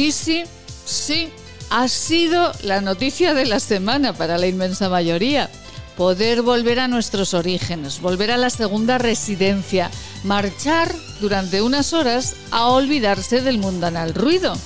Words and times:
Sí, 0.00 0.12
sí, 0.12 0.44
sí, 0.86 1.28
ha 1.68 1.86
sido 1.86 2.52
la 2.62 2.80
noticia 2.80 3.34
de 3.34 3.44
la 3.44 3.60
semana 3.60 4.14
para 4.14 4.38
la 4.38 4.46
inmensa 4.46 4.88
mayoría. 4.88 5.50
Poder 5.94 6.40
volver 6.40 6.80
a 6.80 6.88
nuestros 6.88 7.34
orígenes, 7.34 8.00
volver 8.00 8.30
a 8.30 8.38
la 8.38 8.48
segunda 8.48 8.96
residencia, 8.96 9.90
marchar 10.24 10.90
durante 11.20 11.60
unas 11.60 11.92
horas 11.92 12.34
a 12.50 12.68
olvidarse 12.68 13.42
del 13.42 13.58
mundanal 13.58 14.14
ruido. 14.14 14.56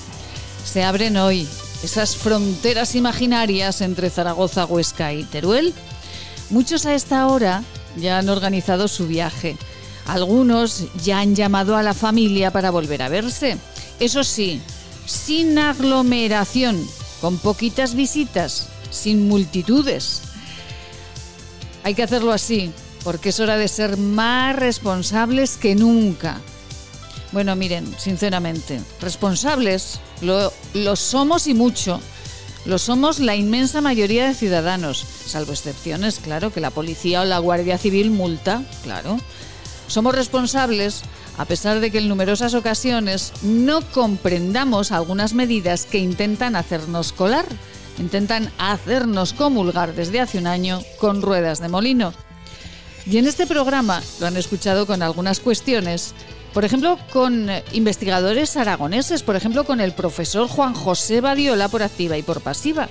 Se 0.63 0.85
abren 0.85 1.17
hoy 1.17 1.45
esas 1.83 2.15
fronteras 2.15 2.95
imaginarias 2.95 3.81
entre 3.81 4.09
Zaragoza, 4.09 4.63
Huesca 4.63 5.11
y 5.11 5.25
Teruel. 5.25 5.73
Muchos 6.49 6.85
a 6.85 6.95
esta 6.95 7.27
hora 7.27 7.61
ya 7.97 8.19
han 8.19 8.29
organizado 8.29 8.87
su 8.87 9.05
viaje. 9.05 9.57
Algunos 10.07 10.85
ya 11.03 11.19
han 11.19 11.35
llamado 11.35 11.75
a 11.75 11.83
la 11.83 11.93
familia 11.93 12.51
para 12.51 12.71
volver 12.71 13.01
a 13.01 13.09
verse. 13.09 13.57
Eso 13.99 14.23
sí, 14.23 14.61
sin 15.05 15.57
aglomeración, 15.57 16.87
con 17.21 17.37
poquitas 17.37 17.95
visitas, 17.95 18.67
sin 18.89 19.27
multitudes. 19.27 20.21
Hay 21.83 21.93
que 21.93 22.03
hacerlo 22.03 22.31
así, 22.31 22.71
porque 23.03 23.29
es 23.29 23.39
hora 23.39 23.57
de 23.57 23.67
ser 23.67 23.97
más 23.97 24.55
responsables 24.55 25.57
que 25.57 25.75
nunca. 25.75 26.39
Bueno, 27.31 27.55
miren, 27.55 27.93
sinceramente, 27.99 28.81
responsables 29.01 29.99
lo, 30.21 30.51
lo, 30.73 30.95
somos 30.95 31.47
y 31.47 31.53
mucho. 31.53 31.99
Lo 32.65 32.79
somos 32.79 33.19
la 33.19 33.35
inmensa 33.35 33.81
mayoría 33.81 34.27
de 34.27 34.33
ciudadanos, 34.33 35.05
salvo 35.27 35.51
excepciones, 35.51 36.19
claro, 36.19 36.51
que 36.51 36.61
la 36.61 36.71
policía 36.71 37.21
o 37.21 37.25
la 37.25 37.37
Guardia 37.37 37.77
Civil 37.77 38.09
multa, 38.09 38.63
claro. 38.81 39.19
Somos 39.87 40.15
responsables 40.15 41.03
a 41.37 41.45
pesar 41.45 41.79
de 41.79 41.91
que 41.91 41.99
en 41.99 42.07
numerosas 42.07 42.53
ocasiones 42.53 43.33
no 43.43 43.81
comprendamos 43.81 44.91
algunas 44.91 45.33
medidas 45.33 45.85
que 45.85 45.99
intentan 45.99 46.55
hacernos 46.55 47.11
colar, 47.11 47.45
intentan 47.99 48.51
hacernos 48.57 49.33
comulgar 49.33 49.93
desde 49.93 50.21
hace 50.21 50.37
un 50.37 50.47
año 50.47 50.81
con 50.99 51.21
ruedas 51.21 51.59
de 51.59 51.67
molino. 51.67 52.13
Y 53.05 53.17
en 53.17 53.27
este 53.27 53.45
programa 53.45 54.01
lo 54.19 54.27
han 54.27 54.37
escuchado 54.37 54.87
con 54.87 55.03
algunas 55.03 55.39
cuestiones, 55.39 56.13
por 56.53 56.65
ejemplo, 56.65 56.97
con 57.11 57.49
investigadores 57.73 58.57
aragoneses, 58.57 59.21
por 59.21 59.35
ejemplo, 59.35 59.65
con 59.65 59.81
el 59.81 59.93
profesor 59.93 60.47
Juan 60.47 60.73
José 60.73 61.21
Badiola 61.21 61.67
por 61.67 61.83
activa 61.83 62.17
y 62.17 62.23
por 62.23 62.41
pasiva. 62.41 62.89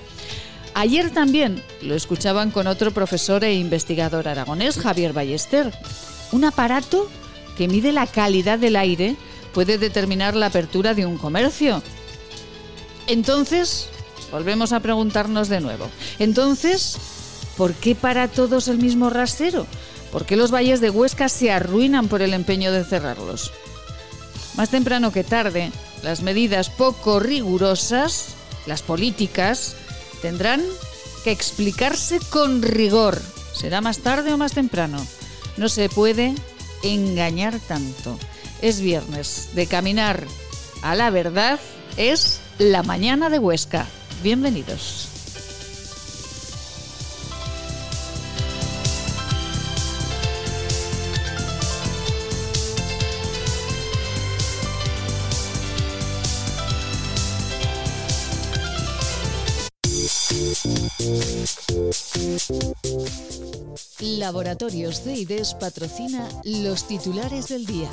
Ayer 0.74 1.10
también 1.10 1.62
lo 1.82 1.94
escuchaban 1.94 2.50
con 2.50 2.66
otro 2.66 2.90
profesor 2.90 3.42
e 3.44 3.54
investigador 3.54 4.28
aragonés, 4.28 4.76
Javier 4.76 5.12
Ballester. 5.12 5.72
Un 6.32 6.44
aparato 6.44 7.08
que 7.56 7.68
mide 7.68 7.92
la 7.92 8.06
calidad 8.06 8.58
del 8.58 8.76
aire 8.76 9.16
puede 9.52 9.78
determinar 9.78 10.34
la 10.34 10.46
apertura 10.46 10.94
de 10.94 11.06
un 11.06 11.16
comercio. 11.16 11.82
Entonces, 13.06 13.88
volvemos 14.30 14.72
a 14.72 14.80
preguntarnos 14.80 15.48
de 15.48 15.60
nuevo. 15.60 15.88
Entonces, 16.18 16.96
¿por 17.56 17.72
qué 17.74 17.94
para 17.94 18.28
todos 18.28 18.68
el 18.68 18.78
mismo 18.78 19.10
rasero? 19.10 19.66
¿Por 20.10 20.26
qué 20.26 20.36
los 20.36 20.52
valles 20.52 20.80
de 20.80 20.90
Huesca 20.90 21.28
se 21.28 21.50
arruinan 21.50 22.08
por 22.08 22.22
el 22.22 22.34
empeño 22.34 22.72
de 22.72 22.84
cerrarlos? 22.84 23.52
Más 24.56 24.70
temprano 24.70 25.12
que 25.12 25.24
tarde, 25.24 25.72
las 26.02 26.22
medidas 26.22 26.70
poco 26.70 27.18
rigurosas, 27.18 28.28
las 28.66 28.82
políticas, 28.82 29.74
tendrán 30.22 30.62
que 31.24 31.32
explicarse 31.32 32.20
con 32.30 32.62
rigor. 32.62 33.20
Será 33.52 33.80
más 33.80 33.98
tarde 33.98 34.32
o 34.32 34.38
más 34.38 34.52
temprano. 34.52 35.04
No 35.56 35.68
se 35.68 35.88
puede 35.88 36.34
engañar 36.84 37.58
tanto. 37.60 38.18
Es 38.62 38.80
viernes 38.80 39.50
de 39.54 39.66
caminar 39.66 40.24
a 40.82 40.94
la 40.94 41.10
verdad. 41.10 41.58
Es 41.96 42.40
la 42.58 42.82
mañana 42.82 43.30
de 43.30 43.38
Huesca. 43.38 43.86
Bienvenidos. 44.22 45.13
Laboratorios 64.00 65.04
de 65.04 65.14
patrocina 65.54 66.28
los 66.44 66.86
titulares 66.86 67.48
del 67.48 67.66
día. 67.66 67.90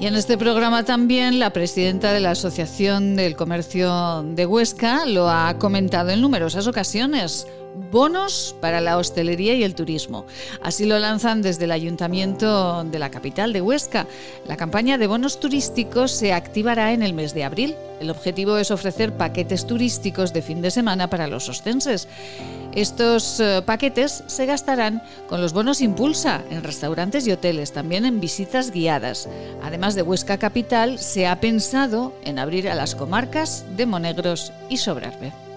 Y 0.00 0.06
en 0.06 0.16
este 0.16 0.36
programa 0.36 0.84
también 0.84 1.38
la 1.38 1.52
presidenta 1.52 2.12
de 2.12 2.20
la 2.20 2.32
Asociación 2.32 3.14
del 3.14 3.36
Comercio 3.36 4.22
de 4.22 4.46
Huesca 4.46 5.06
lo 5.06 5.30
ha 5.30 5.58
comentado 5.58 6.10
en 6.10 6.20
numerosas 6.20 6.66
ocasiones 6.66 7.46
bonos 7.90 8.54
para 8.60 8.80
la 8.80 8.98
hostelería 8.98 9.54
y 9.54 9.62
el 9.62 9.74
turismo. 9.74 10.26
Así 10.62 10.84
lo 10.86 10.98
lanzan 10.98 11.42
desde 11.42 11.64
el 11.64 11.72
Ayuntamiento 11.72 12.84
de 12.84 12.98
la 12.98 13.10
capital 13.10 13.52
de 13.52 13.60
Huesca. 13.60 14.06
La 14.46 14.56
campaña 14.56 14.98
de 14.98 15.06
bonos 15.06 15.40
turísticos 15.40 16.10
se 16.10 16.32
activará 16.32 16.92
en 16.92 17.02
el 17.02 17.14
mes 17.14 17.34
de 17.34 17.44
abril. 17.44 17.74
El 18.00 18.10
objetivo 18.10 18.56
es 18.56 18.70
ofrecer 18.70 19.16
paquetes 19.16 19.66
turísticos 19.66 20.32
de 20.32 20.42
fin 20.42 20.60
de 20.60 20.70
semana 20.70 21.08
para 21.08 21.28
los 21.28 21.48
ostenses. 21.48 22.08
Estos 22.74 23.38
eh, 23.38 23.62
paquetes 23.64 24.24
se 24.26 24.46
gastarán 24.46 25.02
con 25.28 25.40
los 25.40 25.52
bonos 25.52 25.80
Impulsa 25.80 26.42
en 26.50 26.64
restaurantes 26.64 27.26
y 27.26 27.32
hoteles, 27.32 27.72
también 27.72 28.06
en 28.06 28.20
visitas 28.20 28.70
guiadas. 28.70 29.28
Además 29.62 29.94
de 29.94 30.02
Huesca 30.02 30.38
Capital, 30.38 30.98
se 30.98 31.26
ha 31.26 31.38
pensado 31.40 32.14
en 32.24 32.38
abrir 32.38 32.68
a 32.70 32.74
las 32.74 32.94
comarcas 32.94 33.64
de 33.76 33.86
Monegros 33.86 34.52
y 34.68 34.78
Sobrarbe. 34.78 35.51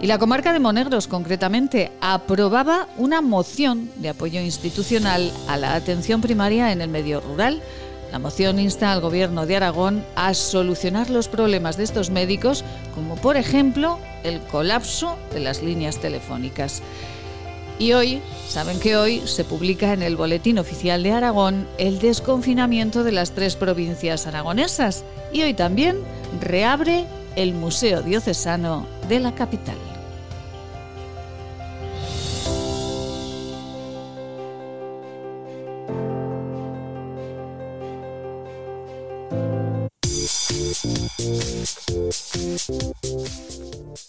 Y 0.00 0.06
la 0.06 0.18
comarca 0.18 0.52
de 0.52 0.60
Monegros, 0.60 1.08
concretamente, 1.08 1.92
aprobaba 2.00 2.88
una 2.96 3.20
moción 3.20 3.90
de 3.96 4.10
apoyo 4.10 4.40
institucional 4.40 5.30
a 5.48 5.56
la 5.56 5.74
atención 5.74 6.20
primaria 6.20 6.72
en 6.72 6.80
el 6.80 6.88
medio 6.88 7.20
rural. 7.20 7.62
La 8.10 8.18
moción 8.18 8.58
insta 8.58 8.92
al 8.92 9.00
Gobierno 9.00 9.46
de 9.46 9.56
Aragón 9.56 10.04
a 10.16 10.34
solucionar 10.34 11.10
los 11.10 11.28
problemas 11.28 11.76
de 11.76 11.84
estos 11.84 12.10
médicos, 12.10 12.64
como 12.94 13.16
por 13.16 13.36
ejemplo 13.36 13.98
el 14.24 14.40
colapso 14.40 15.16
de 15.32 15.40
las 15.40 15.62
líneas 15.62 15.98
telefónicas. 15.98 16.82
Y 17.80 17.94
hoy, 17.94 18.20
saben 18.46 18.78
que 18.78 18.96
hoy 18.98 19.22
se 19.24 19.42
publica 19.42 19.94
en 19.94 20.02
el 20.02 20.14
Boletín 20.14 20.58
Oficial 20.58 21.02
de 21.02 21.12
Aragón 21.12 21.66
el 21.78 21.98
desconfinamiento 21.98 23.04
de 23.04 23.12
las 23.12 23.30
tres 23.32 23.56
provincias 23.56 24.26
aragonesas. 24.26 25.02
Y 25.32 25.40
hoy 25.40 25.54
también 25.54 25.96
reabre 26.40 27.06
el 27.36 27.54
Museo 27.54 28.02
Diocesano 28.02 28.86
de 29.08 29.20
la 29.20 29.34
capital. 29.34 29.76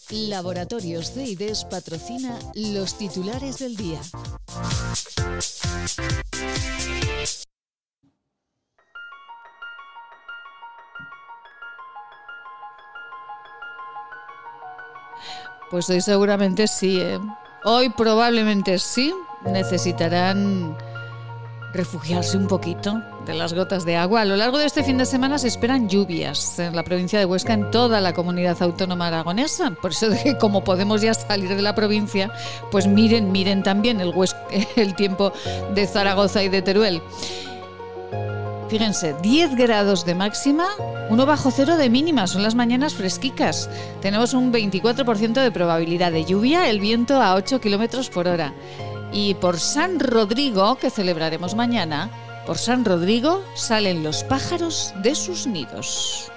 Laboratorios 0.09 1.13
de 1.15 1.25
IDES 1.25 1.65
patrocina 1.65 2.39
los 2.55 2.97
titulares 2.97 3.59
del 3.59 3.75
día. 3.75 4.01
Pues 15.71 15.89
hoy 15.89 16.01
seguramente 16.01 16.67
sí. 16.67 16.99
¿eh? 16.99 17.17
Hoy 17.63 17.89
probablemente 17.89 18.77
sí. 18.77 19.13
Necesitarán 19.45 20.77
refugiarse 21.73 22.37
un 22.37 22.47
poquito 22.47 23.01
de 23.25 23.33
las 23.33 23.53
gotas 23.53 23.85
de 23.85 23.95
agua. 23.95 24.21
A 24.21 24.25
lo 24.25 24.35
largo 24.35 24.57
de 24.57 24.65
este 24.65 24.83
fin 24.83 24.97
de 24.97 25.05
semana 25.05 25.37
se 25.37 25.47
esperan 25.47 25.87
lluvias 25.87 26.59
en 26.59 26.75
la 26.75 26.83
provincia 26.83 27.17
de 27.17 27.25
Huesca, 27.25 27.53
en 27.53 27.71
toda 27.71 28.01
la 28.01 28.13
comunidad 28.13 28.61
autónoma 28.61 29.07
aragonesa. 29.07 29.71
Por 29.71 29.91
eso, 29.91 30.07
como 30.39 30.63
podemos 30.63 31.01
ya 31.01 31.13
salir 31.13 31.55
de 31.55 31.61
la 31.61 31.73
provincia, 31.73 32.31
pues 32.69 32.85
miren, 32.85 33.31
miren 33.31 33.63
también 33.63 34.01
el, 34.01 34.13
el 34.75 34.95
tiempo 34.95 35.31
de 35.73 35.87
Zaragoza 35.87 36.43
y 36.43 36.49
de 36.49 36.61
Teruel. 36.61 37.01
Fíjense, 38.71 39.13
10 39.21 39.55
grados 39.57 40.05
de 40.05 40.15
máxima, 40.15 40.65
1 41.09 41.25
bajo 41.25 41.51
cero 41.51 41.75
de 41.75 41.89
mínima, 41.89 42.25
son 42.25 42.41
las 42.41 42.55
mañanas 42.55 42.93
fresquicas. 42.93 43.69
Tenemos 44.01 44.33
un 44.33 44.53
24% 44.53 45.43
de 45.43 45.51
probabilidad 45.51 46.13
de 46.13 46.23
lluvia, 46.23 46.69
el 46.69 46.79
viento 46.79 47.21
a 47.21 47.35
8 47.35 47.59
kilómetros 47.59 48.09
por 48.09 48.29
hora. 48.29 48.53
Y 49.11 49.33
por 49.33 49.59
San 49.59 49.99
Rodrigo, 49.99 50.77
que 50.77 50.89
celebraremos 50.89 51.53
mañana, 51.53 52.09
por 52.47 52.57
San 52.57 52.85
Rodrigo 52.85 53.43
salen 53.55 54.03
los 54.03 54.23
pájaros 54.23 54.93
de 55.03 55.15
sus 55.15 55.47
nidos. 55.47 56.31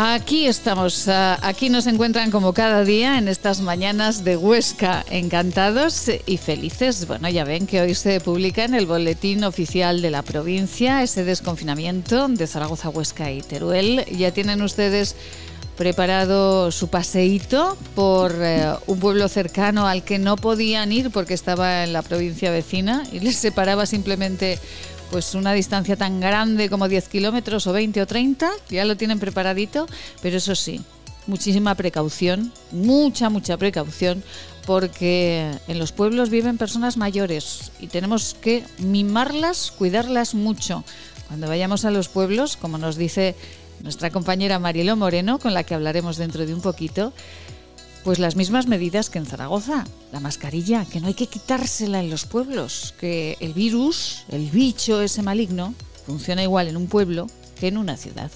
Aquí 0.00 0.46
estamos, 0.46 1.08
ah, 1.08 1.40
aquí 1.42 1.70
nos 1.70 1.88
encuentran 1.88 2.30
como 2.30 2.52
cada 2.52 2.84
día 2.84 3.18
en 3.18 3.26
estas 3.26 3.60
mañanas 3.60 4.22
de 4.22 4.36
Huesca, 4.36 5.04
encantados 5.10 6.08
y 6.24 6.36
felices. 6.36 7.08
Bueno, 7.08 7.28
ya 7.28 7.42
ven 7.42 7.66
que 7.66 7.80
hoy 7.80 7.96
se 7.96 8.20
publica 8.20 8.64
en 8.64 8.74
el 8.74 8.86
boletín 8.86 9.42
oficial 9.42 10.00
de 10.00 10.12
la 10.12 10.22
provincia 10.22 11.02
ese 11.02 11.24
desconfinamiento 11.24 12.28
de 12.28 12.46
Zaragoza, 12.46 12.90
Huesca 12.90 13.32
y 13.32 13.42
Teruel. 13.42 14.04
Ya 14.04 14.30
tienen 14.30 14.62
ustedes 14.62 15.16
preparado 15.76 16.70
su 16.70 16.86
paseíto 16.86 17.76
por 17.96 18.36
eh, 18.38 18.74
un 18.86 19.00
pueblo 19.00 19.28
cercano 19.28 19.88
al 19.88 20.04
que 20.04 20.20
no 20.20 20.36
podían 20.36 20.92
ir 20.92 21.10
porque 21.10 21.34
estaba 21.34 21.82
en 21.82 21.92
la 21.92 22.02
provincia 22.02 22.52
vecina 22.52 23.02
y 23.10 23.18
les 23.18 23.34
separaba 23.34 23.84
simplemente 23.84 24.60
pues 25.10 25.34
una 25.34 25.52
distancia 25.52 25.96
tan 25.96 26.20
grande 26.20 26.68
como 26.68 26.88
10 26.88 27.08
kilómetros 27.08 27.66
o 27.66 27.72
20 27.72 28.02
o 28.02 28.06
30, 28.06 28.50
ya 28.70 28.84
lo 28.84 28.96
tienen 28.96 29.18
preparadito, 29.18 29.86
pero 30.22 30.36
eso 30.36 30.54
sí, 30.54 30.82
muchísima 31.26 31.74
precaución, 31.74 32.52
mucha, 32.72 33.30
mucha 33.30 33.56
precaución, 33.56 34.22
porque 34.66 35.50
en 35.66 35.78
los 35.78 35.92
pueblos 35.92 36.28
viven 36.28 36.58
personas 36.58 36.96
mayores 36.96 37.72
y 37.80 37.86
tenemos 37.86 38.36
que 38.40 38.64
mimarlas, 38.78 39.70
cuidarlas 39.70 40.34
mucho. 40.34 40.84
Cuando 41.28 41.48
vayamos 41.48 41.84
a 41.84 41.90
los 41.90 42.08
pueblos, 42.08 42.56
como 42.56 42.76
nos 42.78 42.96
dice 42.96 43.34
nuestra 43.82 44.10
compañera 44.10 44.58
Marielo 44.58 44.96
Moreno, 44.96 45.38
con 45.38 45.54
la 45.54 45.62
que 45.62 45.74
hablaremos 45.74 46.16
dentro 46.16 46.44
de 46.44 46.54
un 46.54 46.60
poquito, 46.60 47.12
pues 48.08 48.18
las 48.18 48.36
mismas 48.36 48.66
medidas 48.68 49.10
que 49.10 49.18
en 49.18 49.26
Zaragoza. 49.26 49.84
La 50.12 50.20
mascarilla, 50.20 50.86
que 50.86 50.98
no 50.98 51.08
hay 51.08 51.12
que 51.12 51.26
quitársela 51.26 52.00
en 52.00 52.08
los 52.08 52.24
pueblos, 52.24 52.94
que 52.98 53.36
el 53.38 53.52
virus, 53.52 54.24
el 54.30 54.48
bicho 54.48 55.02
ese 55.02 55.20
maligno, 55.20 55.74
funciona 56.06 56.42
igual 56.42 56.68
en 56.68 56.78
un 56.78 56.86
pueblo 56.86 57.26
que 57.60 57.68
en 57.68 57.76
una 57.76 57.98
ciudad. 57.98 58.30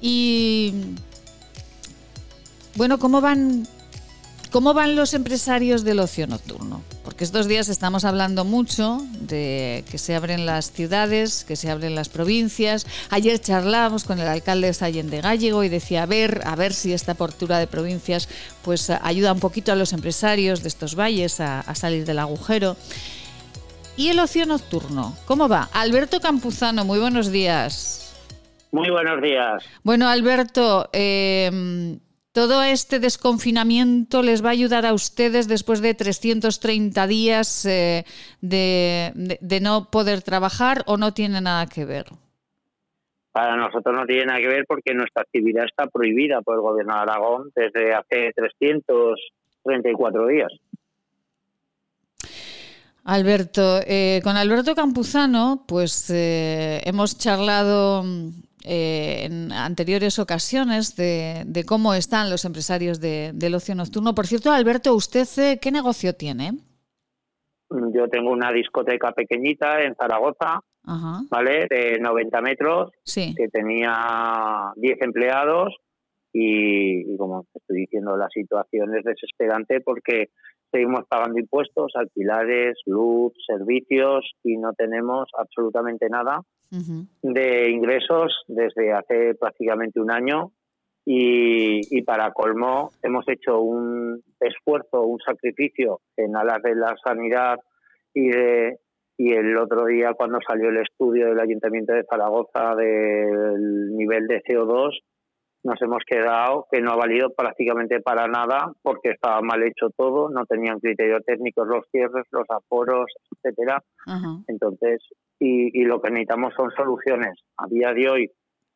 Y 0.00 0.74
bueno, 2.74 2.98
¿cómo 2.98 3.20
van 3.20 3.68
¿Cómo 4.50 4.74
van 4.74 4.96
los 4.96 5.14
empresarios 5.14 5.84
del 5.84 6.00
ocio 6.00 6.26
nocturno? 6.26 6.82
Porque 7.04 7.22
estos 7.22 7.46
días 7.46 7.68
estamos 7.68 8.04
hablando 8.04 8.44
mucho 8.44 8.98
de 9.20 9.84
que 9.88 9.96
se 9.96 10.16
abren 10.16 10.44
las 10.44 10.72
ciudades, 10.72 11.44
que 11.44 11.54
se 11.54 11.70
abren 11.70 11.94
las 11.94 12.08
provincias. 12.08 12.84
Ayer 13.10 13.38
charlábamos 13.38 14.02
con 14.02 14.18
el 14.18 14.26
alcalde 14.26 14.72
de 14.72 14.84
Allende 14.84 15.20
Gallego 15.20 15.62
y 15.62 15.68
decía, 15.68 16.02
a 16.02 16.06
ver, 16.06 16.40
a 16.44 16.56
ver 16.56 16.72
si 16.72 16.92
esta 16.92 17.12
apertura 17.12 17.60
de 17.60 17.68
provincias 17.68 18.28
pues 18.64 18.90
ayuda 18.90 19.32
un 19.32 19.38
poquito 19.38 19.70
a 19.70 19.76
los 19.76 19.92
empresarios 19.92 20.62
de 20.62 20.68
estos 20.68 20.96
valles 20.96 21.38
a, 21.38 21.62
salir 21.76 22.04
del 22.04 22.18
agujero. 22.18 22.76
¿Y 23.96 24.08
el 24.08 24.18
ocio 24.18 24.46
nocturno? 24.46 25.16
¿Cómo 25.26 25.48
va? 25.48 25.68
Alberto 25.72 26.18
Campuzano, 26.20 26.84
muy 26.84 26.98
buenos 26.98 27.30
días. 27.30 28.16
Muy 28.72 28.90
buenos 28.90 29.22
días. 29.22 29.62
Bueno, 29.84 30.08
Alberto, 30.08 30.90
eh, 30.92 31.98
¿Todo 32.32 32.62
este 32.62 33.00
desconfinamiento 33.00 34.22
les 34.22 34.44
va 34.44 34.50
a 34.50 34.52
ayudar 34.52 34.86
a 34.86 34.94
ustedes 34.94 35.48
después 35.48 35.82
de 35.82 35.94
330 35.94 37.06
días 37.08 37.66
eh, 37.66 38.04
de, 38.40 39.58
no 39.60 39.90
poder 39.90 40.22
trabajar 40.22 40.84
o 40.86 40.96
no 40.96 41.12
tiene 41.12 41.40
nada 41.40 41.66
que 41.66 41.84
ver? 41.84 42.06
Para 43.32 43.56
nosotros 43.56 43.96
no 43.96 44.06
tiene 44.06 44.26
nada 44.26 44.38
que 44.38 44.46
ver 44.46 44.64
porque 44.68 44.94
nuestra 44.94 45.22
actividad 45.22 45.64
está 45.64 45.88
prohibida 45.88 46.40
por 46.42 46.54
el 46.54 46.60
gobierno 46.60 46.94
de 46.94 47.00
Aragón 47.00 47.50
desde 47.54 47.94
hace 47.94 48.32
334 48.36 50.26
días. 50.28 50.52
Alberto, 53.02 53.80
eh, 53.84 54.20
con 54.22 54.36
Alberto 54.36 54.76
Campuzano, 54.76 55.64
pues 55.66 56.10
eh, 56.10 56.80
hemos 56.84 57.18
charlado 57.18 58.04
eh, 58.64 59.24
en 59.24 59.52
anteriores 59.52 60.18
ocasiones 60.18 60.96
de, 60.96 61.64
cómo 61.66 61.94
están 61.94 62.30
los 62.30 62.44
empresarios 62.44 63.00
del 63.00 63.54
ocio 63.54 63.74
nocturno. 63.74 64.14
Por 64.14 64.26
cierto, 64.26 64.52
Alberto, 64.52 64.94
¿usted 64.94 65.26
eh, 65.38 65.58
qué 65.60 65.70
negocio 65.70 66.14
tiene? 66.14 66.52
Yo 67.70 68.08
tengo 68.08 68.30
una 68.30 68.52
discoteca 68.52 69.12
pequeñita 69.12 69.82
en 69.82 69.94
Zaragoza, 69.94 70.60
¿vale? 71.30 71.66
De 71.70 71.98
90 72.00 72.40
metros, 72.40 72.90
que 73.14 73.48
tenía 73.48 74.72
10 74.76 75.02
empleados 75.02 75.76
y, 76.32 77.12
y, 77.12 77.16
como 77.16 77.46
estoy 77.54 77.80
diciendo, 77.82 78.16
la 78.16 78.28
situación 78.28 78.96
es 78.96 79.04
desesperante 79.04 79.80
porque 79.80 80.30
seguimos 80.70 81.04
pagando 81.08 81.38
impuestos, 81.38 81.92
alquilares, 81.94 82.78
luz, 82.86 83.32
servicios 83.46 84.30
y 84.42 84.56
no 84.56 84.72
tenemos 84.72 85.28
absolutamente 85.36 86.08
nada 86.08 86.40
de 87.22 87.70
ingresos 87.70 88.44
desde 88.46 88.92
hace 88.92 89.34
prácticamente 89.34 90.00
un 90.00 90.10
año. 90.10 90.52
Y, 91.04 92.02
para 92.02 92.30
colmo 92.32 92.90
hemos 93.02 93.26
hecho 93.28 93.60
un 93.60 94.22
esfuerzo, 94.38 95.02
un 95.02 95.18
sacrificio 95.18 96.00
en 96.16 96.36
alas 96.36 96.62
de 96.62 96.74
la 96.76 96.94
sanidad 97.02 97.58
y 98.14 98.28
de 98.28 98.78
y 99.16 99.32
el 99.34 99.56
otro 99.58 99.84
día 99.84 100.14
cuando 100.14 100.38
salió 100.46 100.70
el 100.70 100.78
estudio 100.78 101.28
del 101.28 101.40
Ayuntamiento 101.40 101.92
de 101.92 102.06
Zaragoza 102.08 102.74
del 102.74 103.94
nivel 103.94 104.26
de 104.26 104.42
CO2 104.42 104.98
nos 105.62 105.80
hemos 105.82 106.02
quedado 106.06 106.66
que 106.70 106.80
no 106.80 106.92
ha 106.92 106.96
valido 106.96 107.30
prácticamente 107.30 108.00
para 108.00 108.26
nada 108.28 108.72
porque 108.82 109.10
estaba 109.10 109.40
mal 109.42 109.62
hecho 109.62 109.90
todo, 109.96 110.30
no 110.30 110.46
tenían 110.46 110.80
criterios 110.80 111.22
técnicos 111.24 111.68
los 111.68 111.84
cierres, 111.90 112.26
los 112.30 112.46
aforos, 112.48 113.12
etcétera. 113.36 113.82
Entonces, 114.48 115.02
y, 115.38 115.84
lo 115.84 116.00
que 116.00 116.10
necesitamos 116.10 116.54
son 116.54 116.70
soluciones. 116.70 117.38
A 117.58 117.66
día 117.68 117.92
de 117.92 118.08
hoy 118.08 118.30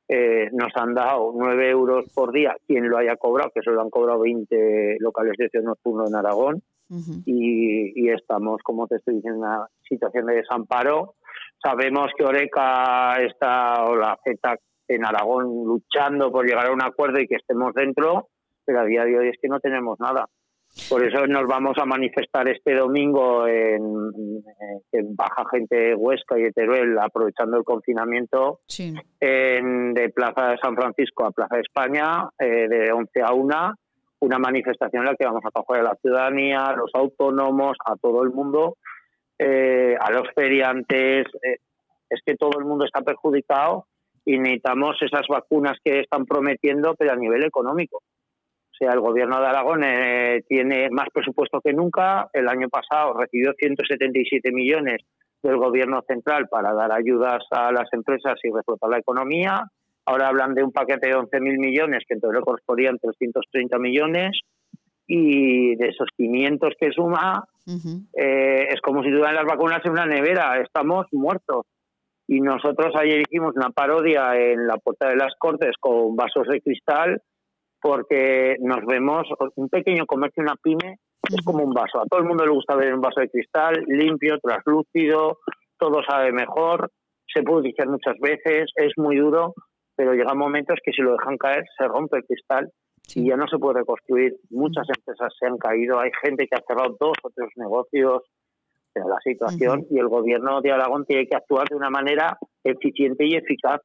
eh, 0.09 0.51
nos 0.53 0.73
han 0.77 0.95
dado 0.95 1.33
9 1.35 1.71
euros 1.71 2.05
por 2.15 2.33
día 2.33 2.55
quien 2.67 2.89
lo 2.89 2.99
haya 2.99 3.17
cobrado, 3.17 3.51
que 3.55 3.63
solo 3.63 3.81
han 3.81 3.91
cobrado 3.91 4.21
20 4.21 4.97
locales 5.01 5.35
de 5.39 5.47
ocio 5.47 5.63
nocturno 5.63 6.07
en 6.07 6.15
Aragón. 6.15 6.63
y, 7.25 8.09
estamos, 8.11 8.61
como 8.63 8.87
te 8.87 8.97
estoy 8.97 9.17
diciendo, 9.17 9.45
en 9.45 9.51
una 9.51 9.67
situación 9.89 10.27
de 10.27 10.37
desamparo. 10.37 11.15
Sabemos 11.63 12.11
que 12.17 12.25
Oreca 12.25 13.15
está, 13.23 13.85
o 13.87 13.97
la 13.97 14.19
Z 14.23 14.59
en 14.95 15.05
Aragón, 15.05 15.45
luchando 15.67 16.31
por 16.31 16.47
llegar 16.47 16.67
a 16.67 16.73
un 16.73 16.83
acuerdo 16.83 17.21
y 17.21 17.27
que 17.27 17.37
estemos 17.37 17.75
dentro, 17.75 18.29
pero 18.65 18.81
a 18.81 18.85
día 18.85 19.05
de 19.05 19.19
hoy 19.19 19.29
es 19.29 19.37
que 19.41 19.49
no 19.49 19.61
tenemos 19.61 19.99
nada. 20.01 20.27
Por 20.89 21.07
eso 21.07 21.27
nos 21.27 21.47
vamos 21.47 21.77
a 21.79 21.85
manifestar 21.85 22.49
este 22.49 22.75
domingo 22.75 23.47
en, 23.47 24.43
Baja 25.17 25.45
Gente 25.51 25.77
de 25.77 25.95
Huesca 25.95 26.37
y 26.39 26.43
de 26.43 26.53
Teruel, 26.53 26.99
aprovechando 26.99 27.57
el 27.57 27.65
confinamiento, 27.65 28.61
en, 29.21 29.95
de 29.95 30.11
Plaza 30.11 30.49
de 30.49 30.59
San 30.59 30.75
Francisco 30.75 31.25
a 31.25 31.31
Plaza 31.31 31.57
de 31.57 31.63
España, 31.63 32.29
eh, 32.39 32.67
de 32.69 32.93
11 32.93 33.23
a 33.23 33.33
1, 33.33 33.75
una 34.21 34.39
manifestación 34.39 35.03
en 35.03 35.11
la 35.11 35.17
que 35.17 35.27
vamos 35.27 35.43
a 35.45 35.51
coger 35.51 35.83
a 35.83 35.91
la 35.91 35.99
ciudadanía, 36.03 36.67
a 36.67 36.77
los 36.77 36.91
autónomos, 36.95 37.77
a 37.85 37.95
todo 37.97 38.25
el 38.25 38.31
mundo, 38.31 38.77
eh, 39.39 39.97
a 39.99 40.11
los 40.11 40.29
feriantes. 40.35 41.27
Eh, 41.43 41.59
es 42.11 42.21
que 42.27 42.37
todo 42.37 42.59
el 42.59 42.65
mundo 42.65 42.85
está 42.85 43.01
perjudicado 43.03 43.87
y 44.25 44.39
necesitamos 44.39 44.97
esas 45.03 45.27
vacunas 45.29 45.77
que 45.85 46.01
están 46.01 46.25
prometiendo, 46.25 46.95
pero 46.95 47.13
a 47.13 47.17
nivel 47.17 47.45
económico. 47.45 47.99
O 47.99 48.77
sea, 48.77 48.93
el 48.93 49.01
gobierno 49.01 49.41
de 49.41 49.47
Aragón 49.47 49.85
eh, 49.85 50.43
tiene 50.49 50.89
más 50.91 51.09
presupuesto 51.13 51.61
que 51.61 51.73
nunca. 51.73 52.29
El 52.33 52.49
año 52.49 52.69
pasado 52.69 53.15
recibió 53.15 53.53
177 53.57 54.51
millones 54.51 55.03
del 55.43 55.59
gobierno 55.59 56.03
central 56.09 56.49
para 56.49 56.73
dar 56.73 56.91
ayudas 56.91 57.45
a 57.51 57.71
las 57.71 57.93
empresas 57.93 58.35
y 58.43 58.51
reflotar 58.51 58.91
la 58.91 58.99
economía. 58.99 59.63
Ahora 60.07 60.29
hablan 60.29 60.55
de 60.55 60.65
un 60.65 60.73
paquete 60.73 61.09
de 61.09 61.15
11.000 61.15 61.59
millones, 61.59 62.03
que 62.09 62.15
entonces 62.15 62.41
le 62.41 62.45
correspondían 62.45 62.99
330 62.99 63.79
millones. 63.79 64.41
Y 65.07 65.77
de 65.77 65.89
esos 65.89 66.09
500 66.17 66.75
que 66.81 66.91
suma, 66.91 67.45
eh, 67.67 68.69
es 68.71 68.81
como 68.81 69.03
si 69.03 69.11
tuvieran 69.11 69.35
las 69.35 69.45
vacunas 69.45 69.85
en 69.85 69.93
una 69.93 70.07
nevera. 70.07 70.59
Estamos 70.61 71.07
muertos. 71.13 71.67
Y 72.27 72.41
nosotros 72.41 72.95
ayer 72.97 73.21
hicimos 73.21 73.55
una 73.55 73.71
parodia 73.71 74.37
en 74.37 74.67
la 74.67 74.77
puerta 74.79 75.09
de 75.09 75.17
las 75.17 75.35
Cortes 75.39 75.77
con 75.79 76.17
vasos 76.17 76.47
de 76.49 76.61
cristal 76.61 77.21
porque 77.85 78.57
nos 78.61 78.83
vemos, 78.87 79.29
un 79.57 79.69
pequeño 79.69 80.07
comercio, 80.07 80.43
una 80.43 80.57
pyme, 80.57 80.97
es 81.29 81.45
como 81.45 81.65
un 81.65 81.75
vaso. 81.75 82.01
A 82.01 82.07
todo 82.07 82.21
el 82.21 82.27
mundo 82.27 82.47
le 82.47 82.51
gusta 82.51 82.77
ver 82.77 82.95
un 82.95 83.03
vaso 83.03 83.21
de 83.21 83.29
cristal, 83.29 83.85
limpio, 83.87 84.39
traslúcido, 84.43 85.41
todo 85.79 86.03
sabe 86.03 86.33
mejor, 86.33 86.91
se 87.27 87.43
puede 87.43 87.59
utilizar 87.59 87.89
muchas 87.89 88.19
veces, 88.21 88.71
es 88.77 88.93
muy 88.97 89.17
duro, 89.19 89.53
pero 89.95 90.15
llegan 90.15 90.39
momentos 90.39 90.79
que 90.83 90.93
si 90.93 91.03
lo 91.03 91.13
dejan 91.13 91.37
caer 91.37 91.65
se 91.77 91.87
rompe 91.87 92.17
el 92.17 92.25
cristal 92.25 92.71
y 93.15 93.29
ya 93.29 93.37
no 93.37 93.47
se 93.49 93.59
puede 93.59 93.81
reconstruir. 93.81 94.33
Muchas 94.49 94.87
empresas 94.89 95.35
se 95.39 95.47
han 95.47 95.59
caído, 95.59 96.01
hay 96.01 96.11
gente 96.23 96.47
que 96.47 96.57
ha 96.57 96.65
cerrado 96.67 96.97
dos 96.99 97.19
o 97.23 97.31
tres 97.35 97.51
negocios, 97.57 98.23
la 99.01 99.19
situación 99.23 99.87
y 99.91 99.99
el 99.99 100.09
gobierno 100.09 100.61
de 100.61 100.73
Aragón 100.73 101.05
tiene 101.05 101.27
que 101.27 101.37
actuar 101.37 101.69
de 101.69 101.77
una 101.77 101.91
manera 101.91 102.39
eficiente 102.63 103.27
y 103.27 103.35
eficaz 103.35 103.81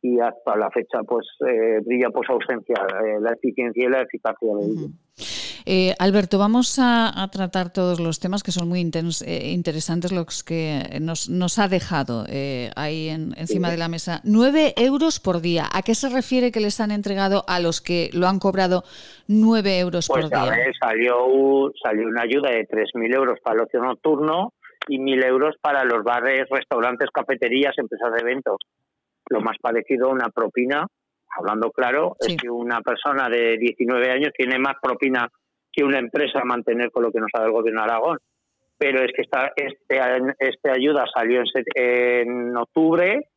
y 0.00 0.20
hasta 0.20 0.56
la 0.56 0.70
fecha 0.70 1.02
pues 1.02 1.26
eh, 1.46 1.80
brilla 1.84 2.10
por 2.10 2.24
su 2.24 2.32
ausencia 2.32 2.76
eh, 3.04 3.20
la 3.20 3.32
eficiencia 3.32 3.84
y 3.84 3.90
la 3.90 4.02
eficacia 4.02 4.48
de 4.54 4.64
ello. 4.64 4.86
Eh, 5.66 5.94
Alberto, 5.98 6.38
vamos 6.38 6.78
a, 6.80 7.28
tratar 7.32 7.72
todos 7.72 8.00
los 8.00 8.20
temas 8.20 8.42
que 8.42 8.52
son 8.52 8.68
muy 8.68 8.80
eh, 8.80 9.50
interesantes, 9.50 10.12
los 10.12 10.42
que 10.42 10.98
nos, 11.00 11.58
ha 11.58 11.68
dejado 11.68 12.24
eh, 12.28 12.70
ahí 12.76 13.08
encima 13.08 13.70
de 13.70 13.76
la 13.76 13.88
mesa. 13.88 14.20
Nueve 14.24 14.74
euros 14.76 15.20
por 15.20 15.40
día. 15.40 15.64
¿A 15.72 15.82
qué 15.82 15.94
se 15.94 16.08
refiere 16.08 16.52
que 16.52 16.60
les 16.60 16.80
han 16.80 16.90
entregado 16.90 17.44
a 17.48 17.60
los 17.60 17.80
que 17.80 18.10
lo 18.12 18.26
han 18.26 18.38
cobrado 18.38 18.84
nueve 19.26 19.78
euros 19.78 20.08
por 20.08 20.20
pues, 20.20 20.30
día? 20.30 20.72
salió, 20.80 21.72
salió 21.82 22.08
una 22.08 22.22
ayuda 22.22 22.50
de 22.50 22.66
tres 22.66 22.90
mil 22.94 23.12
euros 23.12 23.38
para 23.42 23.56
el 23.56 23.66
ocio 23.66 23.80
nocturno 23.80 24.52
y 24.88 24.98
mil 24.98 25.22
euros 25.22 25.56
para 25.60 25.84
los 25.84 26.02
bares, 26.02 26.46
restaurantes, 26.50 27.10
cafeterías, 27.12 27.76
empresas 27.76 28.12
de 28.12 28.20
eventos. 28.20 28.56
Lo 29.30 29.40
más 29.40 29.56
parecido 29.60 30.08
a 30.08 30.12
una 30.12 30.30
propina 30.30 30.86
hablando 31.36 31.70
claro, 31.70 32.16
es 32.20 32.36
que 32.36 32.50
una 32.50 32.80
persona 32.80 33.28
de 33.28 33.56
19 33.58 34.10
años 34.10 34.32
tiene 34.36 34.58
más 34.58 34.76
propina 34.82 35.28
que 35.78 35.84
una 35.84 36.00
empresa 36.00 36.40
a 36.40 36.44
mantener 36.44 36.90
con 36.90 37.04
lo 37.04 37.12
que 37.12 37.20
nos 37.20 37.30
ha 37.32 37.38
dado 37.38 37.50
el 37.50 37.52
gobierno 37.52 37.82
de 37.82 37.88
Aragón. 37.88 38.18
Pero 38.76 39.00
es 39.00 39.12
que 39.14 39.22
esta, 39.22 39.52
este, 39.54 40.00
este 40.40 40.70
ayuda 40.70 41.04
salió 41.12 41.40
en, 41.74 42.56
octubre 42.56 43.28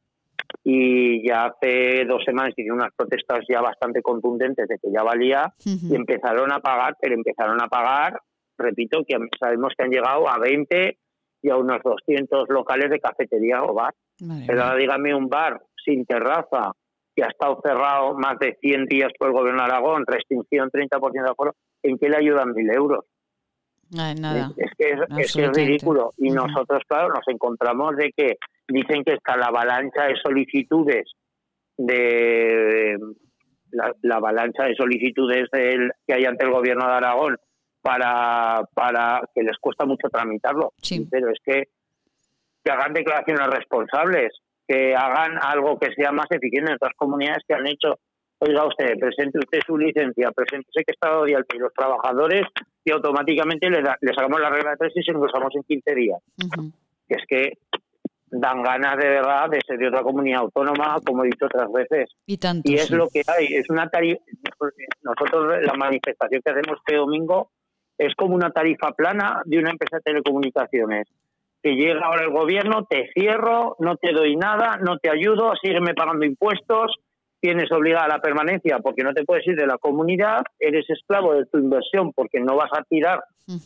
y 0.63 1.27
ya 1.27 1.45
hace 1.45 2.03
dos 2.05 2.23
semanas 2.25 2.53
hicieron 2.57 2.79
unas 2.79 2.93
protestas 2.95 3.41
ya 3.47 3.61
bastante 3.61 4.01
contundentes 4.01 4.67
de 4.67 4.79
que 4.79 4.91
ya 4.91 5.03
valía 5.03 5.53
y 5.63 5.95
empezaron 5.95 6.51
a 6.51 6.59
pagar, 6.59 6.95
pero 6.99 7.13
empezaron 7.13 7.61
a 7.61 7.67
pagar, 7.67 8.19
repito, 8.57 9.03
que 9.07 9.17
sabemos 9.39 9.73
que 9.77 9.83
han 9.83 9.91
llegado 9.91 10.27
a 10.27 10.39
20 10.39 10.97
y 11.43 11.49
a 11.49 11.57
unos 11.57 11.81
200 11.83 12.49
locales 12.49 12.89
de 12.89 12.99
cafetería 12.99 13.63
o 13.63 13.73
bar. 13.73 13.93
pero 14.47 14.63
ahora 14.63 14.77
dígame 14.77 15.13
un 15.13 15.29
bar 15.29 15.61
sin 15.83 16.05
terraza 16.05 16.71
que 17.15 17.23
ha 17.23 17.27
estado 17.27 17.59
cerrado 17.63 18.13
más 18.13 18.39
de 18.39 18.57
100 18.61 18.85
días 18.85 19.11
por 19.17 19.29
el 19.29 19.33
gobierno 19.33 19.63
de 19.63 19.69
Aragón, 19.71 20.03
restricción 20.07 20.69
30% 20.69 21.11
de 21.11 21.29
aforo, 21.29 21.55
¿en 21.83 21.97
qué 21.97 22.09
le 22.09 22.17
ayudan 22.17 22.53
mil 22.53 22.69
euros? 22.71 23.05
nada. 23.91 24.51
Es, 24.55 24.71
que 24.77 24.91
es, 24.91 25.53
ridículo. 25.53 26.11
Y 26.17 26.29
nosotros, 26.29 26.81
claro, 26.87 27.09
nos 27.09 27.27
encontramos 27.27 27.97
de 27.97 28.13
que 28.15 28.37
dicen 28.67 29.03
que 29.03 29.13
está 29.13 29.35
la 29.35 29.47
avalancha 29.47 30.05
de 30.05 30.15
solicitudes 30.15 31.11
de 31.77 32.97
la, 33.71 34.15
avalancha 34.15 34.63
de 34.63 34.75
solicitudes 34.75 35.49
del, 35.51 35.91
que 36.07 36.13
hay 36.13 36.23
ante 36.23 36.45
el 36.45 36.51
gobierno 36.51 36.85
de 36.87 36.93
Aragón 36.93 37.37
para, 37.81 38.61
para 38.73 39.21
que 39.35 39.43
les 39.43 39.57
cuesta 39.57 39.85
mucho 39.85 40.07
tramitarlo. 40.09 40.71
Sí. 40.81 41.05
Pero 41.11 41.29
es 41.29 41.39
que 41.43 41.67
que 42.63 42.71
hagan 42.71 42.93
declaraciones 42.93 43.47
responsables 43.47 44.33
que 44.67 44.95
hagan 44.95 45.37
algo 45.41 45.77
que 45.79 45.93
sea 45.93 46.11
más 46.11 46.27
eficiente 46.29 46.71
en 46.71 46.75
otras 46.75 46.93
comunidades 46.95 47.43
que 47.47 47.53
han 47.53 47.67
hecho. 47.67 47.99
Oiga 48.39 48.65
usted, 48.65 48.97
presente 48.99 49.37
usted 49.37 49.59
su 49.65 49.77
licencia, 49.77 50.31
presente 50.31 50.67
que 50.73 50.91
está 50.91 51.09
y 51.27 51.59
los 51.59 51.73
trabajadores 51.73 52.47
y 52.83 52.91
automáticamente 52.91 53.69
le, 53.69 53.83
sacamos 54.15 54.41
la 54.41 54.49
regla 54.49 54.71
de 54.71 54.77
tres 54.77 54.93
y 54.95 55.03
se 55.03 55.11
engrosamos 55.11 55.53
en 55.55 55.63
15 55.63 55.95
días. 55.95 56.19
Que 57.07 57.15
es 57.15 57.23
que 57.27 57.57
dan 58.31 58.63
ganas 58.63 58.97
de 58.97 59.09
verdad 59.09 59.49
de 59.49 59.59
ser 59.61 59.77
de 59.77 59.89
otra 59.89 60.01
comunidad 60.01 60.39
autónoma, 60.39 60.97
como 61.05 61.23
he 61.23 61.27
dicho 61.27 61.45
otras 61.45 61.71
veces. 61.71 62.09
Y, 62.25 62.39
y 62.63 62.75
es 62.75 62.89
lo 62.89 63.09
que 63.09 63.21
hay. 63.27 63.47
Es 63.53 63.69
una 63.69 63.89
tarifa. 63.89 64.21
Nosotros, 65.03 65.61
la 65.61 65.73
manifestación 65.73 66.41
que 66.43 66.51
hacemos 66.51 66.79
este 66.79 66.95
domingo 66.95 67.51
es 67.97 68.15
como 68.15 68.33
una 68.33 68.49
tarifa 68.49 68.91
plana 68.93 69.41
de 69.45 69.59
una 69.59 69.71
empresa 69.71 69.97
de 69.97 70.03
telecomunicaciones 70.03 71.07
que 71.61 71.75
llega 71.75 72.05
ahora 72.05 72.23
el 72.23 72.31
gobierno, 72.31 72.85
te 72.89 73.09
cierro, 73.13 73.75
no 73.79 73.95
te 73.97 74.11
doy 74.11 74.35
nada, 74.35 74.79
no 74.81 74.97
te 74.97 75.09
ayudo, 75.09 75.53
sígueme 75.61 75.93
pagando 75.93 76.25
impuestos, 76.25 76.95
tienes 77.41 77.71
obligada 77.71 78.07
la 78.07 78.19
permanencia 78.19 78.79
porque 78.79 79.03
no 79.03 79.13
te 79.13 79.25
puedes 79.25 79.45
ir 79.47 79.55
de 79.55 79.65
la 79.65 79.77
comunidad, 79.77 80.43
eres 80.59 80.89
esclavo 80.89 81.33
de 81.33 81.45
tu 81.47 81.57
inversión 81.57 82.13
porque 82.13 82.39
no 82.39 82.55
vas 82.55 82.69
a 82.73 82.83
tirar 82.83 83.23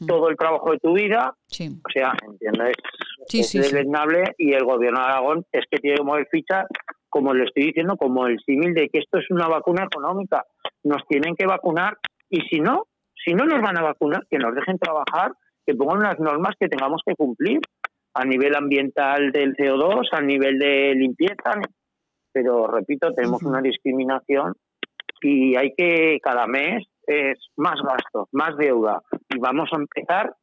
todo 0.08 0.30
el 0.30 0.38
trabajo 0.38 0.72
de 0.72 0.80
tu 0.80 0.94
vida. 0.94 1.36
O 1.86 1.90
sea, 1.92 2.14
¿entiendes? 2.26 2.76
Sí, 3.28 3.42
es 3.42 3.74
y 4.38 4.54
el 4.54 4.64
gobierno 4.64 5.00
de 5.00 5.06
Aragón 5.06 5.46
es 5.52 5.66
que 5.70 5.78
tiene 5.78 5.98
que 5.98 6.04
mover 6.04 6.28
ficha, 6.32 6.66
como 7.10 7.34
le 7.34 7.44
estoy 7.44 7.68
diciendo, 7.68 7.98
como 7.98 8.26
el 8.28 8.40
símil 8.40 8.74
de 8.74 8.90
que 8.90 9.00
esto 9.00 9.20
es 9.20 9.30
una 9.30 9.48
vacuna 9.48 9.84
económica. 9.84 10.46
Nos 10.84 11.06
tienen 11.08 11.36
que 11.36 11.46
vacunar 11.46 11.98
y 12.30 12.42
si 12.42 12.60
no, 12.60 12.84
si 13.24 13.34
no 13.34 13.46
nos 13.46 13.62
van 13.62 13.78
a 13.78 13.84
vacunar, 13.84 14.26
que 14.30 14.38
nos 14.38 14.56
dejen 14.56 14.80
trabajar, 14.80 15.34
que 15.66 15.76
pongan 15.76 16.00
unas 16.00 16.20
normas 16.20 16.56
que 16.60 16.68
tengamos 16.68 17.02
que 17.06 17.16
cumplir 17.16 17.60
a 18.16 18.26
nivel 18.26 18.56
ambiental 18.56 19.32
del 19.32 19.56
CO2, 19.56 20.08
a 20.12 20.22
nivel 20.22 20.58
de 20.58 20.96
limpieza, 20.96 21.60
pero 22.32 22.68
repito, 22.68 23.14
tenemos 23.14 23.44
una 23.44 23.62
discriminación 23.62 24.54
y 25.22 25.56
hay 25.56 25.74
que 25.78 26.20
cada 26.24 26.48
mes 26.48 26.86
es 27.06 27.38
más 27.58 27.76
gasto, 27.82 28.28
más 28.32 28.58
deuda 28.58 29.02
y 29.30 29.38
vamos 29.38 29.70
a 29.74 29.78
empezar 29.78 30.34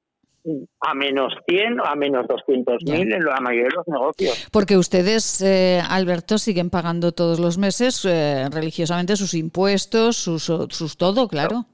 a 0.80 0.94
menos 0.94 1.32
100 1.48 1.80
o 1.80 1.84
a 1.84 1.94
menos 1.94 2.26
200 2.28 2.82
mil 2.84 3.12
en 3.12 3.24
la 3.24 3.40
mayoría 3.40 3.68
de 3.68 3.76
los 3.76 3.88
negocios. 3.88 4.48
Porque 4.50 4.76
ustedes, 4.76 5.40
eh, 5.40 5.80
Alberto, 5.88 6.36
siguen 6.36 6.68
pagando 6.68 7.12
todos 7.12 7.38
los 7.38 7.58
meses 7.58 8.04
eh, 8.04 8.48
religiosamente 8.50 9.16
sus 9.16 9.34
impuestos, 9.34 10.16
sus, 10.16 10.44
sus 10.44 10.96
todo, 10.96 11.28
claro. 11.28 11.66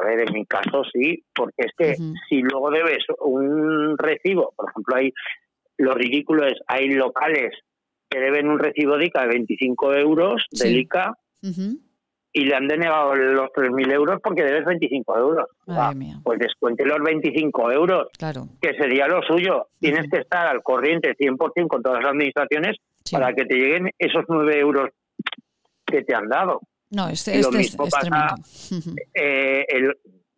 A 0.00 0.04
ver, 0.04 0.20
en 0.20 0.32
mi 0.32 0.44
caso 0.46 0.82
sí, 0.92 1.22
porque 1.34 1.54
es 1.66 1.72
que 1.76 1.94
si 2.28 2.40
luego 2.40 2.70
debes 2.70 3.04
un 3.20 3.96
recibo, 3.96 4.52
por 4.56 4.70
ejemplo, 4.70 4.96
hay 4.96 5.12
lo 5.76 5.92
ridículo 5.92 6.46
es, 6.46 6.54
hay 6.66 6.88
locales 6.90 7.52
que 8.08 8.20
deben 8.20 8.48
un 8.48 8.58
recibo 8.58 8.96
de 8.96 9.06
ICA 9.06 9.22
de 9.22 9.28
25 9.28 9.94
euros 9.94 10.46
de 10.50 10.70
ICA 10.70 11.16
y 12.32 12.44
le 12.44 12.54
han 12.56 12.66
denegado 12.66 13.14
los 13.14 13.50
3.000 13.50 13.92
euros 13.92 14.20
porque 14.22 14.42
debes 14.42 14.64
25 14.64 15.18
euros. 15.18 15.48
Ah, 15.68 15.92
pues 16.22 16.38
descuente 16.38 16.84
los 16.84 16.98
25 16.98 17.72
euros, 17.72 18.08
que 18.60 18.74
sería 18.74 19.06
lo 19.06 19.22
suyo. 19.22 19.68
Tienes 19.78 20.10
que 20.10 20.18
estar 20.18 20.46
al 20.46 20.62
corriente 20.62 21.14
100% 21.16 21.68
con 21.68 21.82
todas 21.82 22.02
las 22.02 22.10
administraciones 22.10 22.76
para 23.10 23.32
que 23.34 23.44
te 23.44 23.54
lleguen 23.54 23.90
esos 23.98 24.24
9 24.28 24.58
euros 24.58 24.90
que 25.86 26.02
te 26.02 26.14
han 26.14 26.28
dado. 26.28 26.60
No, 26.90 27.08
este, 27.08 27.38
este 27.38 27.60
es, 27.60 27.76
pasa, 27.76 28.34
eh, 29.14 29.64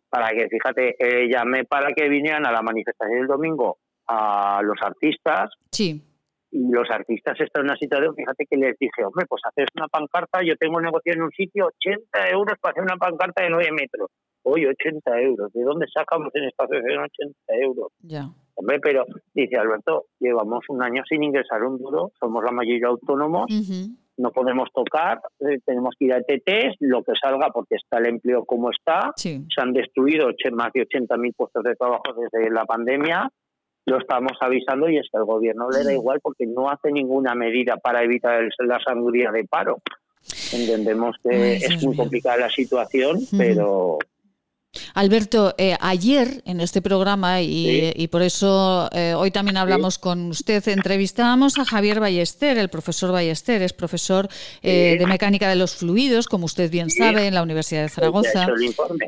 para 0.09 0.29
que, 0.29 0.47
fíjate, 0.47 0.95
eh, 0.99 1.29
llamé 1.29 1.65
para 1.65 1.93
que 1.93 2.07
vinieran 2.09 2.45
a 2.45 2.51
la 2.51 2.61
manifestación 2.61 3.19
del 3.19 3.27
domingo 3.27 3.77
a 4.07 4.61
los 4.63 4.77
artistas. 4.81 5.51
Sí. 5.71 6.01
Y 6.49 6.71
los 6.71 6.89
artistas 6.89 7.39
están 7.41 7.63
en 7.63 7.71
una 7.71 7.77
situación, 7.77 8.15
fíjate 8.15 8.45
que 8.49 8.55
les 8.55 8.77
dije, 8.79 9.03
hombre, 9.03 9.25
pues 9.27 9.41
haces 9.45 9.67
una 9.75 9.87
pancarta, 9.87 10.39
yo 10.43 10.55
tengo 10.55 10.77
un 10.77 10.83
negocio 10.83 11.13
en 11.13 11.21
un 11.21 11.31
sitio, 11.31 11.69
80 11.81 12.29
euros 12.29 12.57
para 12.61 12.71
hacer 12.71 12.83
una 12.83 12.95
pancarta 12.95 13.43
de 13.43 13.49
9 13.49 13.69
metros. 13.73 14.09
Oye, 14.43 14.69
80 14.69 15.21
euros, 15.21 15.51
¿de 15.51 15.61
dónde 15.61 15.87
sacamos 15.93 16.33
en 16.35 16.45
esta 16.45 16.63
asociación 16.63 17.03
80 17.03 17.53
euros? 17.61 17.91
Ya. 17.99 18.29
Hombre, 18.55 18.79
pero 18.79 19.05
dice 19.33 19.57
Alberto, 19.57 20.05
llevamos 20.19 20.63
un 20.69 20.81
año 20.81 21.03
sin 21.07 21.21
ingresar 21.21 21.61
un 21.63 21.77
duro, 21.77 22.11
somos 22.17 22.43
la 22.43 22.51
mayoría 22.51 22.87
autónomos 22.87 23.45
no 24.17 24.31
podemos 24.31 24.69
tocar, 24.73 25.21
eh, 25.39 25.59
tenemos 25.65 25.95
que 25.97 26.05
ir 26.05 26.13
a 26.13 26.17
ETTs, 26.17 26.77
lo 26.79 27.03
que 27.03 27.13
salga 27.21 27.49
porque 27.51 27.75
está 27.75 27.99
el 27.99 28.07
empleo 28.07 28.45
como 28.45 28.71
está, 28.71 29.13
se 29.15 29.41
han 29.57 29.73
destruido 29.73 30.27
más 30.53 30.73
de 30.73 30.87
80.000 30.87 31.33
puestos 31.35 31.63
de 31.63 31.75
trabajo 31.75 32.03
desde 32.15 32.49
la 32.49 32.65
pandemia, 32.65 33.29
lo 33.85 33.99
estamos 33.99 34.33
avisando 34.41 34.89
y 34.89 34.97
es 34.97 35.07
que 35.09 35.17
al 35.17 35.25
gobierno 35.25 35.69
le 35.69 35.83
da 35.83 35.93
igual 35.93 36.19
porque 36.21 36.45
no 36.45 36.69
hace 36.69 36.91
ninguna 36.91 37.35
medida 37.35 37.77
para 37.77 38.03
evitar 38.03 38.43
la 38.59 38.79
sangría 38.83 39.31
de 39.31 39.45
paro. 39.45 39.81
Entendemos 40.51 41.15
que 41.23 41.55
es 41.55 41.83
muy 41.83 41.95
complicada 41.95 42.37
la 42.37 42.49
situación, 42.49 43.19
pero 43.37 43.97
Alberto, 44.93 45.53
eh, 45.57 45.75
ayer 45.79 46.41
en 46.45 46.61
este 46.61 46.81
programa, 46.81 47.41
y, 47.41 48.07
por 48.11 48.21
eso 48.21 48.89
eh, 48.93 49.13
hoy 49.15 49.31
también 49.31 49.57
hablamos 49.57 49.97
con 49.97 50.29
usted, 50.29 50.65
entrevistábamos 50.67 51.57
a 51.57 51.65
Javier 51.65 51.99
Ballester, 51.99 52.57
el 52.57 52.69
profesor 52.69 53.11
Ballester, 53.11 53.61
es 53.61 53.73
profesor 53.73 54.27
eh, 54.61 54.95
de 54.99 55.05
mecánica 55.05 55.49
de 55.49 55.55
los 55.55 55.75
fluidos, 55.75 56.27
como 56.27 56.45
usted 56.45 56.69
bien 56.71 56.89
sabe, 56.89 57.27
en 57.27 57.33
la 57.33 57.43
Universidad 57.43 57.83
de 57.83 57.89
Zaragoza. 57.89 58.47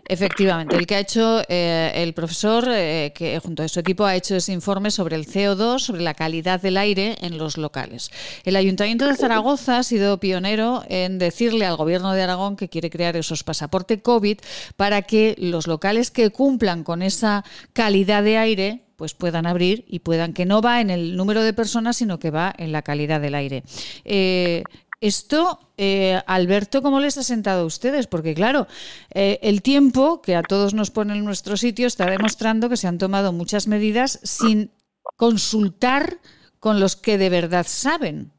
Efectivamente, 0.08 0.76
el 0.76 0.86
que 0.86 0.96
ha 0.96 1.00
hecho, 1.00 1.42
el 1.48 2.14
profesor, 2.14 2.66
que 2.66 3.40
junto 3.44 3.64
a 3.64 3.68
su 3.68 3.80
equipo 3.80 4.06
ha 4.06 4.16
hecho 4.16 4.36
ese 4.36 4.54
informe 4.54 4.92
sobre 4.92 5.16
el 5.16 5.26
CO2, 5.26 5.80
sobre 5.80 6.02
la 6.02 6.14
calidad 6.14 6.62
del 6.62 6.78
aire 6.78 7.16
en 7.22 7.38
los 7.38 7.58
locales. 7.58 8.12
El 8.44 8.56
Ayuntamiento 8.56 9.08
de 9.08 9.16
Zaragoza 9.16 9.80
ha 9.80 9.84
sido 9.84 10.20
pionero 10.20 10.84
en 10.90 11.20
decirle 11.20 11.66
al 11.66 11.78
Gobierno 11.78 12.14
de 12.14 12.22
Aragón 12.22 12.56
que 12.56 12.70
quiere 12.70 12.90
crear 12.90 13.16
esos 13.16 13.44
pasaporte 13.44 14.02
COVID 14.02 14.38
para 14.76 15.02
que 15.02 15.36
los 15.38 15.59
locales 15.68 16.12
que 16.12 16.30
cumplan 16.30 16.84
con 16.84 17.01
esa 17.01 17.44
calidad 17.74 18.24
de 18.24 18.38
aire 18.38 18.89
pues 19.00 19.13
puedan 19.13 19.46
abrir 19.46 19.86
y 19.88 20.00
puedan 20.00 20.34
que 20.34 20.46
no 20.46 20.62
va 20.62 20.82
en 20.82 20.89
el 20.89 21.16
número 21.16 21.42
de 21.42 21.54
personas 21.54 21.96
sino 21.96 22.20
que 22.20 22.32
va 22.32 22.54
en 22.58 22.74
la 22.74 22.82
calidad 22.82 23.22
del 23.22 23.34
aire. 23.34 23.63
Eh, 24.04 24.63
esto, 25.00 25.72
eh, 25.78 26.20
Alberto, 26.28 26.82
¿cómo 26.82 27.00
les 27.00 27.18
ha 27.18 27.24
sentado 27.24 27.62
a 27.62 27.66
ustedes? 27.66 28.08
Porque 28.08 28.34
claro, 28.34 28.68
eh, 29.16 29.39
el 29.42 29.62
tiempo 29.62 30.22
que 30.22 30.36
a 30.36 30.44
todos 30.44 30.74
nos 30.74 30.92
pone 30.92 31.18
en 31.18 31.24
nuestro 31.24 31.56
sitio 31.56 31.88
está 31.88 32.10
demostrando 32.10 32.68
que 32.68 32.75
se 32.75 32.88
han 32.88 32.98
tomado 32.98 33.32
muchas 33.32 33.70
medidas 33.70 34.20
sin 34.24 34.70
consultar 35.16 36.18
con 36.60 36.82
los 36.82 36.98
que 36.98 37.18
de 37.18 37.30
verdad 37.30 37.66
saben. 37.66 38.34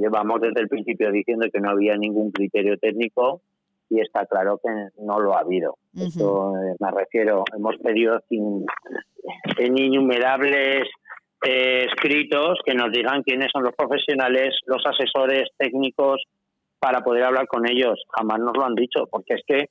llevamos 0.00 0.40
desde 0.40 0.62
el 0.62 0.68
principio 0.68 1.12
diciendo 1.12 1.46
que 1.52 1.60
no 1.60 1.68
había 1.68 1.94
ningún 1.98 2.30
criterio 2.30 2.78
técnico 2.78 3.42
y 3.90 4.00
está 4.00 4.26
claro 4.26 4.60
que 4.62 4.70
no 5.02 5.18
lo 5.20 5.34
ha 5.34 5.40
habido. 5.40 5.78
Eso 5.94 6.54
eh, 6.56 6.76
me 6.78 6.90
refiero, 6.90 7.44
hemos 7.56 7.76
pedido 7.78 8.20
en 8.30 9.78
innumerables 9.78 10.88
eh, 11.44 11.86
escritos 11.86 12.58
que 12.64 12.74
nos 12.74 12.92
digan 12.92 13.22
quiénes 13.22 13.48
son 13.52 13.64
los 13.64 13.74
profesionales, 13.74 14.54
los 14.66 14.82
asesores 14.84 15.48
técnicos 15.56 16.22
para 16.78 17.00
poder 17.00 17.24
hablar 17.24 17.46
con 17.46 17.68
ellos. 17.68 18.02
Jamás 18.16 18.38
nos 18.40 18.56
lo 18.56 18.64
han 18.64 18.74
dicho, 18.74 19.06
porque 19.10 19.34
es 19.34 19.42
que 19.46 19.68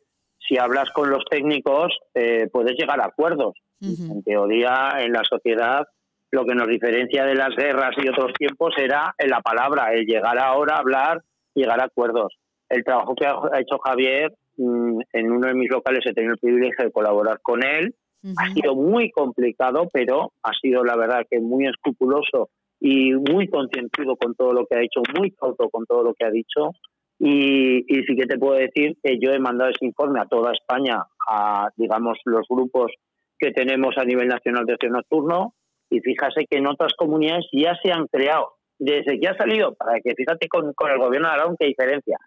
si 0.48 0.58
hablas 0.58 0.90
con 0.92 1.10
los 1.10 1.24
técnicos 1.30 1.98
eh, 2.14 2.50
puedes 2.52 2.76
llegar 2.78 3.00
a 3.02 3.08
acuerdos. 3.08 3.56
En 3.80 4.24
teoría, 4.24 4.94
en 5.02 5.14
la 5.14 5.22
sociedad, 5.24 5.86
lo 6.32 6.46
que 6.46 6.56
nos 6.56 6.68
diferencia 6.68 7.26
de 7.26 7.36
las 7.36 7.56
guerras 7.56 7.92
y 7.98 8.10
otros 8.10 8.34
tiempos 8.34 8.74
era 8.76 9.14
en 9.20 9.30
la 9.30 9.42
palabra, 9.42 9.94
el 9.94 10.04
llegar 10.08 10.40
ahora 10.40 10.76
a 10.76 10.80
hablar, 10.80 11.22
llegar 11.54 11.80
a 11.80 11.86
acuerdos 11.86 12.34
el 12.70 12.84
trabajo 12.84 13.16
que 13.16 13.26
ha 13.26 13.60
hecho 13.60 13.78
Javier 13.80 14.34
mm, 14.58 15.00
en 15.14 15.32
uno 15.32 15.48
de 15.48 15.54
mis 15.54 15.70
locales 15.70 16.06
he 16.06 16.14
tenido 16.14 16.34
el 16.34 16.40
privilegio 16.40 16.86
de 16.86 16.92
colaborar 16.92 17.40
con 17.42 17.64
él. 17.64 17.96
Ha 18.38 18.52
sido 18.54 18.76
muy 18.76 19.10
complicado, 19.12 19.88
pero 19.94 20.34
ha 20.44 20.52
sido 20.62 20.84
la 20.84 20.98
verdad 20.98 21.26
que 21.30 21.40
muy 21.40 21.66
escrupuloso 21.66 22.50
y 22.80 23.14
muy 23.14 23.48
concienzudo 23.48 24.18
con 24.18 24.36
todo 24.36 24.52
lo 24.52 24.66
que 24.66 24.76
ha 24.76 24.82
hecho, 24.82 25.02
muy 25.18 25.32
cauto 25.32 25.70
con 25.70 25.86
todo 25.86 26.04
lo 26.04 26.14
que 26.14 26.26
ha 26.26 26.32
dicho. 26.32 26.72
Y, 27.20 27.86
y, 27.88 28.04
sí 28.04 28.16
que 28.18 28.26
te 28.26 28.38
puedo 28.38 28.56
decir 28.60 28.98
que 29.02 29.18
yo 29.20 29.32
he 29.32 29.40
mandado 29.40 29.72
ese 29.72 29.86
informe 29.86 30.20
a 30.20 30.26
toda 30.26 30.52
España, 30.52 31.04
a 31.28 31.70
digamos 31.78 32.20
los 32.26 32.46
grupos 32.50 32.92
que 33.40 33.52
tenemos 33.52 33.98
a 33.98 34.04
nivel 34.04 34.28
nacional 34.28 34.66
de 34.66 34.74
ocio 34.74 34.90
nocturno, 34.90 35.54
y 35.90 36.02
fíjase 36.02 36.46
que 36.50 36.58
en 36.58 36.68
otras 36.68 36.94
comunidades 36.98 37.46
ya 37.54 37.76
se 37.82 37.92
han 37.92 38.08
creado. 38.08 38.56
Desde 38.78 39.20
que 39.20 39.28
ha 39.28 39.38
salido, 39.38 39.74
para 39.74 40.02
que 40.02 40.14
fíjate 40.16 40.50
con, 40.50 40.74
con 40.74 40.92
el 40.92 41.00
gobierno 41.00 41.30
de 41.30 41.34
Aragón 41.34 41.56
qué 41.58 41.68
diferencia 41.68 42.18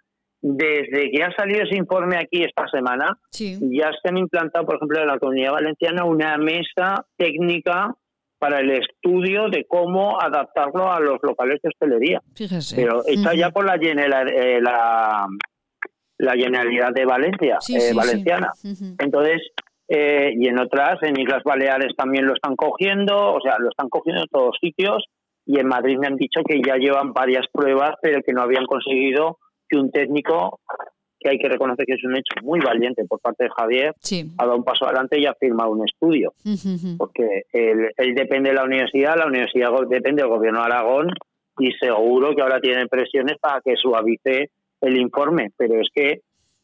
desde 0.43 1.11
que 1.11 1.23
ha 1.23 1.33
salido 1.37 1.65
ese 1.65 1.77
informe 1.77 2.17
aquí 2.17 2.43
esta 2.43 2.67
semana, 2.69 3.19
ya 3.33 3.91
se 4.03 4.09
han 4.09 4.17
implantado, 4.17 4.65
por 4.65 4.77
ejemplo, 4.77 5.01
en 5.01 5.07
la 5.07 5.19
Comunidad 5.19 5.53
Valenciana 5.53 6.05
una 6.05 6.37
mesa 6.39 7.05
técnica 7.17 7.95
para 8.39 8.61
el 8.61 8.71
estudio 8.71 9.51
de 9.51 9.67
cómo 9.69 10.19
adaptarlo 10.19 10.91
a 10.91 10.99
los 10.99 11.19
locales 11.23 11.61
de 11.63 11.69
hostelería. 11.69 12.23
Fíjese. 12.35 12.75
Pero 12.75 13.05
está 13.05 13.35
ya 13.35 13.51
por 13.51 13.67
la, 13.67 13.75
eh, 13.75 14.61
la, 14.63 15.27
la, 16.17 16.33
Generalidad 16.33 16.93
de 16.95 17.05
Valencia, 17.05 17.59
eh, 17.69 17.93
valenciana. 17.95 18.51
Entonces, 18.99 19.43
eh, 19.89 20.33
y 20.35 20.49
en 20.49 20.59
otras, 20.59 21.03
en 21.03 21.21
Islas 21.21 21.43
Baleares 21.45 21.95
también 21.97 22.25
lo 22.25 22.33
están 22.33 22.57
cogiendo, 22.57 23.35
o 23.35 23.41
sea, 23.43 23.59
lo 23.59 23.69
están 23.69 23.91
cogiendo 23.91 24.23
en 24.23 24.29
todos 24.29 24.57
sitios. 24.59 25.05
Y 25.45 25.59
en 25.59 25.67
Madrid 25.67 25.99
me 25.99 26.07
han 26.07 26.17
dicho 26.17 26.41
que 26.49 26.63
ya 26.65 26.77
llevan 26.77 27.13
varias 27.13 27.45
pruebas, 27.53 27.93
pero 28.01 28.23
que 28.23 28.33
no 28.33 28.41
habían 28.41 28.65
conseguido 28.65 29.39
que 29.71 29.77
un 29.77 29.91
técnico 29.91 30.61
que 31.21 31.29
hay 31.29 31.39
que 31.39 31.49
reconocer 31.49 31.85
que 31.85 31.93
es 31.93 32.05
un 32.05 32.17
hecho 32.17 32.35
muy 32.43 32.61
valiente 32.61 33.05
por 33.05 33.21
parte 33.21 33.45
de 33.45 33.51
Javier, 33.51 33.95
ha 34.39 34.45
dado 34.47 34.57
un 34.57 34.65
paso 34.65 34.87
adelante 34.87 35.21
y 35.21 35.27
ha 35.27 35.35
firmado 35.35 35.71
un 35.71 35.87
estudio. 35.87 36.33
Porque 36.97 37.43
él, 37.53 38.15
depende 38.15 38.51
de 38.51 38.57
la 38.57 38.65
universidad, 38.65 39.19
la 39.19 39.27
universidad 39.27 39.71
depende 39.89 40.23
del 40.23 40.31
gobierno 40.31 40.61
de 40.61 40.67
Aragón 40.67 41.09
y 41.59 41.73
seguro 41.73 42.35
que 42.35 42.41
ahora 42.41 42.61
tienen 42.61 42.89
presiones 42.89 43.37
para 43.39 43.61
que 43.61 43.77
suavice 43.77 44.51
el 44.81 44.97
informe. 44.97 45.51
Pero 45.59 45.79
es 45.81 45.89
que 45.95 46.23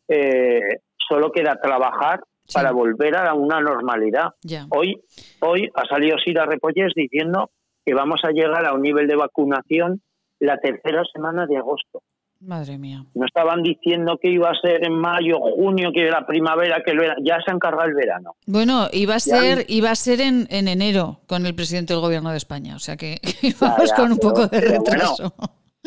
eh, 0.09 0.79
solo 1.07 1.31
queda 1.31 1.61
trabajar 1.61 2.21
para 2.53 2.73
volver 2.73 3.15
a 3.17 3.35
una 3.35 3.61
normalidad. 3.61 4.31
Hoy, 4.71 5.03
hoy 5.41 5.69
ha 5.75 5.85
salido 5.87 6.17
Sira 6.17 6.47
Repolles 6.47 6.93
diciendo 6.95 7.51
que 7.85 7.93
vamos 7.93 8.21
a 8.25 8.31
llegar 8.31 8.65
a 8.65 8.73
un 8.73 8.83
nivel 8.83 9.07
de 9.07 9.17
vacunación 9.17 10.01
la 10.39 10.59
tercera 10.59 11.03
semana 11.13 11.47
de 11.47 11.59
agosto. 11.59 12.03
Madre 12.41 12.79
mía. 12.79 13.05
No 13.15 13.25
estaban 13.25 13.63
diciendo 13.63 14.19
que 14.21 14.31
iba 14.31 14.51
a 14.51 14.55
ser 14.61 14.85
en 14.85 14.95
mayo, 14.95 15.39
junio, 15.41 15.91
que 15.93 16.07
era 16.07 16.27
primavera, 16.27 16.83
que 16.85 16.93
ya 17.25 17.39
se 17.45 17.51
encarga 17.51 17.85
el 17.85 17.95
verano. 17.95 18.37
Bueno, 18.47 18.89
iba 18.93 19.15
a 19.15 19.21
ser, 19.21 19.65
iba 19.69 19.91
a 19.91 19.95
ser 19.95 20.21
en, 20.21 20.47
en, 20.51 20.69
enero 20.69 21.21
con 21.27 21.47
el 21.47 21.55
presidente 21.55 21.95
del 21.95 22.03
gobierno 22.03 22.31
de 22.31 22.37
España, 22.37 22.77
o 22.77 22.79
sea 22.79 22.97
que 22.97 23.19
vamos 23.61 23.93
con 23.95 24.13
un 24.13 24.19
poco 24.19 24.47
de 24.47 24.61
retraso. 24.61 25.35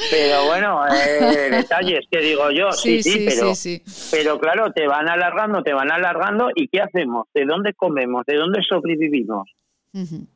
Pero 0.10 0.46
bueno, 0.48 0.82
eh, 0.94 1.50
detalles 1.52 2.06
que 2.10 2.20
digo 2.20 2.50
yo, 2.52 2.72
sí, 2.72 3.04
sí, 3.04 3.28
pero, 3.28 3.54
pero 4.12 4.40
claro, 4.40 4.72
te 4.72 4.88
van 4.88 5.10
alargando, 5.10 5.62
te 5.62 5.74
van 5.74 5.92
alargando 5.92 6.50
y 6.56 6.68
¿qué 6.68 6.82
hacemos? 6.82 7.28
¿De 7.34 7.46
dónde 7.46 7.74
comemos? 7.74 8.26
¿De 8.26 8.38
dónde 8.38 8.62
sobrevivimos? 8.68 9.50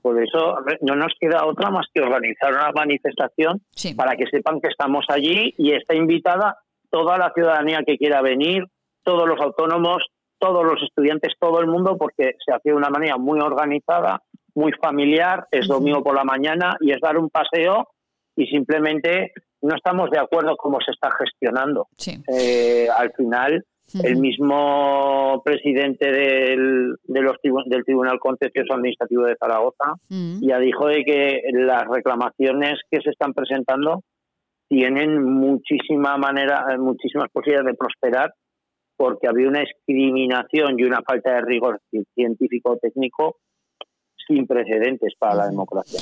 Por 0.01 0.21
eso 0.23 0.57
no 0.81 0.95
nos 0.95 1.13
queda 1.19 1.45
otra 1.45 1.69
más 1.69 1.85
que 1.93 2.01
organizar 2.01 2.51
una 2.53 2.71
manifestación 2.71 3.61
para 3.95 4.15
que 4.15 4.25
sepan 4.27 4.59
que 4.59 4.69
estamos 4.69 5.05
allí 5.09 5.53
y 5.57 5.73
está 5.73 5.95
invitada 5.95 6.57
toda 6.89 7.17
la 7.17 7.31
ciudadanía 7.33 7.83
que 7.85 7.97
quiera 7.97 8.21
venir, 8.21 8.65
todos 9.03 9.27
los 9.27 9.39
autónomos, 9.39 10.05
todos 10.39 10.65
los 10.65 10.81
estudiantes, 10.81 11.33
todo 11.39 11.59
el 11.59 11.67
mundo, 11.67 11.97
porque 11.97 12.35
se 12.45 12.53
hace 12.53 12.69
de 12.69 12.75
una 12.75 12.89
manera 12.89 13.17
muy 13.17 13.39
organizada, 13.39 14.21
muy 14.55 14.71
familiar, 14.73 15.47
es 15.51 15.67
domingo 15.67 16.03
por 16.03 16.15
la 16.15 16.23
mañana 16.23 16.77
y 16.81 16.91
es 16.91 16.99
dar 16.99 17.17
un 17.17 17.29
paseo 17.29 17.87
y 18.35 18.45
simplemente 18.47 19.33
no 19.61 19.75
estamos 19.75 20.09
de 20.11 20.19
acuerdo 20.19 20.55
cómo 20.57 20.79
se 20.81 20.91
está 20.91 21.09
gestionando. 21.17 21.87
Eh, 22.27 22.87
al 22.95 23.11
final 23.13 23.65
el 24.03 24.17
mismo 24.17 25.41
presidente 25.43 26.11
del, 26.11 26.95
del 27.03 27.83
Tribunal 27.85 28.19
Contencioso 28.19 28.73
Administrativo 28.73 29.23
de 29.25 29.35
Zaragoza 29.35 29.95
ya 30.09 30.59
dijo 30.59 30.87
de 30.87 31.03
que 31.03 31.41
las 31.53 31.83
reclamaciones 31.87 32.79
que 32.89 33.01
se 33.01 33.11
están 33.11 33.33
presentando 33.33 34.03
tienen 34.67 35.21
muchísima 35.23 36.17
manera, 36.17 36.65
muchísimas 36.79 37.29
posibilidades 37.31 37.73
de 37.73 37.77
prosperar 37.77 38.33
porque 38.95 39.27
había 39.27 39.47
una 39.47 39.61
discriminación 39.61 40.79
y 40.79 40.83
una 40.83 41.01
falta 41.05 41.35
de 41.35 41.41
rigor 41.41 41.79
científico 42.15 42.77
técnico 42.81 43.37
sin 44.27 44.47
precedentes 44.47 45.13
para 45.17 45.35
la 45.35 45.47
democracia. 45.47 45.99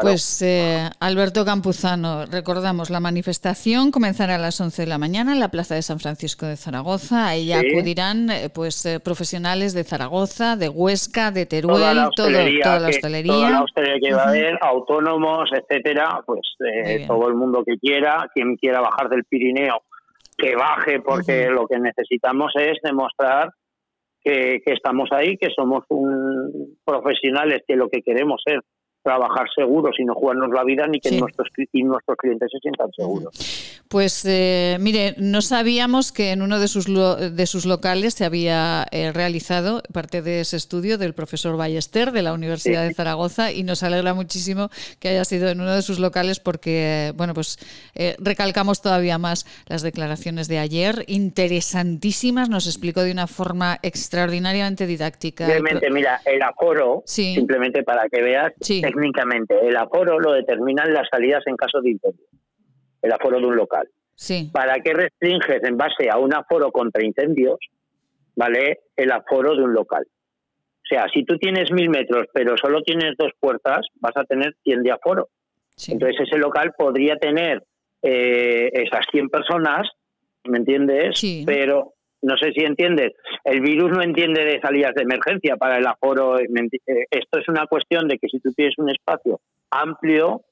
Pues 0.00 0.42
eh, 0.42 0.88
Alberto 1.00 1.44
Campuzano, 1.44 2.26
recordamos, 2.26 2.90
la 2.90 3.00
manifestación 3.00 3.90
comenzará 3.90 4.36
a 4.36 4.38
las 4.38 4.60
11 4.60 4.82
de 4.82 4.88
la 4.88 4.98
mañana 4.98 5.32
en 5.32 5.40
la 5.40 5.48
Plaza 5.48 5.74
de 5.74 5.82
San 5.82 6.00
Francisco 6.00 6.46
de 6.46 6.56
Zaragoza. 6.56 7.28
Ahí 7.28 7.52
acudirán 7.52 8.30
eh, 8.30 8.50
pues 8.52 8.84
eh, 8.86 9.00
profesionales 9.00 9.74
de 9.74 9.84
Zaragoza, 9.84 10.56
de 10.56 10.68
Huesca, 10.68 11.30
de 11.30 11.46
Teruel, 11.46 11.76
toda 11.76 11.94
la 11.94 12.08
hostelería, 12.08 12.64
toda 12.64 12.80
la 12.80 12.88
hostelería. 12.88 13.32
Toda 13.32 13.50
la 13.50 13.62
hostelería 13.62 14.08
que 14.08 14.14
va 14.14 14.24
a 14.24 14.28
haber, 14.28 14.58
autónomos, 14.60 15.50
etcétera, 15.52 16.20
pues 16.26 16.40
todo 17.06 17.28
el 17.28 17.34
mundo 17.34 17.62
que 17.64 17.78
quiera, 17.78 18.28
quien 18.34 18.56
quiera 18.56 18.80
bajar 18.80 19.08
del 19.08 19.24
Pirineo, 19.24 19.82
que 20.36 20.56
baje, 20.56 21.00
porque 21.00 21.48
lo 21.48 21.66
que 21.66 21.78
necesitamos 21.78 22.52
es 22.56 22.78
demostrar 22.82 23.52
que, 24.22 24.62
estamos 24.66 25.10
ahí, 25.12 25.36
que 25.36 25.50
somos 25.54 25.84
un, 25.88 26.78
profesionales, 26.84 27.62
que 27.66 27.76
lo 27.76 27.88
que 27.88 28.02
queremos 28.02 28.42
es 28.46 28.60
trabajar 29.02 29.46
seguros 29.54 29.96
y 29.98 30.04
no 30.04 30.14
jugarnos 30.14 30.50
la 30.50 30.64
vida 30.64 30.86
ni 30.86 31.00
que 31.00 31.18
nuestros, 31.18 31.48
y 31.72 31.82
nuestros 31.82 32.16
clientes 32.16 32.50
se 32.50 32.58
sientan 32.58 32.90
seguros. 32.92 33.82
Pues 33.88 34.24
eh, 34.26 34.78
mire, 34.80 35.14
no 35.18 35.42
sabíamos 35.42 36.12
que 36.12 36.30
en 36.30 36.40
uno 36.40 36.58
de 36.58 36.68
sus, 36.68 36.86
de 36.86 37.46
sus 37.46 37.66
locales 37.66 38.14
se 38.14 38.24
había 38.24 38.86
eh, 38.90 39.12
realizado 39.12 39.82
parte 39.92 40.22
de 40.22 40.40
ese 40.40 40.56
estudio 40.56 40.96
del 40.96 41.12
profesor 41.12 41.58
Ballester 41.58 42.10
de 42.12 42.22
la 42.22 42.32
Universidad 42.32 42.86
de 42.86 42.94
Zaragoza 42.94 43.52
y 43.52 43.64
nos 43.64 43.82
alegra 43.82 44.14
muchísimo 44.14 44.70
que 44.98 45.08
haya 45.08 45.24
sido 45.26 45.50
en 45.50 45.60
uno 45.60 45.74
de 45.74 45.82
sus 45.82 45.98
locales 45.98 46.40
porque, 46.40 47.12
bueno, 47.16 47.34
pues 47.34 47.58
eh, 47.94 48.16
recalcamos 48.18 48.80
todavía 48.80 49.18
más 49.18 49.44
las 49.66 49.82
declaraciones 49.82 50.48
de 50.48 50.58
ayer, 50.58 51.04
interesantísimas, 51.06 52.48
nos 52.48 52.66
explicó 52.66 53.02
de 53.02 53.12
una 53.12 53.26
forma 53.26 53.78
extraordinariamente 53.82 54.86
didáctica. 54.86 55.46
Simplemente, 55.46 55.90
mira, 55.90 56.20
el 56.24 56.40
aforo, 56.40 57.02
simplemente 57.04 57.82
para 57.82 58.08
que 58.08 58.22
veas, 58.22 58.52
técnicamente, 58.92 59.54
el 59.66 59.76
aforo 59.76 60.18
lo 60.18 60.32
determinan 60.32 60.92
las 60.92 61.08
salidas 61.10 61.42
en 61.46 61.56
caso 61.56 61.80
de 61.80 61.90
incendio 61.90 62.26
el 63.02 63.12
aforo 63.12 63.38
de 63.38 63.46
un 63.46 63.56
local. 63.56 63.88
Sí. 64.14 64.50
¿Para 64.52 64.80
qué 64.80 64.94
restringes 64.94 65.62
en 65.64 65.76
base 65.76 66.08
a 66.10 66.18
un 66.18 66.32
aforo 66.32 66.70
contra 66.70 67.04
incendios, 67.04 67.58
vale, 68.36 68.80
el 68.96 69.10
aforo 69.10 69.54
de 69.56 69.62
un 69.62 69.74
local? 69.74 70.04
O 70.06 70.86
sea, 70.88 71.06
si 71.12 71.24
tú 71.24 71.36
tienes 71.38 71.72
mil 71.72 71.90
metros, 71.90 72.26
pero 72.32 72.56
solo 72.56 72.82
tienes 72.82 73.16
dos 73.18 73.32
puertas, 73.38 73.86
vas 73.96 74.16
a 74.16 74.24
tener 74.24 74.54
100 74.62 74.82
de 74.82 74.92
aforo. 74.92 75.28
Entonces 75.88 76.20
ese 76.20 76.38
local 76.38 76.72
podría 76.76 77.16
tener 77.16 77.62
eh, 78.02 78.70
esas 78.72 79.06
100 79.10 79.28
personas, 79.30 79.88
¿me 80.44 80.58
entiendes? 80.58 81.20
Pero 81.46 81.94
no 82.22 82.36
sé 82.36 82.52
si 82.52 82.64
entiendes, 82.64 83.12
el 83.44 83.60
virus 83.60 83.90
no 83.90 84.02
entiende 84.02 84.44
de 84.44 84.60
salidas 84.60 84.94
de 84.94 85.02
emergencia 85.02 85.56
para 85.56 85.78
el 85.78 85.86
aforo. 85.86 86.38
Eh, 86.38 86.46
esto 87.10 87.38
es 87.38 87.48
una 87.48 87.66
cuestión 87.66 88.08
de 88.08 88.18
que 88.18 88.28
si 88.28 88.38
tú 88.40 88.52
tienes 88.52 88.74
un 88.78 88.90
espacio 88.90 89.40
amplio, 89.70 90.42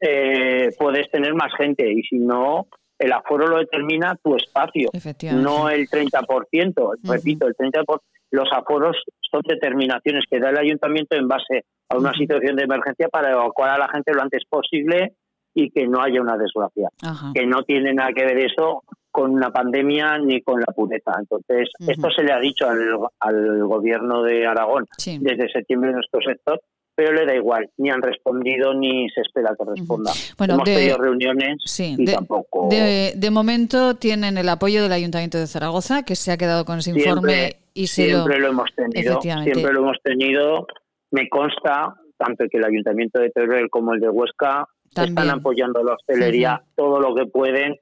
eh, 0.00 0.68
puedes 0.78 1.10
tener 1.10 1.34
más 1.34 1.52
gente 1.56 1.90
y 1.90 2.02
si 2.02 2.18
no, 2.18 2.68
el 2.98 3.12
aforo 3.12 3.46
lo 3.48 3.58
determina 3.58 4.16
tu 4.22 4.36
espacio, 4.36 4.88
no 5.34 5.68
el 5.68 5.88
30%. 5.88 6.98
Repito, 7.02 7.46
el 7.46 7.54
30%. 7.54 8.00
Los 8.30 8.48
aforos 8.52 8.96
son 9.30 9.42
determinaciones 9.46 10.24
que 10.28 10.40
da 10.40 10.50
el 10.50 10.58
ayuntamiento 10.58 11.16
en 11.16 11.28
base 11.28 11.64
a 11.88 11.96
una 11.96 12.12
situación 12.12 12.56
de 12.56 12.64
emergencia 12.64 13.08
para 13.08 13.32
evacuar 13.32 13.70
a 13.70 13.78
la 13.78 13.88
gente 13.88 14.12
lo 14.12 14.22
antes 14.22 14.44
posible 14.48 15.14
y 15.54 15.70
que 15.70 15.86
no 15.86 16.02
haya 16.02 16.20
una 16.20 16.36
desgracia. 16.36 16.88
Que 17.34 17.46
no 17.46 17.62
tiene 17.62 17.94
nada 17.94 18.12
que 18.12 18.24
ver 18.24 18.38
eso 18.38 18.82
con 19.16 19.32
una 19.32 19.50
pandemia 19.50 20.18
ni 20.18 20.42
con 20.42 20.60
la 20.60 20.66
pureza. 20.74 21.12
Entonces, 21.18 21.70
esto 21.88 22.10
se 22.10 22.22
le 22.22 22.34
ha 22.34 22.38
dicho 22.38 22.68
al, 22.68 23.64
gobierno 23.64 24.22
de 24.22 24.46
Aragón 24.46 24.84
desde 24.98 25.50
septiembre 25.50 25.88
en 25.88 25.96
nuestro 25.96 26.20
sector, 26.20 26.60
pero 26.94 27.14
le 27.14 27.24
da 27.24 27.34
igual, 27.34 27.70
ni 27.78 27.88
han 27.88 28.02
respondido 28.02 28.74
ni 28.74 29.08
se 29.08 29.22
espera 29.22 29.56
que 29.58 29.64
responda. 29.70 30.12
Bueno, 30.36 30.54
Hemos 30.54 30.64
tenido 30.64 30.98
reuniones 30.98 31.56
y 31.78 32.04
tampoco. 32.04 32.68
De, 32.68 33.30
momento 33.30 33.94
tienen 33.94 34.36
el 34.36 34.50
apoyo 34.50 34.82
del 34.82 34.92
Ayuntamiento 34.92 35.38
de 35.38 35.46
Zaragoza, 35.46 36.02
que 36.02 36.14
se 36.14 36.32
ha 36.32 36.36
quedado 36.36 36.66
con 36.66 36.80
ese 36.80 36.90
informe 36.90 37.56
y 37.72 37.86
se 37.86 38.10
siempre 38.10 38.38
lo, 38.38 38.48
hemos 38.48 38.68
tenido. 38.74 39.18
Siempre 39.22 39.72
lo 39.72 39.80
hemos 39.80 39.96
tenido. 40.02 40.66
Me 41.10 41.26
consta 41.30 41.94
tanto 42.18 42.44
que 42.50 42.58
el 42.58 42.66
Ayuntamiento 42.66 43.18
de 43.18 43.30
Teruel 43.30 43.70
como 43.70 43.94
el 43.94 44.00
de 44.00 44.10
Huesca 44.10 44.68
están 44.94 45.30
apoyando 45.30 45.82
la 45.82 45.94
hostelería 45.94 46.62
todo 46.74 47.00
lo 47.00 47.14
que 47.14 47.24
pueden, 47.24 47.76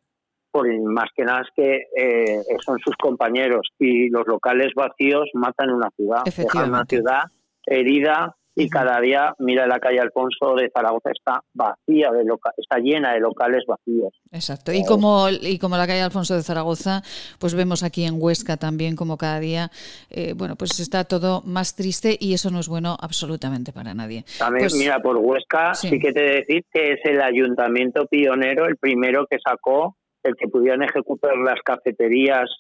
por 0.55 0.73
más 0.85 1.11
que 1.17 1.25
nada 1.25 1.41
es 1.41 1.49
que 1.57 1.89
eh, 1.97 2.41
son 2.65 2.79
sus 2.79 2.95
compañeros 2.95 3.67
y 3.77 4.09
los 4.09 4.25
locales 4.29 4.73
vacíos 4.77 5.29
matan 5.35 5.71
una 5.71 5.91
ciudad, 5.97 6.23
dejan 6.25 6.69
una 6.69 6.85
ciudad 6.85 7.23
herida 7.67 8.37
y 8.55 8.69
cada 8.69 9.01
día, 9.01 9.35
mira 9.41 9.67
la 9.67 9.81
calle 9.81 9.99
Alfonso 9.99 10.55
de 10.55 10.71
Zaragoza 10.73 11.11
está 11.11 11.43
vacía, 11.55 12.13
de 12.13 12.25
está 12.57 12.79
llena 12.79 13.15
de 13.15 13.19
locales 13.19 13.65
vacíos. 13.67 14.15
Exacto. 14.31 14.73
Y 14.73 14.85
como, 14.85 15.29
y 15.29 15.59
como 15.59 15.77
la 15.77 15.89
calle 15.89 16.03
Alfonso 16.03 16.37
de 16.37 16.45
Zaragoza, 16.45 17.03
pues 17.41 17.57
vemos 17.57 17.83
aquí 17.83 18.05
en 18.05 18.15
Huesca 18.17 18.57
también 18.57 18.95
como 18.95 19.17
cada 19.17 19.41
día, 19.41 19.73
eh, 20.09 20.35
bueno, 20.37 20.55
pues 20.55 20.79
está 20.79 21.03
todo 21.03 21.43
más 21.43 21.75
triste 21.75 22.17
y 22.21 22.33
eso 22.33 22.53
no 22.53 22.61
es 22.61 22.69
bueno 22.69 22.97
absolutamente 23.01 23.73
para 23.73 23.93
nadie. 23.93 24.25
También, 24.39 24.67
pues 24.67 24.75
mira, 24.77 25.01
por 25.01 25.17
Huesca 25.17 25.75
sí. 25.75 25.99
que 25.99 26.13
te 26.13 26.21
decir 26.21 26.65
que 26.73 26.93
es 26.93 27.01
el 27.03 27.21
ayuntamiento 27.23 28.07
pionero, 28.07 28.67
el 28.67 28.77
primero 28.77 29.27
que 29.29 29.39
sacó 29.45 29.97
el 30.25 30.35
que 30.37 30.49
pudieran 30.49 30.83
ejecutar 30.83 31.37
las 31.37 31.61
cafeterías 31.63 32.51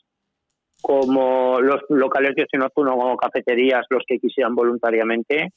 como 0.84 1.60
los 1.62 1.80
locales 1.88 2.34
de 2.34 2.42
ocio 2.42 2.70
como 2.74 3.16
cafeterías, 3.16 3.86
los 3.88 4.02
que 4.06 4.18
quisieran 4.18 4.54
voluntariamente, 4.54 5.50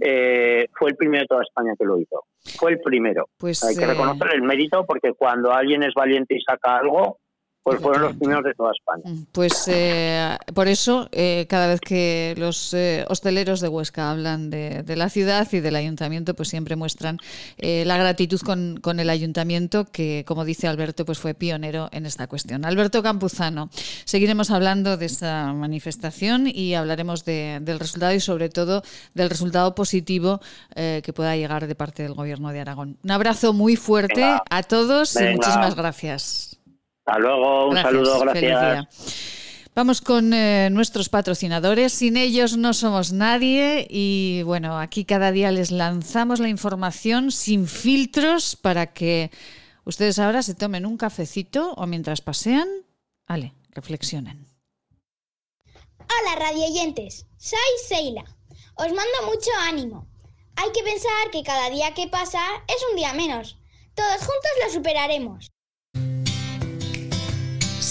eh, 0.00 0.66
fue 0.76 0.90
el 0.90 0.96
primero 0.96 1.22
de 1.22 1.26
toda 1.28 1.42
España 1.42 1.74
que 1.78 1.84
lo 1.84 2.00
hizo. 2.00 2.24
Fue 2.58 2.72
el 2.72 2.80
primero. 2.80 3.28
Pues, 3.38 3.62
Hay 3.62 3.76
que 3.76 3.84
eh, 3.84 3.86
reconocer 3.86 4.34
el 4.34 4.42
mérito 4.42 4.84
porque 4.84 5.12
cuando 5.12 5.52
alguien 5.52 5.84
es 5.84 5.94
valiente 5.94 6.34
y 6.34 6.40
saca 6.40 6.78
algo, 6.78 7.18
pues 7.62 7.80
fueron 7.80 8.02
los 8.02 8.16
primeros 8.16 8.42
de 8.44 8.54
toda 8.54 8.72
España. 8.72 9.02
Mm, 9.04 9.26
pues 9.30 9.68
eh, 9.68 10.36
por 10.52 10.66
eso, 10.66 11.08
eh, 11.12 11.46
cada 11.48 11.68
vez 11.68 11.80
que 11.80 12.34
los 12.36 12.74
eh, 12.74 13.04
hosteleros 13.08 13.60
de 13.60 13.68
Huesca 13.68 14.10
hablan 14.10 14.50
de, 14.50 14.84
la 14.96 15.08
ciudad 15.08 15.46
y 15.52 15.60
del 15.60 15.76
ayuntamiento, 15.76 16.34
pues 16.34 16.48
siempre 16.48 16.76
muestran 16.76 17.18
la 17.58 17.96
gratitud 17.96 18.40
con, 18.40 18.78
con, 18.80 19.00
el 19.00 19.08
ayuntamiento, 19.08 19.86
que, 19.86 20.24
como 20.26 20.44
dice 20.44 20.68
Alberto, 20.68 21.04
pues 21.06 21.18
fue 21.18 21.34
pionero 21.34 21.88
en 21.92 22.04
esta 22.04 22.26
cuestión. 22.26 22.64
Alberto 22.64 23.02
Campuzano, 23.02 23.70
seguiremos 24.04 24.50
hablando 24.50 24.96
de 24.96 25.06
esa 25.06 25.52
manifestación 25.54 26.46
y 26.46 26.74
hablaremos 26.74 27.24
del 27.24 27.78
resultado 27.78 28.12
y, 28.12 28.20
sobre 28.20 28.50
todo, 28.50 28.82
del 29.14 29.30
resultado 29.30 29.74
positivo 29.74 30.40
que 30.74 31.12
pueda 31.14 31.36
llegar 31.36 31.66
de 31.66 31.74
parte 31.74 32.02
del 32.02 32.14
Gobierno 32.14 32.50
de 32.50 32.60
Aragón. 32.60 32.98
Un 33.02 33.10
abrazo 33.10 33.52
muy 33.52 33.76
fuerte 33.76 34.24
a 34.50 34.62
todos 34.62 35.16
y 35.16 35.24
muchísimas 35.34 35.74
gracias. 35.74 36.51
Hasta 37.04 37.18
luego, 37.18 37.68
un 37.68 37.76
saludo, 37.76 38.20
gracias. 38.20 38.86
Vamos 39.74 40.02
con 40.02 40.34
eh, 40.34 40.68
nuestros 40.70 41.08
patrocinadores. 41.08 41.92
Sin 41.94 42.16
ellos 42.16 42.56
no 42.58 42.74
somos 42.74 43.12
nadie 43.12 43.86
y 43.88 44.42
bueno, 44.44 44.78
aquí 44.78 45.04
cada 45.04 45.32
día 45.32 45.50
les 45.50 45.70
lanzamos 45.70 46.40
la 46.40 46.48
información 46.48 47.32
sin 47.32 47.66
filtros 47.66 48.54
para 48.54 48.92
que 48.92 49.30
ustedes 49.84 50.18
ahora 50.18 50.42
se 50.42 50.54
tomen 50.54 50.84
un 50.84 50.98
cafecito 50.98 51.72
o 51.72 51.86
mientras 51.86 52.20
pasean, 52.20 52.68
vale, 53.26 53.54
reflexionen. 53.70 54.46
Hola 55.64 56.36
radioyentes, 56.38 57.26
soy 57.38 57.58
Seila. 57.86 58.24
Os 58.74 58.88
mando 58.88 59.26
mucho 59.26 59.50
ánimo. 59.62 60.06
Hay 60.56 60.70
que 60.72 60.82
pensar 60.82 61.30
que 61.32 61.42
cada 61.42 61.70
día 61.70 61.94
que 61.94 62.08
pasa 62.08 62.40
es 62.68 62.76
un 62.90 62.96
día 62.96 63.14
menos. 63.14 63.58
Todos 63.94 64.18
juntos 64.18 64.52
lo 64.64 64.72
superaremos. 64.72 65.50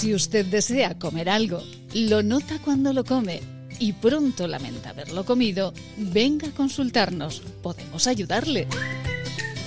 Si 0.01 0.15
usted 0.15 0.47
desea 0.47 0.97
comer 0.97 1.29
algo, 1.29 1.61
lo 1.93 2.23
nota 2.23 2.57
cuando 2.57 2.91
lo 2.91 3.03
come 3.03 3.39
y 3.77 3.93
pronto 3.93 4.47
lamenta 4.47 4.89
haberlo 4.89 5.25
comido, 5.25 5.75
venga 5.95 6.47
a 6.47 6.51
consultarnos. 6.55 7.43
Podemos 7.61 8.07
ayudarle. 8.07 8.65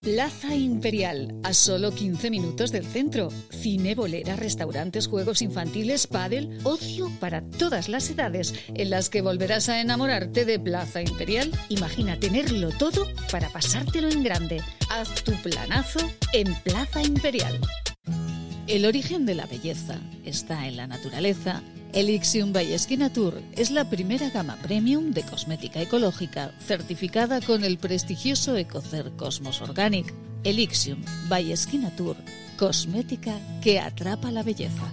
Plaza 0.00 0.54
Imperial, 0.54 1.34
a 1.42 1.52
solo 1.52 1.92
15 1.92 2.30
minutos 2.30 2.70
del 2.70 2.86
centro. 2.86 3.30
Cine, 3.50 3.96
bolera, 3.96 4.36
restaurantes, 4.36 5.08
juegos 5.08 5.42
infantiles, 5.42 6.06
pádel, 6.06 6.60
ocio 6.62 7.10
para 7.18 7.42
todas 7.42 7.88
las 7.88 8.08
edades, 8.08 8.54
en 8.68 8.90
las 8.90 9.10
que 9.10 9.22
volverás 9.22 9.68
a 9.68 9.80
enamorarte 9.80 10.44
de 10.44 10.60
Plaza 10.60 11.02
Imperial. 11.02 11.50
Imagina 11.68 12.16
tenerlo 12.16 12.70
todo 12.70 13.08
para 13.32 13.48
pasártelo 13.48 14.08
en 14.08 14.22
grande. 14.22 14.62
Haz 14.88 15.24
tu 15.24 15.32
planazo 15.42 15.98
en 16.32 16.54
Plaza 16.62 17.02
Imperial. 17.02 17.58
El 18.68 18.86
origen 18.86 19.26
de 19.26 19.34
la 19.34 19.46
belleza 19.46 19.98
está 20.24 20.68
en 20.68 20.76
la 20.76 20.86
naturaleza 20.86 21.60
Elixium 21.94 22.52
by 22.52 22.76
Tour 23.14 23.40
es 23.56 23.70
la 23.70 23.88
primera 23.88 24.28
gama 24.28 24.56
premium 24.56 25.12
de 25.12 25.22
cosmética 25.22 25.80
ecológica 25.80 26.52
certificada 26.60 27.40
con 27.40 27.64
el 27.64 27.78
prestigioso 27.78 28.56
Ecocer 28.56 29.10
Cosmos 29.16 29.62
Organic. 29.62 30.12
Elixium 30.44 31.02
by 31.28 31.54
Tour, 31.96 32.16
cosmética 32.58 33.40
que 33.62 33.80
atrapa 33.80 34.30
la 34.30 34.42
belleza. 34.42 34.92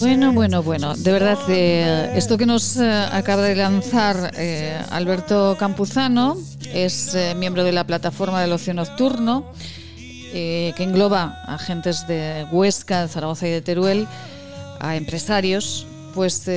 Bueno, 0.00 0.32
bueno, 0.32 0.62
bueno, 0.62 0.94
de 0.94 1.12
verdad, 1.12 1.38
eh, 1.48 2.12
esto 2.14 2.38
que 2.38 2.46
nos 2.46 2.76
eh, 2.76 2.90
acaba 3.10 3.42
de 3.42 3.56
lanzar 3.56 4.32
eh, 4.36 4.80
Alberto 4.90 5.56
Campuzano 5.58 6.36
es 6.72 7.16
miembro 7.36 7.64
de 7.64 7.72
la 7.72 7.84
plataforma 7.84 8.40
del 8.40 8.52
ocio 8.52 8.74
nocturno, 8.74 9.52
que 10.32 10.74
engloba 10.78 11.42
agentes 11.46 12.06
de 12.08 12.46
Huesca, 12.50 13.02
de 13.02 13.08
Zaragoza 13.08 13.46
y 13.46 13.50
de 13.50 13.62
Teruel, 13.62 14.08
a 14.80 14.96
empresarios, 14.96 15.86
pues 16.14 16.48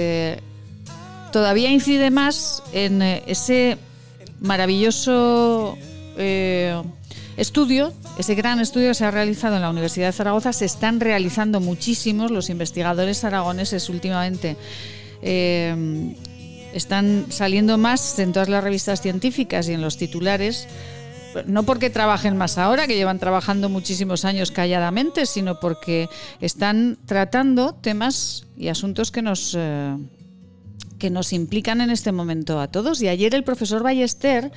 todavía 1.31 1.71
incide 1.71 2.11
más 2.11 2.63
en 2.73 3.01
ese 3.01 3.77
maravilloso 4.39 5.77
estudio, 7.37 7.93
ese 8.17 8.35
gran 8.35 8.59
estudio 8.59 8.89
que 8.89 8.95
se 8.95 9.05
ha 9.05 9.11
realizado 9.11 9.55
en 9.55 9.61
la 9.61 9.69
Universidad 9.69 10.07
de 10.07 10.13
Zaragoza, 10.13 10.51
se 10.51 10.65
están 10.65 10.99
realizando 10.99 11.59
muchísimos 11.59 12.31
los 12.31 12.49
investigadores 12.49 13.23
aragoneses 13.23 13.89
últimamente. 13.89 14.57
Eh, 15.21 16.15
están 16.73 17.27
saliendo 17.29 17.77
más 17.77 18.19
en 18.19 18.33
todas 18.33 18.49
las 18.49 18.63
revistas 18.63 19.01
científicas 19.01 19.69
y 19.69 19.73
en 19.73 19.81
los 19.81 19.97
titulares, 19.97 20.67
no 21.45 21.63
porque 21.63 21.89
trabajen 21.89 22.37
más 22.37 22.57
ahora, 22.57 22.87
que 22.87 22.95
llevan 22.95 23.19
trabajando 23.19 23.69
muchísimos 23.69 24.25
años 24.25 24.51
calladamente, 24.51 25.25
sino 25.25 25.59
porque 25.59 26.09
están 26.41 26.97
tratando 27.05 27.73
temas 27.73 28.45
y 28.57 28.69
asuntos 28.69 29.11
que 29.11 29.21
nos, 29.21 29.55
eh, 29.57 29.97
que 30.97 31.09
nos 31.09 31.33
implican 31.33 31.81
en 31.81 31.89
este 31.89 32.11
momento 32.11 32.59
a 32.59 32.67
todos. 32.67 33.01
Y 33.01 33.07
ayer 33.07 33.35
el 33.35 33.43
profesor 33.43 33.83
Ballester, 33.83 34.51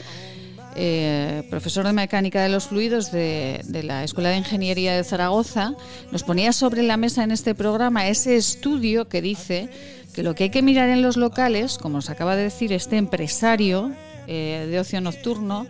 eh, 0.77 1.47
profesor 1.51 1.87
de 1.87 1.93
mecánica 1.93 2.43
de 2.43 2.49
los 2.49 2.67
fluidos 2.67 3.11
de, 3.11 3.63
la 3.85 4.05
Escuela 4.05 4.31
de 4.31 4.37
Ingeniería 4.37 4.95
de 4.95 5.05
Zaragoza, 5.05 5.75
nos 6.13 6.23
ponía 6.23 6.53
sobre 6.53 6.83
la 6.83 6.97
mesa 6.97 7.25
en 7.25 7.33
este 7.33 7.55
programa 7.55 8.09
ese 8.09 8.37
estudio 8.37 9.09
que 9.09 9.21
dice 9.21 9.69
que 10.15 10.23
lo 10.23 10.35
que 10.35 10.45
hay 10.45 10.51
que 10.51 10.63
mirar 10.63 10.89
en 10.89 11.03
los 11.03 11.17
locales, 11.17 11.79
como 11.79 11.99
nos 11.99 12.11
acaba 12.11 12.37
de 12.37 12.45
decir 12.45 12.73
este 12.73 12.97
empresario 12.97 13.93
eh, 14.27 14.67
de 14.71 14.81
ocio 14.81 15.01
nocturno, 15.01 15.67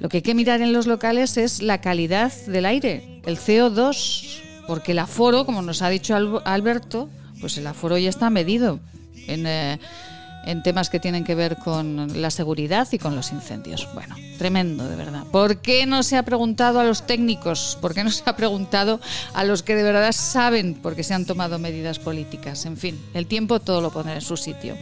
lo 0.00 0.08
que 0.08 0.18
hay 0.18 0.22
que 0.22 0.34
mirar 0.34 0.60
en 0.60 0.72
los 0.72 0.86
locales 0.86 1.36
es 1.36 1.62
la 1.62 1.80
calidad 1.80 2.32
del 2.46 2.66
aire, 2.66 3.20
el 3.24 3.38
CO2, 3.38 4.40
porque 4.66 4.92
el 4.92 4.98
aforo, 4.98 5.46
como 5.46 5.62
nos 5.62 5.82
ha 5.82 5.88
dicho 5.88 6.14
Alberto, 6.44 7.08
pues 7.40 7.58
el 7.58 7.66
aforo 7.66 7.98
ya 7.98 8.08
está 8.08 8.30
medido 8.30 8.80
en, 9.26 9.46
eh, 9.46 9.78
en 10.46 10.62
temas 10.62 10.90
que 10.90 11.00
tienen 11.00 11.24
que 11.24 11.34
ver 11.34 11.56
con 11.56 12.20
la 12.20 12.30
seguridad 12.30 12.88
y 12.92 12.98
con 12.98 13.16
los 13.16 13.32
incendios. 13.32 13.88
Bueno, 13.94 14.16
tremendo, 14.38 14.88
de 14.88 14.96
verdad. 14.96 15.24
¿Por 15.30 15.58
qué 15.58 15.86
no 15.86 16.02
se 16.02 16.16
ha 16.16 16.22
preguntado 16.22 16.80
a 16.80 16.84
los 16.84 17.06
técnicos? 17.06 17.78
¿Por 17.80 17.94
qué 17.94 18.04
no 18.04 18.10
se 18.10 18.22
ha 18.26 18.36
preguntado 18.36 19.00
a 19.32 19.44
los 19.44 19.62
que 19.62 19.74
de 19.74 19.82
verdad 19.82 20.12
saben 20.12 20.74
por 20.74 20.94
qué 20.94 21.02
se 21.02 21.14
han 21.14 21.24
tomado 21.24 21.58
medidas 21.58 21.98
políticas? 21.98 22.66
En 22.66 22.76
fin, 22.76 22.98
el 23.14 23.26
tiempo 23.26 23.60
todo 23.60 23.80
lo 23.80 23.90
pone 23.90 24.14
en 24.14 24.20
su 24.20 24.36
sitio. 24.36 24.76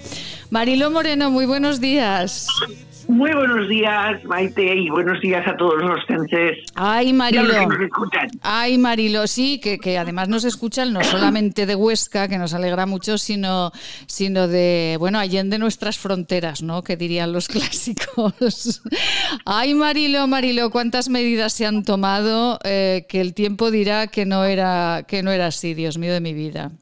Mariló 0.50 0.90
Moreno, 0.90 1.30
muy 1.30 1.46
buenos 1.46 1.80
días. 1.80 2.46
Muy 3.12 3.30
buenos 3.34 3.68
días, 3.68 4.24
Maite, 4.24 4.74
y 4.74 4.88
buenos 4.88 5.20
días 5.20 5.46
a 5.46 5.54
todos 5.54 5.82
los 5.82 6.02
senses. 6.06 6.64
Ay, 6.74 7.12
Marilo. 7.12 7.52
Ay, 8.40 8.78
Marilo, 8.78 9.26
sí, 9.26 9.60
que, 9.62 9.76
que, 9.78 9.98
además 9.98 10.30
nos 10.30 10.44
escuchan 10.44 10.94
no 10.94 11.04
solamente 11.04 11.66
de 11.66 11.74
Huesca, 11.74 12.26
que 12.26 12.38
nos 12.38 12.54
alegra 12.54 12.86
mucho, 12.86 13.18
sino, 13.18 13.70
sino 14.06 14.48
de, 14.48 14.96
bueno, 14.98 15.18
allende 15.18 15.58
nuestras 15.58 15.98
fronteras, 15.98 16.62
¿no? 16.62 16.82
Que 16.82 16.96
dirían 16.96 17.34
los 17.34 17.48
clásicos. 17.52 18.82
Ay, 19.44 19.74
Marilo, 19.74 20.26
Marilo, 20.26 20.70
¿cuántas 20.70 21.10
medidas 21.10 21.52
se 21.52 21.66
han 21.66 21.84
tomado 21.84 22.60
eh, 22.64 23.04
que 23.10 23.20
el 23.20 23.34
tiempo 23.34 23.70
dirá 23.70 24.06
que 24.06 24.24
no, 24.24 24.44
era, 24.44 25.04
que 25.06 25.22
no 25.22 25.32
era 25.32 25.48
así, 25.48 25.74
Dios 25.74 25.98
mío 25.98 26.14
de 26.14 26.22
mi 26.22 26.32
vida? 26.32 26.72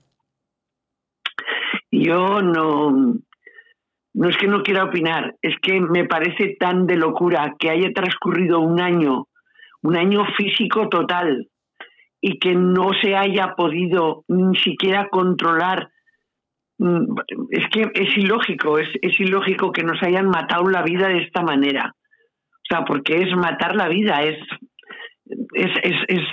Yo 1.90 2.40
no 2.40 3.20
no 4.14 4.28
es 4.28 4.36
que 4.36 4.48
no 4.48 4.62
quiera 4.62 4.84
opinar, 4.84 5.36
es 5.40 5.54
que 5.62 5.80
me 5.80 6.04
parece 6.04 6.56
tan 6.58 6.86
de 6.86 6.96
locura 6.96 7.54
que 7.58 7.70
haya 7.70 7.92
transcurrido 7.92 8.60
un 8.60 8.80
año, 8.80 9.26
un 9.82 9.96
año 9.96 10.24
físico 10.36 10.88
total, 10.88 11.46
y 12.20 12.38
que 12.38 12.54
no 12.54 12.90
se 13.00 13.16
haya 13.16 13.54
podido 13.56 14.24
ni 14.28 14.56
siquiera 14.58 15.08
controlar. 15.08 15.88
Mm, 16.78 17.14
es 17.50 17.68
que 17.70 17.90
es 17.94 18.16
ilógico, 18.16 18.78
es, 18.78 18.88
ilógico 19.20 19.72
que 19.72 19.84
nos 19.84 20.02
hayan 20.02 20.28
matado 20.28 20.68
la 20.68 20.82
vida 20.82 21.08
de 21.08 21.22
esta 21.22 21.42
manera. 21.42 21.94
O 21.94 22.66
sea, 22.68 22.84
porque 22.84 23.22
es 23.22 23.34
matar 23.36 23.74
la 23.74 23.88
vida, 23.88 24.22
es, 24.22 24.36
es, 25.54 26.24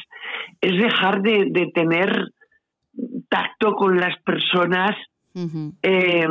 dejar 0.62 1.22
de 1.22 1.72
tener 1.74 2.28
tacto 3.30 3.74
con 3.74 3.98
las 3.98 4.20
personas 4.24 4.96
eh, 5.82 6.28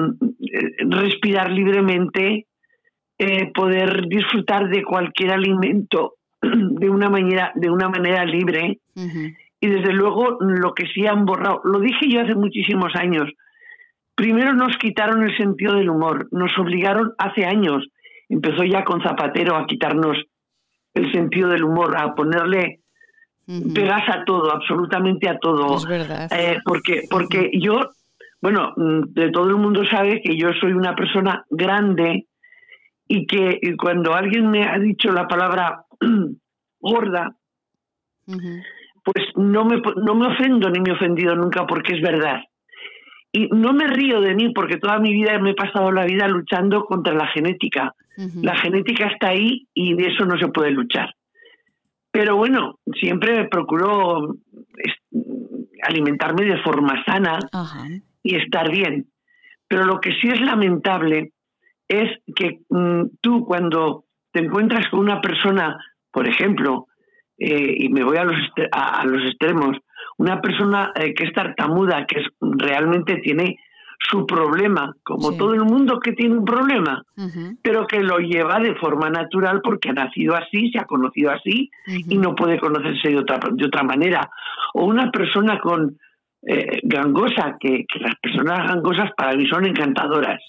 respirar 0.89 1.51
libremente, 1.51 2.47
eh, 3.19 3.53
poder 3.55 4.07
disfrutar 4.09 4.69
de 4.69 4.83
cualquier 4.83 5.33
alimento 5.33 6.15
de 6.43 6.91
una 6.91 7.09
manera, 7.09 7.53
de 7.55 7.71
una 7.71 7.89
manera 7.89 8.25
libre. 8.25 8.81
Y 9.61 9.67
desde 9.69 9.93
luego 9.93 10.39
lo 10.41 10.75
que 10.75 10.87
sí 10.89 11.07
han 11.07 11.25
borrado, 11.25 11.61
lo 11.65 11.81
dije 11.81 12.09
yo 12.09 12.21
hace 12.21 12.35
muchísimos 12.35 12.95
años, 12.95 13.31
primero 14.15 14.55
nos 14.55 14.77
quitaron 14.79 15.23
el 15.23 15.37
sentido 15.37 15.75
del 15.75 15.91
humor, 15.91 16.29
nos 16.31 16.57
obligaron 16.59 17.13
hace 17.19 17.45
años, 17.45 17.87
empezó 18.29 18.65
ya 18.65 18.85
con 18.85 19.03
Zapatero 19.03 19.57
a 19.57 19.67
quitarnos 19.67 20.19
el 20.95 21.13
sentido 21.13 21.51
del 21.51 21.65
humor, 21.65 21.97
a 21.97 22.15
ponerle 22.15 22.81
pegas 23.75 24.03
a 24.09 24.25
todo, 24.25 24.53
absolutamente 24.53 25.29
a 25.29 25.39
todo. 25.39 25.77
Es 25.77 25.87
verdad. 25.87 26.29
Eh, 26.33 26.59
porque, 26.65 27.03
porque 27.09 27.51
yo 27.55 27.93
bueno, 28.47 28.75
mm, 28.77 29.13
de 29.13 29.31
todo 29.33 29.49
el 29.49 29.57
mundo 29.57 29.85
sabe 29.91 30.23
que 30.23 30.39
yo 30.39 30.51
soy 30.61 30.71
una 30.71 30.95
persona 30.95 31.45
grande 31.51 32.29
y 33.09 33.27
que 33.27 33.59
cuando 33.77 34.15
alguien 34.15 34.53
me 34.53 34.63
ha 34.63 34.79
dicho 34.79 35.11
la 35.11 35.27
palabra 35.27 35.83
gorda, 36.79 37.35
pues 38.25 39.27
no 39.35 39.65
me, 39.65 39.83
no 39.97 40.15
me 40.15 40.29
ofendo 40.29 40.71
ni 40.71 40.79
me 40.79 40.91
he 40.91 40.93
ofendido 40.93 41.35
nunca 41.35 41.67
porque 41.67 41.97
es 41.97 42.01
verdad. 42.01 42.41
Y 43.33 43.49
no 43.49 43.73
me 43.73 43.89
río 43.89 44.21
de 44.21 44.37
mí 44.37 44.53
porque 44.55 44.77
toda 44.77 45.01
mi 45.01 45.13
vida 45.13 45.41
me 45.41 45.51
he 45.51 45.55
pasado 45.55 45.91
la 45.91 46.05
vida 46.05 46.29
luchando 46.29 46.85
contra 46.85 47.15
la 47.15 47.27
genética. 47.27 47.97
La 48.43 48.57
genética 48.59 49.09
está 49.09 49.31
ahí 49.31 49.67
y 49.75 49.95
de 49.95 50.07
eso 50.07 50.25
no 50.25 50.39
se 50.39 50.47
puede 50.47 50.71
luchar. 50.71 51.13
Pero 52.13 52.37
bueno, 52.37 52.79
siempre 53.01 53.49
procuro 53.49 54.37
alimentarme 55.83 56.45
de 56.45 56.63
forma 56.63 57.05
sana 57.05 57.41
y 58.27 58.37
estar 58.37 58.71
bien. 58.71 59.07
Pero 59.69 59.85
lo 59.85 60.01
que 60.01 60.13
sí 60.21 60.29
es 60.29 60.41
lamentable 60.41 61.33
es 61.89 62.11
que 62.35 62.61
mm, 62.69 63.03
tú 63.21 63.45
cuando 63.45 64.05
te 64.33 64.41
encuentras 64.41 64.89
con 64.91 65.01
una 65.01 65.21
persona, 65.21 65.79
por 66.11 66.29
ejemplo, 66.29 66.87
eh, 67.39 67.75
y 67.79 67.89
me 67.89 68.03
voy 68.03 68.17
a 68.17 68.25
los, 68.25 68.37
a, 68.73 69.05
los 69.05 69.23
extremos, 69.25 69.77
una 70.19 70.41
persona 70.41 70.93
eh, 70.95 71.15
que 71.15 71.25
es 71.25 71.33
tartamuda, 71.33 72.07
que 72.07 72.21
es, 72.21 72.27
realmente 72.41 73.17
tiene 73.17 73.59
su 73.99 74.27
problema, 74.27 74.95
como 75.03 75.37
todo 75.37 75.55
el 75.55 75.63
mundo 75.63 76.01
que 76.01 76.13
tiene 76.13 76.37
un 76.37 76.45
problema, 76.45 77.03
pero 77.63 77.87
que 77.87 78.01
lo 78.01 78.19
lleva 78.19 78.61
de 78.61 78.75
forma 78.75 79.09
natural 79.09 79.63
porque 79.63 79.89
ha 79.89 79.95
nacido 79.95 80.37
así, 80.37 80.71
se 80.71 80.79
ha 80.79 80.85
conocido 80.85 81.31
así 81.31 81.71
y 81.87 82.19
no 82.19 82.35
puede 82.35 82.61
conocerse 82.61 83.09
de 83.09 83.19
otra, 83.19 83.39
de 83.51 83.65
otra 83.65 83.83
manera. 83.83 84.31
O 84.75 84.85
una 84.85 85.11
persona 85.11 85.59
con 85.61 85.99
eh, 86.49 86.79
gangosa, 86.85 87.57
que, 87.59 87.85
las 88.01 88.15
personas 88.23 88.69
gangosas 88.69 89.11
para 89.17 89.35
mí 89.37 89.47
son 89.49 89.67
encantadoras. 89.67 90.41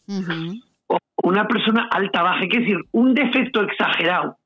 O 0.88 0.97
una 1.23 1.47
persona 1.47 1.89
alta, 1.91 2.21
baja, 2.21 2.43
es 2.43 2.60
decir, 2.60 2.77
un 2.91 3.13
defecto 3.13 3.63
exagerado. 3.63 4.38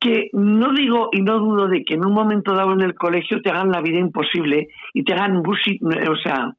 Que 0.00 0.30
no 0.32 0.72
digo 0.72 1.10
y 1.12 1.22
no 1.22 1.38
dudo 1.38 1.68
de 1.68 1.84
que 1.84 1.94
en 1.94 2.06
un 2.06 2.12
momento 2.12 2.54
dado 2.54 2.72
en 2.72 2.80
el 2.80 2.94
colegio 2.94 3.42
te 3.42 3.50
hagan 3.50 3.70
la 3.70 3.82
vida 3.82 3.98
imposible 3.98 4.68
y 4.94 5.04
te 5.04 5.12
hagan 5.12 5.42
o 5.44 6.16
sea, 6.22 6.54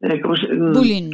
eh, 0.00 0.22
mm, 0.22 0.72
bullying. 0.72 1.10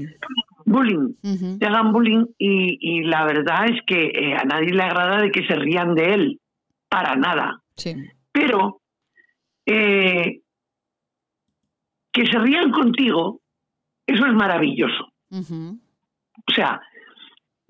Bullying. 0.66 1.58
Te 1.58 1.66
hagan 1.66 1.92
bullying 1.92 2.26
y, 2.38 3.02
la 3.04 3.24
verdad 3.24 3.66
es 3.70 3.80
que 3.86 4.06
eh, 4.06 4.34
a 4.34 4.44
nadie 4.44 4.72
le 4.72 4.82
agrada 4.82 5.20
de 5.22 5.30
que 5.30 5.46
se 5.46 5.56
rían 5.56 5.94
de 5.94 6.14
él. 6.14 6.40
Para 6.88 7.16
nada. 7.16 7.60
Pero 8.30 8.80
eh, 9.66 10.42
que 12.14 12.24
se 12.26 12.38
rían 12.38 12.70
contigo, 12.70 13.40
eso 14.06 14.24
es 14.24 14.32
maravilloso. 14.32 15.12
O 15.30 16.52
sea, 16.54 16.80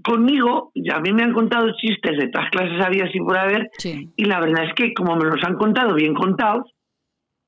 conmigo, 0.04 0.70
ya 0.74 0.96
a 0.96 1.00
mí 1.00 1.12
me 1.12 1.22
han 1.22 1.32
contado 1.32 1.74
chistes 1.76 2.18
de 2.18 2.28
todas 2.28 2.50
clases 2.50 2.78
había 2.80 3.08
y 3.12 3.18
por 3.20 3.38
haber, 3.38 3.70
y 3.82 4.24
la 4.26 4.40
verdad 4.40 4.66
es 4.66 4.74
que 4.74 4.92
como 4.92 5.16
me 5.16 5.24
los 5.24 5.42
han 5.42 5.56
contado 5.56 5.94
bien 5.94 6.14
contados, 6.14 6.70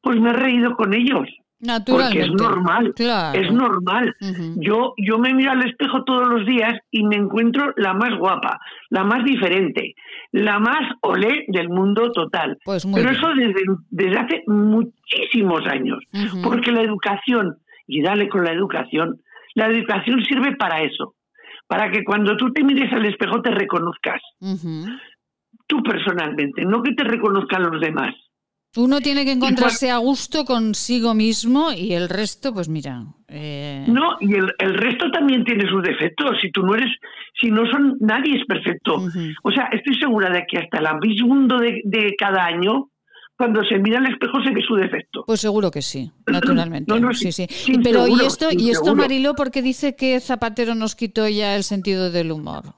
pues 0.00 0.18
me 0.18 0.30
he 0.30 0.32
reído 0.32 0.74
con 0.74 0.94
ellos. 0.94 1.28
Porque 1.86 2.20
es 2.20 2.32
normal, 2.32 2.94
es 3.34 3.52
normal. 3.52 4.14
yo, 4.56 4.92
yo 4.98 5.18
me 5.18 5.32
miro 5.32 5.52
al 5.52 5.66
espejo 5.66 6.04
todos 6.04 6.28
los 6.28 6.46
días 6.46 6.74
y 6.90 7.02
me 7.04 7.16
encuentro 7.16 7.72
la 7.76 7.94
más 7.94 8.16
guapa, 8.18 8.60
la 8.90 9.04
más 9.04 9.24
diferente, 9.24 9.94
la 10.32 10.58
más 10.58 10.82
olé 11.00 11.46
del 11.48 11.70
mundo 11.70 12.12
total. 12.12 12.58
Pues 12.64 12.86
Pero 12.94 13.10
eso 13.10 13.28
desde, 13.34 13.62
desde, 13.90 14.18
hace 14.18 14.42
muchísimos 14.46 15.66
años, 15.66 15.98
porque 16.42 16.72
la 16.72 16.82
educación, 16.82 17.56
y 17.86 18.02
dale 18.02 18.28
con 18.28 18.44
la 18.44 18.52
educación, 18.52 19.20
la 19.54 19.68
educación 19.68 20.22
sirve 20.24 20.56
para 20.56 20.82
eso, 20.82 21.14
para 21.66 21.90
que 21.90 22.04
cuando 22.04 22.36
tú 22.36 22.52
te 22.52 22.62
mires 22.62 22.92
al 22.92 23.06
espejo 23.06 23.40
te 23.40 23.50
reconozcas. 23.50 24.20
Tú 25.66 25.82
personalmente, 25.82 26.64
no 26.66 26.82
que 26.82 26.92
te 26.92 27.04
reconozcan 27.04 27.62
los 27.62 27.80
demás. 27.80 28.14
Uno 28.76 29.00
tiene 29.00 29.24
que 29.24 29.32
encontrarse 29.32 29.90
a 29.90 29.98
gusto 29.98 30.44
consigo 30.44 31.14
mismo 31.14 31.72
y 31.72 31.94
el 31.94 32.08
resto, 32.08 32.52
pues 32.52 32.68
mira. 32.68 33.04
Eh, 33.28 33.84
no, 33.88 34.16
y 34.20 34.34
el, 34.34 34.74
resto 34.74 35.10
también 35.10 35.44
tiene 35.44 35.68
sus 35.68 35.82
defectos. 35.82 36.36
Si 36.40 36.50
tú 36.50 36.62
no 36.62 36.74
eres, 36.74 36.90
si 37.40 37.50
no 37.50 37.66
son, 37.70 37.96
nadie 38.00 38.36
es 38.36 38.44
perfecto. 38.46 39.02
O 39.42 39.50
sea, 39.50 39.68
estoy 39.72 39.94
segura 39.96 40.30
de 40.30 40.44
que 40.46 40.58
hasta 40.58 40.78
el 40.78 41.16
segundo 41.16 41.58
de, 41.58 41.80
de 41.84 42.14
cada 42.18 42.44
año 42.44 42.90
cuando 43.36 43.62
se 43.64 43.78
mira 43.78 43.98
al 43.98 44.06
espejo 44.06 44.42
se 44.42 44.50
ve 44.50 44.62
su 44.66 44.74
defecto. 44.74 45.24
Pues 45.26 45.40
seguro 45.40 45.70
que 45.70 45.82
sí, 45.82 46.10
naturalmente. 46.26 46.92
sí, 47.14 47.32
sí. 47.32 47.46
Pero 47.82 48.06
¿y 48.08 48.20
esto, 48.24 48.48
y 48.50 48.70
esto 48.70 48.94
Marilo, 48.94 49.34
por 49.34 49.50
qué 49.50 49.62
dice 49.62 49.94
que 49.94 50.20
Zapatero 50.20 50.74
nos 50.74 50.94
quitó 50.94 51.28
ya 51.28 51.54
el 51.56 51.62
sentido 51.62 52.10
del 52.10 52.32
humor? 52.32 52.74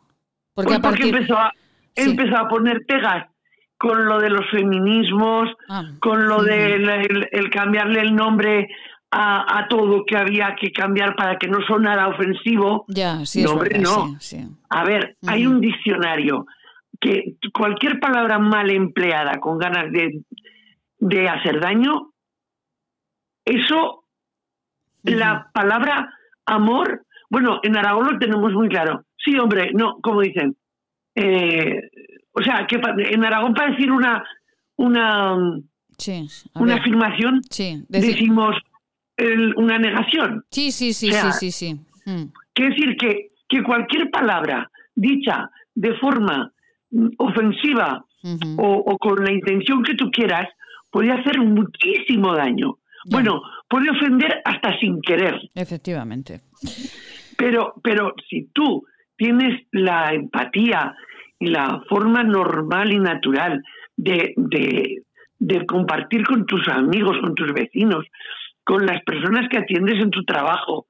Porque, 0.54 0.78
pues 0.80 1.00
empezó, 1.00 1.36
a, 1.36 1.52
empezó 1.94 2.36
a 2.36 2.48
poner 2.48 2.84
pegas 2.84 3.28
con 3.78 4.06
lo 4.06 4.18
de 4.18 4.30
los 4.30 4.50
feminismos, 4.50 5.48
ah, 5.68 5.84
con 6.00 6.26
lo 6.28 6.42
de 6.42 6.74
el, 7.30 7.50
cambiarle 7.50 8.00
el 8.00 8.14
nombre 8.14 8.68
a, 9.10 9.66
todo 9.70 10.04
que 10.04 10.16
había 10.16 10.54
que 10.60 10.70
cambiar 10.70 11.16
para 11.16 11.38
que 11.38 11.48
no 11.48 11.58
sonara 11.66 12.08
ofensivo. 12.08 12.84
Ya, 12.88 13.24
sí, 13.24 13.42
no, 13.42 13.52
hombre, 13.52 13.78
no. 13.78 14.18
A 14.68 14.84
ver, 14.84 15.16
hay 15.26 15.46
un 15.46 15.60
diccionario 15.60 16.46
que 17.00 17.36
cualquier 17.54 18.00
palabra 18.00 18.38
mal 18.38 18.68
empleada 18.70 19.38
con 19.38 19.58
ganas 19.58 19.90
de, 19.92 20.22
de 20.98 21.28
hacer 21.28 21.60
daño, 21.60 22.10
eso, 23.44 24.04
la 25.04 25.48
palabra 25.54 26.12
amor, 26.44 27.04
bueno, 27.30 27.60
en 27.62 27.76
Aragón 27.76 28.12
lo 28.12 28.18
tenemos 28.18 28.52
muy 28.52 28.68
claro. 28.68 29.04
Sí, 29.16 29.38
hombre, 29.38 29.70
no, 29.72 29.98
como 30.02 30.20
dicen. 30.20 30.56
Eh, 31.14 31.90
o 32.38 32.42
sea, 32.42 32.66
que 32.66 32.80
en 33.10 33.24
Aragón 33.24 33.54
para 33.54 33.72
decir 33.72 33.90
una 33.90 34.24
una, 34.76 35.36
una 36.54 36.74
afirmación 36.74 37.42
decimos 37.88 38.56
una 39.56 39.78
negación. 39.78 40.44
Sí, 40.50 40.70
sí, 40.70 40.92
sí, 40.92 41.12
sí, 41.12 41.32
sí, 41.32 41.50
sí. 41.50 41.74
Mm. 42.06 42.30
Quiere 42.54 42.74
decir 42.74 42.96
que, 42.96 43.28
que 43.48 43.62
cualquier 43.62 44.10
palabra 44.10 44.70
dicha 44.94 45.50
de 45.74 45.94
forma 45.94 46.52
mm, 46.90 47.08
ofensiva 47.18 48.04
o, 48.56 48.98
con 48.98 49.24
la 49.24 49.32
intención 49.32 49.82
que 49.82 49.94
tú 49.94 50.10
quieras 50.10 50.48
puede 50.90 51.10
hacer 51.12 51.38
muchísimo 51.40 52.34
daño. 52.34 52.78
Bueno, 53.10 53.42
puede 53.68 53.90
ofender 53.90 54.40
hasta 54.44 54.78
sin 54.78 55.00
querer. 55.00 55.50
Efectivamente. 55.54 56.42
Pero, 57.36 57.74
pero 57.82 58.14
si 58.28 58.48
tú 58.52 58.84
tienes 59.16 59.66
la 59.72 60.12
empatía 60.12 60.94
y 61.38 61.48
la 61.48 61.82
forma 61.88 62.22
normal 62.22 62.92
y 62.92 62.98
natural 62.98 63.62
de, 63.96 64.34
de, 65.38 65.66
compartir 65.66 66.24
con 66.24 66.46
tus 66.46 66.66
amigos, 66.68 67.16
con 67.20 67.34
tus 67.34 67.52
vecinos, 67.52 68.04
con 68.64 68.86
las 68.86 69.02
personas 69.04 69.48
que 69.48 69.58
atiendes 69.58 70.02
en 70.02 70.10
tu 70.10 70.24
trabajo, 70.24 70.86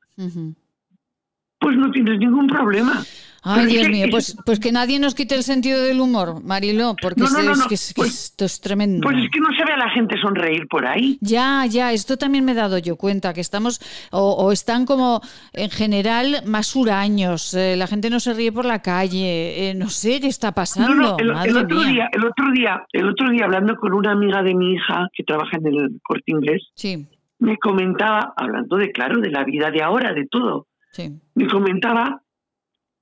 pues 1.59 1.77
no 1.77 1.91
tienes 1.91 2.19
ningún 2.19 2.47
problema. 2.47 3.03
Ay, 3.43 3.67
Dios 3.67 3.89
mío, 3.89 4.07
pues, 4.11 4.37
pues 4.47 4.59
que 4.59 4.73
nadie 4.73 4.99
nos 4.99 5.15
quite 5.15 5.35
el 5.35 5.43
sentido 5.43 5.83
del 5.83 6.01
humor, 6.01 6.43
Marilo, 6.43 6.95
porque 7.01 7.23
es, 7.23 7.93
que, 7.95 7.95
pues, 7.95 8.25
esto 8.25 8.45
es 8.45 8.61
tremendo. 8.61 9.07
Pues 9.07 9.17
es 9.25 9.31
que 9.31 9.41
no 9.41 9.49
se 9.57 9.65
ve 9.65 9.73
a 9.73 9.77
la 9.77 9.91
gente 9.91 10.17
sonreír 10.21 10.67
por 10.69 10.87
ahí. 10.87 11.19
Ya, 11.21 11.65
ya, 11.67 11.93
esto 11.93 12.17
también 12.17 12.45
me 12.45 12.53
he 12.53 12.55
dado 12.55 12.79
yo 12.79 12.97
cuenta, 12.97 13.33
que 13.33 13.41
estamos, 13.41 13.81
o, 14.11 14.51
están 14.53 14.87
como 14.87 15.21
en 15.53 15.71
general 15.71 16.43
más 16.47 16.75
huraños, 16.75 17.55
eh, 17.55 17.77
la 17.77 17.87
gente 17.87 18.11
no 18.11 18.21
se 18.21 18.35
ríe 18.35 18.53
por 18.53 18.65
la 18.65 18.83
calle, 18.83 19.71
eh, 19.71 19.75
no 19.75 19.89
sé 19.89 20.21
qué 20.21 20.29
está 20.29 20.53
pasando. 20.53 20.95
No, 20.95 21.17
el, 21.19 21.31
otro 21.57 21.85
día, 21.85 22.09
el 22.13 22.25
otro 22.25 22.51
día, 22.53 22.87
el 22.93 23.09
otro 23.09 23.31
día 23.31 23.45
hablando 23.45 23.77
con 23.77 23.93
una 23.93 24.13
amiga 24.13 24.43
de 24.43 24.55
mi 24.55 24.75
hija 24.75 25.09
que 25.13 25.23
trabaja 25.25 25.57
en 25.59 25.67
el 25.67 26.01
corte 26.03 26.25
inglés, 26.27 26.63
sí. 26.75 27.07
me 27.39 27.57
comentaba, 27.59 28.33
hablando 28.37 28.77
de 28.77 28.91
claro, 28.91 29.21
de 29.21 29.31
la 29.31 29.45
vida 29.45 29.71
de 29.71 29.83
ahora, 29.83 30.13
de 30.13 30.27
todo, 30.27 30.67
sí. 30.93 31.13
me 31.35 31.47
comentaba 31.47 32.23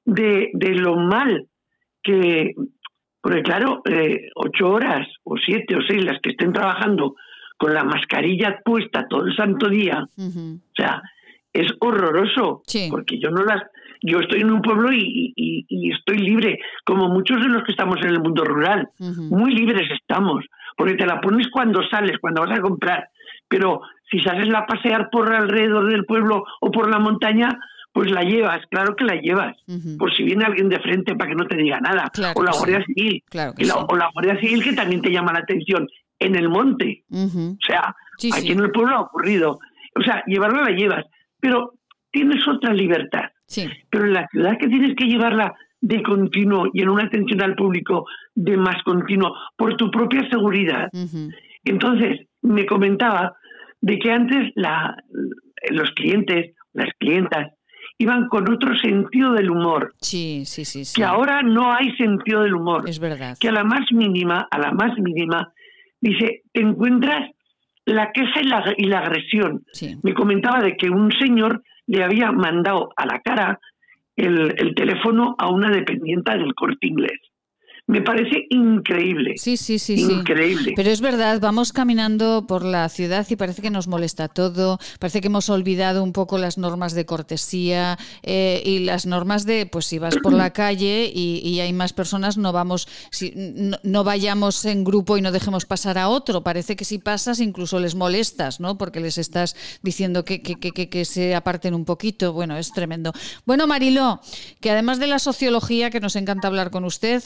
de, 0.06 0.50
de 0.54 0.74
lo 0.74 0.96
mal 0.96 1.46
que, 2.02 2.54
porque 3.20 3.42
claro, 3.42 3.82
eh, 3.84 4.30
ocho 4.36 4.70
horas 4.70 5.06
o 5.24 5.36
siete 5.36 5.76
o 5.76 5.82
seis 5.86 6.04
las 6.04 6.20
que 6.20 6.30
estén 6.30 6.52
trabajando 6.52 7.16
con 7.58 7.74
la 7.74 7.84
mascarilla 7.84 8.60
puesta 8.64 9.06
todo 9.08 9.26
el 9.26 9.34
santo 9.34 9.68
día, 9.68 10.06
o 10.16 10.74
sea, 10.74 11.02
es 11.52 11.72
horroroso, 11.80 12.62
porque 12.90 13.18
yo 13.18 13.30
no 13.30 13.42
las, 13.42 13.62
yo 14.02 14.20
estoy 14.20 14.42
en 14.42 14.50
un 14.50 14.60
pueblo 14.60 14.92
y, 14.92 15.32
y, 15.34 15.90
estoy 15.90 16.18
libre, 16.18 16.58
como 16.84 17.08
muchos 17.08 17.40
de 17.40 17.48
los 17.48 17.62
que 17.64 17.72
estamos 17.72 17.96
en 18.02 18.10
el 18.10 18.20
mundo 18.20 18.44
rural, 18.44 18.90
muy 18.98 19.54
libres 19.54 19.90
estamos, 19.90 20.44
porque 20.76 20.94
te 20.94 21.06
la 21.06 21.20
pones 21.20 21.48
cuando 21.48 21.82
sales, 21.88 22.18
cuando 22.20 22.42
vas 22.42 22.58
a 22.58 22.62
comprar, 22.62 23.08
pero 23.48 23.80
si 24.10 24.20
sales 24.20 24.52
a 24.54 24.66
pasear 24.66 25.08
por 25.10 25.34
alrededor 25.34 25.90
del 25.90 26.04
pueblo 26.04 26.44
o 26.60 26.70
por 26.70 26.90
la 26.90 26.98
montaña, 26.98 27.48
pues 27.96 28.10
la 28.10 28.24
llevas, 28.24 28.60
claro 28.66 28.94
que 28.94 29.06
la 29.06 29.14
llevas, 29.14 29.56
por 29.98 30.14
si 30.14 30.22
viene 30.22 30.44
alguien 30.44 30.68
de 30.68 30.78
frente 30.80 31.14
para 31.14 31.30
que 31.30 31.34
no 31.34 31.46
te 31.46 31.56
diga 31.56 31.80
nada, 31.80 32.12
o 32.34 32.42
la 32.42 32.52
Guardia 32.52 32.84
Civil, 32.84 33.24
o 33.32 33.96
la 33.96 34.10
Guardia 34.12 34.38
Civil 34.38 34.62
que 34.62 34.74
también 34.74 35.00
te 35.00 35.10
llama 35.10 35.32
la 35.32 35.38
atención 35.38 35.88
en 36.18 36.36
el 36.36 36.50
monte, 36.50 37.04
o 37.10 37.56
sea, 37.66 37.96
aquí 38.34 38.52
en 38.52 38.60
el 38.60 38.70
pueblo 38.70 38.96
ha 38.96 39.00
ocurrido, 39.00 39.58
o 39.98 40.02
sea, 40.02 40.22
llevarla 40.26 40.64
la 40.64 40.76
llevas, 40.76 41.06
pero 41.40 41.72
tienes 42.10 42.46
otra 42.46 42.74
libertad, 42.74 43.30
pero 43.88 44.04
en 44.04 44.12
la 44.12 44.28
ciudad 44.28 44.58
que 44.60 44.68
tienes 44.68 44.94
que 44.94 45.06
llevarla 45.06 45.54
de 45.80 46.02
continuo 46.02 46.66
y 46.74 46.82
en 46.82 46.90
una 46.90 47.04
atención 47.04 47.40
al 47.40 47.54
público 47.54 48.04
de 48.34 48.58
más 48.58 48.82
continuo 48.82 49.34
por 49.56 49.74
tu 49.78 49.90
propia 49.90 50.28
seguridad. 50.28 50.90
Entonces, 51.64 52.26
me 52.42 52.66
comentaba 52.66 53.38
de 53.80 53.98
que 53.98 54.12
antes 54.12 54.52
la, 54.54 55.02
los 55.70 55.90
clientes, 55.92 56.54
las 56.74 56.90
clientas, 56.98 57.55
iban 57.98 58.28
con 58.28 58.50
otro 58.52 58.76
sentido 58.76 59.32
del 59.32 59.50
humor. 59.50 59.94
Sí, 60.00 60.44
sí, 60.44 60.64
sí, 60.64 60.82
Que 60.94 61.04
ahora 61.04 61.42
no 61.42 61.72
hay 61.72 61.94
sentido 61.96 62.42
del 62.42 62.54
humor. 62.54 62.88
Es 62.88 62.98
verdad. 62.98 63.36
Que 63.40 63.48
a 63.48 63.52
la 63.52 63.64
más 63.64 63.90
mínima, 63.92 64.46
a 64.50 64.58
la 64.58 64.72
más 64.72 64.98
mínima, 64.98 65.52
dice, 66.00 66.42
te 66.52 66.60
encuentras 66.60 67.30
la 67.84 68.12
queja 68.12 68.40
y 68.42 68.44
la, 68.44 68.74
y 68.76 68.86
la 68.86 68.98
agresión. 69.00 69.64
Me 70.02 70.12
comentaba 70.14 70.60
de 70.60 70.76
que 70.76 70.90
un 70.90 71.10
señor 71.12 71.62
le 71.86 72.02
había 72.02 72.32
mandado 72.32 72.90
a 72.96 73.06
la 73.06 73.20
cara 73.20 73.60
el, 74.16 74.54
el 74.58 74.74
teléfono 74.74 75.36
a 75.38 75.48
una 75.48 75.70
dependienta 75.70 76.36
del 76.36 76.54
corte 76.54 76.86
inglés 76.86 77.20
me 77.88 78.02
parece 78.02 78.46
increíble. 78.50 79.34
Sí, 79.36 79.56
sí, 79.56 79.78
sí. 79.78 79.94
Increíble. 79.94 80.72
Pero 80.74 80.90
es 80.90 81.00
verdad, 81.00 81.38
vamos 81.40 81.72
caminando 81.72 82.44
por 82.48 82.64
la 82.64 82.88
ciudad 82.88 83.24
y 83.30 83.36
parece 83.36 83.62
que 83.62 83.70
nos 83.70 83.86
molesta 83.86 84.26
todo, 84.26 84.80
parece 84.98 85.20
que 85.20 85.28
hemos 85.28 85.48
olvidado 85.50 86.02
un 86.02 86.12
poco 86.12 86.36
las 86.36 86.58
normas 86.58 86.94
de 86.94 87.06
cortesía 87.06 87.96
eh, 88.24 88.60
y 88.66 88.80
las 88.80 89.06
normas 89.06 89.46
de, 89.46 89.66
pues 89.66 89.86
si 89.86 90.00
vas 90.00 90.16
por 90.16 90.32
la 90.32 90.50
calle 90.52 91.12
y, 91.14 91.60
hay 91.60 91.72
más 91.72 91.92
personas, 91.92 92.36
no 92.36 92.52
vamos, 92.52 92.88
si, 93.10 93.32
no, 93.82 94.04
vayamos 94.04 94.64
en 94.64 94.82
grupo 94.82 95.16
y 95.16 95.22
no 95.22 95.30
dejemos 95.30 95.64
pasar 95.64 95.96
a 95.96 96.08
otro. 96.08 96.42
Parece 96.42 96.74
que 96.74 96.84
si 96.84 96.98
pasas 96.98 97.38
incluso 97.38 97.78
les 97.78 97.94
molestas, 97.94 98.58
¿no? 98.58 98.76
Porque 98.78 98.98
les 98.98 99.16
estás 99.16 99.54
diciendo 99.82 100.24
que, 100.24 100.42
que, 100.42 100.56
que, 100.56 100.88
que 100.88 101.04
se 101.04 101.36
aparten 101.36 101.72
un 101.72 101.84
poquito. 101.84 102.32
Bueno, 102.32 102.56
es 102.56 102.72
tremendo. 102.72 103.12
Bueno, 103.44 103.68
Mariló, 103.68 104.20
que 104.60 104.72
además 104.72 104.98
de 104.98 105.06
la 105.06 105.20
sociología, 105.20 105.90
que 105.90 106.00
nos 106.00 106.16
encanta 106.16 106.48
hablar 106.48 106.72
con 106.72 106.84
usted, 106.84 107.22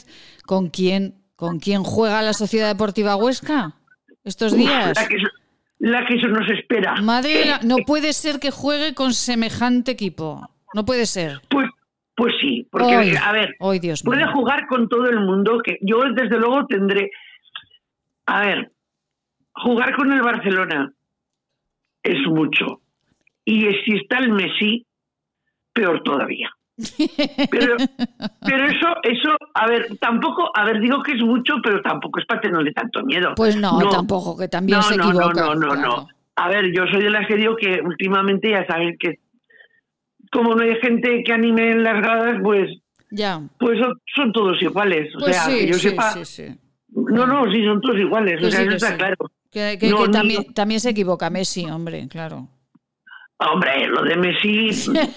¿Con 0.51 0.67
quién, 0.67 1.13
¿Con 1.37 1.59
quién 1.59 1.81
juega 1.81 2.21
la 2.21 2.33
Sociedad 2.33 2.67
Deportiva 2.67 3.15
Huesca 3.15 3.71
estos 4.25 4.53
días? 4.53 4.91
la, 5.79 6.05
que, 6.05 6.15
eso 6.15 6.27
nos 6.27 6.45
espera. 6.49 6.95
Madre, 7.01 7.45
no 7.63 7.77
puede 7.87 8.11
ser 8.11 8.37
que 8.37 8.51
juegue 8.51 8.93
con 8.93 9.13
semejante 9.13 9.91
equipo. 9.91 10.49
No 10.73 10.83
puede 10.83 11.05
ser. 11.05 11.39
Pues, 11.49 11.69
pues 12.17 12.33
sí, 12.41 12.67
porque, 12.69 13.15
a 13.17 13.31
ver, 13.31 13.55
puede 14.03 14.27
jugar 14.33 14.67
con 14.67 14.89
todo 14.89 15.05
el 15.05 15.21
mundo, 15.21 15.61
que 15.63 15.77
yo 15.83 16.01
desde 16.13 16.37
luego 16.37 16.65
tendré... 16.65 17.09
A 18.25 18.41
ver, 18.41 18.73
jugar 19.53 19.95
con 19.95 20.11
el 20.11 20.21
Barcelona 20.21 20.91
es 22.03 22.27
mucho. 22.27 22.81
Y 23.45 23.61
si 23.85 23.95
está 23.95 24.17
el 24.17 24.33
Messi, 24.33 24.85
peor 25.71 26.03
todavía. 26.03 26.51
Pero, 27.49 27.75
pero 28.45 28.65
eso, 28.65 28.87
eso, 29.03 29.37
a 29.53 29.67
ver, 29.67 29.97
tampoco, 29.99 30.49
a 30.55 30.65
ver, 30.65 30.79
digo 30.79 31.01
que 31.03 31.13
es 31.13 31.23
mucho, 31.23 31.55
pero 31.63 31.81
tampoco 31.81 32.19
es 32.19 32.25
para 32.25 32.41
tenerle 32.41 32.71
tanto 32.73 33.03
miedo. 33.03 33.33
Pues 33.35 33.55
no, 33.55 33.79
tampoco, 33.89 34.37
que 34.37 34.47
también 34.47 34.81
se 34.83 34.95
equivoca. 34.95 35.41
No, 35.41 35.55
no, 35.55 35.75
no, 35.75 35.75
no. 35.75 36.07
A 36.35 36.49
ver, 36.49 36.71
yo 36.73 36.85
soy 36.91 37.03
de 37.03 37.09
las 37.09 37.27
que 37.27 37.35
digo 37.35 37.55
que 37.55 37.81
últimamente 37.83 38.49
ya 38.49 38.65
saben 38.65 38.97
que 38.97 39.19
como 40.31 40.55
no 40.55 40.63
hay 40.63 40.75
gente 40.81 41.23
que 41.23 41.33
anime 41.33 41.71
en 41.71 41.83
las 41.83 41.97
gradas, 42.01 42.39
pues 42.41 42.69
ya. 43.11 43.41
Pues 43.59 43.77
son, 44.15 44.31
todos 44.31 44.61
iguales. 44.61 45.13
O 45.15 45.19
pues 45.19 45.35
sea, 45.35 45.53
que 45.53 45.67
yo 45.67 45.73
sepa. 45.73 46.15
no, 46.89 47.27
no, 47.27 47.51
sí, 47.51 47.63
son 47.65 47.81
todos 47.81 47.99
iguales. 47.99 48.41
o 48.41 48.49
sea, 48.49 48.61
eso 48.61 48.71
está 48.71 48.97
claro. 48.97 49.17
Que, 49.51 49.77
también, 50.11 50.53
también 50.53 50.79
se 50.79 50.91
equivoca 50.91 51.29
Messi, 51.29 51.65
hombre, 51.65 52.07
claro. 52.07 52.47
Hombre, 53.49 53.87
lo 53.87 54.03
de 54.03 54.17
Messi, 54.17 54.69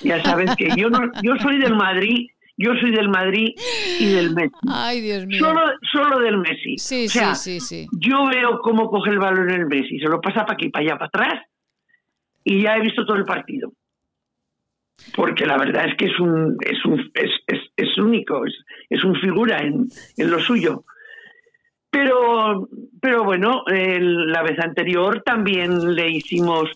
ya 0.03 0.23
sabes 0.25 0.57
que 0.57 0.69
yo 0.77 0.89
no, 0.89 1.11
yo 1.23 1.37
soy 1.43 1.59
del 1.59 1.75
Madrid, 1.75 2.29
yo 2.57 2.73
soy 2.81 2.91
del 2.91 3.09
Madrid 3.09 3.55
y 4.01 4.07
del 4.07 4.35
Messi. 4.35 4.55
Ay, 4.67 5.03
Dios 5.03 5.27
mío. 5.27 5.45
Solo, 5.45 5.61
solo 5.93 6.21
del 6.21 6.39
Messi. 6.39 6.79
Sí, 6.79 7.09
sí, 7.09 7.21
sí, 7.35 7.61
sí. 7.61 7.87
Yo 8.01 8.27
veo 8.27 8.61
cómo 8.61 8.89
coge 8.89 9.11
el 9.11 9.19
balón 9.19 9.51
el 9.51 9.67
Messi, 9.67 9.99
se 9.99 10.09
lo 10.09 10.21
pasa 10.21 10.47
para 10.47 10.55
aquí, 10.55 10.71
para 10.71 10.85
allá, 10.85 10.99
para 10.99 11.07
atrás, 11.09 11.43
y 12.45 12.63
ya 12.63 12.77
he 12.77 12.81
visto 12.81 13.05
todo 13.05 13.19
el 13.19 13.25
partido. 13.25 13.73
Porque 15.15 15.45
la 15.45 15.59
verdad 15.59 15.89
es 15.89 15.97
que 15.97 16.07
es 16.07 16.19
un, 16.19 16.57
es 16.61 16.83
un, 16.85 17.01
es, 17.15 17.31
es, 17.47 17.61
es 17.77 17.99
único, 17.99 18.47
es, 18.47 18.55
es 18.89 19.05
un 19.05 19.17
figura 19.17 19.59
en, 19.59 19.89
en 20.17 20.31
lo 20.31 20.41
suyo. 20.41 20.85
Pero, 21.91 22.69
pero 23.01 23.23
bueno, 23.25 23.65
la 23.67 24.43
vez 24.43 24.59
anterior 24.59 25.23
también 25.25 25.95
le 25.95 26.11
hicimos 26.11 26.71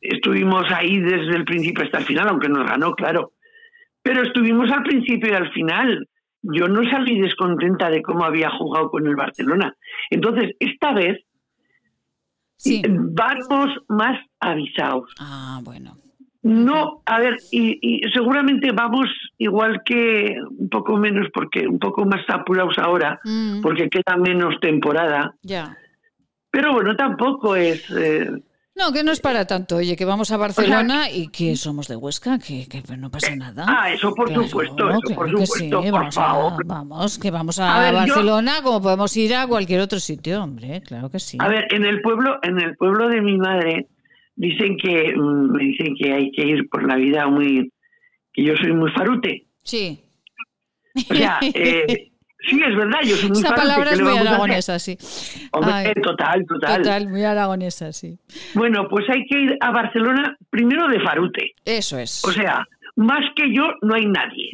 estuvimos 0.00 0.64
ahí 0.70 0.98
desde 1.00 1.36
el 1.36 1.44
principio 1.44 1.84
hasta 1.84 1.98
el 1.98 2.04
final, 2.04 2.28
aunque 2.28 2.48
nos 2.48 2.66
ganó, 2.66 2.94
claro. 2.94 3.32
Pero 4.02 4.22
estuvimos 4.22 4.70
al 4.70 4.82
principio 4.82 5.30
y 5.30 5.34
al 5.34 5.52
final. 5.52 6.08
Yo 6.40 6.68
no 6.68 6.88
salí 6.88 7.20
descontenta 7.20 7.90
de 7.90 8.00
cómo 8.00 8.24
había 8.24 8.48
jugado 8.50 8.90
con 8.90 9.06
el 9.06 9.16
Barcelona. 9.16 9.74
Entonces, 10.08 10.54
esta 10.60 10.92
vez 10.92 11.18
vamos 12.86 13.70
más 13.88 14.18
avisados. 14.40 15.12
Ah, 15.18 15.60
bueno. 15.64 15.96
No, 16.42 17.02
a 17.04 17.18
ver, 17.18 17.36
y, 17.50 18.00
seguramente 18.14 18.70
vamos 18.72 19.08
igual 19.36 19.82
que 19.84 20.36
un 20.48 20.68
poco 20.68 20.96
menos, 20.96 21.26
porque 21.34 21.66
un 21.66 21.78
poco 21.78 22.04
más 22.06 22.22
apurados 22.28 22.78
ahora, 22.78 23.20
mm. 23.24 23.60
porque 23.60 23.90
queda 23.90 24.16
menos 24.16 24.58
temporada. 24.60 25.34
Ya. 25.42 25.76
Pero 26.50 26.72
bueno, 26.72 26.96
tampoco 26.96 27.56
es. 27.56 27.90
Eh, 27.90 28.30
no, 28.78 28.92
que 28.92 29.02
no 29.02 29.10
es 29.10 29.20
para 29.20 29.46
tanto. 29.46 29.76
Oye, 29.76 29.96
que 29.96 30.04
vamos 30.04 30.30
a 30.30 30.36
Barcelona 30.36 31.10
y 31.10 31.28
que 31.28 31.56
somos 31.56 31.88
de 31.88 31.96
Huesca, 31.96 32.38
que, 32.38 32.66
que 32.68 32.82
no 32.96 33.10
pasa 33.10 33.34
nada. 33.34 33.64
Ah, 33.66 33.92
eso 33.92 34.14
por 34.14 34.32
supuesto, 34.32 34.88
eso 34.90 35.14
por 35.14 35.30
supuesto, 35.30 35.80
por 35.82 35.90
vamos 35.90 36.14
favor. 36.14 36.64
vamos, 36.64 37.18
que 37.18 37.30
vamos 37.30 37.58
a, 37.58 37.90
Barcelona 37.90 38.62
como 38.62 38.80
podemos 38.80 39.16
ir 39.16 39.34
a 39.34 39.46
cualquier 39.46 39.80
otro 39.80 39.98
sitio, 39.98 40.42
hombre, 40.42 40.80
claro 40.82 41.10
que 41.10 41.18
sí. 41.18 41.38
A 41.40 41.48
ver, 41.48 41.66
en 41.74 41.84
el 41.84 42.00
pueblo, 42.00 42.38
en 42.42 42.60
el 42.60 42.76
pueblo 42.76 43.08
de 43.08 43.20
mi 43.20 43.36
madre 43.36 43.88
dicen 44.36 44.76
que 44.76 45.12
mm, 45.16 45.52
me 45.52 45.64
dicen 45.64 45.96
que 45.96 46.12
hay 46.12 46.30
que 46.30 46.46
ir 46.46 46.68
por 46.68 46.86
la 46.86 46.96
vida 46.96 47.26
muy 47.26 47.72
que 48.32 48.44
yo 48.44 48.54
soy 48.56 48.72
muy 48.72 48.90
farute. 48.92 49.46
Sí. 49.64 50.00
O 51.10 51.14
sea, 51.14 51.40
eh, 51.42 52.12
Sí, 52.48 52.60
es 52.66 52.76
verdad, 52.76 53.00
yo 53.04 53.16
soy 53.16 53.30
muy 53.30 53.38
Esa 53.38 53.54
palabra 53.54 53.92
es 53.92 54.00
muy 54.00 54.16
aragonesa, 54.16 54.78
sí. 54.78 54.96
Hombre, 55.52 55.92
total, 56.02 56.46
total. 56.46 56.82
Total, 56.82 57.08
muy 57.08 57.22
aragonesa, 57.24 57.92
sí. 57.92 58.18
Bueno, 58.54 58.88
pues 58.88 59.08
hay 59.10 59.26
que 59.26 59.38
ir 59.38 59.58
a 59.60 59.70
Barcelona 59.70 60.36
primero 60.48 60.88
de 60.88 61.00
Farute. 61.00 61.54
Eso 61.64 61.98
es. 61.98 62.24
O 62.24 62.32
sea, 62.32 62.66
más 62.96 63.20
que 63.36 63.52
yo 63.52 63.64
no 63.82 63.94
hay 63.94 64.06
nadie. 64.06 64.50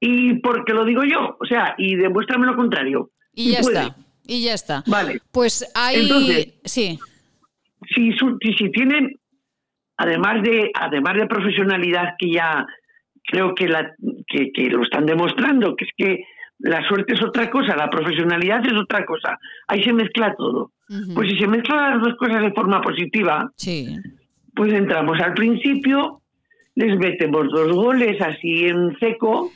Y 0.00 0.34
porque 0.34 0.72
lo 0.72 0.84
digo 0.84 1.02
yo, 1.04 1.36
o 1.40 1.46
sea, 1.46 1.74
y 1.78 1.96
demuéstrame 1.96 2.46
lo 2.46 2.54
contrario. 2.54 3.10
Y 3.34 3.52
ya 3.52 3.60
está, 3.60 3.96
y 4.26 4.44
ya 4.44 4.54
está. 4.54 4.84
Vale. 4.86 5.20
Pues 5.32 5.70
hay... 5.74 6.52
sí. 6.64 6.98
Si, 7.94 8.12
si, 8.12 8.70
tienen, 8.70 9.18
además 9.96 10.42
de, 10.42 10.70
además 10.74 11.14
de 11.14 11.26
profesionalidad 11.26 12.14
que 12.18 12.32
ya 12.32 12.66
creo 13.24 13.54
que, 13.54 13.66
la, 13.66 13.94
que, 14.26 14.52
que 14.52 14.68
lo 14.68 14.82
están 14.82 15.06
demostrando, 15.06 15.74
que 15.74 15.84
es 15.84 15.90
que 15.96 16.24
la 16.58 16.86
suerte 16.88 17.14
es 17.14 17.22
otra 17.22 17.50
cosa, 17.50 17.76
la 17.76 17.90
profesionalidad 17.90 18.64
es 18.66 18.74
otra 18.74 19.04
cosa. 19.04 19.38
Ahí 19.66 19.82
se 19.82 19.92
mezcla 19.92 20.34
todo. 20.34 20.72
Pues 21.14 21.30
si 21.30 21.38
se 21.38 21.46
mezclan 21.46 21.98
las 21.98 22.02
dos 22.02 22.16
cosas 22.16 22.40
de 22.42 22.52
forma 22.52 22.80
positiva, 22.80 23.50
pues 24.54 24.72
entramos 24.72 25.20
al 25.20 25.34
principio, 25.34 26.22
les 26.74 26.98
metemos 26.98 27.48
dos 27.50 27.72
goles 27.72 28.20
así 28.22 28.66
en 28.66 28.98
seco 28.98 29.52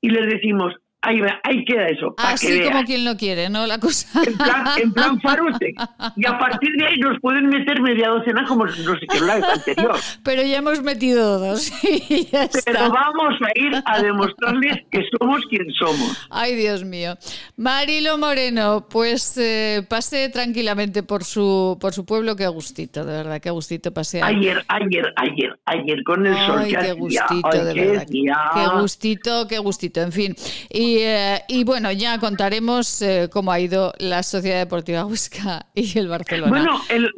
y 0.00 0.10
les 0.10 0.26
decimos, 0.28 0.74
Ahí, 1.02 1.20
ahí 1.44 1.64
queda 1.64 1.86
eso. 1.86 2.14
Así 2.18 2.62
como 2.62 2.82
quien 2.84 3.04
lo 3.04 3.16
quiere, 3.16 3.48
¿no? 3.48 3.64
La 3.66 3.78
cosa. 3.78 4.08
En 4.26 4.36
plan, 4.36 4.66
en 4.76 4.92
plan 4.92 5.20
farute. 5.22 5.72
Y 6.16 6.26
a 6.26 6.36
partir 6.38 6.70
de 6.76 6.86
ahí 6.86 6.98
nos 6.98 7.20
pueden 7.20 7.48
meter 7.48 7.80
media 7.80 8.08
docena 8.08 8.44
como 8.44 8.66
nos 8.66 8.76
hicieron 8.76 9.28
la 9.28 9.36
vez 9.36 9.44
anterior. 9.44 9.96
Pero 10.24 10.42
ya 10.42 10.58
hemos 10.58 10.82
metido 10.82 11.38
dos. 11.38 11.70
Pero 12.64 12.90
vamos 12.90 13.34
a 13.40 13.60
ir 13.60 13.72
a 13.84 14.02
demostrarles 14.02 14.78
que 14.90 15.02
somos 15.16 15.42
quien 15.48 15.70
somos. 15.78 16.26
Ay, 16.30 16.56
Dios 16.56 16.82
mío. 16.82 17.14
Marilo 17.56 18.18
Moreno, 18.18 18.88
pues 18.90 19.38
eh, 19.38 19.86
pase 19.88 20.28
tranquilamente 20.30 21.04
por 21.04 21.22
su, 21.22 21.78
por 21.80 21.92
su 21.92 22.04
pueblo. 22.04 22.34
Qué 22.34 22.48
gustito, 22.48 23.04
de 23.04 23.12
verdad, 23.12 23.40
qué 23.40 23.50
gustito 23.50 23.92
pasear. 23.94 24.28
Ayer, 24.28 24.64
ayer, 24.66 25.12
ayer, 25.16 25.56
ayer 25.66 26.02
con 26.04 26.26
el 26.26 26.36
sol. 26.46 26.64
qué 26.68 26.92
gustito, 26.94 27.64
de 27.64 27.74
verdad. 27.74 28.06
Qué 28.08 28.80
gustito, 28.80 29.46
qué 29.46 29.58
gustito. 29.58 30.00
En 30.00 30.10
fin. 30.10 30.34
Y 30.68 30.95
eh, 30.98 31.42
y, 31.48 31.64
bueno, 31.64 31.90
ya 31.92 32.18
contaremos 32.18 33.02
eh, 33.02 33.28
cómo 33.32 33.52
ha 33.52 33.60
ido 33.60 33.92
la 33.98 34.22
Sociedad 34.22 34.58
Deportiva 34.58 35.04
Huesca 35.06 35.66
y 35.74 35.98
el 35.98 36.08
Barcelona. 36.08 36.50
Bueno, 36.50 36.80
el, 36.88 37.10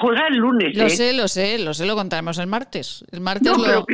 juega 0.00 0.28
el 0.28 0.36
lunes. 0.36 0.76
Lo 0.76 0.84
¿eh? 0.84 0.90
sé, 0.90 1.12
lo 1.12 1.28
sé, 1.28 1.58
lo 1.58 1.74
sé, 1.74 1.86
lo 1.86 1.94
contaremos 1.94 2.38
el 2.38 2.46
martes. 2.46 3.04
El 3.10 3.20
martes 3.20 3.50
no, 3.50 3.62
pero 3.62 3.84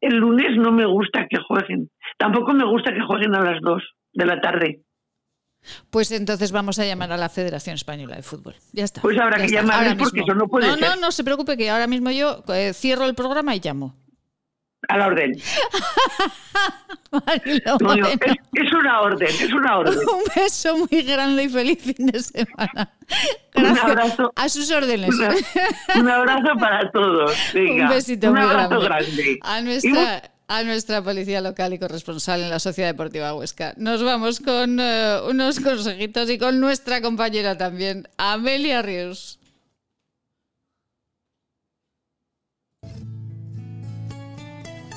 el, 0.00 0.16
lunes 0.16 0.56
no 0.56 0.72
me 0.72 0.86
gusta 0.86 1.26
que 1.28 1.38
jueguen. 1.46 1.90
Tampoco 2.18 2.52
me 2.52 2.64
gusta 2.64 2.92
que 2.92 3.00
jueguen 3.06 3.34
a 3.34 3.40
las 3.40 3.60
2 3.60 3.82
de 4.12 4.26
la 4.26 4.40
tarde. 4.40 4.82
Pues 5.90 6.12
entonces 6.12 6.52
vamos 6.52 6.78
a 6.78 6.86
llamar 6.86 7.10
a 7.12 7.16
la 7.16 7.28
Federación 7.28 7.74
Española 7.74 8.16
de 8.16 8.22
Fútbol. 8.22 8.54
Ya 8.72 8.84
está. 8.84 9.02
Pues 9.02 9.18
habrá 9.18 9.38
que 9.38 9.48
llamar 9.48 9.96
porque 9.96 10.20
eso 10.20 10.34
no 10.34 10.46
puede 10.46 10.68
no, 10.68 10.76
No, 10.76 10.96
no 10.96 11.10
se 11.10 11.24
preocupe 11.24 11.56
que 11.56 11.70
ahora 11.70 11.88
mismo 11.88 12.10
yo 12.10 12.44
cierro 12.72 13.04
el 13.06 13.14
programa 13.14 13.56
y 13.56 13.60
llamo. 13.60 14.05
A 14.88 14.98
la 14.98 15.06
orden. 15.06 15.32
es, 17.42 18.72
una 18.72 19.00
orden, 19.00 19.28
es 19.28 19.52
una 19.52 19.78
orden. 19.78 19.98
Un 20.08 20.22
beso 20.34 20.76
muy 20.76 21.02
grande 21.02 21.44
y 21.44 21.48
feliz 21.48 21.82
fin 21.82 22.06
de 22.06 22.20
semana. 22.20 22.92
Un 23.54 23.78
abrazo. 23.78 24.32
A 24.36 24.48
sus 24.48 24.70
órdenes. 24.70 25.14
un 25.98 26.08
abrazo 26.08 26.56
para 26.60 26.90
todos. 26.92 27.34
un 27.54 27.88
besito 27.88 28.32
muy 28.32 28.46
grande. 28.46 29.38
A 29.42 29.60
nuestra, 29.60 30.22
a 30.46 30.62
nuestra 30.62 31.02
policía 31.02 31.40
local 31.40 31.72
y 31.72 31.78
corresponsal 31.78 32.42
en 32.42 32.50
la 32.50 32.60
Sociedad 32.60 32.90
Deportiva 32.90 33.34
Huesca. 33.34 33.74
Nos 33.76 34.04
vamos 34.04 34.40
con 34.40 34.78
eh, 34.78 35.18
unos 35.28 35.58
consejitos 35.58 36.30
y 36.30 36.38
con 36.38 36.60
nuestra 36.60 37.00
compañera 37.00 37.56
también, 37.56 38.08
Amelia 38.18 38.82
Ríos. 38.82 39.35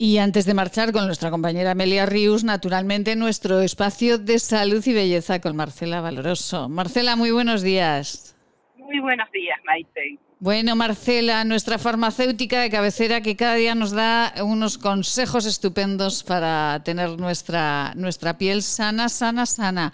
Y 0.00 0.18
antes 0.18 0.46
de 0.46 0.54
marchar 0.54 0.92
con 0.92 1.06
nuestra 1.06 1.28
compañera 1.28 1.72
Amelia 1.72 2.06
Rius, 2.06 2.44
naturalmente 2.44 3.16
nuestro 3.16 3.62
espacio 3.62 4.16
de 4.16 4.38
salud 4.38 4.80
y 4.86 4.92
belleza 4.92 5.40
con 5.40 5.56
Marcela 5.56 6.00
Valoroso. 6.00 6.68
Marcela, 6.68 7.16
muy 7.16 7.32
buenos 7.32 7.62
días. 7.62 8.36
Muy 8.76 9.00
buenos 9.00 9.28
días, 9.32 9.58
Maite. 9.64 10.20
Bueno, 10.40 10.76
Marcela, 10.76 11.42
nuestra 11.42 11.78
farmacéutica 11.78 12.60
de 12.60 12.70
cabecera 12.70 13.22
que 13.22 13.34
cada 13.34 13.56
día 13.56 13.74
nos 13.74 13.90
da 13.90 14.32
unos 14.40 14.78
consejos 14.78 15.46
estupendos 15.46 16.22
para 16.22 16.80
tener 16.84 17.18
nuestra, 17.18 17.92
nuestra 17.96 18.38
piel 18.38 18.62
sana, 18.62 19.08
sana, 19.08 19.46
sana. 19.46 19.92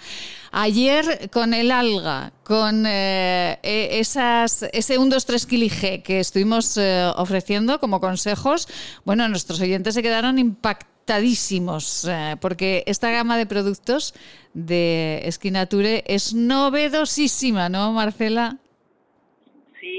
Ayer 0.52 1.30
con 1.32 1.54
el 1.54 1.70
alga, 1.70 2.30
con 2.44 2.84
eh, 2.86 3.58
e, 3.62 4.00
esas, 4.00 4.68
ese 4.74 4.98
1, 4.98 5.14
2, 5.14 5.24
3 5.24 5.48
G 5.48 6.02
que 6.02 6.20
estuvimos 6.20 6.76
eh, 6.76 7.10
ofreciendo 7.16 7.80
como 7.80 7.98
consejos, 7.98 8.68
bueno, 9.06 9.26
nuestros 9.30 9.62
oyentes 9.62 9.94
se 9.94 10.02
quedaron 10.02 10.38
impactadísimos 10.38 12.04
eh, 12.04 12.36
porque 12.38 12.84
esta 12.86 13.10
gama 13.10 13.38
de 13.38 13.46
productos 13.46 14.12
de 14.52 15.22
Esquinature 15.24 16.04
es 16.06 16.34
novedosísima, 16.34 17.70
¿no, 17.70 17.92
Marcela? 17.92 18.58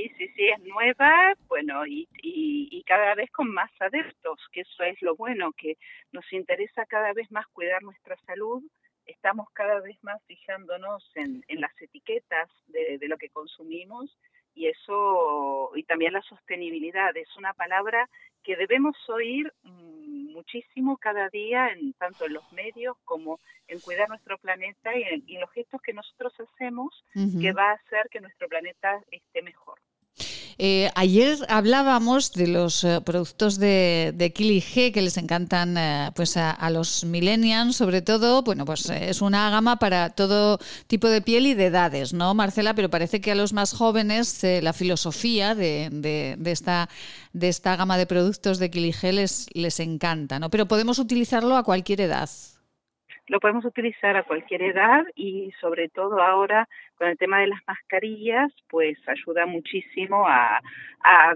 Sí, 0.05 0.11
sí, 0.19 0.27
sí, 0.35 0.47
es 0.49 0.59
nueva, 0.59 1.33
bueno, 1.47 1.83
y, 1.87 2.07
y, 2.21 2.83
cada 2.83 3.15
vez 3.15 3.31
con 3.31 3.51
más 3.51 3.71
adeptos, 3.79 4.39
que 4.51 4.61
eso 4.61 4.83
es 4.83 5.01
lo 5.01 5.15
bueno, 5.15 5.51
que 5.53 5.77
nos 6.11 6.31
interesa 6.31 6.85
cada 6.85 7.11
vez 7.13 7.31
más 7.31 7.47
cuidar 7.47 7.81
nuestra 7.81 8.15
salud, 8.27 8.61
estamos 9.07 9.49
cada 9.53 9.79
vez 9.79 9.97
más 10.03 10.21
fijándonos 10.27 11.03
en, 11.15 11.43
en 11.47 11.59
las 11.59 11.71
etiquetas 11.81 12.51
de, 12.67 12.99
de 12.99 13.07
lo 13.07 13.17
que 13.17 13.29
consumimos 13.29 14.15
y 14.53 14.67
eso, 14.67 15.71
y 15.75 15.81
también 15.83 16.13
la 16.13 16.21
sostenibilidad, 16.21 17.17
es 17.17 17.35
una 17.35 17.53
palabra 17.53 18.07
que 18.43 18.55
debemos 18.55 18.95
oír 19.09 19.51
mm, 19.63 20.31
muchísimo 20.33 20.97
cada 20.97 21.29
día, 21.29 21.69
en, 21.69 21.93
tanto 21.93 22.25
en 22.25 22.33
los 22.33 22.51
medios 22.53 22.95
como 23.05 23.39
en 23.67 23.79
cuidar 23.79 24.07
nuestro 24.07 24.37
planeta 24.37 24.95
y 24.95 25.01
en, 25.01 25.41
los 25.41 25.51
gestos 25.51 25.81
que 25.81 25.93
nosotros 25.93 26.31
hacemos, 26.39 27.03
que 27.41 27.53
va 27.53 27.71
a 27.71 27.73
hacer 27.73 28.07
que 28.11 28.21
nuestro 28.21 28.47
planeta 28.47 29.01
esté 29.09 29.41
mejor. 29.41 29.79
Eh, 30.57 30.89
ayer 30.95 31.37
hablábamos 31.49 32.31
de 32.31 32.47
los 32.47 32.83
eh, 32.85 33.01
productos 33.05 33.59
de, 33.59 34.13
de 34.15 34.31
que 34.31 35.01
les 35.01 35.17
encantan 35.17 35.77
eh, 35.77 36.11
pues 36.15 36.37
a, 36.37 36.69
los 36.69 37.03
millennials, 37.03 37.75
sobre 37.75 38.01
todo. 38.01 38.41
Bueno, 38.43 38.65
pues 38.65 38.89
es 38.89 39.21
una 39.21 39.49
gama 39.49 39.77
para 39.77 40.11
todo 40.11 40.57
tipo 40.87 41.09
de 41.09 41.21
piel 41.21 41.47
y 41.47 41.53
de 41.53 41.65
edades, 41.65 42.13
¿no, 42.13 42.33
Marcela? 42.33 42.73
Pero 42.73 42.89
parece 42.89 43.19
que 43.19 43.31
a 43.31 43.35
los 43.35 43.51
más 43.51 43.73
jóvenes 43.73 44.45
la 44.61 44.73
filosofía 44.73 45.55
de, 45.55 45.89
de, 45.91 46.51
esta, 46.51 46.87
de 47.33 47.49
esta 47.49 47.75
gama 47.75 47.97
de 47.97 48.05
productos 48.05 48.59
de 48.59 48.69
Kili 48.69 48.93
les, 49.11 49.47
les 49.53 49.79
encanta, 49.79 50.39
¿no? 50.39 50.49
Pero 50.49 50.67
podemos 50.67 50.99
utilizarlo 50.99 51.57
a 51.57 51.63
cualquier 51.63 52.01
edad. 52.01 52.29
lo 53.27 53.39
podemos 53.39 53.65
utilizar 53.65 54.15
a 54.15 54.23
cualquier 54.23 54.61
edad 54.61 55.03
y 55.15 55.51
sobre 55.59 55.89
todo 55.89 56.21
ahora 56.21 56.69
con 56.97 57.07
el 57.07 57.17
tema 57.17 57.41
de 57.41 57.47
las 57.47 57.59
mascarillas, 57.67 58.51
pues 58.69 58.97
ayuda 59.07 59.45
muchísimo 59.45 60.25
a, 60.27 60.61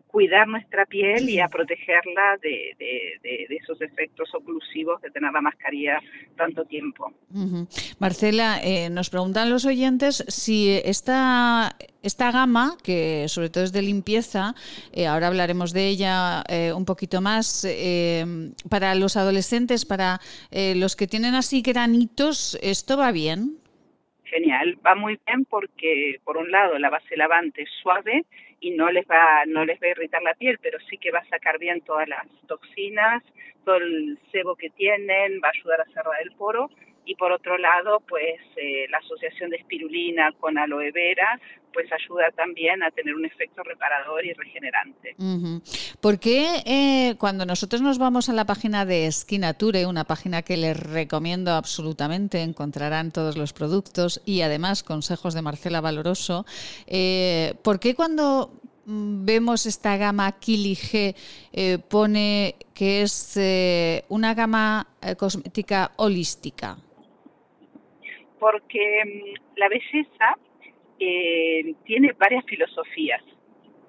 cuidar 0.07 0.47
nuestra 0.47 0.88
piel 0.88 1.30
y 1.30 1.39
a 1.39 1.47
protegerla 1.47 2.38
de, 2.41 2.76
esos 3.49 3.80
efectos 3.82 4.34
oclusivos 4.34 4.99
de 5.03 5.12
tener 5.12 5.32
la 5.32 5.41
mascarilla 5.41 5.99
tanto 6.36 6.66
tiempo. 6.66 7.14
Marcela, 7.99 8.60
eh, 8.64 8.89
nos 8.89 9.12
preguntan 9.12 9.51
los 9.51 9.66
oyentes 9.66 10.26
si 10.28 10.82
esta, 10.84 11.76
esta 12.01 12.32
gama, 12.32 12.78
que 12.84 13.26
sobre 13.28 13.51
todo 13.51 13.64
es 13.64 13.72
de 13.72 13.84
limpieza, 13.84 14.55
eh, 14.91 15.05
ahora 15.05 15.28
hablaremos 15.28 15.72
de 15.72 15.88
ella 15.88 16.43
eh, 16.49 16.74
un 16.74 16.86
poquito 16.86 17.22
más, 17.22 17.68
para 18.72 18.95
los 18.95 19.18
adolescentes, 19.18 19.86
para 19.86 20.20
los 20.51 20.95
que 20.95 21.05
tienen 21.05 21.36
así 21.36 21.62
granitos, 21.62 22.57
¿esto 22.64 22.97
va 22.97 23.12
bien? 23.12 23.60
Genial, 24.30 24.78
va 24.86 24.94
muy 24.94 25.20
bien 25.26 25.46
porque 25.46 26.20
por 26.24 26.38
un 26.38 26.52
lado 26.52 26.78
la 26.78 26.92
base 26.92 27.18
lavante 27.18 27.64
es 27.64 27.70
suave 27.82 28.26
y 28.60 28.72
no 28.72 28.92
les 28.92 29.06
va 29.08 29.44
no 29.48 29.66
les 29.66 29.82
va 29.82 29.88
a 29.88 29.92
irritar 29.92 30.22
la 30.22 30.36
piel, 30.36 30.60
pero 30.62 30.78
sí 30.88 30.98
que 30.98 31.12
va 31.12 31.20
a 31.20 31.30
sacar 31.30 31.58
bien 31.58 31.82
todas 31.82 32.08
las 32.08 32.28
toxinas, 32.48 33.24
todo 33.66 33.78
el 33.78 34.20
sebo 34.32 34.56
que 34.56 34.70
tienen, 34.70 35.42
va 35.44 35.48
a 35.48 35.58
ayudar 35.58 35.82
a 35.82 35.86
cerrar 35.86 36.22
el 36.22 36.32
poro 36.34 36.70
y 37.10 37.16
por 37.16 37.32
otro 37.32 37.57
lado, 37.57 38.03
pues 38.07 38.39
eh, 38.55 38.86
la 38.91 38.99
asociación 38.99 39.49
de 39.49 39.57
espirulina 39.57 40.32
con 40.39 40.60
aloe 40.60 40.91
vera, 40.91 41.39
pues 41.74 41.88
ayuda 41.91 42.30
también 42.36 42.84
a 42.84 42.91
tener 42.91 43.16
un 43.16 43.26
efecto 43.26 43.64
reparador 43.64 44.24
y 44.24 44.34
regenerante. 44.34 45.16
¿Por 46.01 46.20
qué 46.20 46.62
eh, 46.68 47.16
cuando 47.18 47.47
nosotros 47.47 47.82
nos 47.82 47.97
vamos 47.97 48.30
a 48.30 48.34
la 48.34 48.45
página 48.45 48.86
de 48.86 49.12
Skinature, 49.12 49.88
una 49.88 50.03
página 50.03 50.43
que 50.43 50.55
les 50.55 50.80
recomiendo 50.80 51.51
absolutamente, 51.53 52.43
encontrarán 52.43 53.12
todos 53.12 53.38
los 53.38 53.53
productos 53.53 54.22
y 54.24 54.41
además 54.41 54.84
consejos 54.84 55.34
de 55.34 55.41
Marcela 55.41 55.82
Valoroso, 55.82 56.45
eh, 56.86 57.55
¿por 57.64 57.80
qué 57.80 57.95
cuando 57.95 58.53
mm, 58.86 59.26
vemos 59.26 59.66
esta 59.66 59.97
gama 59.97 60.32
Kili 60.34 60.76
G 60.76 61.16
pone 61.89 62.55
que 62.76 63.01
es 63.01 64.03
una 64.10 64.36
gama 64.36 64.88
cosmética 65.18 65.91
holística? 65.95 66.78
Porque 68.40 69.04
mm, 69.06 69.58
la 69.58 69.70
belleza 69.70 70.38
eh, 71.00 71.74
tiene 71.86 72.14
varias 72.14 72.46
filosofías. 72.46 73.24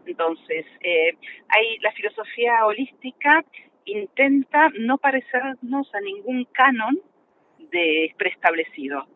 Entonces, 0.07 0.67
eh, 0.81 1.17
hay 1.49 1.79
la 1.79 1.93
filosofía 1.93 2.65
holística 2.67 3.45
intenta 3.85 4.71
no 4.79 4.99
parecernos 4.99 5.95
a 5.95 6.01
ningún 6.01 6.45
canon 6.53 6.99
de 7.71 8.15
preestablecido. 8.17 9.07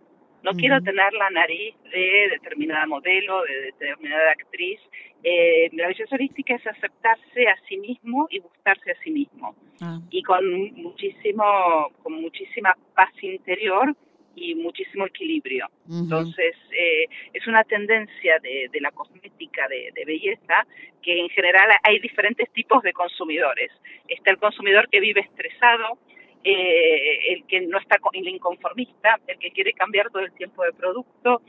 No 0.43 0.53
quiero 0.53 0.83
tener 0.83 1.11
la 1.15 1.31
nariz 1.31 1.75
de 1.91 2.29
determinada 2.33 2.87
modelo, 2.87 3.43
de 3.45 3.63
determinada 3.63 4.31
actriz. 4.33 4.79
Eh, 5.23 5.71
la 5.73 5.89
belleza 5.89 6.15
holística 6.15 6.55
es 6.55 6.67
aceptarse 6.67 7.49
a 7.49 7.57
sí 7.67 7.79
mismo 7.79 8.27
y 8.29 8.41
gustarse 8.41 8.91
a 8.91 9.03
sí 9.03 9.11
mismo. 9.11 9.57
Ah. 9.81 10.01
Y 10.11 10.23
con 10.23 10.45
muchísimo, 10.75 11.91
con 12.03 12.21
muchísima 12.21 12.77
paz 12.95 13.11
interior 13.23 13.97
y 14.37 14.55
muchísimo 14.55 15.07
equilibrio. 15.07 15.69
Entonces, 15.91 16.55
eh, 16.73 17.07
es 17.33 17.47
una 17.47 17.65
tendencia 17.65 18.39
de, 18.41 18.69
de 18.73 18.81
la 18.81 18.91
cosmética 18.91 19.69
de, 19.69 19.91
de, 19.95 20.05
belleza 20.05 20.67
que 21.03 21.19
en 21.19 21.29
general 21.31 21.69
hay 21.83 21.99
diferentes 21.99 22.51
tipos 22.53 22.83
de 22.83 22.93
consumidores. 22.93 23.71
Está 24.09 24.31
el 24.31 24.39
consumidor 24.39 24.89
que 24.89 25.01
vive 25.01 25.21
estresado, 25.21 25.99
eh, 26.47 27.33
el 27.33 27.45
que 27.47 27.63
no 27.63 27.79
está 27.79 27.97
el 28.13 28.29
inconformista, 28.29 29.19
el 29.27 29.39
que 29.39 29.51
quiere 29.51 29.73
cambiar 29.73 30.11
todo 30.11 30.23
el 30.23 30.33
tiempo 30.33 30.63
de 30.63 30.73
producto, 30.73 31.41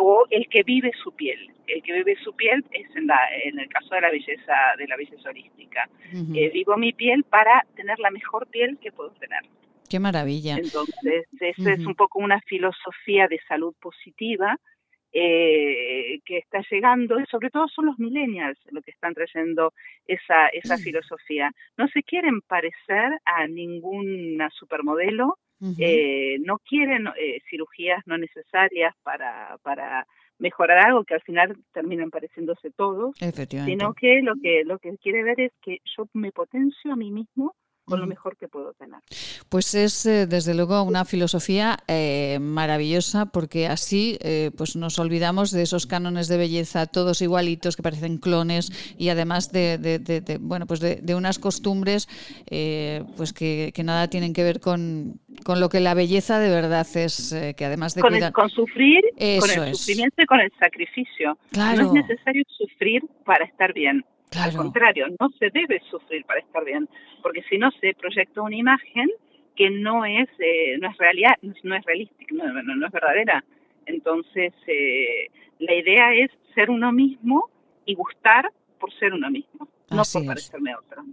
o 0.00 0.26
el 0.28 0.48
que 0.48 0.64
vive 0.64 0.90
su 1.02 1.12
piel. 1.12 1.52
El 1.68 1.82
que 1.82 1.92
vive 1.92 2.16
su 2.16 2.34
piel 2.34 2.64
es 2.72 2.94
en, 2.96 3.06
la, 3.06 3.18
en 3.44 3.60
el 3.60 3.68
caso 3.68 3.94
de 3.94 4.00
la 4.00 4.10
belleza 4.10 4.54
de 4.76 4.88
la 4.88 4.96
belleza 4.96 5.30
holística. 5.30 5.88
Eh, 6.34 6.50
vivo 6.50 6.76
mi 6.76 6.92
piel 6.92 7.22
para 7.22 7.64
tener 7.76 7.98
la 8.00 8.10
mejor 8.10 8.48
piel 8.48 8.76
que 8.82 8.90
puedo 8.90 9.10
tener. 9.12 9.42
Qué 9.94 10.00
maravilla. 10.00 10.56
Entonces, 10.56 11.24
esa 11.38 11.72
es 11.72 11.86
un 11.86 11.94
poco 11.94 12.18
una 12.18 12.40
filosofía 12.40 13.28
de 13.28 13.38
salud 13.46 13.72
positiva 13.80 14.58
eh, 15.12 16.18
que 16.24 16.38
está 16.38 16.64
llegando, 16.68 17.20
y 17.20 17.26
sobre 17.26 17.48
todo 17.48 17.68
son 17.68 17.86
los 17.86 18.00
millennials 18.00 18.58
los 18.72 18.82
que 18.82 18.90
están 18.90 19.14
trayendo 19.14 19.72
esa, 20.04 20.48
esa 20.48 20.78
filosofía. 20.78 21.52
No 21.78 21.86
se 21.86 22.02
quieren 22.02 22.40
parecer 22.40 23.20
a 23.24 23.46
ninguna 23.46 24.50
supermodelo, 24.50 25.38
eh, 25.78 26.38
no 26.40 26.58
quieren 26.58 27.06
eh, 27.16 27.40
cirugías 27.48 28.02
no 28.06 28.18
necesarias 28.18 28.96
para, 29.04 29.56
para 29.62 30.08
mejorar 30.40 30.78
algo 30.78 31.04
que 31.04 31.14
al 31.14 31.22
final 31.22 31.56
terminan 31.72 32.10
pareciéndose 32.10 32.72
todos, 32.72 33.14
sino 33.64 33.94
que 33.94 34.22
lo 34.22 34.34
que 34.42 34.64
lo 34.64 34.80
que 34.80 34.98
quiere 34.98 35.22
ver 35.22 35.40
es 35.40 35.52
que 35.62 35.78
yo 35.96 36.08
me 36.12 36.32
potencio 36.32 36.92
a 36.92 36.96
mí 36.96 37.12
mismo 37.12 37.54
con 37.84 38.00
lo 38.00 38.06
mejor 38.06 38.36
que 38.36 38.48
puedo 38.48 38.72
tener. 38.72 39.00
Pues 39.48 39.74
es 39.74 40.06
eh, 40.06 40.26
desde 40.26 40.54
luego 40.54 40.82
una 40.82 41.04
filosofía 41.04 41.78
eh, 41.86 42.38
maravillosa 42.40 43.26
porque 43.26 43.66
así 43.66 44.18
eh, 44.22 44.50
pues 44.56 44.76
nos 44.76 44.98
olvidamos 44.98 45.50
de 45.50 45.62
esos 45.62 45.86
cánones 45.86 46.28
de 46.28 46.38
belleza 46.38 46.86
todos 46.86 47.20
igualitos 47.20 47.76
que 47.76 47.82
parecen 47.82 48.18
clones 48.18 48.94
y 48.98 49.10
además 49.10 49.52
de, 49.52 50.38
bueno 50.40 50.66
pues 50.66 50.80
de, 50.80 51.14
unas 51.14 51.38
costumbres 51.38 52.08
pues 53.16 53.32
que, 53.32 53.72
nada 53.84 54.08
tienen 54.08 54.32
que 54.32 54.42
ver 54.42 54.60
con, 54.60 55.20
con, 55.44 55.60
lo 55.60 55.68
que 55.68 55.80
la 55.80 55.94
belleza 55.94 56.38
de 56.38 56.48
verdad 56.48 56.86
es 56.94 57.34
que 57.56 57.64
además 57.64 57.94
de 57.94 58.00
con, 58.00 58.18
con 58.32 58.48
sufrir 58.48 59.02
con 59.12 59.50
el 59.50 59.74
sufrimiento 59.74 60.22
y 60.22 60.26
con 60.26 60.40
el 60.40 60.50
sacrificio. 60.58 61.36
No 61.54 61.70
es 61.72 61.92
necesario 61.92 62.44
sufrir 62.48 63.02
para 63.24 63.44
estar 63.44 63.72
bien 63.74 64.04
al 64.38 64.56
contrario, 64.56 65.06
no 65.20 65.28
se 65.38 65.50
debe 65.50 65.80
sufrir 65.90 66.24
para 66.24 66.40
estar 66.40 66.64
bien, 66.64 66.88
porque 67.22 67.42
si 67.48 67.58
no 67.58 67.70
se 67.72 67.94
proyecta 67.94 68.42
una 68.42 68.56
imagen 68.56 69.10
que 69.56 69.70
no 69.70 70.04
es 70.04 70.28
eh, 70.38 70.76
no 70.80 70.90
es 70.90 70.98
realidad, 70.98 71.34
no 71.62 71.76
es 71.76 71.84
realística, 71.84 72.34
no, 72.34 72.62
no, 72.62 72.86
es 72.86 72.92
verdadera. 72.92 73.44
Entonces, 73.86 74.52
eh, 74.66 75.30
la 75.58 75.74
idea 75.74 76.12
es 76.14 76.30
ser 76.54 76.70
uno 76.70 76.92
mismo 76.92 77.50
y 77.84 77.94
gustar 77.94 78.50
por 78.80 78.92
ser 78.94 79.12
uno 79.12 79.30
mismo, 79.30 79.68
no 79.90 80.02
por 80.12 80.26
parecerme 80.26 80.72
a 80.72 80.78
otro. 80.78 81.04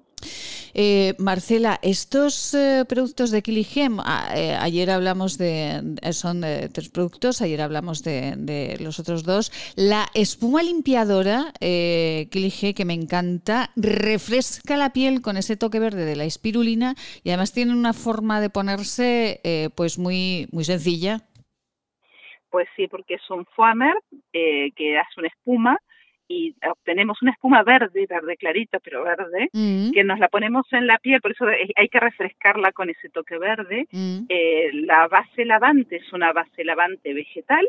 Eh, 0.74 1.14
Marcela, 1.18 1.80
estos 1.82 2.54
eh, 2.54 2.86
productos 2.88 3.32
de 3.32 3.42
Kiligem, 3.42 4.00
eh, 4.36 4.56
ayer 4.60 4.90
hablamos 4.90 5.38
de, 5.38 5.82
son 6.12 6.42
de 6.42 6.70
tres 6.70 6.90
productos, 6.90 7.42
ayer 7.42 7.62
hablamos 7.62 8.04
de, 8.04 8.78
los 8.80 9.00
otros 9.00 9.24
dos. 9.24 9.52
La 9.76 10.08
espuma 10.14 10.64
limpiadora 10.64 11.54
eh, 11.60 12.30
que 12.32 12.86
me 12.86 12.94
encanta, 12.94 13.72
refresca 13.76 14.78
la 14.78 14.94
piel 14.94 15.22
con 15.22 15.38
ese 15.38 15.58
toque 15.58 15.80
verde 15.80 16.06
de 16.06 16.16
la 16.16 16.26
espirulina 16.26 16.96
y 17.24 17.30
además 17.30 17.54
tiene 17.54 17.74
una 17.74 17.94
forma 17.94 18.42
de 18.42 18.50
ponerse 18.50 19.42
pues 19.76 19.98
muy, 19.98 20.48
muy 20.52 20.64
sencilla. 20.64 21.20
Pues 22.50 22.68
sí, 22.76 22.88
porque 22.88 23.16
es 23.16 23.30
un 23.30 23.46
foamer 23.56 23.94
que 24.32 25.00
hace 25.00 25.20
una 25.20 25.28
espuma 25.28 25.78
y 26.32 26.56
obtenemos 26.70 27.22
una 27.22 27.32
espuma 27.32 27.64
verde, 27.64 28.06
verde 28.10 28.38
clarita, 28.38 28.80
pero 28.80 29.04
verde, 29.04 29.50
mm. 29.52 29.92
que 29.92 30.04
nos 30.04 30.20
la 30.20 30.30
ponemos 30.30 30.66
en 30.72 30.88
la 30.88 30.98
piel, 30.98 31.22
por 31.22 31.32
eso 31.32 31.46
hay 31.76 31.90
que 31.90 32.00
refrescarla 32.00 32.72
con 32.72 32.90
ese 32.90 33.10
toque 33.10 33.38
verde. 33.38 33.88
Mm. 33.92 34.26
Eh, 34.30 34.70
la 34.74 35.08
base 35.08 35.46
lavante 35.46 35.98
es 35.98 36.14
una 36.14 36.32
base 36.32 36.64
lavante 36.64 37.14
vegetal, 37.14 37.68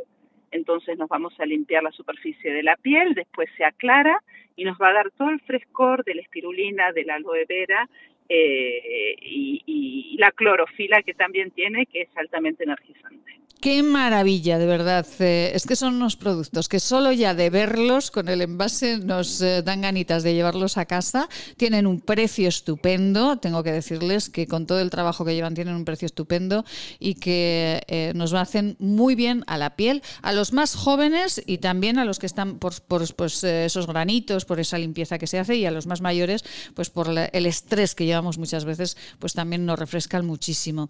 entonces 0.51 0.97
nos 0.99 1.09
vamos 1.09 1.35
a 1.41 1.47
limpiar 1.47 1.83
la 1.83 1.91
superficie 1.91 2.53
de 2.53 2.63
la 2.63 2.77
piel, 2.77 3.15
después 3.15 3.49
se 3.57 3.65
aclara 3.65 4.23
y 4.55 4.65
nos 4.65 4.79
va 4.79 4.91
a 4.91 4.95
dar 4.95 5.11
todo 5.11 5.31
el 5.31 5.41
frescor 5.41 6.05
de 6.05 6.15
la 6.15 6.23
espirulina, 6.23 6.93
de 6.93 7.05
la 7.05 7.15
aloe 7.15 7.45
vera 7.49 7.89
eh, 8.29 9.17
y, 9.21 9.63
y 9.67 10.17
la 10.19 10.31
clorofila 10.31 11.03
que 11.03 11.15
también 11.15 11.51
tiene, 11.51 11.87
que 11.87 12.03
es 12.03 12.17
altamente 12.17 12.65
energizante. 12.65 13.42
Qué 13.63 13.85
maravilla, 13.85 14.59
de 14.59 14.67
verdad. 14.67 15.07
Eh, 15.21 15.53
es 15.55 15.67
que 15.67 15.77
son 15.77 15.95
unos 15.95 16.17
productos 16.17 16.69
que 16.69 16.81
solo 16.81 17.13
ya 17.13 17.33
de 17.33 17.49
verlos 17.49 18.11
con 18.11 18.29
el 18.29 18.41
envase 18.41 18.99
nos 18.99 19.41
eh, 19.41 19.63
dan 19.63 19.83
ganitas 19.83 20.25
de 20.25 20.35
llevarlos 20.35 20.79
a 20.79 20.85
casa. 20.85 21.29
Tienen 21.57 21.87
un 21.87 22.01
precio 22.01 22.49
estupendo. 22.49 23.37
Tengo 23.37 23.63
que 23.63 23.71
decirles 23.71 24.31
que 24.31 24.49
con 24.49 24.67
todo 24.67 24.81
el 24.81 24.91
trabajo 24.91 25.25
que 25.25 25.37
llevan 25.37 25.55
tienen 25.55 25.77
un 25.77 25.85
precio 25.85 26.07
estupendo 26.07 26.65
y 26.99 27.15
que 27.15 27.85
eh, 27.87 28.11
nos 28.17 28.35
hacen 28.35 28.75
muy 28.81 29.15
bien 29.15 29.45
a 29.47 29.57
la 29.59 29.77
piel, 29.77 30.03
a 30.23 30.33
los 30.33 30.53
más 30.53 30.75
jóvenes 30.75 31.41
y 31.47 31.59
también 31.59 32.01
a 32.01 32.05
los 32.05 32.19
que 32.19 32.27
están 32.27 32.59
por, 32.59 32.75
pues, 33.15 33.45
esos 33.45 33.87
granitos, 33.87 34.45
por 34.45 34.59
esa 34.59 34.77
limpieza 34.77 35.21
que 35.21 35.29
se 35.29 35.39
hace 35.39 35.55
y 35.55 35.67
a 35.67 35.71
los 35.71 35.87
más 35.87 36.01
mayores, 36.01 36.45
pues 36.75 36.91
por 36.91 37.17
el 37.17 37.47
estrés 37.47 37.95
que 37.95 38.07
llevamos 38.07 38.39
muchas 38.39 38.65
veces, 38.65 38.97
pues 39.21 39.35
también 39.35 39.65
nos 39.65 39.79
refrescan 39.79 40.27
muchísimo. 40.27 40.89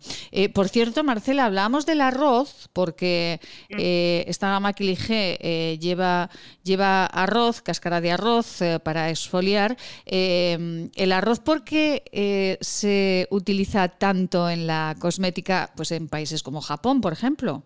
por 0.54 0.70
cierto, 0.70 1.04
Marcela, 1.04 1.44
hablábamos 1.44 1.84
del 1.84 2.00
arroz 2.00 2.61
arroz, 2.62 2.68
porque 2.72 3.38
mm. 3.70 3.76
eh, 3.78 4.24
esta 4.26 4.50
gama 4.50 4.72
Quilige 4.72 5.38
eh, 5.40 5.78
lleva, 5.78 6.28
lleva 6.62 7.06
arroz, 7.06 7.62
cáscara 7.62 8.00
de 8.00 8.12
arroz 8.12 8.62
eh, 8.62 8.78
para 8.82 9.10
exfoliar. 9.10 9.76
el 10.06 11.12
arroz, 11.12 11.40
¿por 11.40 11.64
qué 11.64 12.02
se 12.60 13.26
utiliza 13.30 13.88
tanto 13.88 14.48
en 14.48 14.66
la 14.66 14.94
cosmética 15.00 15.70
pues 15.76 15.92
en 15.92 16.08
países 16.08 16.42
como 16.42 16.60
Japón, 16.60 17.00
por 17.00 17.12
ejemplo? 17.12 17.62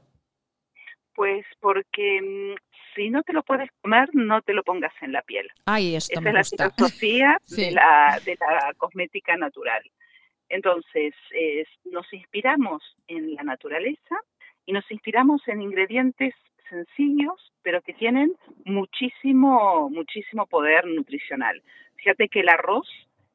Pues 1.14 1.44
porque 1.61 2.20
mm, 2.22 2.55
si 2.94 3.11
no 3.11 3.22
te 3.22 3.32
lo 3.32 3.42
puedes 3.42 3.70
comer, 3.80 4.09
no 4.12 4.42
te 4.42 4.53
lo 4.53 4.62
pongas 4.62 4.92
en 5.01 5.12
la 5.12 5.22
piel. 5.22 5.49
Ay, 5.64 5.97
esto 5.97 6.20
Esa 6.20 6.28
es 6.28 6.53
la 6.59 6.70
filosofía 6.70 7.38
de, 7.57 7.70
la, 7.70 8.20
de 8.24 8.36
la 8.38 8.74
cosmética 8.76 9.36
natural. 9.36 9.82
Entonces, 10.49 11.12
nos 11.84 12.07
inspiramos 12.12 12.82
en 13.09 13.34
la 13.34 13.42
naturaleza 13.42 14.16
y 14.67 14.73
nos 14.73 14.91
inspiramos 14.91 15.47
en 15.49 15.62
ingredientes 15.62 16.35
sencillos, 16.69 17.53
pero 17.62 17.81
que 17.81 17.95
tienen 17.95 18.33
muchísimo, 18.64 19.89
muchísimo 19.89 20.47
poder 20.47 20.87
nutricional. 20.87 21.62
Fíjate 21.97 22.29
que 22.29 22.41
el 22.41 22.49
arroz 22.49 22.89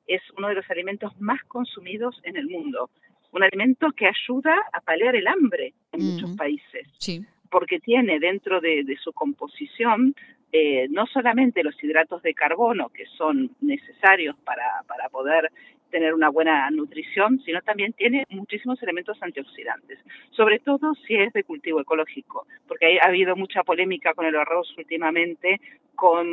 es 0.08 0.22
uno 0.38 0.50
de 0.50 0.56
los 0.56 0.70
alimentos 0.70 1.20
más 1.20 1.42
consumidos 1.46 2.20
en 2.24 2.36
el 2.36 2.48
mundo, 2.48 2.90
un 3.32 3.44
alimento 3.44 3.92
que 3.94 4.08
ayuda 4.08 4.56
a 4.74 4.82
paliar 4.82 5.16
el 5.16 5.28
hambre 5.28 5.74
en 5.94 6.06
muchos 6.06 6.36
países. 6.36 6.88
Sí 7.00 7.26
porque 7.52 7.80
tiene 7.80 8.20
dentro 8.20 8.62
de, 8.62 8.84
su 9.04 9.12
composición 9.12 10.16
eh, 10.54 10.88
no 10.90 11.06
solamente 11.06 11.64
los 11.64 11.82
hidratos 11.84 12.24
de 12.24 12.34
carbono 12.34 12.90
que 12.90 13.06
son 13.18 13.52
necesarios 13.62 14.36
para, 14.44 14.84
para 14.88 15.10
poder 15.10 15.52
tener 15.92 16.14
una 16.14 16.30
buena 16.30 16.70
nutrición, 16.72 17.40
sino 17.46 17.62
también 17.62 17.94
tiene 17.94 18.26
muchísimos 18.30 18.82
elementos 18.82 19.18
antioxidantes, 19.22 20.00
sobre 20.32 20.60
todo 20.60 20.94
si 21.06 21.16
es 21.16 21.32
de 21.34 21.44
cultivo 21.44 21.82
ecológico, 21.82 22.48
porque 22.68 23.00
ha 23.00 23.08
habido 23.08 23.36
mucha 23.36 23.64
polémica 23.64 24.14
con 24.14 24.26
el 24.26 24.36
arroz 24.36 24.74
últimamente, 24.78 25.62
con 25.96 26.26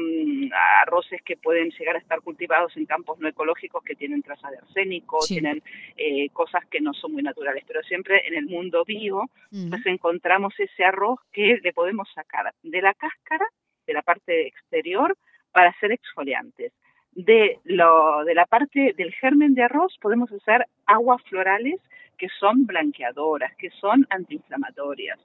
arroces 0.83 1.21
que 1.23 1.37
pueden 1.37 1.71
llegar 1.71 1.97
a 1.97 1.99
estar 1.99 2.21
cultivados 2.23 2.75
en 2.77 2.87
campos 2.87 3.19
no 3.19 3.29
ecológicos 3.29 3.85
que 3.85 3.95
tienen 3.95 4.23
trazas 4.23 4.53
de 4.53 4.59
arsénico, 4.59 5.19
tienen 5.27 5.63
eh, 5.97 6.31
cosas 6.31 6.65
que 6.67 6.81
no 6.81 6.95
son 6.95 7.13
muy 7.13 7.23
naturales, 7.23 7.65
pero 7.67 7.83
siempre 7.83 8.27
en 8.27 8.35
el 8.35 8.47
mundo 8.47 8.85
bio, 8.87 9.25
pues 9.51 9.85
encontramos 9.85 10.55
ese 10.59 10.85
arroz 10.85 11.19
que 11.33 11.59
le 11.63 11.73
podemos 11.75 12.09
sacar 12.15 12.55
de 12.63 12.81
la 12.81 12.95
cáscara, 12.95 13.47
de 13.87 13.93
la 13.93 14.03
parte 14.03 14.47
exterior, 14.47 15.17
para 15.53 15.75
ser 15.81 15.93
exfoliantes 15.93 16.73
de, 17.19 17.59
lo, 17.65 18.25
de 18.25 18.35
la 18.35 18.47
parte 18.47 18.95
del 18.97 19.13
germen 19.13 19.55
de 19.55 19.65
arroz 19.65 19.99
podemos 20.01 20.31
hacer 20.31 20.67
aguas 20.87 21.21
florales 21.29 21.81
que 22.17 22.29
son 22.39 22.65
blanqueadoras, 22.65 23.55
que 23.57 23.71
son 23.71 24.07
antiinflamatorias, 24.09 25.19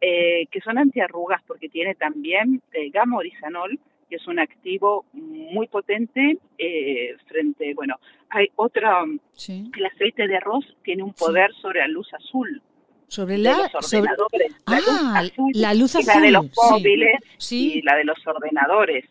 eh, 0.00 0.46
que 0.50 0.60
son 0.60 0.76
antiarrugas 0.76 1.40
porque 1.46 1.68
tiene 1.68 1.94
también 1.94 2.62
eh, 2.72 2.90
gamorizanol, 2.90 3.78
que 4.10 4.16
es 4.16 4.26
un 4.26 4.40
activo 4.40 5.04
muy 5.12 5.68
potente 5.68 6.38
eh, 6.58 7.16
frente, 7.28 7.74
bueno, 7.74 7.96
hay 8.28 8.48
otra, 8.56 9.04
el 9.04 9.86
aceite 9.86 10.26
de 10.26 10.36
arroz 10.36 10.64
tiene 10.82 11.04
un 11.04 11.12
poder 11.12 11.52
sobre 11.62 11.78
la 11.80 11.88
luz 11.88 12.12
azul, 12.12 12.60
sobre 13.06 13.38
la, 13.38 13.70
los 13.72 13.94
ordenadores, 13.94 14.52
la, 14.66 14.76
luz 14.80 14.88
ah, 14.88 15.18
azul, 15.20 15.52
la 15.54 15.74
luz 15.74 15.94
azul, 15.94 16.12
la 16.12 16.20
de 16.20 16.30
los 16.32 16.46
móviles 16.56 17.20
y 17.50 17.82
la 17.82 17.94
de 17.94 18.04
los 18.04 18.26
ordenadores. 18.26 19.04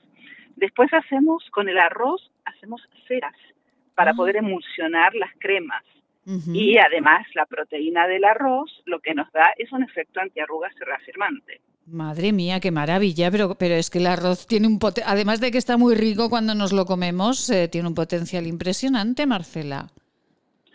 Después 0.56 0.94
hacemos 0.94 1.44
con 1.52 1.70
el 1.70 1.78
arroz, 1.78 2.32
hacemos 2.46 2.82
ceras 3.08 3.36
para 3.96 4.12
ah. 4.12 4.16
poder 4.16 4.38
emulsionar 4.38 5.16
las 5.16 5.32
cremas. 5.40 5.84
Y 6.52 6.80
además 6.80 7.28
la 7.36 7.46
proteína 7.46 8.08
del 8.08 8.24
arroz 8.24 8.82
lo 8.86 9.00
que 9.00 9.14
nos 9.14 9.32
da 9.32 9.54
es 9.60 9.72
un 9.72 9.84
efecto 9.84 10.20
antiarrugas 10.20 10.74
reafirmante. 10.80 11.62
Madre 11.86 12.34
mía, 12.34 12.60
qué 12.60 12.72
maravilla, 12.72 13.30
pero, 13.30 13.54
pero 13.54 13.76
es 13.76 13.92
que 13.92 14.00
el 14.00 14.08
arroz 14.08 14.48
tiene 14.48 14.66
un 14.66 14.80
además 15.06 15.40
de 15.40 15.52
que 15.52 15.60
está 15.60 15.78
muy 15.78 15.94
rico 15.94 16.32
cuando 16.32 16.56
nos 16.56 16.74
lo 16.74 16.88
comemos, 16.88 17.48
eh, 17.52 17.68
tiene 17.68 17.88
un 17.88 17.94
potencial 17.94 18.48
impresionante, 18.48 19.28
Marcela. 19.28 19.92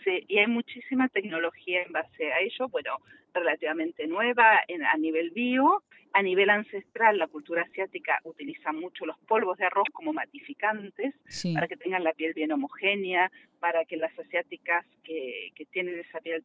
Sí, 0.03 0.25
y 0.27 0.39
hay 0.39 0.47
muchísima 0.47 1.07
tecnología 1.09 1.83
en 1.83 1.91
base 1.91 2.31
a 2.31 2.39
ello, 2.39 2.67
bueno, 2.69 2.97
relativamente 3.33 4.07
nueva 4.07 4.61
en, 4.67 4.83
a 4.83 4.95
nivel 4.97 5.31
bio, 5.31 5.83
a 6.13 6.21
nivel 6.21 6.49
ancestral, 6.49 7.17
la 7.17 7.27
cultura 7.27 7.61
asiática 7.61 8.19
utiliza 8.23 8.73
mucho 8.73 9.05
los 9.05 9.17
polvos 9.19 9.57
de 9.57 9.65
arroz 9.65 9.87
como 9.93 10.11
matificantes 10.11 11.15
para 11.53 11.67
que 11.67 11.77
tengan 11.77 12.03
la 12.03 12.13
piel 12.13 12.33
bien 12.33 12.51
homogénea, 12.51 13.31
para 13.59 13.85
que 13.85 13.95
las 13.95 14.17
asiáticas 14.19 14.85
que, 15.03 15.51
que 15.55 15.65
tienen 15.65 15.99
esa 15.99 16.19
piel 16.19 16.43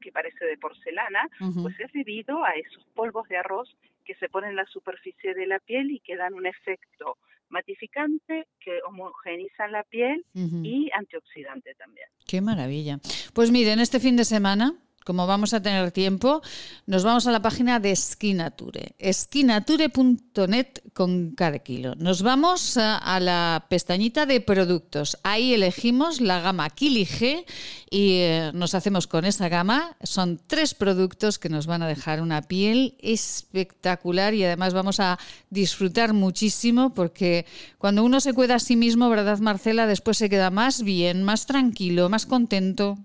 que 0.00 0.12
parece 0.12 0.44
de 0.44 0.56
porcelana, 0.58 1.28
pues 1.62 1.80
es 1.80 1.92
debido 1.92 2.44
a 2.44 2.52
esos 2.52 2.84
polvos 2.94 3.28
de 3.28 3.38
arroz 3.38 3.76
que 4.04 4.14
se 4.16 4.28
ponen 4.28 4.50
en 4.50 4.56
la 4.56 4.66
superficie 4.66 5.34
de 5.34 5.46
la 5.46 5.58
piel 5.58 5.90
y 5.90 6.00
que 6.00 6.16
dan 6.16 6.34
un 6.34 6.46
efecto 6.46 7.18
matificante 7.50 8.46
que 8.60 8.78
homogenizan 8.86 9.72
la 9.72 9.84
piel 9.84 10.24
y 10.34 10.90
antioxidante 10.94 11.74
también. 11.74 12.08
Qué 12.26 12.40
maravilla. 12.40 12.98
Pues 13.32 13.50
miren, 13.50 13.80
este 13.80 14.00
fin 14.00 14.16
de 14.16 14.24
semana 14.24 14.74
como 15.08 15.26
vamos 15.26 15.54
a 15.54 15.62
tener 15.62 15.90
tiempo, 15.90 16.42
nos 16.84 17.02
vamos 17.02 17.26
a 17.26 17.32
la 17.32 17.40
página 17.40 17.80
de 17.80 17.96
Skinature, 17.96 18.94
skinature.net 19.10 20.66
con 20.92 21.30
cada 21.30 21.60
kilo. 21.60 21.94
Nos 21.94 22.20
vamos 22.20 22.76
a, 22.76 23.18
la 23.18 23.64
pestañita 23.70 24.26
de 24.26 24.42
productos. 24.42 25.16
Ahí 25.22 25.54
elegimos 25.54 26.20
la 26.20 26.42
gama 26.42 26.68
Kili 26.68 27.06
G 27.06 27.46
y 27.90 28.18
eh, 28.18 28.50
nos 28.52 28.74
hacemos 28.74 29.06
con 29.06 29.24
esa 29.24 29.48
gama. 29.48 29.96
Son 30.02 30.38
tres 30.46 30.74
productos 30.74 31.38
que 31.38 31.48
nos 31.48 31.66
van 31.66 31.82
a 31.82 31.88
dejar 31.88 32.20
una 32.20 32.42
piel 32.42 32.94
espectacular 33.00 34.34
y 34.34 34.44
además 34.44 34.74
vamos 34.74 35.00
a 35.00 35.18
disfrutar 35.48 36.12
muchísimo 36.12 36.92
porque 36.92 37.46
cuando 37.78 38.04
uno 38.04 38.20
se 38.20 38.34
cuida 38.34 38.56
a 38.56 38.58
sí 38.58 38.76
mismo, 38.76 39.08
¿verdad 39.08 39.38
Marcela? 39.38 39.86
Después 39.86 40.18
se 40.18 40.28
queda 40.28 40.50
más 40.50 40.82
bien, 40.82 41.22
más 41.22 41.46
tranquilo, 41.46 42.10
más 42.10 42.26
contento 42.26 42.98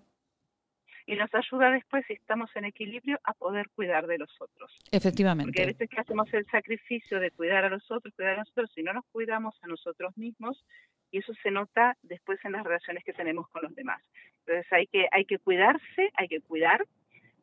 y 1.06 1.16
nos 1.16 1.34
ayuda 1.34 1.72
después, 1.72 2.06
si 2.08 2.14
estamos 2.14 2.50
en 2.56 2.66
equilibrio, 2.66 3.20
a 3.24 3.34
poder 3.34 3.70
cuidar 3.76 4.08
de 4.08 4.18
los 4.18 4.30
otros. 4.40 4.72
Efectivamente. 4.92 5.52
Porque 5.52 5.64
a 5.64 5.68
veces 5.68 5.90
que 5.90 6.00
hacemos 6.00 6.34
el 6.34 6.46
sacrificio 6.46 7.20
de 7.20 7.32
cuidar 7.32 7.66
a 7.66 7.70
los 7.70 7.90
otros, 7.92 8.14
cuidar 8.16 8.36
a 8.36 8.38
nosotros, 8.40 8.72
si 8.74 8.84
no 8.84 8.94
nos 8.94 9.06
cuidamos 9.12 9.56
a 9.62 9.68
nosotros 9.68 10.18
mismos, 10.18 10.64
y 11.12 11.20
eso 11.20 11.34
se 11.44 11.52
nota 11.52 11.96
después 12.02 12.44
en 12.44 12.54
las 12.54 12.64
relaciones 12.64 13.04
que 13.04 13.14
tenemos 13.14 13.48
con 13.50 13.62
los 13.64 13.76
demás. 13.76 14.02
Entonces 14.40 14.66
hay 14.72 14.88
que, 14.88 15.08
hay 15.12 15.26
que 15.26 15.38
cuidarse, 15.38 16.12
hay 16.16 16.28
que 16.28 16.42
cuidar, 16.42 16.86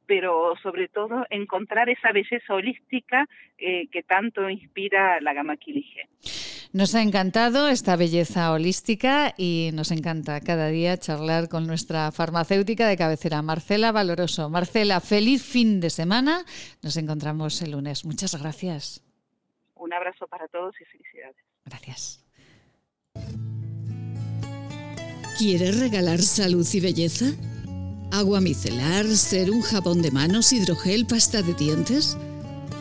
pero 0.07 0.57
sobre 0.61 0.89
todo 0.89 1.25
encontrar 1.31 1.89
esa 1.89 2.11
belleza 2.11 2.53
holística 2.53 3.29
eh, 3.59 3.87
que 3.93 4.03
tanto 4.03 4.51
inspira 4.51 5.21
la 5.21 5.33
gama 5.35 5.57
Kilige. 5.57 6.09
Nos 6.73 6.95
ha 6.95 7.03
encantado 7.03 7.69
esta 7.69 7.97
belleza 7.97 8.53
holística 8.53 9.35
y 9.37 9.71
nos 9.73 9.91
encanta 9.91 10.41
cada 10.41 10.69
día 10.69 10.97
charlar 10.97 11.49
con 11.49 11.67
nuestra 11.67 12.13
farmacéutica 12.13 12.87
de 12.87 12.97
cabecera, 12.97 13.43
Marcela 13.43 13.91
Valoroso. 13.91 14.49
Marcela, 14.49 15.01
feliz 15.01 15.43
fin 15.43 15.81
de 15.81 15.91
semana. 15.91 16.45
Nos 16.83 16.97
encontramos 16.97 17.61
el 17.63 17.73
lunes. 17.73 18.05
Muchas 18.05 18.41
gracias. 18.41 19.03
Un 19.75 19.93
abrazo 19.93 20.29
para 20.29 20.47
todos 20.47 20.73
y 20.81 20.85
felicidades. 20.85 21.37
Gracias. 21.65 22.25
¿Quieres 25.39 25.81
regalar 25.81 26.21
salud 26.21 26.67
y 26.73 26.81
belleza? 26.81 27.27
¿Agua 28.13 28.41
micelar, 28.41 29.07
ser 29.07 29.51
un 29.51 29.63
jabón 29.63 30.03
de 30.03 30.13
manos, 30.13 30.53
hidrogel, 30.53 31.07
pasta 31.07 31.43
de 31.43 31.55
dientes? 31.55 32.17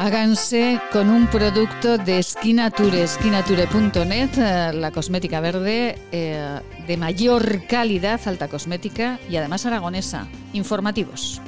Háganse 0.00 0.80
con 0.92 1.10
un 1.10 1.26
producto 1.26 1.98
de 1.98 2.22
Skinature, 2.22 3.08
skinature.net, 3.08 4.30
eh, 4.38 4.72
la 4.72 4.92
cosmética 4.92 5.40
verde 5.40 5.98
eh, 6.12 6.60
de 6.86 6.96
mayor 6.96 7.66
calidad, 7.66 8.20
alta 8.26 8.46
cosmética 8.46 9.18
y 9.28 9.34
además 9.34 9.66
aragonesa. 9.66 10.28
Informativos. 10.52 11.42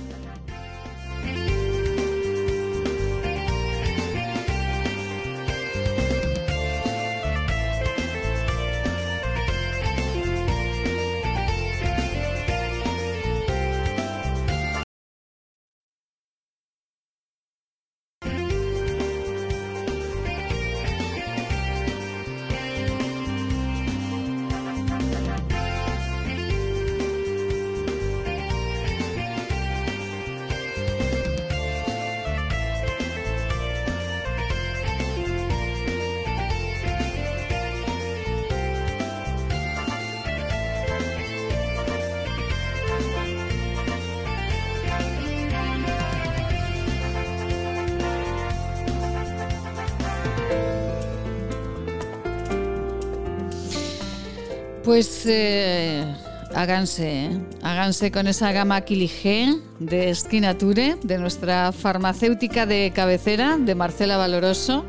Pues 54.91 55.23
eh, 55.27 56.05
háganse, 56.53 57.27
¿eh? 57.27 57.41
háganse 57.63 58.11
con 58.11 58.27
esa 58.27 58.51
gama 58.51 58.81
Quiligé 58.81 59.55
de 59.79 60.13
Skinature, 60.13 60.97
de 61.01 61.17
nuestra 61.17 61.71
farmacéutica 61.71 62.67
de 62.67 62.91
cabecera, 62.93 63.57
de 63.57 63.77
Marcela 63.77 64.17
Valoroso, 64.17 64.85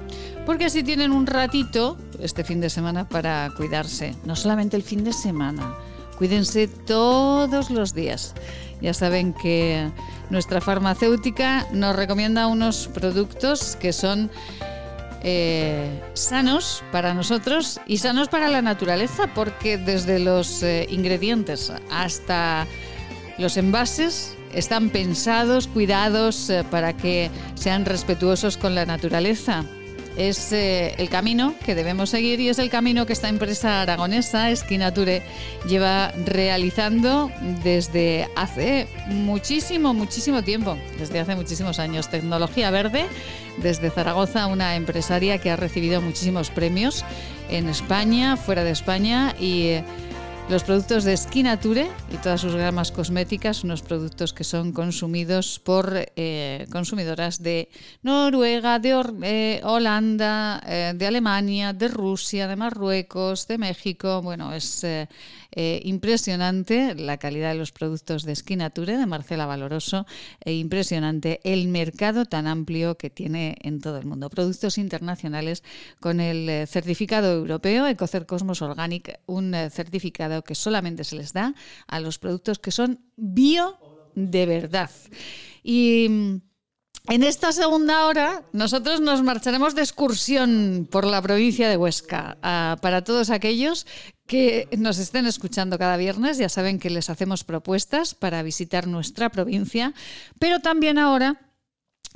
porque 0.47 0.65
así 0.65 0.81
tienen 0.81 1.11
un 1.11 1.27
ratito 1.27 1.99
este 2.19 2.43
fin 2.43 2.61
de 2.61 2.71
semana 2.71 3.07
para 3.07 3.51
cuidarse. 3.55 4.15
No 4.25 4.35
solamente 4.35 4.75
el 4.75 4.81
fin 4.81 5.03
de 5.03 5.13
semana, 5.13 5.75
cuídense 6.17 6.67
todos 6.67 7.69
los 7.69 7.93
días. 7.93 8.33
Ya 8.81 8.95
saben 8.95 9.35
que 9.35 9.87
nuestra 10.31 10.61
farmacéutica 10.61 11.67
nos 11.73 11.95
recomienda 11.95 12.47
unos 12.47 12.87
productos 12.87 13.75
que 13.75 13.93
son 13.93 14.31
eh, 15.23 16.01
sanos 16.13 16.83
para 16.91 17.13
nosotros 17.13 17.79
y 17.85 17.97
sanos 17.97 18.27
para 18.27 18.47
la 18.47 18.61
naturaleza, 18.61 19.27
porque 19.33 19.77
desde 19.77 20.19
los 20.19 20.63
eh, 20.63 20.87
ingredientes 20.89 21.71
hasta 21.91 22.67
los 23.37 23.57
envases 23.57 24.35
están 24.53 24.89
pensados, 24.89 25.67
cuidados 25.67 26.49
eh, 26.49 26.63
para 26.69 26.97
que 26.97 27.29
sean 27.55 27.85
respetuosos 27.85 28.57
con 28.57 28.75
la 28.75 28.85
naturaleza 28.85 29.63
es 30.17 30.51
eh, 30.51 30.93
el 30.97 31.09
camino 31.09 31.53
que 31.65 31.75
debemos 31.75 32.09
seguir 32.09 32.39
y 32.39 32.49
es 32.49 32.59
el 32.59 32.69
camino 32.69 33.05
que 33.05 33.13
esta 33.13 33.29
empresa 33.29 33.81
aragonesa, 33.81 34.49
Esquinature, 34.49 35.23
lleva 35.67 36.11
realizando 36.25 37.31
desde 37.63 38.27
hace 38.35 38.87
muchísimo, 39.07 39.93
muchísimo 39.93 40.43
tiempo, 40.43 40.77
desde 40.97 41.19
hace 41.19 41.35
muchísimos 41.35 41.79
años. 41.79 42.09
Tecnología 42.09 42.71
Verde, 42.71 43.05
desde 43.57 43.89
Zaragoza, 43.89 44.47
una 44.47 44.75
empresaria 44.75 45.37
que 45.37 45.49
ha 45.49 45.55
recibido 45.55 46.01
muchísimos 46.01 46.49
premios 46.49 47.05
en 47.49 47.69
España, 47.69 48.37
fuera 48.37 48.63
de 48.63 48.71
España 48.71 49.35
y... 49.39 49.67
Eh, 49.67 49.83
los 50.49 50.63
productos 50.63 51.03
de 51.03 51.15
Skinature 51.15 51.87
y 52.11 52.17
todas 52.17 52.41
sus 52.41 52.55
gamas 52.55 52.91
cosméticas, 52.91 53.63
unos 53.63 53.81
productos 53.81 54.33
que 54.33 54.43
son 54.43 54.73
consumidos 54.73 55.59
por 55.59 55.93
eh, 56.15 56.67
consumidoras 56.71 57.41
de 57.41 57.69
Noruega, 58.01 58.79
de 58.79 59.01
eh, 59.23 59.61
Holanda, 59.63 60.61
eh, 60.65 60.93
de 60.95 61.07
Alemania, 61.07 61.73
de 61.73 61.87
Rusia, 61.87 62.47
de 62.47 62.55
Marruecos, 62.55 63.47
de 63.47 63.57
México. 63.57 64.21
Bueno, 64.21 64.53
es 64.53 64.85
eh, 65.51 65.81
impresionante 65.83 66.95
la 66.95 67.17
calidad 67.17 67.51
de 67.51 67.57
los 67.57 67.71
productos 67.71 68.23
de 68.23 68.35
Skinature 68.35 68.97
de 68.97 69.05
Marcela 69.05 69.45
Valoroso 69.45 70.05
e 70.39 70.53
impresionante 70.53 71.39
el 71.43 71.67
mercado 71.67 72.25
tan 72.25 72.47
amplio 72.47 72.97
que 72.97 73.09
tiene 73.09 73.57
en 73.61 73.81
todo 73.81 73.97
el 73.97 74.05
mundo. 74.05 74.29
Productos 74.29 74.77
internacionales 74.77 75.63
con 75.99 76.19
el 76.19 76.49
eh, 76.49 76.67
certificado 76.67 77.33
europeo 77.33 77.87
Ecocer 77.87 78.25
Cosmos 78.25 78.61
Organic, 78.61 79.19
un 79.25 79.53
eh, 79.53 79.69
certificado 79.69 80.43
que 80.43 80.55
solamente 80.55 81.03
se 81.03 81.15
les 81.15 81.33
da 81.33 81.53
a 81.87 81.99
los 81.99 82.19
productos 82.19 82.59
que 82.59 82.71
son 82.71 82.99
bio 83.17 83.77
de 84.15 84.45
verdad. 84.45 84.89
Y 85.63 86.07
mm, 86.09 86.50
en 87.11 87.23
esta 87.23 87.51
segunda 87.51 88.05
hora, 88.05 88.45
nosotros 88.53 89.01
nos 89.01 89.21
marcharemos 89.21 89.75
de 89.75 89.81
excursión 89.81 90.87
por 90.89 91.03
la 91.03 91.21
provincia 91.21 91.67
de 91.67 91.75
Huesca. 91.75 92.37
Ah, 92.41 92.77
para 92.81 93.03
todos 93.03 93.29
aquellos 93.29 93.85
que 94.25 94.69
nos 94.77 94.97
estén 94.97 95.25
escuchando 95.25 95.77
cada 95.77 95.97
viernes, 95.97 96.37
ya 96.37 96.47
saben 96.47 96.79
que 96.79 96.89
les 96.89 97.09
hacemos 97.09 97.43
propuestas 97.43 98.15
para 98.15 98.43
visitar 98.43 98.87
nuestra 98.87 99.29
provincia, 99.29 99.93
pero 100.39 100.61
también 100.61 100.97
ahora, 100.97 101.51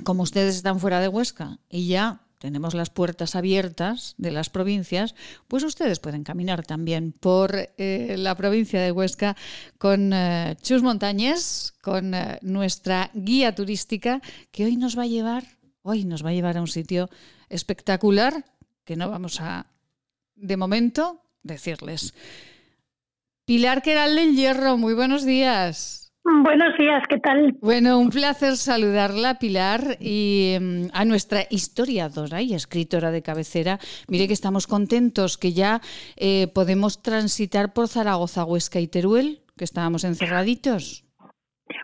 como 0.02 0.22
ustedes 0.22 0.56
están 0.56 0.80
fuera 0.80 0.98
de 1.00 1.08
Huesca 1.08 1.58
y 1.68 1.88
ya 1.88 2.25
tenemos 2.46 2.74
las 2.74 2.90
puertas 2.90 3.34
abiertas 3.34 4.14
de 4.18 4.30
las 4.30 4.50
provincias, 4.50 5.16
pues 5.48 5.64
ustedes 5.64 5.98
pueden 5.98 6.22
caminar 6.22 6.64
también 6.64 7.10
por 7.10 7.70
eh, 7.76 8.14
la 8.16 8.36
provincia 8.36 8.80
de 8.80 8.92
Huesca 8.92 9.36
con 9.78 10.12
eh, 10.12 10.56
Chus 10.62 10.80
Montañés, 10.80 11.74
con 11.82 12.14
eh, 12.14 12.38
nuestra 12.42 13.10
guía 13.14 13.52
turística, 13.52 14.22
que 14.52 14.64
hoy 14.64 14.76
nos 14.76 14.96
va 14.96 15.02
a 15.02 15.06
llevar, 15.08 15.42
hoy 15.82 16.04
nos 16.04 16.24
va 16.24 16.30
a 16.30 16.34
llevar 16.34 16.56
a 16.56 16.60
un 16.60 16.68
sitio 16.68 17.10
espectacular 17.48 18.44
que 18.84 18.94
no 18.94 19.10
vamos 19.10 19.40
a, 19.40 19.66
de 20.36 20.56
momento, 20.56 21.24
decirles. 21.42 22.14
Pilar 23.44 23.82
Queral 23.82 24.14
del 24.14 24.36
Hierro, 24.36 24.76
muy 24.76 24.94
buenos 24.94 25.24
días. 25.24 26.05
Buenos 26.28 26.76
días, 26.76 27.04
¿qué 27.08 27.18
tal? 27.18 27.56
Bueno, 27.60 28.00
un 28.00 28.10
placer 28.10 28.56
saludarla, 28.56 29.38
Pilar, 29.38 29.96
y 30.00 30.56
mm, 30.60 30.86
a 30.92 31.04
nuestra 31.04 31.42
historiadora 31.50 32.42
y 32.42 32.52
escritora 32.52 33.12
de 33.12 33.22
cabecera. 33.22 33.78
Mire 34.08 34.26
que 34.26 34.32
estamos 34.32 34.66
contentos 34.66 35.38
que 35.38 35.52
ya 35.52 35.80
eh, 36.16 36.48
podemos 36.52 37.00
transitar 37.00 37.72
por 37.72 37.86
Zaragoza, 37.86 38.44
Huesca 38.44 38.80
y 38.80 38.88
Teruel, 38.88 39.38
que 39.56 39.62
estábamos 39.62 40.02
encerraditos. 40.02 41.04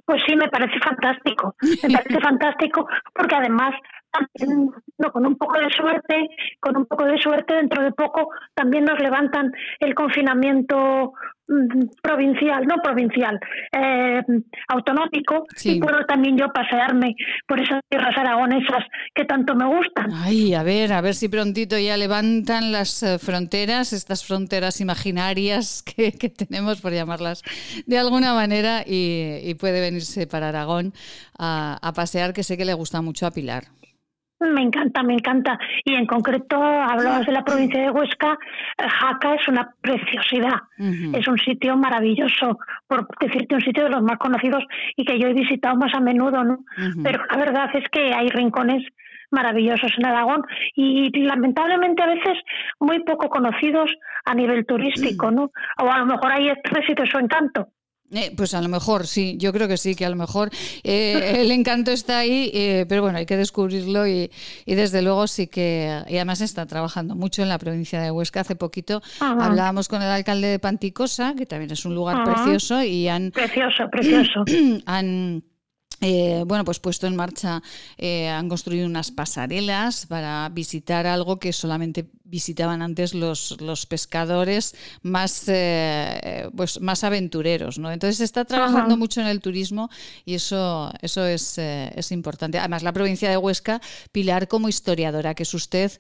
Pues 0.07 0.23
sí, 0.27 0.35
me 0.35 0.49
parece 0.49 0.79
fantástico, 0.81 1.55
me 1.63 1.99
parece 1.99 2.21
fantástico, 2.23 2.87
porque 3.15 3.37
además 3.37 3.75
no, 4.99 5.13
con 5.13 5.27
un 5.27 5.37
poco 5.37 5.59
de 5.59 5.71
suerte, 5.71 6.29
con 6.61 6.77
un 6.77 6.87
poco 6.87 7.05
de 7.05 7.19
suerte, 7.19 7.55
dentro 7.55 7.83
de 7.83 7.93
poco 7.93 8.29
también 8.55 8.85
nos 8.85 8.99
levantan 8.99 9.53
el 9.81 9.95
confinamiento 9.95 11.13
mm, 11.49 12.01
provincial, 12.03 12.67
no 12.67 12.77
provincial, 12.83 13.39
eh, 13.73 14.23
autonómico, 14.69 15.47
y 15.65 15.81
puedo 15.81 16.05
también 16.05 16.37
yo 16.37 16.49
pasearme 16.53 17.15
por 17.47 17.61
esas 17.61 17.81
tierras 17.89 18.17
aragonesas 18.17 18.85
que 19.15 19.25
tanto 19.25 19.55
me 19.55 19.67
gustan. 19.67 20.11
Ay, 20.13 20.55
a 20.55 20.63
ver, 20.63 20.93
a 20.93 21.01
ver 21.01 21.15
si 21.15 21.29
prontito 21.29 21.79
ya 21.79 21.97
levantan 21.97 22.71
las 22.73 23.03
eh, 23.03 23.19
fronteras, 23.19 23.93
estas 23.93 24.27
fronteras 24.27 24.81
imaginarias 24.81 25.83
que, 25.83 26.13
tenemos, 26.29 26.81
por 26.81 26.93
llamarlas 26.93 27.43
de 27.87 27.99
alguna 27.99 28.35
manera, 28.35 28.83
y, 28.87 29.55
puede 29.55 29.81
venirse 29.81 30.27
para 30.27 30.49
Aragón 30.49 30.93
a 31.39 31.93
pasear, 31.95 32.33
que 32.33 32.43
sé 32.43 32.57
que 32.57 32.65
le 32.65 32.75
gusta 32.75 33.01
mucho 33.03 33.27
a 33.27 33.31
Pilar. 33.31 33.65
Me 34.43 34.63
encanta, 34.63 35.03
me 35.03 35.15
encanta. 35.15 35.59
Y 35.85 35.95
en 35.95 36.07
concreto, 36.07 36.63
hablabas 36.63 37.27
de 37.27 37.33
la 37.33 37.45
provincia 37.45 37.81
de 37.81 37.91
Huesca, 37.91 38.39
Jaca 38.79 39.35
es 39.35 39.49
una 39.49 39.75
preciosidad. 39.81 40.61
Es 40.79 41.29
un 41.29 41.39
sitio 41.39 41.77
maravilloso, 41.77 42.59
por 42.87 43.07
decirte 43.21 43.55
un 43.55 43.61
sitio 43.61 43.85
de 43.85 43.91
los 43.91 44.03
más 44.03 44.19
conocidos 44.19 44.65
y 44.97 45.05
que 45.05 45.19
yo 45.19 45.29
he 45.29 45.35
visitado 45.35 45.77
más 45.77 45.95
a 45.95 46.01
menudo, 46.01 46.43
¿no? 46.45 46.65
Pero 47.03 47.25
la 47.31 47.37
verdad 47.37 47.71
es 47.75 47.89
que 47.91 48.13
hay 48.13 48.29
rincones 48.29 48.83
maravillosos 49.31 49.93
en 49.97 50.07
Aragón 50.07 50.43
y 50.75 51.11
lamentablemente 51.25 52.03
a 52.03 52.07
veces 52.07 52.39
muy 52.79 53.03
poco 53.05 53.29
conocidos 53.29 53.91
a 54.25 54.35
nivel 54.35 54.67
turístico, 54.67 55.31
¿no? 55.31 55.51
O 55.79 55.91
a 55.91 55.99
lo 55.99 56.07
mejor 56.07 56.33
ahí 56.33 56.51
reside 56.65 57.07
su 57.07 57.19
encanto. 57.19 57.69
Eh, 58.13 58.33
pues 58.37 58.53
a 58.53 58.61
lo 58.61 58.69
mejor, 58.69 59.07
sí, 59.07 59.37
yo 59.39 59.53
creo 59.53 59.69
que 59.69 59.79
sí, 59.79 59.95
que 59.95 60.05
a 60.05 60.11
lo 60.11 60.17
mejor 60.17 60.51
eh, 60.85 61.37
el 61.39 61.51
encanto 61.51 61.91
está 61.91 62.19
ahí, 62.19 62.51
eh, 62.53 62.85
pero 62.89 63.03
bueno, 63.03 63.19
hay 63.19 63.27
que 63.27 63.39
descubrirlo 63.39 64.07
y, 64.07 64.31
desde 64.67 65.01
luego 65.01 65.27
sí 65.27 65.47
que, 65.47 66.03
y 66.09 66.17
además 66.17 66.43
está 66.43 66.67
trabajando 66.67 67.15
mucho 67.15 67.43
en 67.43 67.49
la 67.49 67.59
provincia 67.59 68.03
de 68.03 68.11
Huesca. 68.11 68.41
Hace 68.41 68.57
poquito 68.57 69.03
hablábamos 69.21 69.89
con 69.89 70.03
el 70.03 70.09
alcalde 70.09 70.49
de 70.49 70.59
Panticosa, 70.59 71.35
que 71.35 71.47
también 71.47 71.71
es 71.71 71.85
un 71.87 71.95
lugar 71.95 72.25
precioso 72.25 72.83
y 72.83 73.09
han... 73.09 73.31
Precioso, 73.31 73.89
precioso. 73.91 74.45
Han 74.87 75.43
eh, 76.03 76.43
bueno, 76.45 76.65
pues 76.65 76.81
puesto 76.81 77.07
en 77.07 77.15
marcha, 77.15 77.63
eh, 77.97 78.29
han 78.29 78.49
construido 78.49 78.87
unas 78.87 79.13
pasarelas 79.13 80.07
para 80.07 80.49
visitar 80.49 81.07
algo 81.07 81.39
que 81.39 81.53
solamente 81.53 82.11
visitaban 82.25 82.83
antes 82.83 83.15
los, 83.15 83.61
los 83.61 83.87
pescadores 83.87 84.75
más, 85.03 85.45
eh, 85.47 86.49
pues 86.57 86.81
más 86.81 87.05
aventureros. 87.05 87.79
¿no? 87.79 87.93
Entonces 87.93 88.17
se 88.17 88.25
está 88.25 88.45
trabajando 88.45 88.97
mucho 88.97 89.21
en 89.21 89.29
el 89.29 89.41
turismo 89.41 89.91
y 90.25 90.35
eso, 90.35 90.93
eso 91.03 91.25
es, 91.25 91.57
es, 91.59 92.11
importante. 92.11 92.59
Además, 92.59 92.83
la 92.83 92.93
provincia 92.93 93.31
de 93.31 93.37
Huesca, 93.37 93.81
Pilar, 94.11 94.49
como 94.49 94.69
historiadora 94.69 95.35
que 95.35 95.45
es 95.45 95.55
usted, 95.55 95.93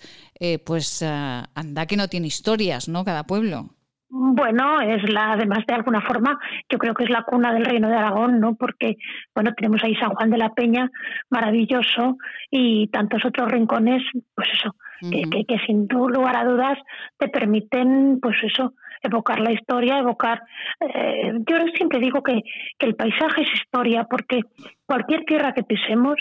pues 0.64 1.02
anda 1.02 1.86
que 1.86 1.96
no 1.96 2.08
tiene 2.08 2.26
historias, 2.26 2.88
¿no? 2.88 3.04
Cada 3.04 3.24
pueblo. 3.24 3.70
Bueno, 4.14 4.82
es 4.82 5.10
la, 5.10 5.32
además 5.32 5.60
de 5.66 5.72
alguna 5.72 6.02
forma, 6.02 6.38
yo 6.68 6.76
creo 6.76 6.92
que 6.92 7.04
es 7.04 7.10
la 7.10 7.22
cuna 7.22 7.50
del 7.54 7.64
Reino 7.64 7.88
de 7.88 7.96
Aragón, 7.96 8.40
¿no? 8.40 8.56
Porque, 8.56 8.98
bueno, 9.34 9.54
tenemos 9.54 9.82
ahí 9.82 9.94
San 9.94 10.10
Juan 10.10 10.28
de 10.28 10.36
la 10.36 10.52
Peña, 10.52 10.90
maravilloso, 11.30 12.18
y 12.50 12.88
tantos 12.88 13.24
otros 13.24 13.50
rincones, 13.50 14.02
pues 14.34 14.48
eso, 14.52 14.76
que, 15.00 15.46
que, 15.46 15.58
sin 15.66 15.88
lugar 15.88 16.36
a 16.36 16.44
dudas 16.44 16.78
te 17.16 17.28
permiten, 17.28 18.18
pues 18.20 18.36
eso, 18.42 18.74
evocar 19.02 19.40
la 19.40 19.52
historia, 19.52 19.98
evocar. 19.98 20.42
Eh, 20.80 21.32
yo 21.48 21.56
siempre 21.74 21.98
digo 21.98 22.22
que, 22.22 22.42
que 22.78 22.86
el 22.86 22.94
paisaje 22.94 23.44
es 23.44 23.62
historia, 23.62 24.04
porque 24.04 24.42
cualquier 24.84 25.24
tierra 25.24 25.54
que 25.54 25.62
pisemos, 25.62 26.16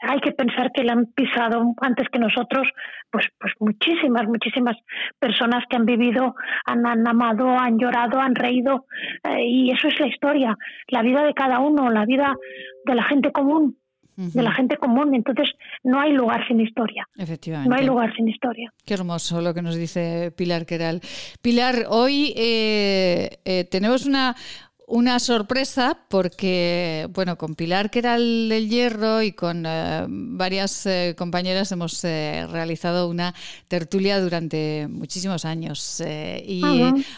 hay 0.00 0.20
que 0.20 0.32
pensar 0.32 0.72
que 0.72 0.84
la 0.84 0.92
han 0.92 1.06
pisado 1.06 1.74
antes 1.80 2.08
que 2.10 2.18
nosotros, 2.18 2.68
pues, 3.10 3.26
pues 3.38 3.52
muchísimas, 3.60 4.26
muchísimas 4.26 4.76
personas 5.18 5.64
que 5.68 5.76
han 5.76 5.86
vivido, 5.86 6.34
han, 6.64 6.86
amado, 7.06 7.48
han 7.58 7.78
llorado, 7.78 8.20
han 8.20 8.34
reído, 8.34 8.86
eh, 9.24 9.44
y 9.46 9.70
eso 9.70 9.88
es 9.88 9.98
la 10.00 10.08
historia, 10.08 10.56
la 10.88 11.02
vida 11.02 11.24
de 11.24 11.34
cada 11.34 11.60
uno, 11.60 11.90
la 11.90 12.04
vida 12.04 12.34
de 12.84 12.94
la 12.94 13.04
gente 13.04 13.32
común. 13.32 13.76
de 14.18 14.42
la 14.42 14.50
gente 14.50 14.78
común. 14.78 15.14
Entonces, 15.14 15.50
no 15.84 16.00
hay 16.00 16.12
lugar 16.12 16.48
sin 16.48 16.58
historia. 16.58 17.06
Efectivamente. 17.18 17.68
No 17.68 17.76
hay 17.76 17.84
lugar 17.84 18.16
sin 18.16 18.26
historia. 18.26 18.72
Qué 18.86 18.94
hermoso 18.94 19.42
lo 19.42 19.52
que 19.52 19.60
nos 19.60 19.76
dice 19.76 20.32
Pilar 20.34 20.64
Queral. 20.64 21.02
Pilar, 21.42 21.84
hoy 21.90 22.32
eh, 22.34 23.28
eh, 23.44 23.64
tenemos 23.64 24.06
una, 24.06 24.34
una 24.86 25.18
sorpresa 25.18 25.98
porque, 26.08 27.08
bueno, 27.12 27.36
con 27.36 27.56
Pilar, 27.56 27.90
que 27.90 27.98
era 27.98 28.16
el 28.16 28.48
del 28.48 28.68
hierro, 28.68 29.20
y 29.20 29.32
con 29.32 29.64
eh, 29.66 30.04
varias 30.08 30.86
eh, 30.86 31.14
compañeras 31.18 31.72
hemos 31.72 32.02
eh, 32.04 32.46
realizado 32.50 33.08
una 33.08 33.34
tertulia 33.66 34.20
durante 34.20 34.86
muchísimos 34.88 35.44
años. 35.44 36.00
y 36.00 36.62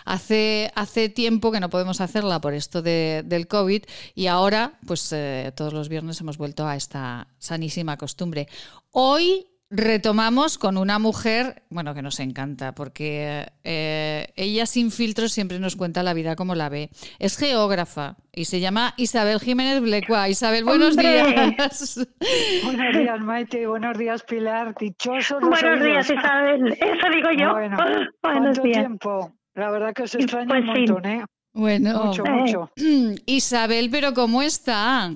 hace, 0.04 0.72
hace 0.74 1.08
tiempo 1.08 1.52
que 1.52 1.60
no 1.60 1.68
podemos 1.68 2.00
hacerla 2.00 2.40
por 2.40 2.54
esto 2.54 2.80
de, 2.80 3.22
del 3.26 3.46
COVID 3.46 3.82
y 4.14 4.26
ahora, 4.26 4.78
pues 4.86 5.14
todos 5.54 5.72
los 5.72 5.88
viernes 5.88 6.20
hemos 6.20 6.38
vuelto 6.38 6.66
a 6.66 6.76
esta 6.76 7.28
sanísima 7.38 7.96
costumbre. 7.96 8.48
Hoy 8.92 9.47
retomamos 9.70 10.56
con 10.58 10.76
una 10.76 10.98
mujer, 10.98 11.62
bueno, 11.70 11.94
que 11.94 12.02
nos 12.02 12.20
encanta, 12.20 12.74
porque 12.74 13.46
eh, 13.64 14.32
ella 14.36 14.66
sin 14.66 14.90
filtros 14.90 15.32
siempre 15.32 15.58
nos 15.58 15.76
cuenta 15.76 16.02
la 16.02 16.14
vida 16.14 16.36
como 16.36 16.54
la 16.54 16.68
ve. 16.68 16.90
Es 17.18 17.36
geógrafa 17.36 18.16
y 18.32 18.46
se 18.46 18.60
llama 18.60 18.94
Isabel 18.96 19.40
Jiménez 19.40 19.80
Blecua. 19.80 20.28
Isabel, 20.28 20.64
buenos 20.64 20.96
días. 20.96 21.98
Buenos 22.64 22.96
días, 22.96 23.20
Maite. 23.20 23.66
Buenos 23.66 23.98
días, 23.98 24.22
Pilar. 24.22 24.74
Dichosos 24.78 25.40
Buenos 25.40 25.82
días, 25.82 26.10
Isabel. 26.10 26.72
Eso 26.72 27.10
digo 27.12 27.30
yo. 27.38 27.52
Bueno, 27.52 27.76
¿cuánto 28.20 28.62
tiempo? 28.62 29.32
La 29.54 29.70
verdad 29.70 29.92
que 29.92 30.04
os 30.04 30.14
extraño 30.14 30.54
un 30.54 30.64
pues 30.64 30.88
montón, 30.88 31.06
¿eh? 31.06 31.24
Bueno, 31.52 32.04
mucho, 32.04 32.24
mucho. 32.24 32.70
Isabel, 33.26 33.88
pero 33.90 34.14
¿cómo 34.14 34.42
está? 34.42 35.12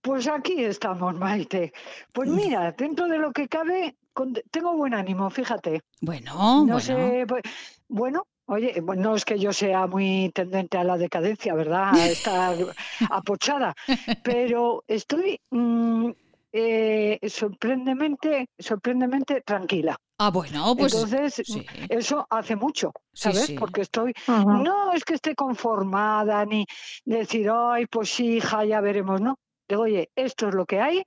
Pues 0.00 0.28
aquí 0.28 0.64
estamos, 0.64 1.14
Maite. 1.14 1.72
Pues 2.12 2.28
mira, 2.28 2.72
dentro 2.72 3.06
de 3.06 3.18
lo 3.18 3.32
que 3.32 3.48
cabe, 3.48 3.96
tengo 4.50 4.76
buen 4.76 4.94
ánimo, 4.94 5.28
fíjate. 5.30 5.82
Bueno, 6.00 6.32
no 6.32 6.64
bueno. 6.64 6.80
sé, 6.80 7.24
pues, 7.26 7.42
bueno, 7.88 8.26
Oye, 8.50 8.82
no 8.96 9.14
es 9.14 9.24
que 9.24 9.38
yo 9.38 9.52
sea 9.52 9.86
muy 9.86 10.32
tendente 10.34 10.76
a 10.76 10.82
la 10.82 10.98
decadencia, 10.98 11.54
¿verdad? 11.54 11.94
A 11.94 12.08
estar 12.08 12.56
apochada, 13.08 13.74
pero 14.24 14.82
estoy 14.88 15.40
mm, 15.50 16.10
eh, 16.52 17.20
sorprendentemente, 17.28 18.48
sorprendentemente 18.58 19.42
tranquila. 19.42 19.96
Ah, 20.18 20.30
bueno, 20.30 20.74
pues. 20.76 20.92
Entonces, 20.92 21.42
eso 21.88 22.26
hace 22.28 22.56
mucho, 22.56 22.92
¿sabes? 23.12 23.52
Porque 23.52 23.82
estoy. 23.82 24.14
No 24.26 24.92
es 24.92 25.04
que 25.04 25.14
esté 25.14 25.36
conformada 25.36 26.44
ni 26.44 26.66
decir, 27.04 27.48
ay, 27.54 27.86
pues 27.86 28.10
sí, 28.10 28.38
hija, 28.38 28.64
ya 28.64 28.80
veremos, 28.80 29.20
¿no? 29.20 29.38
Digo, 29.70 29.82
oye, 29.82 30.10
esto 30.16 30.48
es 30.48 30.54
lo 30.54 30.66
que 30.66 30.80
hay, 30.80 31.04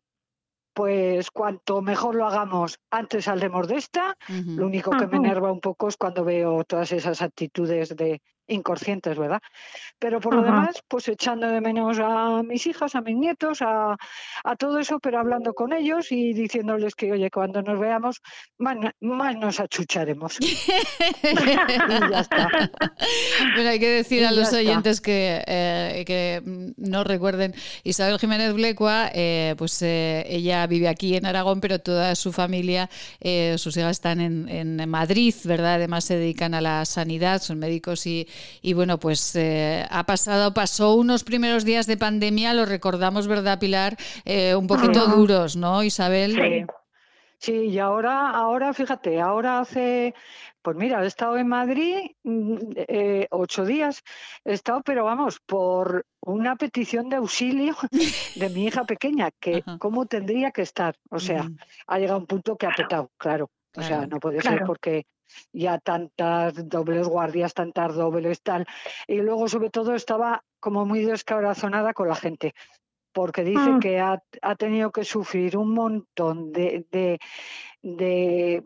pues 0.73 1.29
cuanto 1.31 1.81
mejor 1.81 2.15
lo 2.15 2.25
hagamos, 2.25 2.79
antes 2.89 3.25
saldremos 3.25 3.67
de 3.67 3.75
esta. 3.75 4.15
Lo 4.29 4.65
único 4.67 4.91
que 4.91 5.05
me 5.05 5.17
enerva 5.17 5.51
un 5.51 5.59
poco 5.59 5.89
es 5.89 5.97
cuando 5.97 6.23
veo 6.23 6.63
todas 6.63 6.93
esas 6.93 7.21
actitudes 7.21 7.93
de 7.97 8.21
inconscientes, 8.47 9.17
¿verdad? 9.17 9.41
Pero 9.99 10.19
por 10.19 10.35
lo 10.35 10.43
demás, 10.43 10.81
pues 10.87 11.07
echando 11.07 11.47
de 11.47 11.61
menos 11.61 11.97
a 11.99 12.43
mis 12.43 12.67
hijas, 12.67 12.95
a 12.95 13.01
mis 13.01 13.15
nietos, 13.15 13.59
a, 13.61 13.95
todo 14.57 14.79
eso, 14.79 14.99
pero 14.99 15.19
hablando 15.19 15.53
con 15.53 15.73
ellos 15.73 16.11
y 16.11 16.33
diciéndoles 16.33 16.95
que, 16.95 17.11
oye, 17.11 17.29
cuando 17.31 17.61
nos 17.61 17.79
veamos, 17.79 18.21
más, 18.57 18.77
nos 19.37 19.59
achucharemos. 19.59 20.37
ya 21.23 22.19
está. 22.19 22.49
Bueno, 23.55 23.69
hay 23.69 23.79
que 23.79 23.89
decir 23.89 24.25
a 24.25 24.31
los 24.31 24.51
oyentes 24.53 24.99
que, 24.99 25.43
eh, 25.47 26.03
que 26.05 26.41
no 26.77 27.03
recuerden, 27.03 27.53
Isabel 27.83 28.19
Jiménez 28.19 28.53
Blecua, 28.53 29.09
eh, 29.13 29.55
pues 29.57 29.81
eh, 29.81 30.25
ella 30.27 30.67
vive 30.67 30.87
aquí 30.87 31.15
en 31.15 31.25
Aragón, 31.25 31.61
pero 31.61 31.79
toda 31.79 32.15
su 32.15 32.31
familia, 32.31 32.89
sus 33.57 33.77
hijas 33.77 33.91
están 33.91 34.19
en, 34.19 34.49
en 34.49 34.89
Madrid, 34.89 35.33
¿verdad? 35.45 35.75
Además 35.75 36.03
se 36.05 36.17
dedican 36.17 36.53
a 36.53 36.61
la 36.61 36.85
sanidad, 36.85 37.41
son 37.41 37.59
médicos 37.59 38.05
y, 38.05 38.27
y 38.61 38.73
bueno, 38.73 38.99
pues 38.99 39.35
eh, 39.35 39.85
ha 39.89 40.05
pasado, 40.05 40.53
pasó 40.53 40.95
unos 40.95 41.23
primeros 41.23 41.65
días 41.65 41.87
de 41.87 41.97
pandemia, 41.97 42.53
lo 42.53 42.65
recordamos, 42.65 43.27
¿verdad, 43.27 43.59
Pilar? 43.59 43.97
Eh, 44.25 44.55
un 44.55 44.67
poquito 44.67 45.07
duros, 45.07 45.55
¿no, 45.55 45.83
Isabel? 45.83 46.35
Sí. 46.35 46.73
Sí, 47.43 47.51
y 47.51 47.77
ahora, 47.77 48.29
ahora, 48.29 48.73
fíjate, 48.73 49.19
ahora 49.19 49.59
hace, 49.59 50.15
pues 50.61 50.77
mira, 50.77 51.03
he 51.03 51.07
estado 51.07 51.35
en 51.35 51.49
Madrid 51.49 52.11
mm, 52.23 52.55
eh, 52.75 53.27
ocho 53.31 53.65
días, 53.65 54.01
he 54.45 54.53
estado, 54.53 54.81
pero 54.81 55.03
vamos, 55.03 55.41
por 55.41 56.05
una 56.21 56.55
petición 56.55 57.09
de 57.09 57.17
auxilio 57.17 57.75
de 58.37 58.49
mi 58.49 58.67
hija 58.67 58.85
pequeña, 58.85 59.29
que 59.41 59.61
cómo 59.77 60.05
tendría 60.05 60.51
que 60.51 60.61
estar. 60.61 60.95
O 61.09 61.19
sea, 61.19 61.49
ha 61.85 61.99
llegado 61.99 62.19
un 62.19 62.27
punto 62.27 62.55
que 62.55 62.65
ha 62.65 62.71
petado, 62.71 63.11
claro. 63.17 63.49
O 63.75 63.81
sea, 63.81 64.07
no 64.07 64.21
puede 64.21 64.39
ser 64.41 64.63
porque 64.65 65.05
ya 65.51 65.77
tantas 65.79 66.67
dobles 66.69 67.07
guardias, 67.07 67.53
tantas 67.53 67.95
dobles, 67.95 68.41
tal. 68.41 68.65
Y 69.07 69.17
luego, 69.17 69.47
sobre 69.47 69.69
todo, 69.69 69.95
estaba 69.95 70.43
como 70.59 70.85
muy 70.85 71.03
descorazonada 71.03 71.93
con 71.93 72.07
la 72.07 72.15
gente, 72.15 72.53
porque 73.11 73.43
dice 73.43 73.69
mm. 73.69 73.79
que 73.79 73.99
ha, 73.99 74.21
tenido 74.57 74.91
que 74.91 75.03
sufrir 75.03 75.57
un 75.57 75.73
montón 75.73 76.51
de, 76.51 76.85
de, 77.81 78.63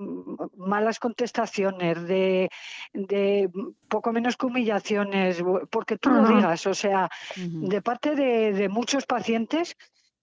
malas 0.56 1.00
contestaciones, 1.00 2.08
de, 2.08 2.50
de, 2.94 3.50
poco 3.90 4.12
menos 4.14 4.38
que 4.38 4.46
humillaciones, 4.46 5.44
porque 5.70 5.98
tú 5.98 6.10
lo 6.10 6.28
digas, 6.28 6.66
o 6.66 6.74
sea, 6.74 7.10
de 7.36 7.82
parte 7.82 8.16
de, 8.16 8.54
de 8.54 8.70
muchos 8.70 9.06
pacientes 9.06 9.76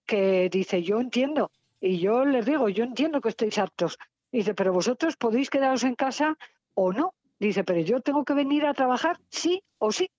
que 0.05 0.49
dice, 0.49 0.83
yo 0.83 0.99
entiendo, 0.99 1.51
y 1.79 1.99
yo 1.99 2.25
les 2.25 2.45
digo, 2.45 2.69
yo 2.69 2.83
entiendo 2.83 3.21
que 3.21 3.29
estéis 3.29 3.57
hartos, 3.57 3.97
Dice, 4.35 4.53
pero 4.53 4.73
vosotros 4.73 5.15
podéis 5.15 5.49
quedaros 5.49 5.85
en 5.85 5.95
casa 5.95 6.37
o 6.73 6.91
no. 6.91 7.13
Dice, 7.39 7.63
pero 7.63 7.79
yo 7.79 8.01
tengo 8.01 8.25
que 8.25 8.33
venir 8.33 8.65
a 8.65 8.73
trabajar 8.73 9.17
sí 9.29 9.63
o 9.77 9.93
sí. 9.93 10.11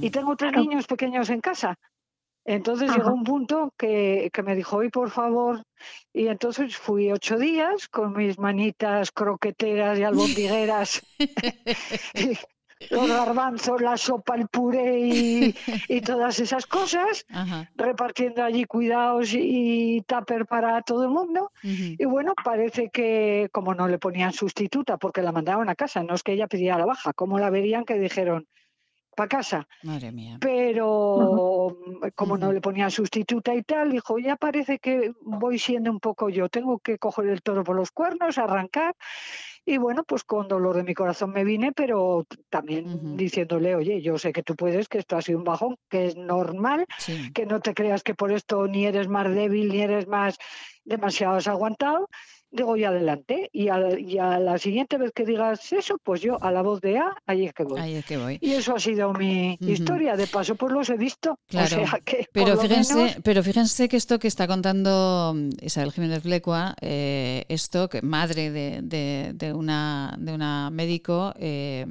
Y 0.00 0.08
tengo 0.08 0.36
tres 0.36 0.54
niños 0.54 0.86
pequeños 0.86 1.28
en 1.28 1.42
casa. 1.42 1.78
Entonces 2.46 2.90
llegó 2.90 3.12
un 3.12 3.24
punto 3.24 3.74
que, 3.76 4.30
que, 4.32 4.42
me 4.42 4.56
dijo, 4.56 4.78
hoy 4.78 4.88
por 4.88 5.10
favor, 5.10 5.64
y 6.14 6.28
entonces 6.28 6.78
fui 6.78 7.12
ocho 7.12 7.36
días 7.36 7.88
con 7.88 8.14
mis 8.14 8.38
manitas 8.38 9.12
croqueteras 9.12 9.98
y 9.98 10.02
albondigueras 10.04 11.02
los 12.90 13.08
garbanzos, 13.08 13.80
la 13.80 13.96
sopa, 13.96 14.36
el 14.36 14.48
puré 14.48 15.54
y, 15.88 16.00
todas 16.00 16.38
esas 16.40 16.66
cosas, 16.66 17.26
repartiendo 17.76 18.42
allí 18.42 18.64
cuidados 18.64 19.34
y 19.34 20.02
tupper 20.06 20.46
para 20.46 20.80
todo 20.82 21.04
el 21.04 21.10
mundo. 21.10 21.52
Y 21.62 22.04
bueno, 22.04 22.34
parece 22.42 22.90
que 22.90 23.48
como 23.52 23.74
no 23.74 23.88
le 23.88 23.98
ponían 23.98 24.32
sustituta 24.32 24.96
porque 24.96 25.22
la 25.22 25.32
mandaban 25.32 25.68
a 25.68 25.74
casa, 25.74 26.02
no 26.02 26.14
es 26.14 26.22
que 26.22 26.32
ella 26.32 26.46
pidiera 26.46 26.78
la 26.78 26.86
baja, 26.86 27.12
como 27.12 27.38
la 27.38 27.50
verían 27.50 27.84
que 27.84 27.98
dijeron, 27.98 28.46
para 29.18 29.28
casa. 29.28 29.66
Madre 29.82 30.12
mía. 30.12 30.38
Pero 30.40 31.76
como 32.14 32.38
no 32.38 32.52
le 32.52 32.60
ponían 32.60 32.92
sustituta 32.92 33.52
y 33.52 33.64
tal, 33.64 33.90
dijo, 33.90 34.20
ya 34.20 34.36
parece 34.36 34.78
que 34.78 35.12
voy 35.22 35.58
siendo 35.58 35.90
un 35.90 35.98
poco 35.98 36.28
yo, 36.28 36.48
tengo 36.48 36.78
que 36.78 36.98
coger 36.98 37.26
el 37.26 37.42
toro 37.42 37.64
por 37.64 37.74
los 37.74 37.90
cuernos, 37.90 38.38
arrancar 38.38 38.94
y 39.66 39.76
bueno, 39.76 40.02
pues 40.04 40.24
con 40.24 40.48
dolor 40.48 40.76
de 40.76 40.84
mi 40.84 40.94
corazón 40.94 41.30
me 41.30 41.44
vine, 41.44 41.72
pero 41.72 42.26
también 42.48 43.18
diciéndole, 43.18 43.74
oye, 43.74 44.00
yo 44.00 44.16
sé 44.16 44.32
que 44.32 44.42
tú 44.42 44.56
puedes, 44.56 44.88
que 44.88 44.98
esto 44.98 45.16
ha 45.16 45.20
sido 45.20 45.36
un 45.38 45.44
bajón, 45.44 45.76
que 45.90 46.06
es 46.06 46.16
normal, 46.16 46.86
que 47.34 47.44
no 47.44 47.60
te 47.60 47.74
creas 47.74 48.02
que 48.02 48.14
por 48.14 48.32
esto 48.32 48.66
ni 48.66 48.86
eres 48.86 49.08
más 49.08 49.28
débil, 49.28 49.68
ni 49.68 49.82
eres 49.82 50.06
más 50.06 50.38
demasiado 50.84 51.38
aguantado 51.44 52.08
digo 52.50 52.76
y 52.76 52.84
adelante. 52.84 53.50
Y 53.52 53.68
a, 53.68 53.78
la 53.78 54.58
siguiente 54.58 54.98
vez 54.98 55.12
que 55.12 55.24
digas 55.24 55.72
eso, 55.72 55.98
pues 56.02 56.20
yo 56.20 56.42
a 56.42 56.50
la 56.50 56.62
voz 56.62 56.80
de 56.80 56.98
A, 56.98 57.14
ahí 57.26 57.46
es 57.46 57.52
que 57.52 57.64
voy. 57.64 57.80
Ahí 57.80 57.94
es 57.94 58.04
que 58.04 58.16
voy. 58.16 58.38
Y 58.40 58.52
eso 58.52 58.74
ha 58.74 58.80
sido 58.80 59.12
mi 59.12 59.58
historia. 59.60 60.16
De 60.16 60.26
paso, 60.26 60.54
pues 60.54 60.72
los 60.72 60.88
he 60.90 60.96
visto. 60.96 61.38
Claro. 61.48 61.84
pero, 62.32 62.56
fíjense, 62.58 63.16
pero 63.22 63.42
fíjense 63.42 63.88
que 63.88 63.96
esto 63.96 64.18
que 64.18 64.28
está 64.28 64.46
contando 64.46 65.34
Isabel 65.60 65.92
Jiménez 65.92 66.22
Blecua, 66.22 66.74
eh, 66.80 67.44
esto, 67.48 67.88
que 67.88 68.02
madre 68.02 68.50
de, 68.50 69.32
de, 69.34 69.52
una, 69.52 70.14
de 70.18 70.32
una 70.32 70.70
médico, 70.70 71.34
eh, 71.38 71.86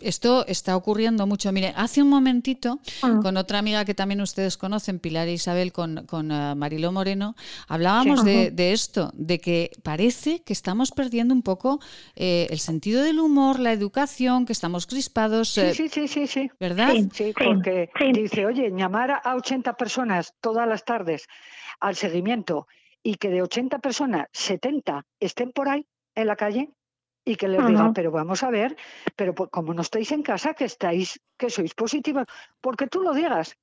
esto 0.00 0.46
está 0.46 0.76
ocurriendo 0.76 1.26
mucho. 1.26 1.50
Mire, 1.52 1.72
hace 1.76 2.02
un 2.02 2.08
momentito, 2.08 2.80
ah. 3.02 3.20
con 3.22 3.36
otra 3.36 3.58
amiga 3.58 3.84
que 3.84 3.94
también 3.94 4.20
ustedes 4.20 4.56
conocen, 4.56 4.98
Pilar 4.98 5.28
e 5.28 5.32
Isabel, 5.32 5.72
con, 5.72 6.06
con 6.06 6.30
uh, 6.30 6.54
Mariló 6.56 6.92
Moreno, 6.92 7.36
hablábamos 7.68 8.24
de, 8.24 8.50
de 8.50 8.72
esto, 8.72 9.10
de 9.14 9.38
que 9.38 9.69
parece 9.82 10.42
que 10.42 10.52
estamos 10.52 10.90
perdiendo 10.90 11.34
un 11.34 11.42
poco 11.42 11.80
eh, 12.14 12.46
el 12.50 12.58
sentido 12.58 13.02
del 13.02 13.18
humor, 13.20 13.58
la 13.58 13.72
educación, 13.72 14.46
que 14.46 14.52
estamos 14.52 14.86
crispados. 14.86 15.50
Sí, 15.50 15.60
eh, 15.60 15.74
sí, 15.74 15.88
sí, 15.88 16.08
sí, 16.08 16.26
sí. 16.26 16.50
¿Verdad? 16.58 16.94
Sí, 17.12 17.32
porque 17.36 17.90
dice, 18.12 18.46
oye, 18.46 18.70
llamar 18.70 19.20
a 19.24 19.36
80 19.36 19.74
personas 19.74 20.34
todas 20.40 20.68
las 20.68 20.84
tardes 20.84 21.28
al 21.80 21.96
seguimiento 21.96 22.66
y 23.02 23.14
que 23.14 23.30
de 23.30 23.42
80 23.42 23.78
personas, 23.78 24.28
70 24.32 25.06
estén 25.18 25.52
por 25.52 25.68
ahí 25.68 25.86
en 26.14 26.26
la 26.26 26.36
calle 26.36 26.70
y 27.24 27.36
que 27.36 27.48
les 27.48 27.66
diga, 27.66 27.92
pero 27.94 28.10
vamos 28.10 28.42
a 28.42 28.50
ver, 28.50 28.76
pero 29.16 29.34
como 29.34 29.74
no 29.74 29.82
estáis 29.82 30.10
en 30.12 30.22
casa, 30.22 30.54
que 30.54 30.64
estáis, 30.64 31.20
que 31.36 31.50
sois 31.50 31.74
positivos, 31.74 32.26
porque 32.60 32.86
tú 32.86 33.02
lo 33.02 33.14
digas, 33.14 33.56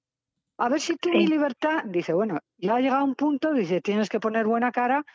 a 0.58 0.70
ver 0.70 0.80
si 0.80 0.96
tú 0.96 1.10
mi 1.10 1.28
libertad, 1.28 1.84
dice, 1.86 2.14
bueno, 2.14 2.40
ya 2.58 2.76
ha 2.76 2.80
llegado 2.80 3.04
un 3.04 3.16
punto, 3.16 3.54
dice, 3.54 3.82
tienes 3.82 4.10
que 4.10 4.20
poner 4.20 4.46
buena 4.46 4.72
cara, 4.72 5.06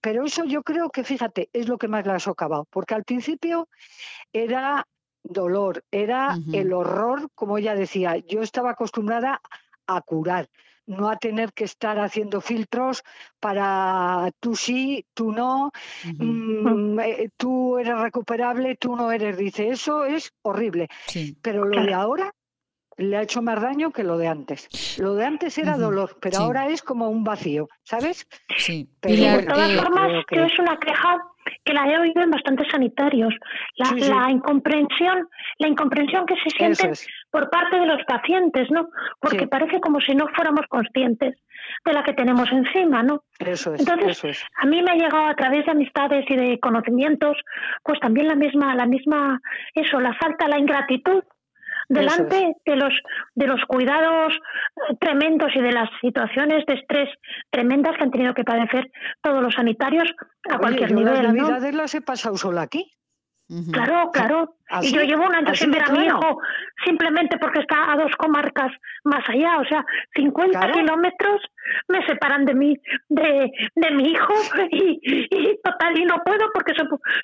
pero 0.00 0.24
eso 0.24 0.44
yo 0.44 0.62
creo 0.62 0.90
que, 0.90 1.04
fíjate, 1.04 1.50
es 1.52 1.68
lo 1.68 1.78
que 1.78 1.88
más 1.88 2.06
la 2.06 2.14
ha 2.14 2.20
socavado, 2.20 2.66
porque 2.70 2.94
al 2.94 3.04
principio 3.04 3.68
era 4.32 4.86
dolor, 5.22 5.84
era 5.90 6.38
el 6.52 6.72
horror, 6.72 7.28
como 7.34 7.58
ella 7.58 7.74
decía, 7.74 8.16
yo 8.16 8.42
estaba 8.42 8.70
acostumbrada 8.70 9.40
a 9.86 10.00
curar, 10.00 10.48
no 10.86 11.08
a 11.08 11.16
tener 11.16 11.52
que 11.52 11.64
estar 11.64 11.98
haciendo 11.98 12.40
filtros 12.40 13.02
para 13.38 14.30
tú 14.40 14.56
sí, 14.56 15.06
tú 15.14 15.32
no, 15.32 15.72
mm, 16.04 16.98
eh, 17.00 17.30
tú 17.36 17.78
eres 17.78 17.98
recuperable, 17.98 18.76
tú 18.76 18.96
no 18.96 19.12
eres, 19.12 19.36
dice, 19.36 19.68
eso 19.68 20.04
es 20.04 20.32
horrible. 20.42 20.88
Pero 21.42 21.64
lo 21.64 21.82
de 21.82 21.94
ahora 21.94 22.34
le 23.00 23.16
ha 23.16 23.22
hecho 23.22 23.42
más 23.42 23.60
daño 23.60 23.90
que 23.90 24.04
lo 24.04 24.18
de 24.18 24.28
antes. 24.28 24.98
Lo 24.98 25.14
de 25.14 25.24
antes 25.24 25.58
era 25.58 25.76
dolor, 25.76 26.16
pero 26.20 26.38
ahora 26.38 26.68
es 26.68 26.82
como 26.82 27.08
un 27.08 27.24
vacío, 27.24 27.68
¿sabes? 27.82 28.28
Sí. 28.56 28.88
Pero 29.00 29.38
de 29.38 29.42
todas 29.44 29.72
formas, 29.76 30.24
que... 30.28 30.44
es 30.44 30.58
una 30.58 30.76
queja 30.78 31.18
que 31.64 31.72
la 31.72 31.88
he 31.88 31.98
oído 31.98 32.22
en 32.22 32.30
bastantes 32.30 32.68
sanitarios. 32.70 33.34
La, 33.76 34.30
incomprensión, 34.30 35.28
la 35.58 35.68
incomprensión 35.68 36.26
que 36.26 36.34
se 36.44 36.50
siente 36.50 36.92
por 37.30 37.48
parte 37.50 37.78
de 37.80 37.86
los 37.86 38.02
pacientes, 38.04 38.70
¿no? 38.70 38.88
Porque 39.20 39.46
parece 39.46 39.80
como 39.80 40.00
si 40.00 40.14
no 40.14 40.26
fuéramos 40.34 40.66
conscientes 40.68 41.36
de 41.84 41.92
la 41.92 42.02
que 42.02 42.12
tenemos 42.12 42.50
encima, 42.52 43.02
¿no? 43.02 43.22
Eso 43.38 43.74
es. 43.74 43.80
Entonces, 43.80 44.44
a 44.56 44.66
mí 44.66 44.82
me 44.82 44.92
ha 44.92 44.96
llegado 44.96 45.26
a 45.26 45.34
través 45.34 45.64
de 45.64 45.72
amistades 45.72 46.24
y 46.28 46.36
de 46.36 46.58
conocimientos, 46.60 47.36
pues 47.82 47.98
también 48.00 48.28
la 48.28 48.34
misma, 48.34 48.74
la 48.74 48.86
misma, 48.86 49.40
eso, 49.74 50.00
la 50.00 50.14
falta, 50.14 50.48
la 50.48 50.58
ingratitud 50.58 51.22
delante 51.90 52.54
de 52.64 52.76
los 52.76 52.94
de 53.34 53.46
los 53.46 53.60
cuidados 53.66 54.32
eh, 54.32 54.96
tremendos 55.00 55.50
y 55.54 55.60
de 55.60 55.72
las 55.72 55.90
situaciones 56.00 56.64
de 56.66 56.74
estrés 56.74 57.08
tremendas 57.50 57.96
que 57.96 58.04
han 58.04 58.10
tenido 58.12 58.32
que 58.32 58.44
padecer 58.44 58.90
todos 59.20 59.42
los 59.42 59.54
sanitarios 59.54 60.08
a 60.48 60.58
cualquier 60.58 60.92
nivel. 60.92 61.22
Las 61.22 61.34
navidades 61.34 61.74
las 61.74 61.94
he 61.94 62.00
pasado 62.00 62.36
sola 62.36 62.62
aquí. 62.62 62.92
Claro, 63.72 64.12
claro. 64.12 64.54
y 64.80 64.92
yo 64.92 65.02
llevo 65.02 65.26
un 65.26 65.34
año 65.34 65.52
sin 65.56 65.72
ver 65.72 65.82
a 65.82 65.90
mi 65.90 66.06
hijo 66.06 66.38
simplemente 66.84 67.36
porque 67.36 67.58
está 67.58 67.92
a 67.92 67.96
dos 67.96 68.12
comarcas 68.16 68.70
más 69.02 69.28
allá. 69.28 69.58
O 69.58 69.64
sea, 69.64 69.84
50 70.14 70.70
kilómetros 70.70 71.40
me 71.88 72.06
separan 72.06 72.44
de 72.44 72.54
mi, 72.54 72.76
de, 73.08 73.50
de 73.74 73.90
mi 73.90 74.12
hijo 74.12 74.34
y, 74.70 75.00
y, 75.02 75.60
total, 75.64 75.98
y 75.98 76.04
no 76.04 76.22
puedo 76.24 76.52
porque 76.54 76.74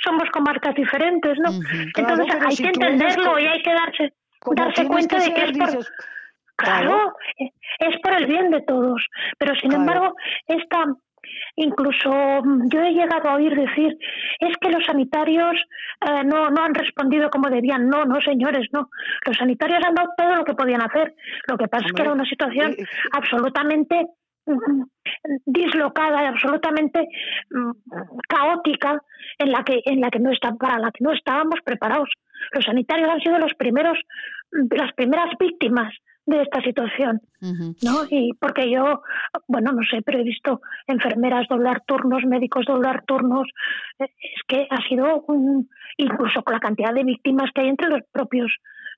somos, 0.03 0.29
comarcas 0.33 0.75
diferentes, 0.75 1.39
¿no? 1.39 1.51
Entonces 1.97 2.27
hay 2.45 2.57
que 2.57 2.69
entenderlo 2.71 3.39
y 3.39 3.47
hay 3.47 3.63
que 3.63 3.73
darse 3.73 4.13
darse 4.55 4.87
cuenta 4.87 5.19
de 5.19 5.35
que 5.35 5.45
es 5.45 5.59
por... 5.59 5.87
Claro, 6.57 7.15
es 7.37 8.01
por 8.01 8.15
el 8.15 8.27
bien 8.27 8.51
de 8.51 8.63
todos. 8.63 9.05
Pero 9.39 9.55
sin 9.57 9.73
embargo, 9.75 10.15
esta, 10.47 10.87
incluso 11.57 12.11
mm, 12.43 12.69
yo 12.73 12.81
he 12.81 12.93
llegado 12.93 13.29
a 13.29 13.35
oír 13.35 13.55
decir, 13.55 13.99
es 14.41 14.57
que 14.59 14.71
los 14.71 14.85
sanitarios 14.85 15.55
eh, 16.01 16.25
no, 16.25 16.51
no 16.51 16.63
han 16.63 16.75
respondido 16.75 17.29
como 17.31 17.51
debían. 17.51 17.89
No, 17.89 18.05
no, 18.05 18.21
señores, 18.21 18.69
no. 18.73 18.89
Los 19.27 19.37
sanitarios 19.37 19.85
han 19.85 19.95
dado 19.95 20.09
todo 20.17 20.37
lo 20.37 20.45
que 20.45 20.55
podían 20.55 20.83
hacer. 20.83 21.15
Lo 21.47 21.59
que 21.59 21.69
pasa 21.69 21.87
es 21.87 21.93
que 21.93 22.03
era 22.03 22.13
una 22.13 22.25
situación 22.25 22.73
eh, 22.73 22.77
eh, 22.79 22.87
absolutamente 23.13 24.07
dislocada 25.45 26.23
y 26.23 26.27
absolutamente 26.27 27.09
mm, 27.51 27.71
caótica 28.29 29.03
en 29.39 29.53
la 29.53 29.65
que 29.65 29.81
en 29.85 30.01
la 30.01 30.11
que 30.11 30.21
no 30.21 30.31
está, 30.31 30.55
para 30.55 30.79
la 30.79 30.91
que 30.93 31.03
no 31.03 31.13
estábamos 31.13 31.61
preparados. 31.65 32.09
Los 32.53 32.65
sanitarios 32.65 33.11
han 33.11 33.21
sido 33.21 33.39
los 33.39 33.55
primeros 33.55 33.99
las 34.53 34.93
primeras 34.95 35.31
víctimas 35.39 35.93
de 36.27 36.43
esta 36.43 36.61
situación, 36.61 37.21
¿no? 37.41 38.03
Y 38.11 38.33
porque 38.41 38.69
yo, 38.69 39.03
bueno, 39.47 39.71
no 39.71 39.83
sé, 39.89 40.03
pero 40.05 40.19
he 40.19 40.25
visto 40.25 40.61
enfermeras 40.89 41.47
doblar 41.49 41.85
turnos, 41.87 42.25
médicos 42.25 42.67
doblar 42.67 43.05
turnos, 43.07 43.47
es 43.99 44.43
que 44.49 44.67
ha 44.69 44.89
sido 44.89 45.23
un, 45.29 45.69
incluso 45.97 46.43
con 46.43 46.55
la 46.55 46.61
cantidad 46.61 46.93
de 46.93 47.05
víctimas 47.05 47.51
que 47.55 47.61
hay 47.61 47.69
entre 47.69 47.91
los 47.91 48.01
propios 48.11 48.53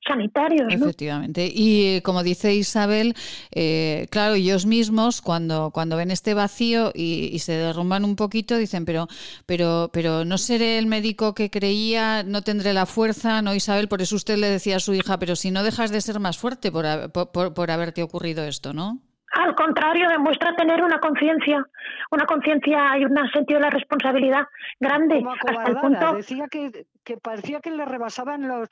sanitarios. 0.07 0.73
Efectivamente. 0.73 1.51
Y 1.53 1.97
eh, 1.97 2.03
como 2.03 2.23
dice 2.23 2.55
Isabel, 2.55 3.15
eh, 3.55 4.07
claro, 4.11 4.35
ellos 4.35 4.67
mismos 4.67 5.21
cuando, 5.21 5.71
cuando 5.71 5.97
ven 5.97 6.11
este 6.11 6.35
vacío 6.35 6.93
y, 6.95 7.39
se 7.39 7.53
derrumban 7.53 8.05
un 8.05 8.17
poquito, 8.17 8.57
dicen, 8.57 8.85
pero, 8.85 9.07
pero, 9.47 9.91
pero 9.93 10.25
no 10.25 10.39
seré 10.39 10.79
el 10.79 10.87
médico 10.87 11.35
que 11.35 11.51
creía, 11.51 12.23
no 12.25 12.43
tendré 12.43 12.73
la 12.73 12.87
fuerza, 12.87 13.43
¿no, 13.43 13.55
Isabel? 13.55 13.89
Por 13.89 14.03
eso 14.03 14.17
usted 14.17 14.37
le 14.39 14.49
decía 14.49 14.77
a 14.77 14.81
su 14.81 14.93
hija, 14.95 15.19
pero 15.19 15.37
si 15.37 15.51
no 15.51 15.63
dejas 15.63 15.91
de 15.91 16.01
ser 16.01 16.21
más 16.21 16.37
fuerte 16.37 16.73
por, 16.73 16.85
por, 17.13 17.55
por 17.55 17.71
haberte 17.71 18.03
ocurrido 18.03 18.45
esto, 18.45 18.73
¿no? 18.73 19.01
Al 19.33 19.55
contrario, 19.55 20.09
demuestra 20.09 20.55
tener 20.57 20.83
una 20.83 20.99
conciencia, 21.01 21.65
una 22.11 22.25
conciencia 22.25 22.97
y 22.99 23.05
un 23.05 23.15
sentido 23.31 23.61
de 23.61 23.67
la 23.67 23.71
responsabilidad 23.71 24.47
grande. 24.81 25.23
hasta 25.47 25.71
el 25.71 25.77
punto... 25.77 26.15
Decía 26.15 26.47
que, 26.51 26.87
que 27.05 27.19
parecía 27.19 27.61
que 27.61 27.71
le 27.71 27.85
rebasaban 27.85 28.49
los... 28.49 28.69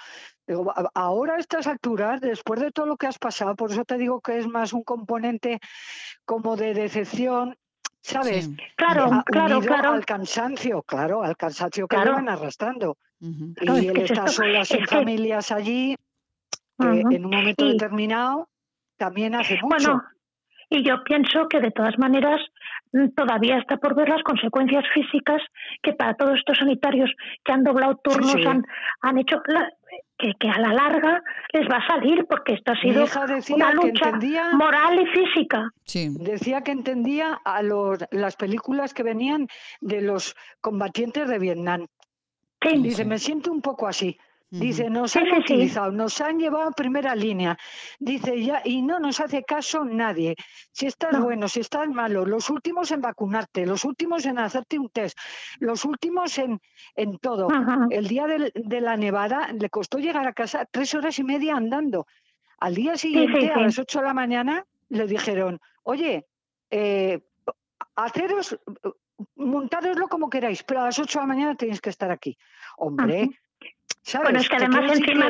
ahora 0.94 1.34
a 1.34 1.38
estas 1.38 1.66
alturas, 1.66 2.20
después 2.20 2.60
de 2.60 2.70
todo 2.70 2.86
lo 2.86 2.96
que 2.96 3.06
has 3.06 3.18
pasado, 3.18 3.56
por 3.56 3.70
eso 3.70 3.84
te 3.84 3.98
digo 3.98 4.20
que 4.20 4.38
es 4.38 4.46
más 4.46 4.72
un 4.72 4.84
componente 4.84 5.60
como 6.24 6.56
de 6.56 6.74
decepción, 6.74 7.56
¿sabes? 8.00 8.50
Claro, 8.76 9.22
claro, 9.26 9.60
claro. 9.60 9.92
Al 9.92 10.04
cansancio, 10.04 10.82
claro, 10.82 11.22
al 11.22 11.36
cansancio 11.36 11.88
que 11.88 11.96
van 11.96 12.28
arrastrando. 12.28 12.96
Y 13.20 13.86
él 13.86 13.96
está 13.96 14.28
solas 14.28 14.70
en 14.70 14.86
familias 14.86 15.50
allí, 15.50 15.92
eh, 15.92 15.96
en 16.78 17.24
un 17.24 17.30
momento 17.30 17.66
determinado, 17.66 18.48
también 18.96 19.34
hace 19.34 19.58
mucho. 19.62 20.02
Y 20.68 20.82
yo 20.82 21.02
pienso 21.04 21.48
que 21.48 21.60
de 21.60 21.70
todas 21.70 21.96
maneras 21.98 22.40
mm, 22.92 23.08
todavía 23.10 23.58
está 23.58 23.76
por 23.76 23.94
ver 23.94 24.08
las 24.08 24.22
consecuencias 24.22 24.84
físicas 24.92 25.40
que 25.82 25.92
para 25.92 26.14
todos 26.14 26.38
estos 26.38 26.58
sanitarios 26.58 27.10
que 27.44 27.52
han 27.52 27.62
doblado 27.62 28.00
turnos 28.02 28.34
Han, 28.46 28.64
han 29.00 29.18
hecho 29.18 29.40
que, 30.18 30.32
que, 30.38 30.48
a 30.48 30.58
la 30.58 30.72
larga 30.72 31.22
les 31.52 31.68
va 31.68 31.78
a 31.78 31.86
salir 31.86 32.26
porque 32.26 32.54
esto 32.54 32.72
ha 32.72 32.80
sido 32.80 33.04
una 33.54 33.72
lucha 33.72 34.12
moral 34.54 35.00
y 35.00 35.06
física. 35.06 35.70
Decía 36.18 36.62
que 36.62 36.72
entendía 36.72 37.40
a 37.44 37.62
los, 37.62 37.98
las 38.10 38.36
películas 38.36 38.94
que 38.94 39.02
venían 39.02 39.48
de 39.80 40.00
los 40.02 40.34
combatientes 40.60 41.28
de 41.28 41.38
Vietnam. 41.38 41.86
Dice, 42.60 43.04
me 43.04 43.18
siento 43.18 43.52
un 43.52 43.60
poco 43.60 43.86
así. 43.86 44.18
Dice, 44.48 44.90
nos 44.90 45.16
han 45.16 45.32
utilizado, 45.32 45.90
nos 45.90 46.20
han 46.20 46.38
llevado 46.38 46.68
a 46.68 46.72
primera 46.72 47.16
línea. 47.16 47.58
Dice, 47.98 48.40
ya, 48.42 48.62
y 48.64 48.80
no 48.80 49.00
nos 49.00 49.18
hace 49.20 49.42
caso 49.42 49.84
nadie. 49.84 50.36
Si 50.70 50.86
estás 50.86 51.20
bueno, 51.20 51.48
si 51.48 51.60
estás 51.60 51.88
malo, 51.88 52.24
los 52.24 52.48
últimos 52.48 52.92
en 52.92 53.00
vacunarte, 53.00 53.66
los 53.66 53.84
últimos 53.84 54.24
en 54.24 54.38
hacerte 54.38 54.78
un 54.78 54.88
test, 54.88 55.18
los 55.58 55.84
últimos 55.84 56.38
en, 56.38 56.60
en 56.94 57.18
todo. 57.18 57.48
El 57.90 58.06
día 58.06 58.26
de, 58.26 58.80
la 58.80 58.96
nevada 58.96 59.52
le 59.52 59.68
costó 59.68 59.98
llegar 59.98 60.26
a 60.28 60.32
casa 60.32 60.64
tres 60.70 60.94
horas 60.94 61.18
y 61.18 61.24
media 61.24 61.56
andando. 61.56 62.06
Al 62.58 62.74
día 62.74 62.96
siguiente, 62.96 63.50
a 63.50 63.60
las 63.60 63.78
ocho 63.78 63.98
de 63.98 64.06
la 64.06 64.14
mañana, 64.14 64.64
le 64.88 65.06
dijeron, 65.08 65.60
oye, 65.82 66.24
eh, 66.70 67.20
haceros, 67.96 68.56
montadoslo 69.34 70.06
como 70.06 70.30
queráis, 70.30 70.62
pero 70.62 70.82
a 70.82 70.84
las 70.84 70.98
ocho 71.00 71.18
de 71.18 71.24
la 71.24 71.34
mañana 71.34 71.54
tenéis 71.56 71.80
que 71.80 71.90
estar 71.90 72.12
aquí. 72.12 72.38
Hombre, 72.76 73.30
bueno, 74.22 74.38
es 74.38 74.48
que 74.48 74.56
además 74.56 74.92
encima 74.92 75.26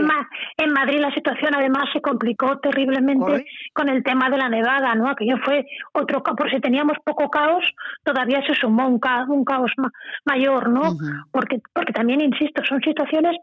en, 0.59 0.73
Madrid 0.73 1.01
la 1.01 1.13
situación 1.13 1.55
además 1.55 1.89
se 1.93 2.01
complicó 2.01 2.59
terriblemente 2.59 3.47
con 3.73 3.89
el 3.89 4.03
tema 4.03 4.29
de 4.29 4.37
la 4.37 4.49
nevada, 4.49 4.95
¿no? 4.95 5.09
Aquello 5.09 5.37
fue 5.45 5.67
otro 5.93 6.23
por 6.23 6.51
si 6.51 6.61
teníamos 6.61 6.99
poco 7.05 7.31
caos, 7.31 7.65
todavía 8.05 8.43
se 8.47 8.55
sumó 8.55 8.87
un 8.87 8.99
caos, 8.99 9.29
un 9.29 9.45
caos 9.45 9.73
mayor, 10.25 10.69
¿no? 10.69 10.97
Porque 11.31 11.61
porque 11.73 11.93
también 11.93 12.21
insisto, 12.21 12.63
son 12.65 12.81
situaciones 12.83 13.37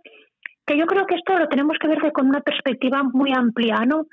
que 0.66 0.78
yo 0.78 0.86
creo 0.86 1.06
que 1.06 1.16
esto 1.16 1.38
lo 1.38 1.50
tenemos 1.50 1.78
que 1.80 1.88
ver 1.88 2.12
con 2.12 2.28
una 2.28 2.42
perspectiva 2.42 3.04
muy 3.04 3.34
amplia, 3.36 3.86
¿no? 3.86 4.06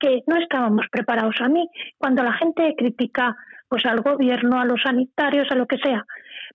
Que 0.00 0.22
no 0.26 0.36
estábamos 0.36 0.86
preparados. 0.90 1.36
A 1.40 1.48
mí, 1.48 1.68
cuando 1.98 2.22
la 2.22 2.32
gente 2.32 2.74
critica 2.76 3.36
pues 3.68 3.86
al 3.86 4.00
gobierno, 4.00 4.60
a 4.60 4.64
los 4.64 4.82
sanitarios, 4.82 5.50
a 5.50 5.54
lo 5.54 5.66
que 5.66 5.78
sea, 5.78 6.04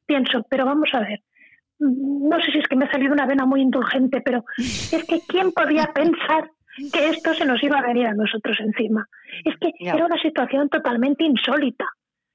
pienso, 0.05 0.45
pero 0.49 0.65
vamos 0.65 0.89
a 0.93 0.99
ver, 0.99 1.21
no 1.79 2.39
sé 2.41 2.51
si 2.51 2.59
es 2.59 2.67
que 2.67 2.75
me 2.75 2.85
ha 2.85 2.91
salido 2.91 3.13
una 3.13 3.25
vena 3.25 3.45
muy 3.45 3.61
indulgente, 3.61 4.21
pero 4.21 4.43
es 4.57 5.05
que 5.07 5.19
¿quién 5.27 5.51
podía 5.51 5.91
pensar 5.93 6.49
que 6.93 7.09
esto 7.09 7.33
se 7.33 7.45
nos 7.45 7.61
iba 7.63 7.79
a 7.79 7.87
venir 7.87 8.07
a 8.07 8.13
nosotros 8.13 8.57
encima? 8.59 9.07
Es 9.45 9.55
que 9.59 9.71
era 9.79 10.05
una 10.05 10.21
situación 10.21 10.69
totalmente 10.69 11.23
insólita, 11.23 11.85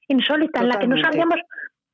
insólita, 0.07 0.61
en 0.61 0.69
la 0.69 0.79
que 0.79 0.87
no 0.87 0.97
sabíamos, 0.99 1.39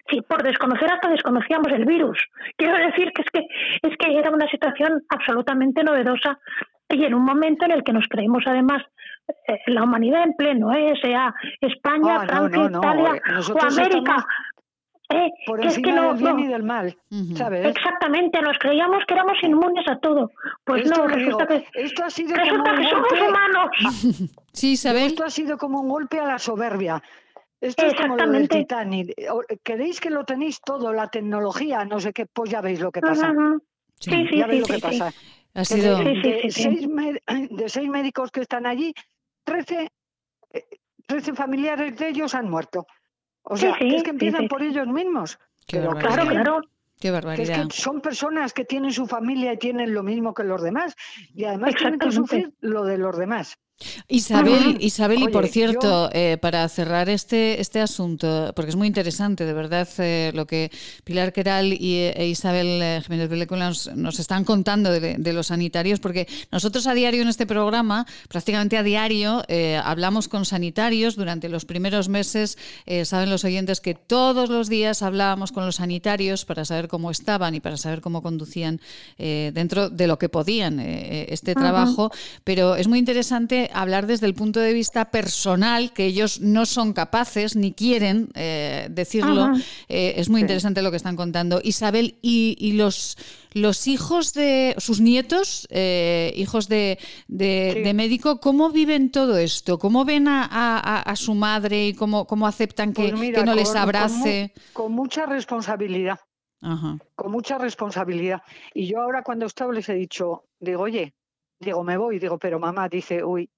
si 0.10 0.22
por 0.22 0.44
desconocer 0.44 0.92
hasta 0.92 1.10
desconocíamos 1.10 1.72
el 1.74 1.86
virus. 1.86 2.18
Quiero 2.58 2.78
decir 2.78 3.12
que 3.14 3.22
es 3.22 3.30
que 3.32 3.48
es 3.88 3.98
que 3.98 4.18
era 4.18 4.32
una 4.32 4.48
situación 4.48 5.04
absolutamente 5.10 5.84
novedosa 5.84 6.40
y 6.90 7.06
en 7.06 7.14
un 7.14 7.24
momento 7.24 7.66
en 7.66 7.72
el 7.72 7.84
que 7.84 7.94
nos 7.94 8.08
creímos 8.08 8.44
además 8.46 8.84
eh, 9.48 9.60
la 9.68 9.84
humanidad 9.84 10.24
en 10.24 10.34
pleno, 10.34 10.74
¿eh? 10.74 10.94
sea 11.02 11.34
España, 11.62 12.18
ah, 12.22 12.26
Francia, 12.26 12.66
Italia 12.66 13.14
eh, 13.16 13.54
o 13.54 13.64
América 13.64 14.26
eh, 15.12 15.32
por 15.46 15.64
encima 15.64 16.14
del 16.14 16.24
bien 16.24 16.40
y 16.40 16.48
del 16.48 16.64
mal, 16.64 16.98
¿sabes? 17.36 17.66
Exactamente, 17.68 18.42
nos 18.42 18.58
creíamos 18.58 19.04
que 19.06 19.14
éramos 19.14 19.38
inmunes 19.44 19.86
a 19.88 19.98
todo. 20.00 20.32
Pues 20.64 20.90
no, 20.90 21.08
resulta 21.08 21.48
que, 21.48 21.66
esto 21.74 22.04
ha 22.04 22.10
sido 22.10 22.36
resulta 22.36 22.76
que 22.76 22.90
somos 22.90 23.12
humanos. 23.12 24.32
sí, 24.54 24.78
¿sabes? 24.78 25.08
Esto 25.08 25.24
ha 25.24 25.30
sido 25.30 25.58
como 25.58 25.82
un 25.82 25.90
golpe 25.90 26.20
a 26.20 26.26
la 26.26 26.40
soberbia. 26.40 27.02
Esto 27.60 27.86
es 27.86 27.94
como 27.94 28.18
lo 28.18 28.32
del 28.32 28.50
Titanic. 28.50 29.14
¿Queréis 29.64 30.02
que 30.02 30.10
lo 30.10 30.26
tenéis 30.26 30.60
todo, 30.62 30.92
la 30.94 31.08
tecnología, 31.10 31.86
no 31.86 32.00
sé 32.00 32.12
qué? 32.12 32.26
Pues 32.26 32.50
ya 32.50 32.60
veis 32.60 32.80
lo 32.80 32.92
que 32.92 33.02
pasa. 33.02 33.32
Sí, 34.00 34.28
sí, 34.28 34.38
ya 34.38 34.48
veis 34.48 34.62
lo 34.62 34.76
que 34.76 34.82
pasa. 34.82 35.14
Ha 35.54 35.66
sido... 35.66 36.00
de, 36.00 36.48
seis 36.50 36.88
de, 37.50 37.70
seis 37.70 37.90
médicos 37.90 38.32
que 38.32 38.42
están 38.42 38.66
allí, 38.66 38.94
13, 39.44 39.90
13 41.06 41.32
eh, 41.32 41.34
familiares 41.36 41.96
de 41.98 42.10
ellos 42.10 42.34
han 42.34 42.50
muerto. 42.50 42.88
O 43.44 43.58
sea, 43.58 43.76
es 43.80 44.04
que 44.04 44.12
empiezan 44.12 44.48
por 44.48 44.62
ellos 44.62 44.88
mismos. 44.88 45.40
claro, 45.68 45.96
claro. 45.96 46.62
Qué 47.00 47.10
barbaridad. 47.10 47.62
es 47.62 47.68
que 47.68 47.82
son 47.82 48.00
personas 48.00 48.54
que 48.54 48.64
tienen 48.64 48.92
su 48.92 49.08
familia 49.08 49.54
y 49.54 49.58
tienen 49.58 49.92
lo 49.92 50.04
mismo 50.04 50.36
que 50.36 50.44
los 50.44 50.62
demás. 50.62 50.96
Y 51.34 51.46
además 51.46 51.74
tienen 51.76 52.00
que 52.00 52.12
sufrir 52.12 52.54
lo 52.60 52.86
de 52.86 53.00
los 53.00 53.18
demás. 53.18 53.58
Isabel, 54.08 54.78
Isabel 54.80 55.24
y 55.24 55.28
por 55.30 55.48
cierto, 55.48 56.10
eh, 56.14 56.38
para 56.42 56.68
cerrar 56.70 57.10
este, 57.10 57.62
este 57.62 57.80
asunto, 57.80 58.52
porque 58.56 58.70
es 58.70 58.76
muy 58.76 58.88
interesante, 58.88 59.46
de 59.46 59.54
verdad, 59.54 59.88
eh, 59.98 60.32
lo 60.34 60.46
que 60.46 60.72
Pilar 61.04 61.34
Queral 61.34 61.74
y, 61.74 61.96
e 61.96 62.28
Isabel 62.28 62.82
eh, 62.82 63.02
Jiménez 63.04 63.30
Belécula 63.30 63.72
nos, 63.96 64.20
están 64.20 64.44
contando 64.44 64.92
de, 64.92 65.34
los 65.34 65.48
sanitarios, 65.48 66.00
porque 66.00 66.28
nosotros 66.52 66.88
a 66.88 66.94
diario 66.94 67.22
en 67.22 67.30
este 67.30 67.46
programa, 67.46 68.06
prácticamente 68.28 68.78
a 68.78 68.84
diario, 68.84 69.44
hablamos 69.84 70.28
con 70.28 70.46
sanitarios 70.46 71.16
durante 71.16 71.48
los 71.50 71.66
primeros 71.66 72.10
meses. 72.10 72.58
saben 73.04 73.30
los 73.30 73.46
oyentes 73.46 73.80
que 73.80 73.96
todos 73.96 74.50
los 74.50 74.68
días 74.68 75.02
hablábamos 75.02 75.52
con 75.52 75.66
los 75.66 75.78
sanitarios 75.78 76.46
para 76.46 76.66
saber 76.66 76.88
cómo 76.88 77.12
estaban 77.12 77.56
y 77.56 77.60
para 77.60 77.78
saber 77.78 78.02
cómo 78.02 78.22
conducían 78.22 78.82
dentro 79.18 79.90
de 79.90 80.08
lo 80.08 80.20
que 80.20 80.30
podían 80.30 80.80
este 80.80 81.56
trabajo, 81.56 82.12
pero 82.44 82.76
es 82.76 82.88
muy 82.88 83.00
interesante 83.00 83.71
hablar 83.74 84.08
desde 84.08 84.26
el 84.26 84.34
punto 84.34 84.60
de 84.60 84.74
vista 84.74 85.06
personal, 85.12 85.94
que 85.94 86.06
ellos 86.06 86.42
no 86.42 86.66
son 86.66 86.94
capaces 86.94 87.56
ni 87.56 87.74
quieren 87.74 88.30
eh, 88.36 88.88
decirlo. 88.90 89.52
Eh, 89.90 90.14
es 90.18 90.30
muy 90.30 90.42
interesante 90.42 90.82
lo 90.82 90.92
que 90.92 90.98
están 90.98 91.16
contando. 91.16 91.62
Isabel, 91.64 92.18
y, 92.22 92.74
los, 92.74 93.18
los 93.54 93.88
hijos 93.88 94.34
de 94.34 94.76
sus 94.78 95.02
nietos, 95.02 95.68
eh, 95.70 96.34
hijos 96.36 96.68
de, 96.68 97.00
de, 97.28 97.92
médico, 97.94 98.40
¿cómo 98.40 98.70
viven 98.70 99.12
todo 99.12 99.38
esto? 99.38 99.78
¿Cómo 99.80 100.06
ven 100.06 100.28
a, 100.28 101.14
su 101.16 101.36
madre 101.36 101.88
y 101.88 101.94
cómo, 101.94 102.26
cómo 102.26 102.48
aceptan 102.48 102.94
que, 102.94 103.10
pues 103.10 103.46
no 103.46 103.56
les 103.56 103.76
abrace? 103.76 104.54
Con, 104.74 104.92
mucha 104.94 105.26
responsabilidad. 105.26 106.20
Con 107.16 107.32
mucha 107.32 107.58
responsabilidad. 107.58 108.42
Y 108.74 108.88
yo 108.88 109.02
ahora 109.02 109.24
cuando 109.24 109.46
estaba 109.48 109.74
les 109.74 109.90
he 109.90 109.96
dicho, 109.96 110.46
digo, 110.60 110.84
oye, 110.84 111.14
digo, 111.62 111.84
me 111.84 111.98
voy, 111.98 112.20
digo, 112.20 112.38
pero 112.38 112.60
mamá 112.60 112.90
dice, 112.90 113.24
uy, 113.24 113.50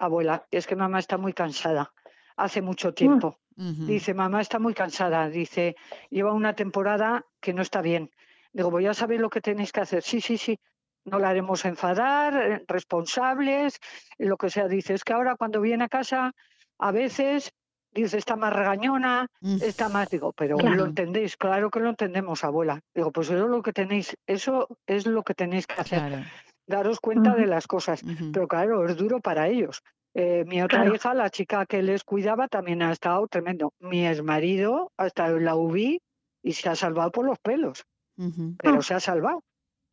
abuela, 0.00 0.46
es 0.50 0.66
que 0.66 0.74
mamá 0.74 0.98
está 0.98 1.18
muy 1.18 1.32
cansada, 1.32 1.92
hace 2.36 2.62
mucho 2.62 2.92
tiempo. 2.94 3.38
Dice, 3.56 4.14
mamá 4.14 4.40
está 4.40 4.58
muy 4.58 4.72
cansada, 4.72 5.28
dice, 5.28 5.76
lleva 6.08 6.32
una 6.32 6.54
temporada 6.54 7.26
que 7.40 7.52
no 7.52 7.60
está 7.60 7.82
bien. 7.82 8.10
Digo, 8.54 8.70
voy 8.70 8.86
a 8.86 8.94
saber 8.94 9.20
lo 9.20 9.28
que 9.28 9.42
tenéis 9.42 9.70
que 9.70 9.80
hacer. 9.80 10.02
Sí, 10.02 10.22
sí, 10.22 10.38
sí, 10.38 10.58
no 11.04 11.18
la 11.18 11.28
haremos 11.28 11.66
enfadar, 11.66 12.34
eh, 12.36 12.64
responsables, 12.66 13.78
lo 14.16 14.38
que 14.38 14.48
sea. 14.48 14.66
Dice, 14.66 14.94
es 14.94 15.04
que 15.04 15.12
ahora 15.12 15.36
cuando 15.36 15.60
viene 15.60 15.84
a 15.84 15.88
casa, 15.88 16.32
a 16.78 16.90
veces, 16.90 17.52
dice, 17.92 18.16
está 18.16 18.34
más 18.34 18.54
regañona, 18.54 19.26
está 19.60 19.90
más, 19.90 20.08
digo, 20.08 20.32
pero 20.32 20.56
lo 20.56 20.86
entendéis, 20.86 21.36
claro 21.36 21.70
que 21.70 21.80
lo 21.80 21.90
entendemos, 21.90 22.44
abuela. 22.44 22.80
Digo, 22.94 23.12
pues 23.12 23.28
eso 23.28 23.44
es 23.44 23.50
lo 23.50 23.60
que 23.60 23.74
tenéis, 23.74 24.16
eso 24.26 24.68
es 24.86 25.06
lo 25.06 25.22
que 25.22 25.34
tenéis 25.34 25.66
que 25.66 25.78
hacer 25.78 26.24
daros 26.70 27.00
cuenta 27.00 27.34
de 27.34 27.46
las 27.46 27.66
cosas. 27.66 28.02
Pero 28.32 28.48
claro, 28.48 28.86
es 28.88 28.96
duro 28.96 29.20
para 29.20 29.48
ellos. 29.48 29.82
Eh, 30.14 30.44
mi 30.46 30.60
otra 30.62 30.86
hija, 30.92 31.14
la 31.14 31.30
chica 31.30 31.66
que 31.66 31.82
les 31.82 32.02
cuidaba, 32.02 32.48
también 32.48 32.82
ha 32.82 32.92
estado 32.92 33.26
tremendo. 33.28 33.74
Mi 33.78 34.06
ex 34.06 34.22
marido 34.22 34.92
ha 34.96 35.06
estado 35.06 35.36
en 35.36 35.44
la 35.44 35.54
UBI 35.54 36.00
y 36.42 36.52
se 36.52 36.68
ha 36.68 36.74
salvado 36.74 37.12
por 37.12 37.26
los 37.26 37.38
pelos. 37.38 37.84
Pero 38.16 38.78
ah. 38.78 38.82
se 38.82 38.94
ha 38.94 39.00
salvado. 39.00 39.44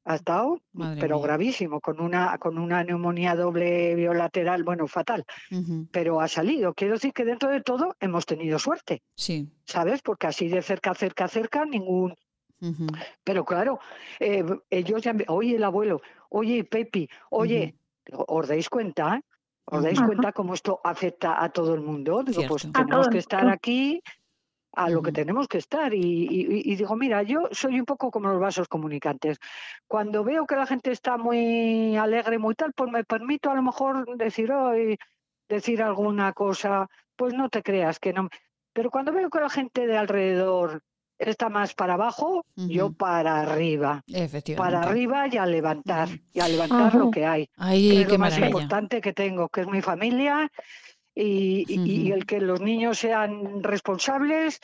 Ha 0.05 0.15
estado, 0.15 0.61
pero 1.01 1.19
gravísimo, 1.19 1.81
con 1.81 1.99
una, 1.99 2.37
con 2.37 2.57
una 2.57 2.81
neumonía 2.81 3.35
doble 3.35 3.93
biolateral, 3.93 4.63
bueno, 4.63 4.87
fatal. 4.87 5.25
Pero 5.91 6.21
ha 6.21 6.29
salido. 6.29 6.73
Quiero 6.73 6.93
decir 6.93 7.11
que 7.11 7.25
dentro 7.25 7.49
de 7.49 7.61
todo 7.61 7.93
hemos 7.99 8.25
tenido 8.25 8.57
suerte. 8.57 9.01
Sí. 9.15 9.49
¿Sabes? 9.65 10.01
Porque 10.01 10.27
así 10.27 10.47
de 10.47 10.61
cerca, 10.61 10.93
cerca, 10.93 11.27
cerca, 11.27 11.65
ningún 11.65 12.15
pero 13.23 13.45
claro, 13.45 13.79
eh, 14.19 14.43
ellos 14.69 15.01
ya, 15.01 15.15
oye 15.27 15.55
el 15.55 15.63
abuelo, 15.63 16.01
oye 16.29 16.63
Pepi, 16.63 17.09
oye, 17.29 17.75
¿os 18.11 18.47
dais 18.47 18.69
cuenta? 18.69 19.21
¿Os 19.65 19.83
dais 19.83 19.99
cuenta 19.99 20.31
cómo 20.31 20.53
esto 20.53 20.79
afecta 20.83 21.43
a 21.43 21.49
todo 21.49 21.73
el 21.73 21.81
mundo? 21.81 22.23
Digo, 22.23 22.43
pues 22.47 22.71
tenemos 22.71 23.09
que 23.09 23.17
estar 23.17 23.49
aquí 23.49 24.01
a 24.77 24.89
lo 24.89 25.01
que 25.01 25.11
tenemos 25.11 25.47
que 25.47 25.57
estar. 25.57 25.93
Y, 25.93 26.75
digo, 26.75 26.95
mira, 26.95 27.23
yo 27.23 27.49
soy 27.51 27.79
un 27.79 27.85
poco 27.85 28.09
como 28.11 28.29
los 28.29 28.39
vasos 28.39 28.67
comunicantes. 28.67 29.39
Cuando 29.87 30.23
veo 30.23 30.45
que 30.45 30.55
la 30.55 30.67
gente 30.67 30.91
está 30.91 31.17
muy 31.17 31.97
alegre, 31.97 32.37
muy 32.37 32.55
tal, 32.55 32.71
pues 32.73 32.91
me 32.91 33.03
permito 33.03 33.49
a 33.49 33.55
lo 33.55 33.63
mejor 33.63 34.17
decir, 34.17 34.51
hoy 34.51 34.97
decir 35.49 35.81
alguna 35.81 36.31
cosa, 36.33 36.87
pues 37.15 37.33
no 37.33 37.49
te 37.49 37.63
creas 37.63 37.99
que 37.99 38.13
no. 38.13 38.29
Pero 38.71 38.91
cuando 38.91 39.11
veo 39.11 39.29
que 39.29 39.39
la 39.39 39.49
gente 39.49 39.87
de 39.87 39.97
alrededor 39.97 40.83
está 41.17 41.49
más 41.49 41.73
para 41.73 41.93
abajo, 41.95 42.45
yo 42.55 42.91
para 42.91 43.41
arriba. 43.41 44.03
Para 44.55 44.81
arriba 44.81 45.27
y 45.31 45.37
a 45.37 45.45
levantar, 45.45 46.09
y 46.33 46.39
a 46.39 46.47
levantar 46.47 46.95
lo 46.95 47.11
que 47.11 47.25
hay. 47.25 47.49
Ay, 47.57 48.01
es 48.01 48.09
lo 48.09 48.17
más 48.17 48.37
importante 48.37 49.01
que 49.01 49.13
tengo, 49.13 49.49
que 49.49 49.61
es 49.61 49.67
mi 49.67 49.81
familia 49.81 50.51
y, 51.15 52.11
el 52.11 52.25
que 52.25 52.39
los 52.39 52.61
niños 52.61 52.99
sean 52.99 53.63
responsables 53.63 54.59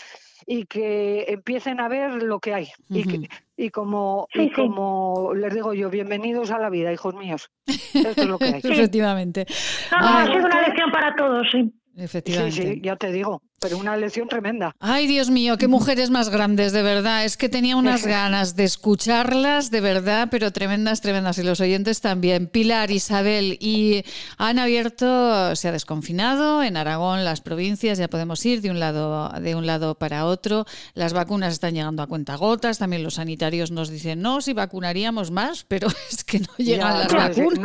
y 0.46 0.66
que 0.66 1.26
empiecen 1.30 1.80
a 1.80 1.88
ver 1.88 2.12
lo 2.22 2.40
que 2.40 2.54
hay. 2.54 2.70
y, 2.90 3.70
como, 3.70 4.28
y 4.34 4.52
como 4.52 5.34
les 5.36 5.54
digo 5.54 5.74
yo, 5.74 5.90
bienvenidos 5.90 6.52
a 6.52 6.60
la 6.60 6.70
vida, 6.70 6.92
hijos 6.92 7.16
míos. 7.16 7.50
Esto 7.66 8.22
es 8.22 8.28
lo 8.28 8.38
que 8.38 8.46
hay. 8.46 8.62
Efectivamente. 8.64 9.46
ha 9.92 10.26
sido 10.26 10.46
una 10.46 10.62
lección 10.62 10.92
para 10.92 11.16
todos, 11.16 11.48
sí. 11.52 11.74
Efectivamente. 11.96 12.56
Sí, 12.56 12.74
sí, 12.74 12.82
ya 12.82 12.96
te 12.96 13.12
digo 13.12 13.42
pero 13.64 13.78
una 13.78 13.96
lección 13.96 14.28
tremenda. 14.28 14.76
Ay, 14.82 15.08
Dios 15.08 15.30
mío, 15.30 15.58
qué 15.58 15.70
mujeres 15.70 16.10
más 16.10 16.28
grandes, 16.28 16.74
de 16.74 16.82
verdad. 16.82 17.24
Es 17.24 17.38
que 17.38 17.48
tenía 17.48 17.78
unas 17.78 18.06
ganas 18.06 18.58
de 18.58 18.66
escucharlas, 18.66 19.72
de 19.72 19.80
verdad, 19.80 20.28
pero 20.30 20.52
tremendas, 20.52 21.00
tremendas. 21.00 21.38
Y 21.38 21.44
los 21.44 21.62
oyentes 21.62 22.02
también. 22.02 22.48
Pilar, 22.48 22.92
Isabel, 22.92 23.58
y 23.62 24.04
han 24.38 24.60
abierto, 24.60 25.56
se 25.56 25.70
ha 25.70 25.72
desconfinado 25.72 26.62
en 26.62 26.76
Aragón, 26.76 27.24
las 27.24 27.40
provincias, 27.40 27.98
ya 27.98 28.10
podemos 28.10 28.46
ir 28.46 28.60
de 28.60 28.70
un 28.70 28.82
lado, 28.82 29.30
de 29.40 29.56
un 29.56 29.66
lado 29.66 29.96
para 29.96 30.26
otro. 30.26 30.66
Las 30.94 31.14
vacunas 31.14 31.54
están 31.54 31.74
llegando 31.74 32.04
a 32.04 32.08
cuentagotas. 32.08 32.80
También 32.80 33.02
los 33.02 33.14
sanitarios 33.14 33.72
nos 33.72 33.90
dicen, 33.90 34.22
no, 34.22 34.42
si 34.42 34.52
vacunaríamos 34.52 35.32
más, 35.32 35.64
pero 35.70 35.88
es 36.12 36.26
que 36.26 36.40
no 36.40 36.54
llegan 36.58 37.00
las 37.00 37.14
vacunas. 37.14 37.64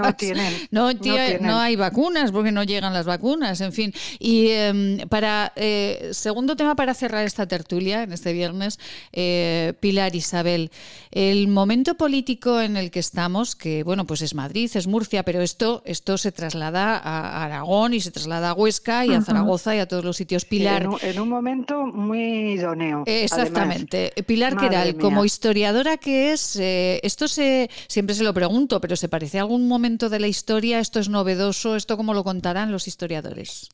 No, 0.71 0.95
tienen, 0.95 1.43
no, 1.43 1.49
no, 1.49 1.59
hay 1.59 1.75
vacunas 1.75 2.31
porque 2.31 2.53
no 2.53 2.63
llegan 2.63 2.93
las 2.93 3.07
vacunas, 3.07 3.61
en 3.61 3.73
fin. 3.73 3.93
Y 4.21 4.51
em, 4.51 4.99
para. 5.09 5.53
Eh, 5.57 5.88
segundo 6.13 6.57
tema 6.57 6.75
para 6.75 6.95
cerrar 6.95 7.25
esta 7.25 7.47
tertulia 7.47 8.03
en 8.03 8.13
este 8.13 8.33
viernes, 8.33 8.79
eh, 9.13 9.75
Pilar 9.81 10.15
Isabel, 10.15 10.71
el 11.11 11.49
momento 11.49 11.95
político 11.97 12.61
en 12.61 12.77
el 12.77 12.91
que 12.91 13.01
estamos, 13.01 13.57
que 13.57 13.83
bueno, 13.83 14.07
pues 14.07 14.23
es 14.23 14.35
Madrid, 14.35 14.71
es 14.75 14.87
Murcia, 14.87 15.23
pero 15.23 15.41
esto, 15.41 15.83
esto 15.85 16.19
se 16.19 16.33
traslada 16.33 16.97
a 16.97 17.45
Aragón 17.45 17.95
y 17.95 18.01
se 18.01 18.11
traslada 18.11 18.51
a 18.51 18.55
Huesca 18.55 19.05
y 19.07 19.13
a 19.13 19.23
Zaragoza 19.23 19.75
y 19.75 19.79
a 19.79 19.87
todos 19.87 20.05
los 20.05 20.17
sitios. 20.17 20.45
Pilar. 20.45 20.89
en, 21.03 21.21
un, 21.21 21.29
momento 21.29 21.87
muy 21.87 22.53
idóneo. 22.53 23.03
Exactamente. 23.07 24.13
Pilar 24.27 24.57
Queral, 24.57 24.97
como 24.97 25.25
historiadora 25.25 25.97
que 25.97 26.33
es, 26.33 26.57
eh, 26.57 27.01
esto 27.03 27.29
se, 27.29 27.71
siempre 27.87 28.15
se 28.15 28.25
lo 28.25 28.33
pregunto, 28.35 28.81
pero 28.81 28.97
¿se 28.97 29.09
parece 29.09 29.39
a 29.39 29.43
algún 29.43 29.69
momento 29.69 30.09
de 30.09 30.21
la 30.21 30.29
historia? 30.29 30.81
¿Esto 30.81 31.01
es 31.01 31.09
novedoso? 31.09 31.77
¿Esto 31.77 31.97
cómo 31.97 32.15
lo 32.15 32.25
contarán 32.25 32.73
los 32.73 32.89
historiadores? 32.89 33.69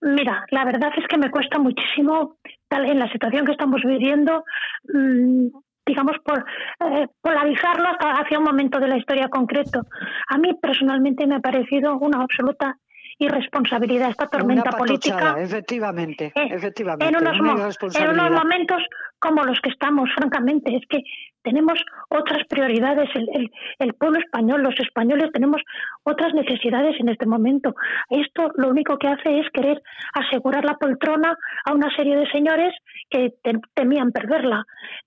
Mira, 0.00 0.46
la 0.50 0.64
verdad 0.64 0.92
es 0.96 1.06
que 1.08 1.18
me 1.18 1.30
cuesta 1.30 1.58
muchísimo, 1.58 2.36
tal 2.68 2.86
en 2.86 2.98
la 2.98 3.10
situación 3.10 3.44
que 3.44 3.52
estamos 3.52 3.82
viviendo, 3.82 4.44
mm, 4.92 5.48
digamos, 5.84 6.16
por 6.24 6.44
eh, 6.86 7.08
polarizarlo 7.20 7.88
hacia 7.98 8.38
un 8.38 8.44
momento 8.44 8.78
de 8.78 8.88
la 8.88 8.96
historia 8.96 9.28
concreto. 9.28 9.82
A 10.28 10.38
mí 10.38 10.54
personalmente 10.60 11.26
me 11.26 11.36
ha 11.36 11.40
parecido 11.40 11.98
una 11.98 12.22
absoluta 12.22 12.76
irresponsabilidad 13.18 14.10
esta 14.10 14.28
tormenta 14.28 14.70
política. 14.70 15.36
Efectivamente, 15.38 16.32
eh, 16.34 16.48
efectivamente. 16.50 17.06
En 17.06 17.16
unos, 17.16 18.30
momentos 18.30 18.82
como 19.18 19.44
los 19.44 19.60
que 19.60 19.70
estamos, 19.70 20.08
francamente. 20.14 20.76
Es 20.76 20.82
que 20.88 21.02
tenemos 21.42 21.80
otras 22.08 22.46
prioridades. 22.48 23.08
El, 23.14 23.50
el, 23.80 23.94
pueblo 23.94 24.20
español, 24.20 24.62
los 24.62 24.78
españoles, 24.78 25.30
tenemos 25.32 25.60
otras 26.04 26.32
necesidades 26.34 26.94
en 27.00 27.08
este 27.08 27.26
momento. 27.26 27.74
Esto 28.10 28.52
lo 28.56 28.68
único 28.68 28.98
que 28.98 29.08
hace 29.08 29.40
es 29.40 29.50
querer 29.50 29.82
asegurar 30.14 30.64
la 30.64 30.76
poltrona 30.76 31.36
a 31.64 31.72
una 31.72 31.90
serie 31.96 32.16
de 32.16 32.30
señores 32.30 32.72
que 33.10 33.34
temían 33.74 34.12
perderla. 34.12 34.64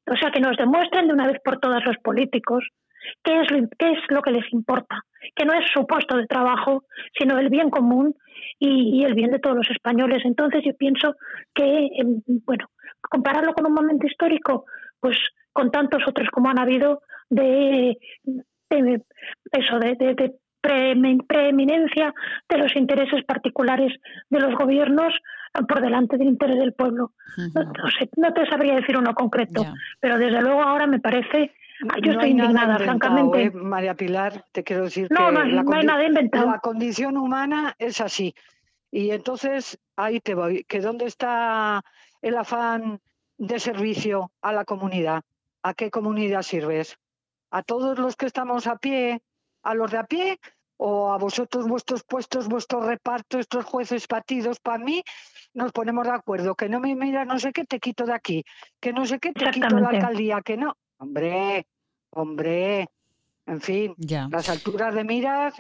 O 0.08 0.16
sea, 0.18 0.32
que 0.32 0.42
nos 0.42 0.58
demuestren 0.58 1.08
de 1.08 1.14
una 1.14 1.28
vez 1.28 1.40
por 1.44 1.60
todas 1.60 1.84
los 1.86 1.98
políticos 1.98 2.64
qué 3.24 3.42
es, 3.42 3.52
lo, 3.52 3.68
qué 3.78 3.92
es 3.92 4.00
lo 4.10 4.22
que 4.22 4.32
les 4.32 4.52
importa, 4.54 5.04
que 5.36 5.46
no 5.46 5.54
es 5.54 5.66
su 5.74 5.86
puesto 5.86 6.18
de 6.18 6.28
trabajo, 6.28 6.84
sino 7.18 7.38
el 7.40 7.50
bien 7.50 7.70
común 7.70 8.16
y, 8.60 9.04
el 9.04 9.14
bien 9.14 9.32
de 9.32 9.40
todos 9.40 9.58
los 9.58 9.70
españoles. 9.70 10.22
Entonces 10.26 10.64
yo 10.66 10.76
pienso 10.76 11.16
que, 11.54 11.90
em, 11.98 12.22
bueno, 12.46 12.68
compararlo 13.02 13.54
con 13.54 13.66
un 13.66 13.74
momento 13.74 14.08
histórico, 14.08 14.66
pues 15.00 15.18
con 15.54 15.72
tantos 15.72 16.04
otros 16.08 16.30
como 16.32 16.50
han 16.50 16.60
habido 16.60 17.02
de, 17.30 17.98
eso, 18.70 19.80
de, 19.80 20.36
preeminencia 21.28 22.14
de 22.48 22.58
los 22.58 22.76
intereses 22.76 23.24
particulares 23.26 23.92
de 24.30 24.40
los 24.40 24.54
gobiernos 24.56 25.14
por 25.68 25.82
delante 25.82 26.18
del 26.18 26.28
interés 26.28 26.58
del 26.60 26.74
pueblo. 26.74 27.12
no, 28.18 28.34
te 28.34 28.46
sabría 28.46 28.76
decir 28.76 28.98
uno 28.98 29.14
concreto, 29.14 29.66
pero 30.00 30.18
desde 30.18 30.42
luego 30.42 30.62
ahora 30.62 30.88
me 30.88 31.00
parece 31.00 31.52
yo 32.04 32.12
estoy 32.12 32.32
indignada, 32.32 32.78
francamente. 32.78 33.44
¿eh? 33.44 33.52
María 33.52 33.96
Pilar, 33.96 34.46
te 34.52 34.64
quiero 34.64 34.84
decir 34.84 35.08
que 35.08 35.14
no, 35.14 35.32
la, 35.32 35.42
hay 35.42 35.86
nada 35.86 36.06
inventado. 36.06 36.52
la 36.52 36.60
condición 36.60 37.18
humana 37.18 37.76
es 37.80 38.02
así. 38.02 38.36
Y 38.92 39.12
entonces 39.12 39.80
ahí 39.96 40.20
te 40.20 40.36
voy, 40.36 40.64
que 40.66 40.82
dónde 40.82 41.06
está 41.06 41.84
el 42.22 42.38
afán 42.38 43.00
de 43.38 43.60
servicio 43.60 44.32
a 44.42 44.52
la 44.54 44.66
comunidad. 44.66 45.24
¿A 45.64 45.74
qué 45.74 45.90
comunidad 45.92 46.42
sirves? 46.42 46.98
¿A 47.52 47.64
todos 47.64 48.00
los 48.00 48.16
que 48.16 48.26
estamos 48.26 48.68
a 48.68 48.78
pie, 48.78 49.22
a 49.64 49.74
los 49.74 49.92
de 49.92 49.98
a 49.98 50.04
pie? 50.04 50.40
¿O 50.78 51.12
a 51.12 51.18
vosotros, 51.18 51.68
vuestros 51.68 52.04
puestos, 52.04 52.48
vuestro 52.48 52.82
reparto, 52.82 53.38
estos 53.38 53.66
jueces 53.66 54.08
partidos? 54.08 54.60
Para 54.60 54.84
mí, 54.84 55.04
nos 55.54 55.72
ponemos 55.72 56.08
de 56.08 56.14
acuerdo. 56.14 56.56
Que 56.56 56.70
no 56.70 56.80
me 56.80 56.96
miras 56.96 57.28
no 57.28 57.38
sé 57.38 57.52
qué, 57.52 57.66
te 57.66 57.80
quito 57.80 58.06
de 58.06 58.14
aquí. 58.14 58.44
Que 58.80 58.92
no 58.92 59.06
sé 59.06 59.20
qué, 59.20 59.32
te 59.32 59.52
quito 59.52 59.80
la 59.80 59.90
alcaldía. 59.90 60.42
Que 60.42 60.58
no. 60.58 60.76
Hombre, 60.98 61.68
hombre. 62.12 62.90
En 63.46 63.60
fin, 63.60 63.96
las 64.30 64.50
alturas 64.50 64.94
de 64.94 65.04
miras 65.04 65.56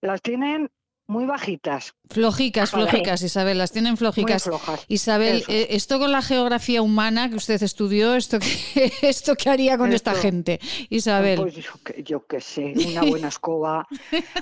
las 0.00 0.22
tienen 0.22 0.70
muy 1.08 1.24
bajitas. 1.24 1.94
Flojicas, 2.10 2.70
flojicas, 2.70 3.22
Isabel, 3.22 3.56
las 3.56 3.72
tienen 3.72 3.96
flojicas. 3.96 4.48
Isabel, 4.88 5.42
eh, 5.48 5.68
esto 5.70 5.98
con 5.98 6.12
la 6.12 6.20
geografía 6.20 6.82
humana 6.82 7.30
que 7.30 7.36
usted 7.36 7.62
estudió, 7.62 8.14
¿esto 8.14 8.38
qué, 8.38 8.92
esto 9.02 9.34
qué 9.34 9.48
haría 9.48 9.78
con 9.78 9.92
esta 9.92 10.14
gente? 10.14 10.60
Isabel. 10.90 11.40
Pues 11.40 11.56
yo, 12.04 12.26
qué 12.26 12.40
sé, 12.42 12.74
una 12.86 13.02
buena 13.10 13.28
escoba, 13.28 13.88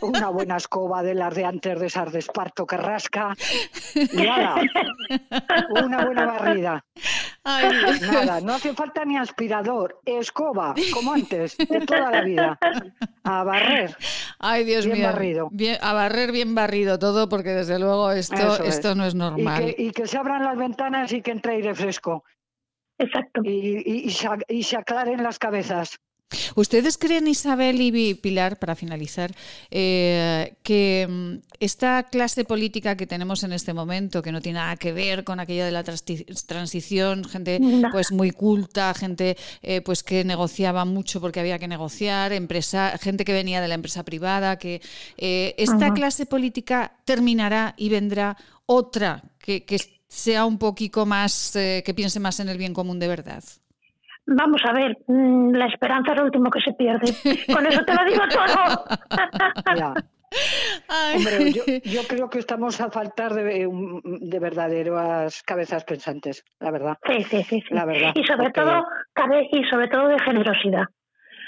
una 0.03 0.29
buena 0.29 0.57
escoba 0.57 1.05
de 1.05 1.15
las 1.15 1.35
de 1.35 1.45
antes 1.45 1.79
de 1.79 1.87
esas 1.87 2.13
de 2.13 2.19
esparto 2.19 2.67
que 2.67 2.77
rasca, 2.77 3.37
y 3.95 4.27
una 5.85 6.05
buena 6.05 6.27
barrida. 6.27 6.85
Nada, 7.47 8.41
no 8.41 8.55
hace 8.55 8.75
falta 8.75 9.05
ni 9.05 9.17
aspirador, 9.17 10.01
escoba, 10.05 10.75
como 10.93 11.13
antes, 11.13 11.57
de 11.57 11.81
toda 11.87 12.11
la 12.11 12.21
vida. 12.23 12.59
A 13.23 13.45
barrer. 13.45 13.97
Ay, 14.39 14.65
Dios 14.65 14.85
bien 14.87 14.99
mío. 14.99 15.07
Barrido. 15.07 15.49
Bien, 15.53 15.79
a 15.81 15.93
barrer 15.93 16.33
bien 16.33 16.55
barrido 16.55 16.99
todo, 16.99 17.29
porque 17.29 17.51
desde 17.51 17.79
luego 17.79 18.11
esto, 18.11 18.63
esto 18.65 18.95
no 18.95 19.05
es 19.05 19.15
normal. 19.15 19.75
Y 19.79 19.93
que, 19.93 20.07
se 20.07 20.19
abran 20.19 20.43
las 20.43 20.57
ventanas 20.57 21.13
y 21.13 21.23
que 21.23 21.31
entre 21.31 21.55
aire 21.55 21.75
fresco. 21.75 22.25
Exacto. 22.99 23.43
y 23.45 24.11
se 24.11 24.77
aclaren 24.77 25.23
las 25.23 25.39
cabezas. 25.39 26.01
¿Ustedes 26.57 26.99
creen, 26.99 27.29
Isabel 27.29 27.81
y 27.81 28.15
Pilar, 28.15 28.59
para 28.59 28.75
finalizar, 28.75 29.33
eh, 29.71 30.57
que 30.63 31.07
mm, 31.09 31.35
esta 31.61 32.03
clase 32.05 32.45
política 32.45 32.97
que 32.97 33.07
tenemos 33.07 33.45
en 33.45 33.53
este 33.53 33.73
momento, 33.73 34.23
que 34.23 34.33
no 34.33 34.41
tiene 34.41 34.59
nada 34.59 34.77
que 34.77 34.93
ver 34.93 35.23
con 35.23 35.39
aquella 35.39 35.65
de 35.67 35.71
la 35.71 35.85
transición, 35.85 37.25
gente 37.25 37.61
pues 37.93 38.11
muy 38.11 38.33
culta, 38.33 38.93
gente 38.95 39.37
eh, 39.63 39.81
pues 39.83 40.03
que 40.03 40.25
negociaba 40.25 40.85
mucho 40.85 41.21
porque 41.21 41.41
había 41.41 41.59
que 41.59 41.69
negociar, 41.69 42.33
empresa, 42.33 42.99
gente 43.01 43.25
que 43.25 43.33
venía 43.33 43.61
de 43.61 43.69
la 43.69 43.75
empresa 43.75 44.05
privada, 44.05 44.59
que 44.59 44.81
eh, 45.17 45.55
esta 45.59 45.93
clase 45.95 46.27
política 46.27 46.97
terminará 47.05 47.75
y 47.77 47.89
vendrá 47.89 48.37
otra 48.67 49.23
que, 49.39 49.65
que 49.65 49.79
sea 50.09 50.45
un 50.45 50.59
poquito 50.59 51.07
más, 51.07 51.53
que 51.53 51.95
piense 51.95 52.19
más 52.19 52.41
en 52.41 52.49
el 52.49 52.59
bien 52.59 52.75
común 52.75 52.99
de 52.99 53.09
verdad? 53.09 53.45
Vamos 54.27 54.61
a 54.65 54.73
ver, 54.73 54.99
mm, 55.07 55.55
la 55.55 55.67
esperanza 55.67 56.13
es 56.13 56.19
lo 56.19 56.25
último 56.25 56.51
que 56.51 56.61
se 56.61 56.73
pierde. 56.73 57.07
Con 57.53 57.67
eso 57.67 57.85
te 57.85 57.95
lo 57.95 58.05
digo 58.05 58.23
todo. 58.29 58.85
Hombre, 61.15 61.53
yo, 61.85 62.03
creo 62.09 62.29
que 62.29 62.41
estamos 62.41 62.81
a 62.81 62.91
faltar 62.91 63.33
de, 63.33 63.69
de, 64.05 64.39
verdaderas 64.41 65.43
cabezas 65.45 65.85
pensantes, 65.85 66.45
la 66.59 66.71
verdad. 66.71 66.99
Sí, 67.07 67.23
sí, 67.23 67.43
sí. 67.45 67.63
La 67.71 67.85
verdad. 67.85 68.13
Y 68.15 68.25
sobre 68.25 68.51
todo, 68.51 68.83
y 69.53 69.65
sobre 69.65 69.89
todo 69.89 70.09
de 70.09 70.19
generosidad. 70.19 70.87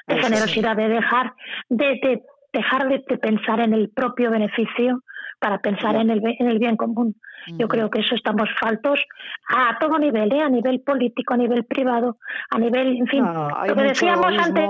De 0.07 0.23
generosidad, 0.23 0.77
de 0.77 0.89
dejar, 0.89 1.35
de, 1.69 1.87
de 2.03 2.23
dejar 2.53 2.89
de, 2.89 3.01
pensar 3.19 3.61
en 3.61 3.75
el 3.75 3.91
propio 3.91 4.31
beneficio 4.31 5.03
para 5.39 5.59
pensar 5.59 5.97
en 5.97 6.11
el, 6.11 6.23
en 6.39 6.49
el 6.49 6.59
bien 6.59 6.77
común. 6.77 7.15
Yo 7.57 7.69
creo 7.69 7.91
que 7.91 8.01
eso 8.01 8.15
estamos 8.15 8.49
faltos 8.61 9.01
a 9.49 9.79
todo 9.79 9.99
nivel, 9.99 10.33
¿eh? 10.33 10.43
a 10.43 10.49
nivel 10.49 10.81
político, 10.81 11.35
a 11.35 11.37
nivel 11.37 11.65
privado, 11.65 12.19
a 12.51 12.59
nivel, 12.59 12.97
en 12.99 13.07
fin, 13.07 13.25
lo 13.25 13.75
que 13.75 13.83
decíamos 13.83 14.33
antes. 14.39 14.69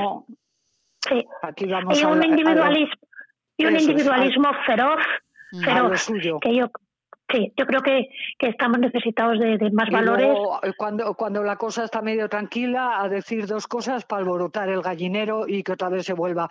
Sí, 1.01 1.27
y 1.57 2.05
un 2.05 2.25
individualismo, 2.25 2.95
y 3.57 3.67
un 3.67 3.77
individualismo 3.77 4.51
feroz, 4.67 5.01
feroz, 5.65 6.11
que 6.41 6.55
yo 6.55 6.71
Sí, 7.31 7.53
yo 7.57 7.67
creo 7.67 7.83
que, 7.83 8.09
que 8.39 8.49
estamos 8.49 8.79
necesitados 8.79 9.39
de, 9.39 9.59
más 9.73 9.91
valores. 9.91 10.35
Eh, 10.63 10.73
cuando, 10.77 11.15
cuando 11.15 11.43
la 11.43 11.57
cosa 11.57 11.85
está 11.85 12.01
medio 12.01 12.29
tranquila, 12.29 13.03
a 13.03 13.09
decir 13.09 13.47
dos 13.47 13.67
cosas 13.67 14.05
para 14.07 14.21
alborotar 14.21 14.71
el 14.71 14.81
gallinero 14.81 15.47
y 15.47 15.63
que 15.63 15.73
otra 15.73 15.91
vez 15.91 16.07
se 16.07 16.15
vuelva. 16.15 16.49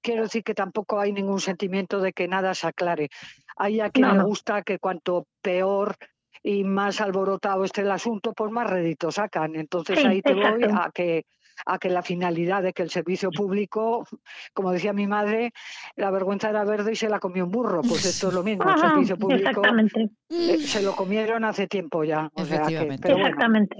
Quiero 0.00 0.22
decir 0.22 0.42
que 0.42 0.54
tampoco 0.54 0.98
hay 0.98 1.12
ningún 1.12 1.40
sentimiento 1.40 2.00
de 2.00 2.12
que 2.12 2.26
nada 2.26 2.54
se 2.54 2.66
aclare. 2.66 3.10
Hay 3.56 3.80
a 3.80 3.90
quien 3.90 4.16
le 4.16 4.24
gusta 4.24 4.62
que 4.62 4.78
cuanto 4.78 5.26
peor 5.42 5.96
y 6.42 6.64
más 6.64 7.00
alborotado 7.00 7.64
esté 7.64 7.82
el 7.82 7.90
asunto, 7.90 8.32
pues 8.32 8.50
más 8.50 8.68
rédito 8.68 9.10
sacan. 9.10 9.56
Entonces 9.56 10.04
ahí 10.04 10.22
te 10.22 10.34
voy 10.34 10.64
a 10.64 10.90
que 10.92 11.24
a 11.66 11.78
que 11.78 11.88
la 11.90 12.02
finalidad 12.02 12.62
de 12.62 12.72
que 12.72 12.82
el 12.82 12.90
servicio 12.90 13.30
público, 13.30 14.06
como 14.52 14.72
decía 14.72 14.92
mi 14.92 15.06
madre, 15.06 15.52
la 15.96 16.10
vergüenza 16.10 16.50
era 16.50 16.64
verde 16.64 16.92
y 16.92 16.96
se 16.96 17.08
la 17.08 17.18
comió 17.18 17.44
un 17.44 17.50
burro. 17.50 17.82
Pues 17.82 18.04
esto 18.04 18.28
es 18.28 18.34
lo 18.34 18.42
mismo, 18.42 18.64
el 18.70 18.78
servicio 18.78 19.16
público 19.16 19.62
eh, 20.30 20.58
se 20.58 20.82
lo 20.82 20.94
comieron 20.94 21.44
hace 21.44 21.66
tiempo 21.66 22.04
ya. 22.04 22.30
Efectivamente. 22.36 23.12
Exactamente. 23.12 23.76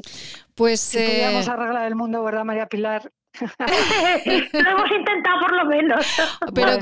Pues 0.55 0.81
si 0.81 0.99
eh... 0.99 1.25
arreglar 1.25 1.87
el 1.87 1.97
mundo, 1.97 2.23
¿verdad, 2.23 2.45
María 2.45 2.67
Pilar? 2.67 3.11
Lo 3.41 4.71
hemos 4.71 4.91
intentado 4.97 5.41
por 5.41 5.57
lo 5.57 5.65
menos. 5.67 6.07
Pero 6.55 6.79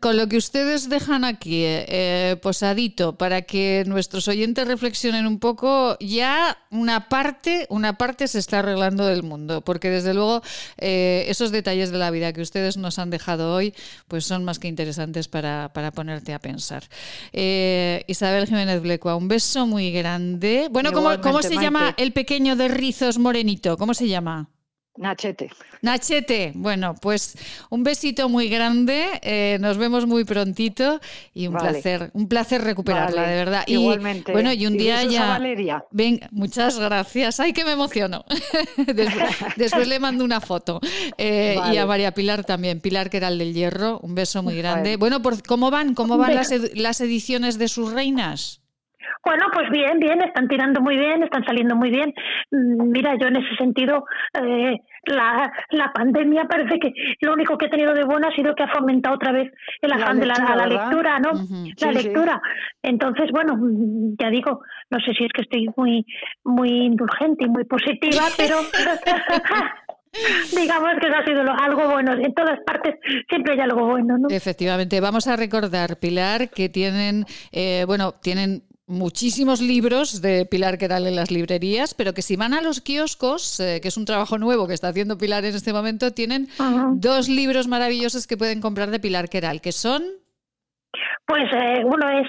con, 0.00 0.16
lo 0.16 0.28
que 0.28 0.36
ustedes 0.36 0.88
dejan 0.88 1.24
aquí, 1.24 1.62
eh, 1.64 2.36
posadito, 2.42 3.16
para 3.16 3.42
que 3.42 3.84
nuestros 3.86 4.26
oyentes 4.28 4.66
reflexionen 4.66 5.26
un 5.26 5.38
poco, 5.38 5.96
ya 6.00 6.56
una 6.70 7.08
parte, 7.08 7.66
una 7.70 7.96
parte 7.96 8.26
se 8.26 8.38
está 8.38 8.60
arreglando 8.60 9.06
del 9.06 9.22
mundo, 9.22 9.60
porque 9.60 9.90
desde 9.90 10.14
luego 10.14 10.42
eh, 10.78 11.24
esos 11.28 11.52
detalles 11.52 11.92
de 11.92 11.98
la 11.98 12.10
vida 12.10 12.32
que 12.32 12.40
ustedes 12.40 12.76
nos 12.76 12.98
han 12.98 13.10
dejado 13.10 13.54
hoy, 13.54 13.74
pues 14.08 14.24
son 14.24 14.44
más 14.44 14.58
que 14.58 14.68
interesantes 14.68 15.28
para, 15.28 15.70
ponerte 15.94 16.34
a 16.34 16.38
pensar. 16.38 16.84
Eh, 17.32 18.04
Isabel 18.08 18.46
Jiménez 18.46 18.82
Blecua, 18.82 19.14
un 19.14 19.28
beso 19.28 19.66
muy 19.66 19.92
grande. 19.92 20.68
Bueno, 20.70 20.92
¿cómo, 20.92 21.20
¿cómo 21.20 21.42
se 21.42 21.56
llama 21.56 21.94
el 21.96 22.12
pequeño 22.12 22.56
de 22.56 22.68
rizos 22.68 23.18
morenito? 23.18 23.76
¿Cómo 23.76 23.94
se 23.94 24.08
llama? 24.08 24.48
Nachete. 25.00 25.48
Nachete, 25.80 26.52
bueno, 26.54 26.94
pues 27.00 27.34
un 27.70 27.82
besito 27.82 28.28
muy 28.28 28.50
grande, 28.50 29.18
eh, 29.22 29.56
nos 29.58 29.78
vemos 29.78 30.06
muy 30.06 30.24
prontito 30.24 31.00
y 31.32 31.46
un 31.46 31.54
placer, 31.54 32.10
un 32.12 32.28
placer 32.28 32.60
recuperarla, 32.60 33.22
de 33.22 33.34
verdad. 33.34 33.62
Igualmente. 33.66 34.30
bueno, 34.30 34.52
y 34.52 34.66
un 34.66 34.76
día 34.76 35.02
ya. 35.04 35.28
Valeria. 35.28 35.82
Ven, 35.90 36.20
muchas 36.32 36.78
gracias. 36.78 37.40
Ay, 37.40 37.54
que 37.54 37.64
me 37.64 37.72
emociono. 37.72 38.26
después, 39.56 39.88
le 39.88 39.98
mando 39.98 40.22
una 40.22 40.42
foto. 40.42 40.80
Eh, 41.16 41.56
y 41.72 41.78
a 41.78 41.86
María 41.86 42.12
Pilar 42.12 42.44
también, 42.44 42.82
Pilar 42.82 43.08
que 43.08 43.16
era 43.16 43.28
el 43.28 43.38
del 43.38 43.54
hierro, 43.54 44.00
un 44.00 44.14
beso 44.14 44.42
muy 44.42 44.58
grande. 44.58 44.98
Bueno, 44.98 45.22
por, 45.22 45.42
¿cómo 45.42 45.70
van? 45.70 45.94
¿Cómo 45.94 46.18
van 46.18 46.34
las, 46.34 46.52
las 46.74 47.00
ediciones 47.00 47.58
de 47.58 47.68
sus 47.68 47.90
reinas? 47.90 48.60
Bueno, 49.24 49.46
pues 49.52 49.68
bien, 49.70 49.98
bien, 49.98 50.22
están 50.22 50.48
tirando 50.48 50.80
muy 50.80 50.96
bien, 50.96 51.22
están 51.22 51.44
saliendo 51.44 51.76
muy 51.76 51.90
bien. 51.90 52.14
Mm, 52.50 52.90
mira, 52.90 53.16
yo 53.20 53.28
en 53.28 53.36
ese 53.36 53.54
sentido, 53.56 54.04
eh, 54.34 54.78
la, 55.04 55.52
la 55.70 55.92
pandemia 55.92 56.44
parece 56.44 56.78
que 56.78 56.92
lo 57.20 57.32
único 57.32 57.56
que 57.56 57.66
ha 57.66 57.70
tenido 57.70 57.94
de 57.94 58.04
bueno 58.04 58.28
ha 58.28 58.34
sido 58.34 58.54
que 58.54 58.62
ha 58.62 58.68
fomentado 58.68 59.16
otra 59.16 59.32
vez 59.32 59.52
el 59.80 59.92
afán 59.92 60.20
de 60.20 60.26
la, 60.26 60.34
la 60.34 60.66
lectura, 60.66 61.18
¿no? 61.18 61.32
La 61.80 61.92
lectura. 61.92 62.42
Entonces, 62.82 63.30
bueno, 63.32 63.58
ya 64.18 64.30
digo, 64.30 64.60
no 64.90 64.98
sé 65.00 65.12
si 65.14 65.24
es 65.24 65.32
que 65.32 65.42
estoy 65.42 65.68
muy, 65.76 66.06
muy 66.44 66.70
indulgente 66.70 67.44
y 67.44 67.48
muy 67.48 67.64
positiva, 67.64 68.22
pero 68.36 68.56
Digamos 70.56 70.90
que 71.00 71.06
ha 71.06 71.24
sido 71.24 71.42
algo 71.52 71.88
bueno. 71.88 72.12
En 72.14 72.34
todas 72.34 72.58
partes 72.66 72.96
siempre 73.28 73.54
hay 73.54 73.60
algo 73.60 73.86
bueno, 73.86 74.18
¿no? 74.18 74.28
Efectivamente. 74.28 75.00
Vamos 75.00 75.28
a 75.28 75.36
recordar, 75.36 75.98
Pilar, 75.98 76.50
que 76.50 76.68
tienen, 76.68 77.26
eh, 77.52 77.84
bueno, 77.86 78.12
tienen 78.20 78.64
muchísimos 78.90 79.60
libros 79.60 80.20
de 80.20 80.44
Pilar 80.44 80.76
Queral 80.76 81.06
en 81.06 81.16
las 81.16 81.30
librerías, 81.30 81.94
pero 81.94 82.12
que 82.12 82.22
si 82.22 82.36
van 82.36 82.52
a 82.52 82.60
los 82.60 82.80
kioscos, 82.80 83.60
eh, 83.60 83.80
que 83.80 83.88
es 83.88 83.96
un 83.96 84.04
trabajo 84.04 84.36
nuevo 84.36 84.66
que 84.66 84.74
está 84.74 84.88
haciendo 84.88 85.16
Pilar 85.16 85.44
en 85.44 85.54
este 85.54 85.72
momento, 85.72 86.12
tienen 86.12 86.48
dos 86.94 87.28
libros 87.28 87.68
maravillosos 87.68 88.26
que 88.26 88.36
pueden 88.36 88.60
comprar 88.60 88.90
de 88.90 89.00
Pilar 89.00 89.28
Queral, 89.28 89.60
que 89.60 89.72
son... 89.72 90.02
Pues 91.26 91.44
eh, 91.52 91.84
uno 91.84 92.10
es 92.10 92.26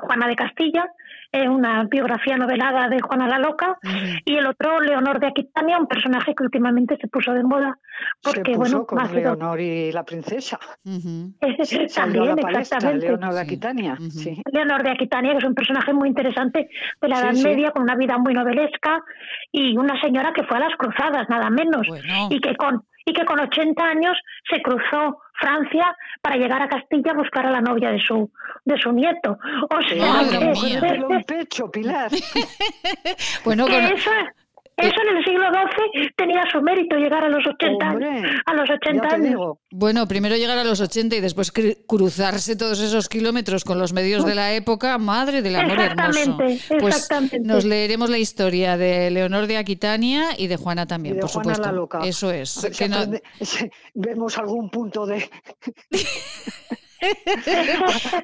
Juana 0.00 0.28
de 0.28 0.36
Castilla, 0.36 0.84
es 1.32 1.48
una 1.48 1.84
biografía 1.84 2.36
novelada 2.36 2.90
de 2.90 3.00
Juana 3.00 3.26
la 3.26 3.38
Loca, 3.38 3.78
y 4.24 4.36
el 4.36 4.46
otro, 4.46 4.80
Leonor 4.80 5.18
de 5.18 5.28
Aquitania, 5.28 5.78
un 5.78 5.86
personaje 5.86 6.34
que 6.34 6.44
últimamente 6.44 6.98
se 7.00 7.08
puso 7.08 7.32
de 7.32 7.42
moda. 7.42 7.78
Porque, 8.22 8.52
se 8.52 8.58
puso 8.58 8.84
bueno, 8.84 8.86
con 8.86 9.14
Leonor 9.14 9.60
y 9.60 9.92
la 9.92 10.04
princesa. 10.04 10.58
También, 10.84 12.38
exactamente. 12.38 13.06
Leonor 13.06 13.32
de 13.32 13.40
Aquitania. 13.40 13.96
sí. 14.10 14.42
Leonor 14.52 14.82
de 14.82 14.90
Aquitania, 14.90 15.32
que 15.32 15.38
es 15.38 15.44
un 15.44 15.54
personaje 15.54 15.94
muy 15.94 16.08
interesante 16.08 16.68
de 17.00 17.08
la 17.08 17.20
Edad 17.20 17.34
Media, 17.42 17.70
con 17.70 17.82
una 17.82 17.96
vida 17.96 18.18
muy 18.18 18.34
novelesca, 18.34 19.02
y 19.50 19.76
una 19.78 19.98
señora 20.02 20.32
que 20.34 20.44
fue 20.44 20.58
a 20.58 20.60
las 20.60 20.76
cruzadas, 20.76 21.28
nada 21.30 21.48
menos, 21.48 21.86
y 22.28 22.40
que 22.40 22.54
con 22.56 22.84
y 23.04 23.12
que 23.12 23.24
con 23.24 23.40
80 23.40 23.82
años 23.82 24.16
se 24.48 24.60
cruzó 24.62 25.18
Francia 25.34 25.96
para 26.20 26.36
llegar 26.36 26.62
a 26.62 26.68
Castilla 26.68 27.12
a 27.12 27.16
buscar 27.16 27.46
a 27.46 27.50
la 27.50 27.60
novia 27.60 27.90
de 27.90 28.00
su 28.00 28.30
de 28.64 28.78
su 28.78 28.92
nieto. 28.92 29.38
O 29.70 29.82
sea, 29.82 30.22
que, 30.30 31.04
un 31.04 31.24
pecho, 31.24 31.70
Pilar. 31.70 32.10
bueno, 33.44 33.64
con, 33.64 33.74
eso 33.74 34.10
en 34.82 35.16
el 35.16 35.24
siglo 35.24 35.44
XII 35.50 36.10
tenía 36.16 36.42
su 36.50 36.60
mérito 36.60 36.96
llegar 36.96 37.24
a 37.24 37.28
los 37.28 37.46
80, 37.46 37.98
a 38.46 38.54
los 38.54 38.70
80 38.70 39.08
años. 39.08 39.40
Bueno, 39.70 40.06
primero 40.06 40.36
llegar 40.36 40.58
a 40.58 40.64
los 40.64 40.80
80 40.80 41.16
y 41.16 41.20
después 41.20 41.52
cruzarse 41.86 42.56
todos 42.56 42.80
esos 42.80 43.08
kilómetros 43.08 43.64
con 43.64 43.78
los 43.78 43.92
medios 43.92 44.24
de 44.24 44.34
la 44.34 44.52
época, 44.54 44.98
madre 44.98 45.42
del 45.42 45.56
amor 45.56 45.80
hermoso. 45.80 46.36
Pues 46.36 46.96
exactamente. 46.96 47.40
nos 47.40 47.64
leeremos 47.64 48.10
la 48.10 48.18
historia 48.18 48.76
de 48.76 49.10
Leonor 49.10 49.46
de 49.46 49.56
Aquitania 49.56 50.30
y 50.36 50.46
de 50.46 50.56
Juana 50.56 50.86
también, 50.86 51.18
por 51.18 51.28
supuesto. 51.28 51.88
Eso 52.04 52.30
es. 52.30 52.68
vemos 53.94 54.38
algún 54.38 54.70
punto 54.70 55.06
de 55.06 55.28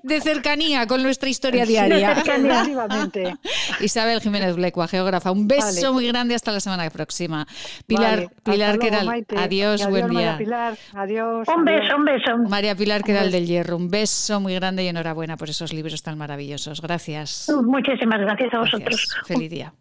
de 0.03 0.21
cercanía 0.21 0.87
con 0.87 1.03
nuestra 1.03 1.29
historia 1.29 1.65
diaria. 1.65 2.23
Isabel 3.81 4.21
Jiménez 4.21 4.57
Blecua, 4.57 4.89
geógrafa. 4.89 5.31
Un 5.31 5.49
beso 5.49 5.93
muy 5.93 6.07
grande 6.09 6.35
hasta 6.35 6.53
la 6.53 6.61
semana 6.61 6.89
próxima. 6.91 7.47
Pilar, 7.87 8.31
Pilar 8.43 8.79
Queral, 8.79 9.27
adiós, 9.37 9.87
buen 9.89 10.09
día. 10.09 10.37
Pilar, 10.39 10.77
adiós. 10.95 11.47
Un 11.49 11.65
beso, 11.65 11.97
un 11.97 12.05
beso. 12.05 12.39
María 12.49 12.75
Pilar 12.75 13.03
Queral 13.03 13.31
del 13.31 13.47
Hierro, 13.47 13.77
un 13.77 13.89
beso 13.89 14.41
muy 14.41 14.55
grande 14.55 14.85
y 14.85 14.89
enhorabuena 14.89 15.37
por 15.37 15.51
esos 15.51 15.73
libros 15.73 16.03
tan 16.03 16.19
maravillosos. 16.19 16.81
Gracias. 16.81 17.51
Muchísimas 17.63 18.21
gracias 18.21 18.55
a 18.55 18.59
vosotros. 18.59 19.09
Feliz 19.25 19.51
día. 19.51 19.73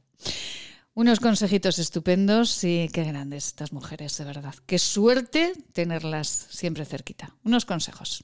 Unos 0.97 1.19
consejitos 1.19 1.77
estupendos 1.77 2.63
y 2.63 2.89
qué 2.91 3.03
grandes 3.03 3.49
estas 3.49 3.71
mujeres, 3.71 4.17
de 4.17 4.25
verdad. 4.25 4.55
Qué 4.65 4.79
suerte 4.79 5.53
tenerlas 5.71 6.27
siempre 6.27 6.85
cerquita. 6.85 7.35
Unos 7.43 7.65
consejos. 7.65 8.23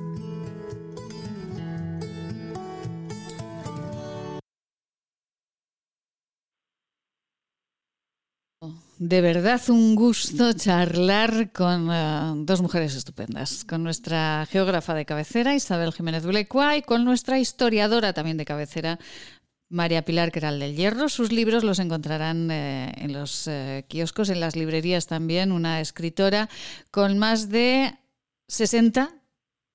De 9.03 9.19
verdad 9.19 9.59
un 9.69 9.95
gusto 9.95 10.53
charlar 10.53 11.51
con 11.51 11.89
eh, 11.91 12.33
dos 12.45 12.61
mujeres 12.61 12.93
estupendas, 12.93 13.65
con 13.65 13.81
nuestra 13.81 14.47
geógrafa 14.47 14.93
de 14.93 15.07
cabecera, 15.07 15.55
Isabel 15.55 15.91
Jiménez 15.91 16.23
Bulecua, 16.23 16.77
y 16.77 16.83
con 16.83 17.03
nuestra 17.03 17.39
historiadora 17.39 18.13
también 18.13 18.37
de 18.37 18.45
cabecera, 18.45 18.99
María 19.69 20.05
Pilar 20.05 20.31
Queral 20.31 20.59
del 20.59 20.75
Hierro. 20.75 21.09
Sus 21.09 21.31
libros 21.31 21.63
los 21.63 21.79
encontrarán 21.79 22.51
eh, 22.51 22.93
en 22.95 23.11
los 23.11 23.47
eh, 23.47 23.85
kioscos, 23.87 24.29
en 24.29 24.39
las 24.39 24.55
librerías 24.55 25.07
también, 25.07 25.51
una 25.51 25.81
escritora 25.81 26.47
con 26.91 27.17
más 27.17 27.49
de 27.49 27.95
60 28.49 29.15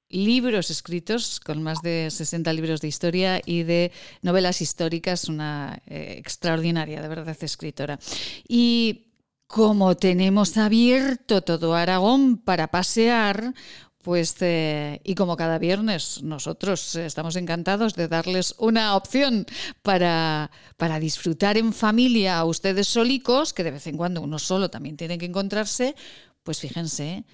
libros 0.08 0.70
escritos, 0.70 1.40
con 1.40 1.64
más 1.64 1.82
de 1.82 2.12
60 2.12 2.52
libros 2.52 2.80
de 2.80 2.86
historia 2.86 3.42
y 3.44 3.64
de 3.64 3.90
novelas 4.22 4.60
históricas, 4.60 5.28
una 5.28 5.82
extraordinaria, 5.84 7.02
de 7.02 7.08
verdad, 7.08 7.36
escritora. 7.40 7.98
Y 8.46 9.05
como 9.46 9.96
tenemos 9.96 10.56
abierto 10.56 11.42
todo 11.42 11.74
Aragón 11.74 12.36
para 12.38 12.68
pasear, 12.68 13.54
pues, 14.02 14.36
eh, 14.40 15.00
y 15.02 15.16
como 15.16 15.36
cada 15.36 15.58
viernes, 15.58 16.22
nosotros 16.22 16.94
estamos 16.94 17.34
encantados 17.34 17.94
de 17.94 18.06
darles 18.06 18.54
una 18.58 18.94
opción 18.94 19.46
para, 19.82 20.50
para, 20.76 21.00
disfrutar 21.00 21.56
en 21.56 21.72
familia 21.72 22.38
a 22.38 22.44
ustedes 22.44 22.86
solicos, 22.86 23.52
que 23.52 23.64
de 23.64 23.72
vez 23.72 23.86
en 23.88 23.96
cuando 23.96 24.22
uno 24.22 24.38
solo 24.38 24.70
también 24.70 24.96
tiene 24.96 25.18
que 25.18 25.26
encontrarse, 25.26 25.96
pues 26.44 26.60
fíjense, 26.60 27.24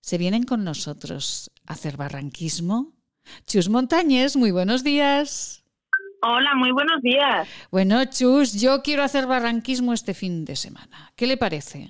se 0.00 0.18
vienen 0.18 0.44
con 0.44 0.62
nosotros 0.62 1.50
a 1.66 1.72
hacer 1.72 1.96
barranquismo. 1.96 2.92
Chus 3.46 3.68
Montañez, 3.68 4.36
muy 4.36 4.52
buenos 4.52 4.84
días. 4.84 5.59
Hola, 6.22 6.54
muy 6.54 6.70
buenos 6.70 7.00
días. 7.00 7.48
Bueno, 7.70 8.04
Chus, 8.04 8.60
yo 8.60 8.82
quiero 8.82 9.02
hacer 9.02 9.26
barranquismo 9.26 9.94
este 9.94 10.12
fin 10.12 10.44
de 10.44 10.54
semana. 10.54 11.12
¿Qué 11.16 11.26
le 11.26 11.38
parece? 11.38 11.88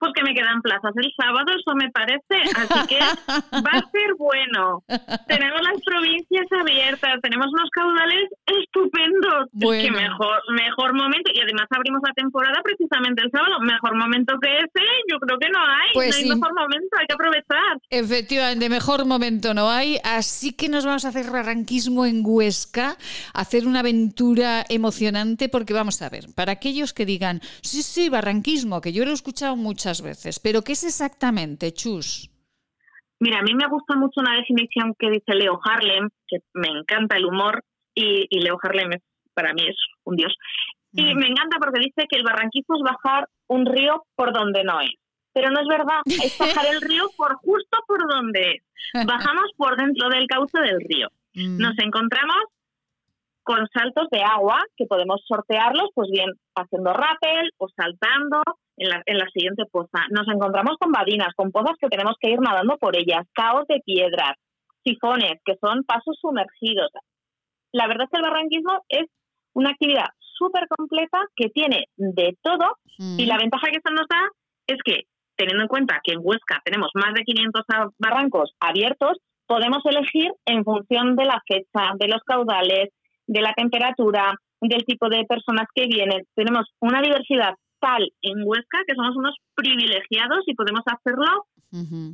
Pues 0.00 0.12
que 0.16 0.24
me 0.24 0.34
quedan 0.34 0.62
plazas 0.62 0.96
el 0.96 1.12
sábado, 1.14 1.52
eso 1.52 1.76
me 1.76 1.90
parece. 1.92 2.40
Así 2.56 2.88
que 2.88 2.98
va 3.60 3.72
a 3.76 3.90
ser 3.92 4.16
bueno. 4.16 4.82
Tenemos 5.28 5.60
las 5.60 5.76
provincias 5.84 6.46
abiertas, 6.58 7.20
tenemos 7.22 7.46
unos 7.52 7.68
caudales 7.70 8.32
estupendos. 8.46 9.52
Es 9.52 9.84
que 9.84 9.90
mejor, 9.92 10.40
mejor 10.56 10.94
momento, 10.94 11.30
y 11.34 11.40
además 11.40 11.68
abrimos 11.68 12.00
la 12.02 12.14
temporada 12.14 12.60
precisamente 12.64 13.22
el 13.22 13.30
sábado. 13.30 13.60
Mejor 13.60 13.94
momento 13.94 14.34
que 14.40 14.48
ese, 14.56 14.84
yo 15.12 15.18
creo 15.20 15.38
que 15.38 15.50
no 15.50 15.60
hay. 15.60 15.92
Pues 15.92 16.16
no 16.16 16.16
hay 16.16 16.40
mejor 16.40 16.54
momento, 16.54 16.96
hay 16.98 17.06
que 17.06 17.14
aprovechar. 17.14 17.76
Efectivamente, 17.90 18.68
mejor 18.70 19.04
momento 19.04 19.52
no 19.52 19.68
hay. 19.68 19.98
Así 20.02 20.54
que 20.54 20.70
nos 20.70 20.86
vamos 20.86 21.04
a 21.04 21.08
hacer 21.08 21.30
barranquismo 21.30 22.06
en 22.06 22.22
Huesca, 22.24 22.96
hacer 23.34 23.66
una 23.66 23.80
aventura 23.80 24.64
emocionante, 24.70 25.50
porque 25.50 25.74
vamos 25.74 26.00
a 26.00 26.08
ver, 26.08 26.24
para 26.34 26.52
aquellos 26.52 26.94
que 26.94 27.04
digan, 27.04 27.40
sí, 27.60 27.82
sí, 27.82 28.08
barranquismo, 28.08 28.80
que 28.80 28.94
yo 28.94 29.04
lo 29.04 29.10
he 29.10 29.14
escuchado 29.14 29.56
muchas 29.56 29.89
veces. 30.02 30.38
¿Pero 30.38 30.62
qué 30.62 30.72
es 30.72 30.84
exactamente, 30.84 31.72
Chus? 31.72 32.30
Mira, 33.18 33.40
a 33.40 33.42
mí 33.42 33.54
me 33.54 33.68
gusta 33.68 33.96
mucho 33.96 34.20
una 34.20 34.36
definición 34.36 34.94
que 34.98 35.10
dice 35.10 35.34
Leo 35.34 35.60
Harlem, 35.62 36.08
que 36.26 36.38
me 36.54 36.68
encanta 36.68 37.16
el 37.16 37.26
humor, 37.26 37.62
y, 37.94 38.26
Leo 38.40 38.58
Harlem 38.62 38.90
para 39.34 39.52
mí 39.52 39.62
es 39.68 39.76
un 40.04 40.16
dios. 40.16 40.34
Y 40.92 41.14
me 41.14 41.26
encanta 41.26 41.58
porque 41.60 41.80
dice 41.80 42.06
que 42.08 42.16
el 42.16 42.24
barranquismo 42.24 42.76
es 42.76 42.82
bajar 42.82 43.28
un 43.46 43.66
río 43.66 44.04
por 44.16 44.32
donde 44.32 44.64
no 44.64 44.80
es. 44.80 44.94
Pero 45.32 45.50
no 45.50 45.60
es 45.60 45.68
verdad, 45.68 46.00
es 46.06 46.36
bajar 46.38 46.66
el 46.72 46.80
río 46.80 47.04
por 47.16 47.36
justo 47.36 47.78
por 47.86 48.08
donde 48.10 48.40
es. 48.52 49.06
Bajamos 49.06 49.50
por 49.56 49.76
dentro 49.76 50.08
del 50.08 50.26
cauce 50.26 50.58
del 50.58 50.80
río. 50.80 51.08
Mm. 51.34 51.58
Nos 51.58 51.78
encontramos 51.78 52.38
con 53.42 53.66
saltos 53.72 54.08
de 54.10 54.22
agua 54.22 54.60
que 54.76 54.86
podemos 54.86 55.22
sortearlos, 55.26 55.90
pues 55.94 56.08
bien 56.10 56.30
haciendo 56.56 56.92
rappel 56.92 57.50
o 57.58 57.68
saltando 57.68 58.42
en 58.80 58.88
la, 58.88 59.02
en 59.04 59.18
la 59.18 59.28
siguiente 59.32 59.64
poza. 59.70 60.00
Nos 60.10 60.26
encontramos 60.26 60.76
con 60.80 60.90
badinas, 60.90 61.34
con 61.36 61.52
pozas 61.52 61.76
que 61.78 61.88
tenemos 61.88 62.16
que 62.18 62.30
ir 62.30 62.40
nadando 62.40 62.78
por 62.78 62.96
ellas, 62.96 63.26
caos 63.34 63.66
de 63.68 63.80
piedras, 63.84 64.32
sifones, 64.82 65.34
que 65.44 65.54
son 65.60 65.84
pasos 65.84 66.16
sumergidos. 66.20 66.90
La 67.72 67.86
verdad 67.86 68.04
es 68.04 68.10
que 68.10 68.16
el 68.16 68.30
barranquismo 68.30 68.84
es 68.88 69.06
una 69.52 69.70
actividad 69.70 70.08
súper 70.18 70.66
completa 70.68 71.18
que 71.36 71.50
tiene 71.50 71.84
de 71.96 72.36
todo 72.42 72.78
y 72.96 73.26
la 73.26 73.36
mm. 73.36 73.40
ventaja 73.40 73.66
que 73.70 73.76
esto 73.76 73.92
nos 73.92 74.08
da 74.08 74.22
es 74.66 74.78
que, 74.82 75.02
teniendo 75.36 75.64
en 75.64 75.68
cuenta 75.68 76.00
que 76.02 76.12
en 76.12 76.20
Huesca 76.22 76.62
tenemos 76.64 76.90
más 76.94 77.12
de 77.12 77.24
500 77.24 77.64
barrancos 77.98 78.54
abiertos, 78.60 79.18
podemos 79.46 79.84
elegir 79.84 80.32
en 80.46 80.64
función 80.64 81.16
de 81.16 81.24
la 81.26 81.42
fecha, 81.46 81.92
de 81.98 82.08
los 82.08 82.22
caudales, 82.24 82.88
de 83.26 83.40
la 83.42 83.52
temperatura, 83.52 84.34
del 84.60 84.84
tipo 84.84 85.08
de 85.08 85.24
personas 85.24 85.66
que 85.74 85.86
vienen. 85.86 86.22
Tenemos 86.34 86.66
una 86.80 87.02
diversidad 87.02 87.54
en 88.22 88.42
Huesca 88.44 88.78
que 88.86 88.94
somos 88.94 89.16
unos 89.16 89.34
privilegiados 89.54 90.44
y 90.46 90.54
podemos 90.54 90.82
hacerlo 90.86 91.46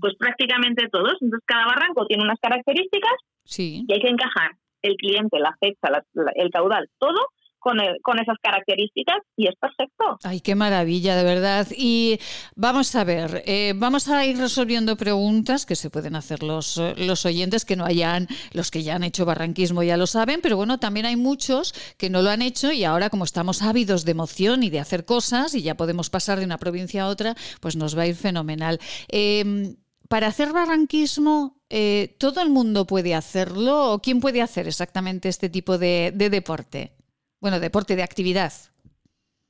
pues 0.01 0.15
prácticamente 0.19 0.89
todos. 0.91 1.15
Entonces 1.21 1.45
cada 1.47 1.67
barranco 1.67 2.07
tiene 2.07 2.25
unas 2.25 2.39
características 2.41 3.15
y 3.59 3.93
hay 3.93 4.01
que 4.01 4.09
encajar 4.09 4.53
el 4.83 4.97
cliente, 4.97 5.39
la 5.39 5.57
fecha, 5.61 5.89
el 6.35 6.51
caudal, 6.51 6.89
todo 6.99 7.29
con, 7.59 7.79
esas 7.81 8.37
características 8.43 9.17
y 9.37 9.49
es 9.49 9.55
perfecto. 9.57 10.19
Ay, 10.23 10.41
qué 10.41 10.55
maravilla, 10.55 11.17
de 11.17 11.25
verdad. 11.25 11.67
Y 11.77 12.19
vamos 12.55 12.95
a 12.95 13.05
ver, 13.05 13.43
eh, 13.47 13.73
vamos 13.77 14.09
a 14.09 14.25
ir 14.25 14.39
resolviendo 14.39 14.97
preguntas 14.97 15.67
que 15.67 15.75
se 15.75 15.91
pueden 15.91 16.17
hacer 16.17 16.43
los, 16.43 16.81
los 16.97 17.27
oyentes 17.27 17.65
que 17.65 17.77
no 17.77 17.85
hayan, 17.85 18.29
los 18.53 18.71
que 18.71 18.83
ya 18.83 18.95
han 18.95 19.05
hecho 19.05 19.25
barranquismo 19.25 19.83
ya 19.83 19.97
lo 19.97 20.07
saben, 20.07 20.41
pero 20.43 20.57
bueno, 20.57 20.79
también 20.79 21.07
hay 21.07 21.17
muchos 21.17 21.75
que 21.97 22.11
no 22.11 22.23
lo 22.23 22.31
han 22.31 22.43
hecho 22.43 22.73
y 22.73 22.85
ahora 22.85 23.11
como 23.11 23.25
estamos 23.25 23.63
ávidos 23.63 24.05
de 24.05 24.13
emoción 24.13 24.63
y 24.63 24.71
de 24.71 24.81
hacer 24.81 25.05
cosas 25.05 25.55
y 25.55 25.63
ya 25.63 25.77
podemos 25.77 26.11
pasar 26.11 26.39
de 26.39 26.45
una 26.45 26.59
provincia 26.59 27.05
a 27.05 27.09
otra, 27.09 27.35
pues 27.61 27.77
nos 27.77 27.97
va 27.97 28.03
a 28.03 28.07
ir 28.07 28.15
fenomenal. 28.15 28.79
Em, 29.09 29.77
para 30.09 30.29
hacer 30.29 30.53
barranquismo, 30.53 31.61
eh, 31.69 32.15
¿todo 32.19 32.41
el 32.43 32.51
mundo 32.51 32.87
puede 32.87 33.15
hacerlo 33.15 33.93
o 33.93 34.01
quién 34.01 34.21
puede 34.21 34.41
hacer 34.41 34.69
exactamente 34.69 35.29
este 35.29 35.49
tipo 35.49 35.79
de 35.79 36.13
deporte? 36.15 36.97
Bueno, 37.41 37.61
deporte 37.61 37.97
de 37.97 38.03
actividad. 38.03 38.53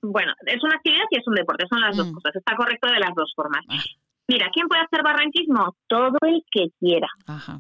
Bueno, 0.03 0.33
es 0.47 0.63
una 0.63 0.77
actividad 0.77 1.05
y 1.11 1.19
es 1.19 1.27
un 1.27 1.35
deporte, 1.35 1.67
son 1.69 1.81
las 1.81 1.97
dos 1.97 2.09
mm. 2.09 2.15
cosas. 2.15 2.37
Está 2.37 2.57
correcto 2.57 2.89
de 2.89 3.01
las 3.01 3.15
dos 3.15 3.33
formas. 3.35 3.65
Ah. 3.69 3.79
Mira, 4.29 4.51
¿quién 4.53 4.67
puede 4.67 4.83
hacer 4.83 5.03
barranquismo? 5.03 5.77
Todo 5.87 6.19
el 6.23 6.43
que 6.51 6.67
quiera. 6.81 7.07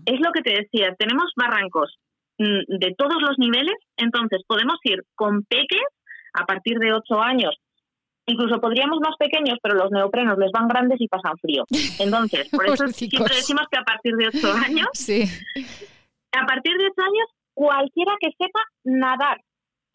Es 0.05 0.21
lo 0.21 0.33
que 0.33 0.43
te 0.43 0.51
decía, 0.51 0.95
tenemos 0.99 1.33
barrancos 1.37 1.97
mm, 2.39 2.79
de 2.79 2.95
todos 2.99 3.23
los 3.23 3.39
niveles, 3.39 3.77
entonces 3.97 4.43
podemos 4.47 4.77
ir 4.83 5.03
con 5.15 5.45
peques 5.45 5.87
a 6.35 6.45
partir 6.45 6.79
de 6.79 6.93
8 6.93 7.23
años. 7.23 7.55
Incluso 8.27 8.61
podríamos 8.61 8.99
más 9.01 9.15
pequeños, 9.17 9.59
pero 9.63 9.77
los 9.77 9.93
neoprenos 9.93 10.37
les 10.39 10.51
van 10.51 10.67
grandes 10.67 11.01
y 11.01 11.07
pasan 11.07 11.39
frío. 11.39 11.65
Entonces, 12.01 12.49
por 12.51 12.67
eso 12.67 12.89
siempre 12.89 13.37
decimos 13.37 13.67
que 13.71 13.79
a 13.79 13.85
partir 13.85 14.15
de 14.17 14.27
8 14.27 14.53
años, 14.67 14.89
sí. 14.93 15.23
a 16.33 16.45
partir 16.47 16.77
de 16.77 16.87
8 16.87 16.95
años, 16.99 17.29
cualquiera 17.55 18.13
que 18.21 18.31
sepa 18.37 18.61
nadar, 18.83 19.41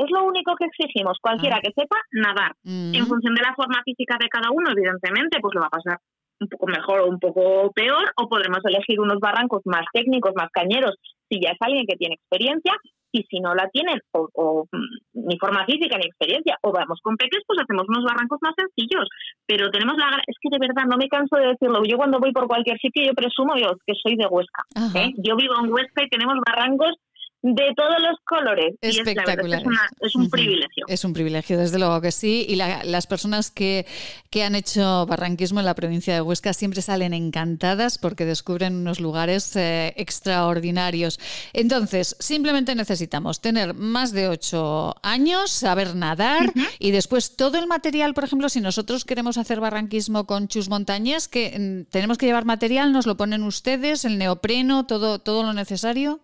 es 0.05 0.11
lo 0.11 0.23
único 0.23 0.55
que 0.55 0.65
exigimos, 0.65 1.17
cualquiera 1.21 1.57
ah. 1.57 1.61
que 1.61 1.73
sepa 1.73 1.97
nadar. 2.11 2.53
Mm. 2.63 2.95
En 2.95 3.05
función 3.07 3.33
de 3.35 3.41
la 3.41 3.55
forma 3.55 3.81
física 3.83 4.17
de 4.19 4.29
cada 4.29 4.49
uno, 4.51 4.71
evidentemente, 4.71 5.39
pues 5.39 5.53
lo 5.55 5.61
va 5.61 5.67
a 5.67 5.77
pasar 5.77 5.97
un 6.39 6.47
poco 6.47 6.67
mejor 6.67 7.01
o 7.01 7.07
un 7.07 7.19
poco 7.19 7.71
peor, 7.71 8.11
o 8.17 8.27
podremos 8.27 8.59
elegir 8.65 8.99
unos 8.99 9.19
barrancos 9.19 9.61
más 9.65 9.85
técnicos, 9.93 10.31
más 10.35 10.49
cañeros, 10.51 10.95
si 11.29 11.39
ya 11.39 11.51
es 11.51 11.57
alguien 11.61 11.85
que 11.87 11.97
tiene 11.97 12.15
experiencia, 12.15 12.73
y 13.11 13.23
si 13.23 13.39
no 13.39 13.53
la 13.53 13.67
tienen, 13.69 13.99
o, 14.13 14.65
mm, 14.71 15.27
ni 15.27 15.37
forma 15.37 15.65
física 15.65 15.97
ni 15.97 16.07
experiencia, 16.07 16.57
o 16.61 16.71
vamos 16.71 16.99
con 17.03 17.17
peques, 17.17 17.43
pues 17.45 17.59
hacemos 17.61 17.85
unos 17.87 18.05
barrancos 18.05 18.39
más 18.41 18.55
sencillos. 18.57 19.07
Pero 19.45 19.69
tenemos 19.69 19.97
la 19.97 20.07
es 20.25 20.35
que 20.39 20.49
de 20.49 20.59
verdad 20.59 20.87
no 20.89 20.97
me 20.97 21.09
canso 21.09 21.35
de 21.35 21.47
decirlo. 21.47 21.83
Yo 21.83 21.97
cuando 21.97 22.19
voy 22.19 22.31
por 22.31 22.47
cualquier 22.47 22.77
sitio, 22.79 23.03
yo 23.03 23.13
presumo 23.13 23.55
yo 23.57 23.75
que 23.85 23.93
soy 24.01 24.15
de 24.15 24.27
Huesca. 24.27 24.63
¿eh? 24.95 25.11
Yo 25.17 25.35
vivo 25.35 25.55
en 25.61 25.71
Huesca 25.71 26.03
y 26.03 26.09
tenemos 26.09 26.35
barrancos 26.45 26.95
de 27.43 27.73
todos 27.75 27.95
los 27.99 28.17
colores. 28.25 28.75
Espectacular. 28.81 29.63
es, 29.99 30.15
un 30.15 30.29
privilegio. 30.29 30.85
Es 30.87 31.03
un 31.03 31.13
privilegio, 31.13 31.57
desde 31.57 31.79
luego 31.79 31.99
que 31.99 32.11
sí. 32.11 32.45
Y 32.47 32.55
las 32.55 33.07
personas 33.07 33.49
que, 33.49 33.85
que, 34.29 34.43
han 34.43 34.55
hecho 34.55 35.05
barranquismo 35.07 35.59
en 35.59 35.65
la 35.65 35.73
provincia 35.73 36.13
de 36.13 36.21
Huesca 36.21 36.53
siempre 36.53 36.81
salen 36.81 37.13
encantadas 37.13 37.97
porque 37.97 38.25
descubren 38.25 38.75
unos 38.75 38.99
lugares 38.99 39.55
eh, 39.55 39.93
extraordinarios. 39.97 41.19
Entonces, 41.53 42.15
simplemente 42.19 42.75
necesitamos 42.75 43.41
tener 43.41 43.73
más 43.73 44.11
de 44.11 44.27
ocho 44.27 44.95
años, 45.01 45.51
saber 45.51 45.95
nadar 45.95 46.53
y 46.79 46.91
después 46.91 47.35
todo 47.35 47.57
el 47.57 47.67
material, 47.67 48.13
por 48.13 48.23
ejemplo, 48.23 48.49
si 48.49 48.61
nosotros 48.61 49.03
queremos 49.05 49.37
hacer 49.37 49.59
barranquismo 49.59 50.25
con 50.25 50.47
chus 50.47 50.69
montañas, 50.69 51.27
que 51.27 51.85
mm, 51.87 51.91
tenemos 51.91 52.17
que 52.17 52.27
llevar 52.27 52.45
material, 52.45 52.91
nos 52.91 53.07
lo 53.07 53.17
ponen 53.17 53.43
ustedes, 53.43 54.05
el 54.05 54.17
neopreno, 54.17 54.85
todo, 54.85 55.19
todo 55.19 55.43
lo 55.43 55.53
necesario. 55.53 56.21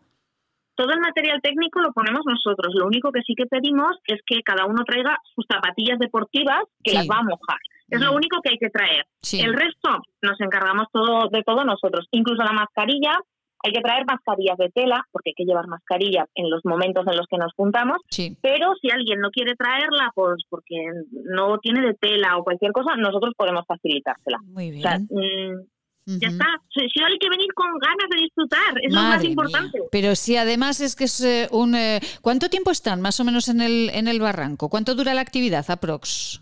Todo 0.77 0.91
el 0.93 0.99
material 0.99 1.41
técnico 1.41 1.79
lo 1.81 1.91
ponemos 1.91 2.21
nosotros. 2.23 2.73
Lo 2.75 2.85
único 2.85 3.11
que 3.11 3.23
sí 3.25 3.33
que 3.35 3.47
pedimos 3.47 3.97
es 4.05 4.21
que 4.23 4.43
cada 4.43 4.67
uno 4.67 4.83
traiga 4.85 5.17
sus 5.33 5.43
zapatillas 5.51 5.97
deportivas 5.97 6.61
que 6.83 6.93
las 6.93 7.07
va 7.09 7.17
a 7.17 7.23
mojar. 7.23 7.57
Es 7.89 7.99
lo 7.99 8.13
único 8.13 8.41
que 8.43 8.51
hay 8.51 8.57
que 8.59 8.69
traer. 8.69 9.05
El 9.33 9.53
resto 9.53 9.89
nos 10.21 10.39
encargamos 10.39 10.85
todo 10.93 11.29
de 11.29 11.41
todo 11.41 11.65
nosotros. 11.65 12.07
Incluso 12.11 12.43
la 12.43 12.51
mascarilla, 12.51 13.17
hay 13.63 13.71
que 13.71 13.81
traer 13.81 14.05
mascarillas 14.05 14.57
de 14.57 14.69
tela, 14.69 15.03
porque 15.11 15.31
hay 15.31 15.33
que 15.33 15.45
llevar 15.45 15.65
mascarilla 15.67 16.25
en 16.35 16.47
los 16.51 16.63
momentos 16.63 17.07
en 17.07 17.17
los 17.17 17.25
que 17.27 17.37
nos 17.37 17.53
juntamos. 17.55 17.97
Pero 18.43 18.75
si 18.79 18.91
alguien 18.91 19.19
no 19.19 19.31
quiere 19.31 19.55
traerla, 19.55 20.11
pues 20.13 20.43
porque 20.47 20.75
no 21.11 21.57
tiene 21.57 21.81
de 21.81 21.95
tela 21.95 22.37
o 22.37 22.43
cualquier 22.43 22.71
cosa, 22.71 22.95
nosotros 22.97 23.33
podemos 23.35 23.65
facilitársela. 23.65 24.37
Muy 24.43 24.69
bien. 24.69 25.07
Ya 26.07 26.29
está. 26.29 26.45
Si 26.73 27.03
hay 27.03 27.19
que 27.19 27.29
venir 27.29 27.53
con 27.53 27.67
ganas 27.79 28.09
de 28.09 28.21
disfrutar, 28.21 28.79
es 28.81 28.93
lo 28.93 29.01
más 29.01 29.23
importante. 29.25 29.79
Pero 29.91 30.15
si 30.15 30.37
además 30.37 30.79
es 30.79 30.95
que 30.95 31.03
es 31.03 31.19
eh, 31.21 31.49
un... 31.51 31.75
Eh, 31.75 31.99
¿Cuánto 32.21 32.49
tiempo 32.49 32.71
están 32.71 33.01
más 33.01 33.19
o 33.19 33.25
menos 33.25 33.49
en 33.49 33.59
el, 33.59 33.89
en 33.93 34.07
el 34.07 34.21
barranco? 34.21 34.69
¿Cuánto 34.69 34.95
dura 34.95 35.13
la 35.13 35.19
actividad, 35.19 35.69
aprox? 35.69 36.41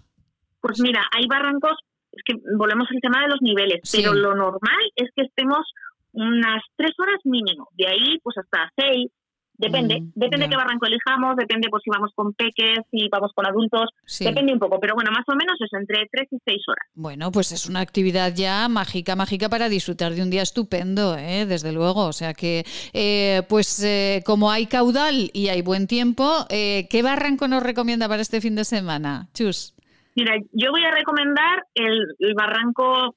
Pues 0.62 0.80
mira, 0.80 1.02
hay 1.12 1.26
barrancos, 1.28 1.78
es 2.12 2.22
que 2.24 2.36
volvemos 2.56 2.88
al 2.92 3.02
tema 3.02 3.22
de 3.24 3.30
los 3.30 3.42
niveles, 3.42 3.82
pero 3.92 4.14
lo 4.14 4.36
normal 4.36 4.84
es 4.96 5.10
que 5.16 5.24
estemos 5.24 5.66
unas 6.12 6.62
tres 6.76 6.92
horas 7.00 7.20
mínimo. 7.24 7.70
De 7.74 7.88
ahí, 7.88 8.20
pues 8.22 8.38
hasta 8.38 8.72
seis, 8.76 9.12
Depende, 9.58 10.02
mm, 10.02 10.12
depende 10.16 10.46
de 10.46 10.50
qué 10.50 10.58
barranco 10.58 10.86
elijamos, 10.86 11.36
depende 11.38 11.70
pues 11.70 11.82
si 11.84 11.90
vamos 11.90 12.12
con 12.14 12.34
peques, 12.34 12.80
si 12.92 13.08
vamos 13.10 13.32
con 13.34 13.46
adultos, 13.46 13.90
depende 14.20 14.54
un 14.54 14.60
poco, 14.60 14.80
pero 14.80 14.96
bueno, 14.96 15.12
más 15.12 15.24
o 15.28 15.36
menos 15.36 15.56
es 15.60 15.72
entre 15.74 16.08
tres 16.12 16.28
y 16.32 16.38
seis 16.46 16.62
horas. 16.68 16.86
Bueno, 16.94 17.32
pues 17.32 17.52
es 17.52 17.68
una 17.68 17.80
actividad 17.80 18.34
ya 18.36 18.68
mágica, 18.68 19.16
mágica 19.16 19.50
para 19.50 19.70
disfrutar 19.70 20.14
de 20.14 20.22
un 20.22 20.30
día 20.30 20.42
estupendo, 20.42 21.16
¿eh? 21.18 21.46
desde 21.46 21.72
luego. 21.72 22.06
O 22.06 22.14
sea 22.14 22.34
que, 22.34 22.66
eh, 22.94 23.44
pues 23.48 23.84
eh, 23.84 24.22
como 24.26 24.52
hay 24.52 24.68
caudal 24.68 25.30
y 25.34 25.48
hay 25.48 25.62
buen 25.62 25.88
tiempo, 25.88 26.46
eh, 26.50 26.88
¿qué 26.90 27.02
barranco 27.02 27.48
nos 27.48 27.64
recomienda 27.64 28.08
para 28.08 28.22
este 28.22 28.42
fin 28.42 28.56
de 28.56 28.66
semana? 28.66 29.28
Chus. 29.34 29.74
Mira, 30.16 30.34
yo 30.52 30.72
voy 30.72 30.84
a 30.84 30.92
recomendar 30.92 31.64
el, 31.74 32.16
barranco 32.36 33.16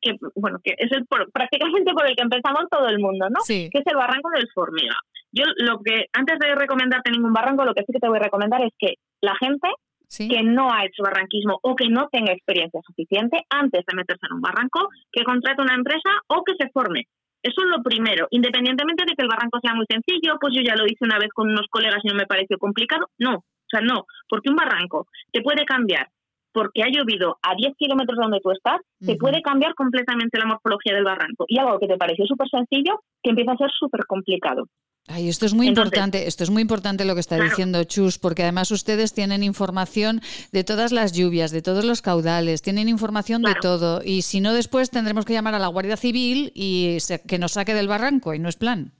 que, 0.00 0.12
bueno, 0.34 0.58
que 0.62 0.74
es 0.76 0.92
el 0.92 1.06
prácticamente 1.32 1.92
por 1.92 2.06
el 2.06 2.14
que 2.14 2.22
empezamos 2.22 2.64
todo 2.70 2.86
el 2.88 2.98
mundo, 2.98 3.28
¿no? 3.30 3.40
Que 3.46 3.70
es 3.72 3.86
el 3.86 3.96
barranco 3.96 4.28
del 4.30 4.48
Formiga. 4.54 4.96
Yo 5.34 5.44
lo 5.56 5.80
que, 5.80 6.06
antes 6.12 6.38
de 6.38 6.54
recomendarte 6.54 7.10
ningún 7.10 7.32
barranco, 7.32 7.64
lo 7.64 7.74
que 7.74 7.82
sí 7.82 7.92
que 7.92 7.98
te 7.98 8.08
voy 8.08 8.18
a 8.18 8.24
recomendar 8.24 8.62
es 8.62 8.72
que 8.78 8.94
la 9.20 9.34
gente 9.36 9.68
que 10.16 10.42
no 10.44 10.72
ha 10.72 10.84
hecho 10.84 11.02
barranquismo 11.02 11.58
o 11.62 11.74
que 11.74 11.88
no 11.88 12.08
tenga 12.12 12.32
experiencia 12.32 12.80
suficiente 12.86 13.42
antes 13.50 13.82
de 13.84 13.96
meterse 13.96 14.26
en 14.30 14.36
un 14.36 14.40
barranco, 14.40 14.88
que 15.10 15.24
contrate 15.24 15.60
una 15.60 15.74
empresa 15.74 16.10
o 16.28 16.44
que 16.44 16.54
se 16.56 16.70
forme. 16.70 17.08
Eso 17.42 17.60
es 17.62 17.66
lo 17.66 17.82
primero, 17.82 18.28
independientemente 18.30 19.04
de 19.04 19.16
que 19.16 19.22
el 19.22 19.28
barranco 19.28 19.58
sea 19.60 19.74
muy 19.74 19.86
sencillo, 19.90 20.36
pues 20.40 20.54
yo 20.54 20.62
ya 20.62 20.76
lo 20.76 20.86
hice 20.86 21.04
una 21.04 21.18
vez 21.18 21.30
con 21.34 21.50
unos 21.50 21.66
colegas 21.68 21.98
y 22.04 22.08
no 22.08 22.14
me 22.14 22.26
pareció 22.26 22.56
complicado. 22.58 23.08
No, 23.18 23.34
o 23.36 23.68
sea, 23.68 23.80
no, 23.80 24.06
porque 24.28 24.50
un 24.50 24.56
barranco 24.56 25.08
te 25.32 25.42
puede 25.42 25.64
cambiar 25.64 26.08
porque 26.54 26.84
ha 26.84 26.88
llovido 26.88 27.36
a 27.42 27.56
10 27.56 27.74
kilómetros 27.76 28.16
de 28.16 28.22
donde 28.22 28.40
tú 28.40 28.52
estás, 28.52 28.80
te 29.04 29.16
puede 29.16 29.42
cambiar 29.42 29.74
completamente 29.74 30.38
la 30.38 30.46
morfología 30.46 30.94
del 30.94 31.02
barranco. 31.02 31.46
Y 31.48 31.58
algo 31.58 31.80
que 31.80 31.88
te 31.88 31.96
pareció 31.96 32.24
súper 32.26 32.48
sencillo, 32.48 33.00
que 33.20 33.30
empieza 33.30 33.52
a 33.52 33.56
ser 33.56 33.70
súper 33.76 34.06
complicado. 34.06 34.68
Ay, 35.06 35.28
esto 35.28 35.44
es 35.44 35.52
muy 35.52 35.68
importante, 35.68 36.26
esto 36.26 36.44
es 36.44 36.50
muy 36.50 36.62
importante 36.62 37.04
lo 37.04 37.14
que 37.14 37.20
está 37.20 37.36
diciendo 37.38 37.84
Chus, 37.84 38.18
porque 38.18 38.42
además 38.42 38.70
ustedes 38.70 39.12
tienen 39.12 39.42
información 39.42 40.22
de 40.50 40.64
todas 40.64 40.92
las 40.92 41.12
lluvias, 41.12 41.50
de 41.50 41.60
todos 41.60 41.84
los 41.84 42.00
caudales, 42.00 42.62
tienen 42.62 42.88
información 42.88 43.42
de 43.42 43.54
todo, 43.60 44.00
y 44.02 44.22
si 44.22 44.40
no 44.40 44.54
después 44.54 44.90
tendremos 44.90 45.26
que 45.26 45.34
llamar 45.34 45.54
a 45.54 45.58
la 45.58 45.68
Guardia 45.68 45.98
Civil 45.98 46.52
y 46.54 46.96
que 47.28 47.38
nos 47.38 47.52
saque 47.52 47.74
del 47.74 47.86
barranco, 47.86 48.32
y 48.32 48.38
no 48.38 48.48
es 48.48 48.56
plan. 48.56 48.92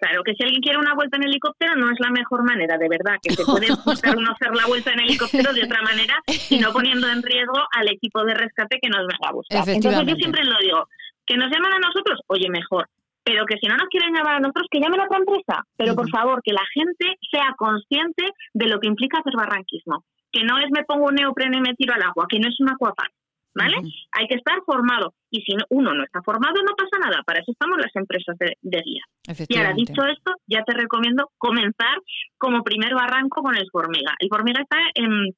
Claro, 0.00 0.22
que 0.24 0.32
si 0.34 0.42
alguien 0.42 0.62
quiere 0.62 0.78
una 0.78 0.94
vuelta 0.94 1.18
en 1.18 1.24
helicóptero 1.24 1.76
no 1.76 1.92
es 1.92 2.00
la 2.00 2.10
mejor 2.10 2.42
manera, 2.42 2.78
de 2.78 2.88
verdad, 2.88 3.16
que 3.22 3.34
se 3.34 3.44
puede 3.44 3.68
buscar 3.84 4.16
uno 4.16 4.32
hacer 4.32 4.56
la 4.56 4.66
vuelta 4.66 4.92
en 4.92 5.00
helicóptero 5.00 5.52
de 5.52 5.62
otra 5.62 5.82
manera 5.82 6.14
y 6.48 6.58
no 6.58 6.72
poniendo 6.72 7.06
en 7.08 7.22
riesgo 7.22 7.60
al 7.70 7.88
equipo 7.88 8.24
de 8.24 8.34
rescate 8.34 8.78
que 8.80 8.88
nos 8.88 9.06
venga 9.06 9.28
a 9.28 9.32
buscar. 9.32 9.68
Entonces 9.68 10.06
yo 10.06 10.14
siempre 10.16 10.42
lo 10.44 10.58
digo, 10.58 10.88
que 11.26 11.36
nos 11.36 11.50
llaman 11.52 11.74
a 11.74 11.78
nosotros, 11.78 12.18
oye, 12.28 12.48
mejor, 12.48 12.88
pero 13.24 13.44
que 13.46 13.56
si 13.60 13.66
no 13.66 13.76
nos 13.76 13.88
quieren 13.88 14.14
llamar 14.14 14.36
a 14.36 14.40
nosotros, 14.40 14.66
que 14.70 14.80
llamen 14.80 15.00
a 15.00 15.04
otra 15.04 15.18
empresa. 15.18 15.62
Pero 15.76 15.94
por 15.94 16.08
favor, 16.10 16.40
que 16.42 16.52
la 16.52 16.64
gente 16.72 17.18
sea 17.30 17.54
consciente 17.56 18.24
de 18.54 18.68
lo 18.68 18.80
que 18.80 18.88
implica 18.88 19.18
hacer 19.18 19.34
barranquismo. 19.36 20.04
Que 20.32 20.44
no 20.44 20.58
es 20.58 20.70
me 20.70 20.84
pongo 20.84 21.08
un 21.08 21.14
neopreno 21.14 21.58
y 21.58 21.60
me 21.60 21.74
tiro 21.74 21.94
al 21.94 22.02
agua, 22.02 22.26
que 22.28 22.38
no 22.38 22.48
es 22.48 22.58
un 22.60 22.70
acuapark. 22.70 23.12
¿Vale? 23.52 23.76
Hay 24.12 24.28
que 24.28 24.36
estar 24.36 24.60
formado. 24.64 25.12
Y 25.28 25.42
si 25.42 25.56
uno 25.70 25.92
no 25.92 26.04
está 26.04 26.22
formado, 26.22 26.62
no 26.62 26.76
pasa 26.76 27.02
nada. 27.02 27.22
Para 27.26 27.40
eso 27.40 27.50
estamos 27.50 27.78
las 27.78 27.94
empresas 27.96 28.38
de, 28.38 28.56
de 28.62 28.80
guía. 28.80 29.02
Y 29.48 29.56
ahora, 29.58 29.72
dicho 29.74 30.04
esto, 30.04 30.34
ya 30.46 30.62
te 30.62 30.72
recomiendo 30.72 31.30
comenzar 31.36 31.98
como 32.38 32.62
primer 32.62 32.94
barranco 32.94 33.42
con 33.42 33.56
el 33.56 33.68
Formiga. 33.72 34.14
El 34.20 34.28
Formiga 34.28 34.62
está 34.62 34.78
en, 34.94 35.34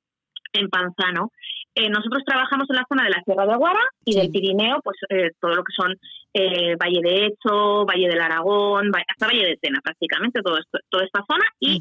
en 0.52 0.68
Panzano. 0.68 1.30
Eh, 1.74 1.88
nosotros 1.88 2.22
trabajamos 2.26 2.68
en 2.68 2.76
la 2.76 2.86
zona 2.86 3.04
de 3.04 3.10
la 3.10 3.22
Sierra 3.24 3.46
de 3.46 3.52
Aguara 3.52 3.80
y 4.04 4.14
del 4.14 4.30
Pirineo, 4.30 4.80
pues 4.84 4.96
eh, 5.08 5.30
todo 5.40 5.54
lo 5.54 5.64
que 5.64 5.72
son 5.74 5.96
eh, 6.34 6.76
Valle 6.76 7.00
de 7.02 7.26
Hecho, 7.26 7.86
Valle 7.86 8.08
del 8.08 8.20
Aragón, 8.20 8.90
hasta 9.08 9.26
Valle 9.26 9.46
de 9.46 9.56
Tena 9.56 9.80
prácticamente, 9.82 10.42
todo 10.42 10.58
esto, 10.58 10.78
toda 10.90 11.04
esta 11.04 11.24
zona 11.26 11.44
y 11.60 11.80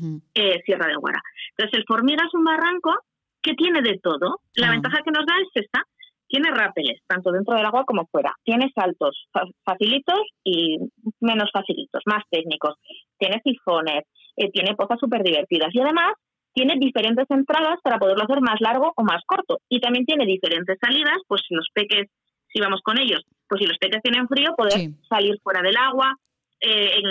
Sierra 0.65 0.87
de 0.87 0.93
Aguara. 0.93 1.21
Entonces 1.57 1.79
el 1.79 1.85
Formiga 1.85 2.23
es 2.25 2.33
un 2.33 2.45
barranco 2.45 2.95
que 3.41 3.53
tiene 3.55 3.81
de 3.81 3.99
todo. 4.01 4.39
La 4.55 4.69
ah. 4.69 4.71
ventaja 4.71 5.01
que 5.03 5.11
nos 5.11 5.25
da 5.25 5.33
es 5.41 5.63
esta. 5.63 5.83
Tiene 6.27 6.49
rápeles, 6.51 7.01
tanto 7.07 7.29
dentro 7.33 7.57
del 7.57 7.65
agua 7.65 7.83
como 7.83 8.07
fuera. 8.09 8.33
Tiene 8.45 8.71
saltos 8.73 9.27
facilitos 9.65 10.21
y 10.45 10.77
menos 11.19 11.49
facilitos, 11.51 12.03
más 12.05 12.23
técnicos. 12.29 12.75
Tiene 13.17 13.41
sifones, 13.43 14.05
tiene 14.53 14.73
pozas 14.75 14.97
súper 14.97 15.23
divertidas. 15.23 15.67
Y 15.73 15.81
además 15.81 16.13
tiene 16.53 16.75
diferentes 16.77 17.25
entradas 17.29 17.79
para 17.83 17.97
poderlo 17.97 18.23
hacer 18.23 18.41
más 18.41 18.59
largo 18.59 18.93
o 18.95 19.03
más 19.03 19.21
corto. 19.25 19.59
Y 19.69 19.79
también 19.79 20.05
tiene 20.05 20.25
diferentes 20.25 20.77
salidas, 20.81 21.17
pues 21.27 21.41
si 21.47 21.55
los 21.55 21.67
peques, 21.73 22.09
si 22.51 22.59
vamos 22.59 22.81
con 22.83 22.99
ellos, 22.99 23.21
pues 23.47 23.59
si 23.59 23.67
los 23.67 23.77
peques 23.77 24.01
tienen 24.01 24.27
frío, 24.27 24.53
poder 24.55 24.91
salir 25.07 25.39
fuera 25.41 25.61
del 25.61 25.77
agua 25.77 26.15
eh, 26.59 27.01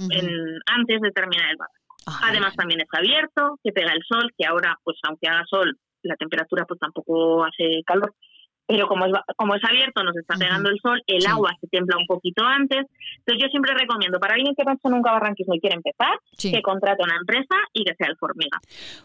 en, 0.00 0.60
antes 0.66 1.00
de 1.00 1.10
terminar 1.10 1.50
el 1.50 1.56
barco. 1.56 1.74
Además 2.22 2.54
también 2.54 2.80
es 2.80 2.88
abierto, 2.92 3.58
que 3.64 3.72
pega 3.72 3.92
el 3.92 4.02
sol, 4.06 4.30
que 4.38 4.46
ahora, 4.46 4.78
pues 4.84 4.96
aunque 5.02 5.28
haga 5.28 5.44
sol, 5.48 5.76
la 6.02 6.16
temperatura 6.16 6.64
pues 6.64 6.78
tampoco 6.78 7.44
hace 7.44 7.82
calor, 7.84 8.14
pero 8.66 8.88
como 8.88 9.06
es, 9.06 9.12
como 9.36 9.54
es 9.54 9.64
abierto, 9.64 10.02
nos 10.02 10.16
está 10.16 10.34
pegando 10.36 10.70
el 10.70 10.80
sol, 10.80 11.02
el 11.06 11.26
agua 11.26 11.56
se 11.60 11.68
templa 11.68 11.96
un 11.96 12.06
poquito 12.06 12.44
antes. 12.44 12.86
Entonces 13.18 13.42
yo 13.42 13.48
siempre 13.48 13.74
recomiendo 13.74 14.18
para 14.18 14.34
alguien 14.34 14.54
que 14.56 14.64
pasa 14.64 14.88
nunca 14.88 15.12
barranquismo 15.12 15.54
y 15.54 15.60
quiere 15.60 15.76
empezar, 15.76 16.18
que 16.36 16.62
contrate 16.62 17.02
una 17.02 17.16
empresa 17.16 17.54
y 17.72 17.84
que 17.84 17.94
sea 17.94 18.08
el 18.08 18.16
Formiga. 18.16 18.58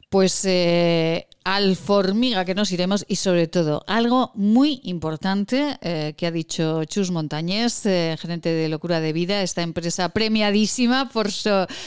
Pues 0.09 0.45
eh, 0.45 1.27
al 1.43 1.75
Formiga 1.75 2.45
que 2.45 2.55
nos 2.55 2.71
iremos 2.71 3.05
y 3.07 3.17
sobre 3.17 3.47
todo 3.47 3.83
algo 3.87 4.31
muy 4.35 4.81
importante 4.83 5.77
eh, 5.81 6.13
que 6.17 6.27
ha 6.27 6.31
dicho 6.31 6.83
Chus 6.85 7.11
Montañés, 7.11 7.85
eh, 7.85 8.15
gerente 8.19 8.49
de 8.49 8.69
Locura 8.69 8.99
de 8.99 9.13
Vida, 9.13 9.41
esta 9.41 9.61
empresa 9.61 10.09
premiadísima 10.09 11.09
por 11.09 11.27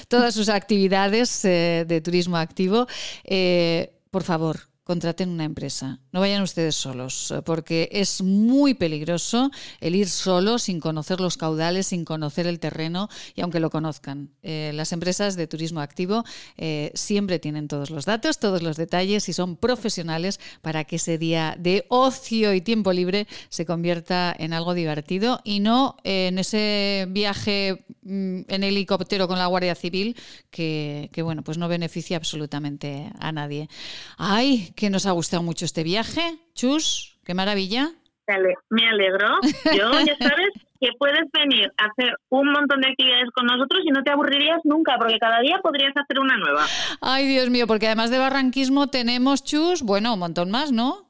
todas 0.08 0.34
sus 0.34 0.48
actividades 0.48 1.42
de 1.42 2.00
turismo 2.04 2.36
activo. 2.36 2.86
por 4.10 4.22
favor, 4.22 4.73
contraten 4.84 5.30
una 5.30 5.44
empresa. 5.44 5.98
No 6.12 6.20
vayan 6.20 6.42
ustedes 6.42 6.76
solos, 6.76 7.30
eh, 7.30 7.42
porque 7.42 7.88
es 7.90 8.22
muy 8.22 8.74
peligroso 8.74 9.50
el 9.80 9.96
ir 9.96 10.08
solo 10.08 10.58
sin 10.58 10.78
conocer 10.78 11.20
los 11.20 11.38
caudales, 11.38 11.86
sin 11.88 12.04
conocer 12.04 12.46
el 12.46 12.60
terreno 12.60 13.08
y 13.34 13.40
aunque 13.40 13.60
lo 13.60 13.70
conozcan. 13.70 14.30
Eh, 14.42 14.72
las 14.74 14.92
empresas 14.92 15.36
de 15.36 15.46
turismo 15.46 15.80
activo 15.80 16.24
eh, 16.58 16.92
siempre 16.94 17.38
tienen 17.38 17.66
todos 17.66 17.90
los 17.90 18.04
datos, 18.04 18.38
todos 18.38 18.62
los 18.62 18.76
detalles 18.76 19.28
y 19.28 19.32
son 19.32 19.56
profesionales 19.56 20.38
para 20.60 20.84
que 20.84 20.96
ese 20.96 21.16
día 21.16 21.56
de 21.58 21.86
ocio 21.88 22.52
y 22.52 22.60
tiempo 22.60 22.92
libre 22.92 23.26
se 23.48 23.64
convierta 23.64 24.34
en 24.38 24.52
algo 24.52 24.74
divertido 24.74 25.40
y 25.44 25.60
no 25.60 25.96
en 26.04 26.38
ese 26.38 27.06
viaje 27.08 27.86
mm, 28.02 28.42
en 28.48 28.64
helicóptero 28.64 29.28
con 29.28 29.38
la 29.38 29.46
Guardia 29.46 29.74
Civil 29.74 30.14
que, 30.50 31.08
que 31.12 31.22
bueno, 31.22 31.42
pues 31.42 31.56
no 31.56 31.68
beneficia 31.68 32.18
absolutamente 32.18 33.10
a 33.18 33.32
nadie. 33.32 33.68
Ay, 34.18 34.73
que 34.76 34.90
nos 34.90 35.06
ha 35.06 35.12
gustado 35.12 35.42
mucho 35.42 35.64
este 35.64 35.82
viaje. 35.82 36.38
Chus, 36.54 37.18
qué 37.24 37.34
maravilla. 37.34 37.90
Me 38.70 38.88
alegro. 38.88 39.38
Yo, 39.76 39.90
ya 40.04 40.16
sabes, 40.18 40.50
que 40.80 40.88
puedes 40.98 41.30
venir 41.32 41.70
a 41.78 41.86
hacer 41.86 42.14
un 42.30 42.52
montón 42.52 42.80
de 42.80 42.88
actividades 42.88 43.30
con 43.34 43.46
nosotros 43.46 43.82
y 43.84 43.90
no 43.90 44.02
te 44.02 44.10
aburrirías 44.10 44.60
nunca, 44.64 44.96
porque 44.98 45.18
cada 45.18 45.40
día 45.40 45.58
podrías 45.62 45.92
hacer 45.96 46.18
una 46.18 46.36
nueva. 46.36 46.64
Ay, 47.00 47.26
Dios 47.26 47.50
mío, 47.50 47.66
porque 47.66 47.86
además 47.86 48.10
de 48.10 48.18
barranquismo 48.18 48.88
tenemos, 48.88 49.44
Chus, 49.44 49.82
bueno, 49.82 50.14
un 50.14 50.20
montón 50.20 50.50
más, 50.50 50.72
¿no? 50.72 51.08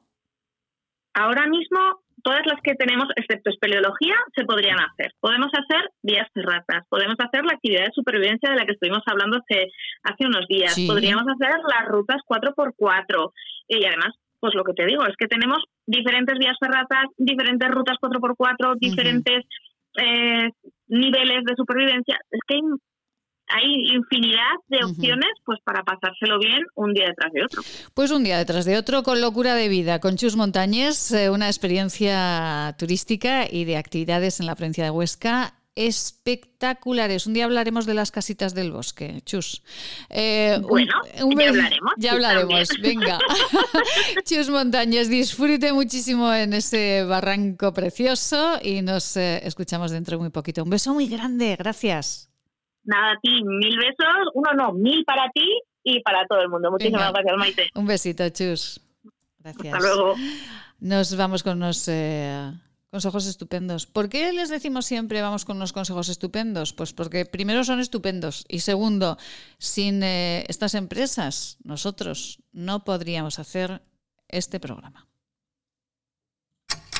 Ahora 1.13 1.47
mismo 1.47 1.79
todas 2.25 2.41
las 2.47 2.59
que 2.63 2.73
tenemos, 2.73 3.07
excepto 3.15 3.51
espeleología, 3.51 4.15
se 4.35 4.45
podrían 4.45 4.79
hacer. 4.79 5.13
Podemos 5.19 5.51
hacer 5.53 5.91
vías 6.01 6.27
ferratas, 6.33 6.83
podemos 6.89 7.15
hacer 7.19 7.45
la 7.45 7.53
actividad 7.53 7.85
de 7.85 7.91
supervivencia 7.93 8.49
de 8.49 8.55
la 8.55 8.65
que 8.65 8.71
estuvimos 8.73 9.03
hablando 9.05 9.37
hace, 9.37 9.67
hace 10.03 10.25
unos 10.25 10.47
días, 10.47 10.75
podríamos 10.87 11.23
hacer 11.29 11.53
las 11.69 11.87
rutas 11.87 12.17
4x4 12.27 13.31
y 13.67 13.85
además, 13.85 14.13
pues 14.39 14.53
lo 14.53 14.63
que 14.63 14.73
te 14.73 14.85
digo 14.85 15.05
es 15.05 15.15
que 15.17 15.27
tenemos 15.27 15.63
diferentes 15.85 16.37
vías 16.37 16.57
ferratas, 16.59 17.05
diferentes 17.17 17.69
rutas 17.69 17.97
4x4, 18.01 18.77
diferentes 18.79 19.45
eh, 19.97 20.49
niveles 20.87 21.43
de 21.45 21.55
supervivencia. 21.55 22.19
Es 22.29 22.39
que 22.47 22.55
hay 22.55 22.61
hay 23.47 23.93
infinidad 23.93 24.55
de 24.67 24.83
opciones 24.83 25.29
pues 25.45 25.59
para 25.63 25.83
pasárselo 25.83 26.39
bien 26.39 26.63
un 26.75 26.93
día 26.93 27.05
detrás 27.07 27.31
de 27.31 27.43
otro. 27.43 27.61
Pues 27.93 28.11
un 28.11 28.23
día 28.23 28.37
detrás 28.37 28.65
de 28.65 28.77
otro 28.77 29.03
con 29.03 29.21
locura 29.21 29.53
de 29.53 29.69
vida, 29.69 29.99
con 29.99 30.17
Chus 30.17 30.35
Montañés, 30.35 31.11
eh, 31.11 31.29
una 31.29 31.47
experiencia 31.47 32.75
turística 32.79 33.45
y 33.49 33.65
de 33.65 33.77
actividades 33.77 34.39
en 34.39 34.47
la 34.47 34.55
provincia 34.55 34.83
de 34.83 34.89
Huesca 34.89 35.53
espectaculares. 35.75 37.27
Un 37.27 37.33
día 37.33 37.45
hablaremos 37.45 37.85
de 37.85 37.93
las 37.93 38.11
casitas 38.11 38.55
del 38.55 38.71
bosque, 38.71 39.21
Chus. 39.25 39.61
Eh, 40.09 40.57
bueno, 40.61 40.93
ya 41.13 41.49
hablaremos. 41.49 41.93
Ya 41.97 42.11
hablaremos, 42.13 42.69
venga. 42.81 43.19
Chus 44.25 44.49
Montañés, 44.49 45.09
disfrute 45.09 45.73
muchísimo 45.73 46.33
en 46.33 46.53
ese 46.53 47.03
barranco 47.03 47.73
precioso 47.73 48.57
y 48.61 48.81
nos 48.81 49.17
eh, 49.17 49.45
escuchamos 49.45 49.91
dentro 49.91 50.17
de 50.17 50.21
muy 50.21 50.29
poquito. 50.29 50.63
Un 50.63 50.69
beso 50.69 50.93
muy 50.93 51.07
grande, 51.07 51.55
gracias. 51.57 52.29
Nada, 52.83 53.13
a 53.13 53.19
ti, 53.21 53.43
mil 53.43 53.77
besos, 53.77 54.31
uno 54.33 54.53
no, 54.53 54.73
mil 54.73 55.03
para 55.05 55.29
ti 55.31 55.61
y 55.83 56.01
para 56.01 56.25
todo 56.27 56.39
el 56.41 56.49
mundo. 56.49 56.71
Muchísimas 56.71 57.11
gracias, 57.11 57.37
Maite. 57.37 57.69
Un 57.75 57.85
besito, 57.85 58.29
chus. 58.29 58.79
Gracias. 59.39 59.73
Hasta 59.73 59.87
luego. 59.87 60.15
Nos 60.79 61.15
vamos 61.17 61.43
con 61.43 61.57
unos, 61.57 61.87
eh, 61.87 62.51
Consejos 62.95 63.25
estupendos. 63.25 63.87
¿Por 63.87 64.07
qué 64.07 64.31
les 64.31 64.47
decimos 64.47 64.85
siempre 64.85 65.21
vamos 65.21 65.43
con 65.43 65.57
unos 65.57 65.73
consejos 65.73 66.07
estupendos? 66.07 66.71
Pues 66.71 66.93
porque 66.93 67.25
primero 67.25 67.65
son 67.65 67.81
estupendos 67.81 68.45
y 68.47 68.61
segundo, 68.61 69.17
sin 69.57 70.01
eh, 70.01 70.45
estas 70.47 70.75
empresas 70.75 71.57
nosotros 71.65 72.39
no 72.53 72.85
podríamos 72.85 73.37
hacer 73.37 73.81
este 74.29 74.61
programa. 74.61 75.09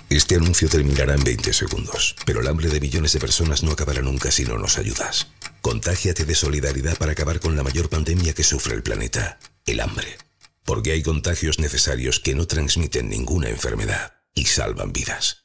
Este 0.10 0.36
anuncio 0.36 0.68
terminará 0.68 1.16
en 1.16 1.24
20 1.24 1.54
segundos, 1.54 2.18
pero 2.26 2.42
el 2.42 2.48
hambre 2.50 2.68
de 2.68 2.82
millones 2.82 3.14
de 3.14 3.22
personas 3.22 3.64
no 3.64 3.72
acabará 3.72 4.02
nunca 4.02 4.32
si 4.32 4.44
no 4.44 4.58
nos 4.58 4.78
ayudas. 4.78 5.28
Contágiate 5.62 6.26
de 6.26 6.36
solidaridad 6.36 6.98
para 6.98 7.14
acabar 7.14 7.40
con 7.40 7.56
la 7.56 7.64
mayor 7.64 7.88
pandemia 7.88 8.34
que 8.34 8.44
sufre 8.44 8.76
el 8.76 8.84
planeta, 8.84 9.40
el 9.66 9.80
hambre. 9.80 10.18
Porque 10.66 10.92
hay 10.92 11.02
contagios 11.04 11.58
necesarios 11.58 12.20
que 12.20 12.36
no 12.36 12.48
transmiten 12.48 13.08
ninguna 13.08 13.48
enfermedad 13.48 14.12
y 14.34 14.44
salvan 14.44 14.92
vidas. 14.92 15.45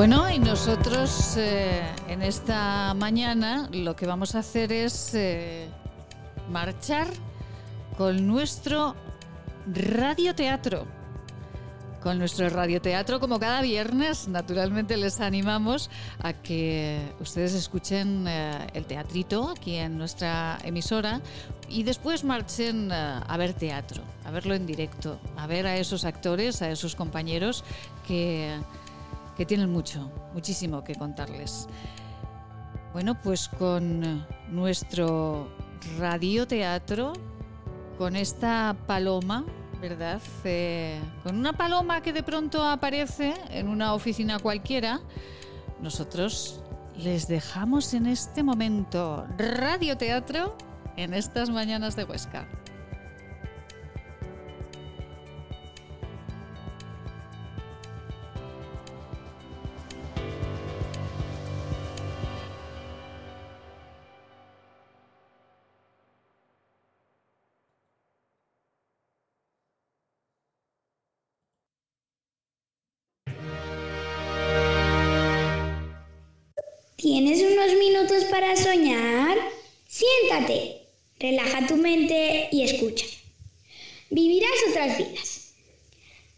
Bueno, 0.00 0.30
y 0.30 0.38
nosotros 0.38 1.36
eh, 1.36 1.82
en 2.08 2.22
esta 2.22 2.94
mañana 2.94 3.68
lo 3.70 3.94
que 3.94 4.06
vamos 4.06 4.34
a 4.34 4.38
hacer 4.38 4.72
es 4.72 5.12
eh, 5.12 5.68
marchar 6.48 7.06
con 7.98 8.26
nuestro 8.26 8.94
radioteatro. 9.70 10.86
Con 12.02 12.18
nuestro 12.18 12.48
radioteatro, 12.48 13.20
como 13.20 13.38
cada 13.38 13.60
viernes, 13.60 14.26
naturalmente 14.26 14.96
les 14.96 15.20
animamos 15.20 15.90
a 16.22 16.32
que 16.32 17.12
ustedes 17.20 17.52
escuchen 17.52 18.26
eh, 18.26 18.68
el 18.72 18.86
teatrito 18.86 19.50
aquí 19.50 19.74
en 19.74 19.98
nuestra 19.98 20.56
emisora 20.64 21.20
y 21.68 21.82
después 21.82 22.24
marchen 22.24 22.90
a 22.90 23.36
ver 23.36 23.52
teatro, 23.52 24.02
a 24.24 24.30
verlo 24.30 24.54
en 24.54 24.64
directo, 24.64 25.20
a 25.36 25.46
ver 25.46 25.66
a 25.66 25.76
esos 25.76 26.06
actores, 26.06 26.62
a 26.62 26.70
esos 26.70 26.96
compañeros 26.96 27.64
que 28.08 28.56
que 29.40 29.46
tienen 29.46 29.72
mucho, 29.72 30.12
muchísimo 30.34 30.84
que 30.84 30.94
contarles. 30.94 31.66
Bueno, 32.92 33.18
pues 33.22 33.48
con 33.48 34.26
nuestro 34.50 35.48
radioteatro, 35.98 37.14
con 37.96 38.16
esta 38.16 38.76
paloma, 38.86 39.46
¿verdad? 39.80 40.20
Eh, 40.44 41.00
con 41.22 41.38
una 41.38 41.54
paloma 41.54 42.02
que 42.02 42.12
de 42.12 42.22
pronto 42.22 42.62
aparece 42.62 43.32
en 43.48 43.68
una 43.68 43.94
oficina 43.94 44.38
cualquiera, 44.40 45.00
nosotros 45.80 46.60
les 46.98 47.26
dejamos 47.26 47.94
en 47.94 48.08
este 48.08 48.42
momento 48.42 49.26
radioteatro 49.38 50.54
en 50.98 51.14
estas 51.14 51.48
mañanas 51.48 51.96
de 51.96 52.04
Huesca. 52.04 52.46
¿Tienes 77.12 77.42
unos 77.42 77.74
minutos 77.76 78.22
para 78.26 78.54
soñar? 78.54 79.36
Siéntate, 79.88 80.76
relaja 81.18 81.66
tu 81.66 81.74
mente 81.76 82.48
y 82.52 82.62
escucha. 82.62 83.04
Vivirás 84.10 84.52
otras 84.70 84.96
vidas. 84.96 85.54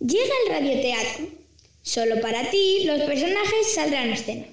Llega 0.00 0.32
el 0.46 0.50
radioteatro. 0.50 1.26
Solo 1.82 2.22
para 2.22 2.48
ti 2.48 2.84
los 2.84 3.02
personajes 3.02 3.74
saldrán 3.74 4.12
a 4.12 4.14
escena. 4.14 4.46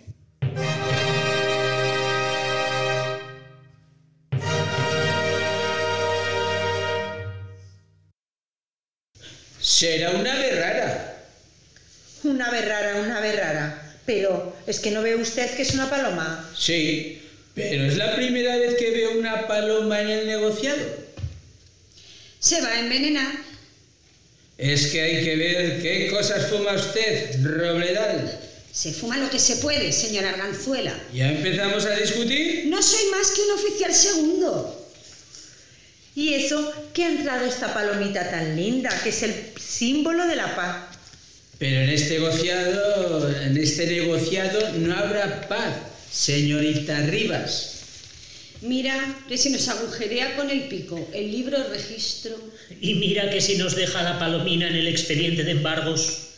Será 9.62 10.12
una 10.12 10.34
ave 10.34 10.52
rara. 10.52 11.28
Una 12.26 12.46
ave 12.48 12.62
rara, 12.64 12.96
una 13.06 13.18
ave 13.20 13.32
rara. 13.32 13.89
Pero 14.10 14.56
es 14.65 14.80
que 14.80 14.90
no 14.90 15.03
ve 15.03 15.15
usted 15.15 15.56
que 15.56 15.61
es 15.61 15.76
una 15.76 15.88
paloma. 15.88 16.44
Sí, 16.57 17.22
pero 17.53 17.84
es 17.86 17.95
la 17.95 18.15
primera 18.15 18.57
vez 18.57 18.73
que 18.73 18.90
veo 18.90 19.19
una 19.19 19.48
paloma 19.48 20.02
en 20.02 20.10
el 20.10 20.26
negociado. 20.26 20.81
Se 22.40 22.60
va 22.60 22.69
a 22.69 22.80
envenenar. 22.80 23.31
Es 24.57 24.88
que 24.88 24.99
hay 24.99 25.23
que 25.23 25.36
ver 25.36 25.81
qué 25.84 26.07
cosas 26.10 26.48
fuma 26.48 26.73
usted, 26.73 27.36
Robledal. 27.44 28.40
Se 28.73 28.91
fuma 28.94 29.15
lo 29.19 29.30
que 29.30 29.38
se 29.38 29.57
puede, 29.57 29.91
señora 29.91 30.31
Arganzuela. 30.31 30.99
¿Ya 31.14 31.30
empezamos 31.30 31.86
a 31.86 31.91
discutir? 31.91 32.65
No 32.65 32.81
soy 32.81 33.11
más 33.11 33.30
que 33.30 33.41
un 33.41 33.52
oficial 33.52 33.94
segundo. 33.94 34.90
Y 36.15 36.34
eso 36.34 36.73
que 36.95 37.06
ha 37.06 37.10
entrado 37.10 37.45
esta 37.45 37.76
palomita 37.76 38.27
tan 38.31 38.56
linda, 38.56 38.90
que 39.03 39.10
es 39.10 39.22
el 39.22 39.36
símbolo 39.60 40.26
de 40.26 40.36
la 40.36 40.56
paz. 40.56 40.89
Pero 41.60 41.81
en 41.81 41.90
este 41.90 42.14
negociado, 42.14 43.30
en 43.41 43.57
este 43.57 43.86
negociado 43.86 44.72
no 44.77 44.95
habrá 44.95 45.48
paz, 45.49 45.76
señorita 46.10 47.02
Rivas. 47.02 47.76
Mira 48.61 48.95
que 49.27 49.38
si 49.38 49.49
nos 49.49 49.68
agujerea 49.68 50.38
con 50.38 50.49
el 50.49 50.64
pico 50.69 51.07
el 51.14 51.31
libro 51.31 51.60
de 51.60 51.69
registro. 51.69 52.40
Y 52.80 52.95
mira 52.95 53.30
que 53.30 53.41
si 53.41 53.56
nos 53.56 53.76
deja 53.76 54.03
la 54.03 54.18
palomina 54.18 54.69
en 54.69 54.76
el 54.76 54.88
expediente 54.88 55.44
de 55.44 55.52
embargos. 55.52 56.30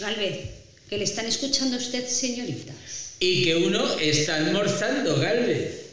Galvez, 0.00 0.50
que 0.88 0.98
le 0.98 1.04
están 1.04 1.26
escuchando 1.26 1.76
a 1.76 1.80
usted, 1.80 2.06
señorita. 2.06 2.72
Y 3.20 3.44
que 3.44 3.56
uno 3.56 3.98
está 3.98 4.36
almorzando, 4.36 5.18
Galvez. 5.18 5.86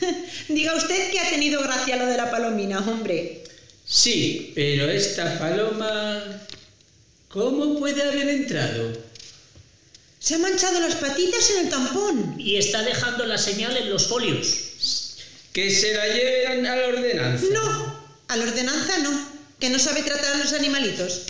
Diga 0.48 0.74
usted 0.74 1.10
que 1.10 1.20
ha 1.20 1.30
tenido 1.30 1.62
gracia 1.62 1.96
lo 1.96 2.06
de 2.06 2.16
la 2.16 2.30
palomina, 2.30 2.80
hombre. 2.80 3.44
Sí, 3.86 4.52
pero 4.54 4.90
esta 4.90 5.38
paloma 5.38 6.22
¿Cómo 7.28 7.78
puede 7.78 8.02
haber 8.02 8.28
entrado? 8.28 8.92
Se 10.18 10.34
ha 10.34 10.38
manchado 10.38 10.80
las 10.80 10.94
patitas 10.94 11.50
en 11.50 11.66
el 11.66 11.70
tampón. 11.70 12.34
Y 12.38 12.56
está 12.56 12.82
dejando 12.82 13.26
la 13.26 13.36
señal 13.36 13.76
en 13.76 13.90
los 13.90 14.06
folios. 14.06 15.16
Que 15.52 15.70
se 15.70 15.94
la 15.94 16.06
lleven 16.08 16.66
a 16.66 16.76
la 16.76 16.88
ordenanza. 16.88 17.44
No, 17.52 18.00
a 18.28 18.36
la 18.36 18.44
ordenanza 18.44 18.98
no. 18.98 19.28
¿Que 19.60 19.68
no 19.68 19.78
sabe 19.78 20.02
tratar 20.02 20.36
a 20.36 20.38
los 20.38 20.52
animalitos? 20.54 21.22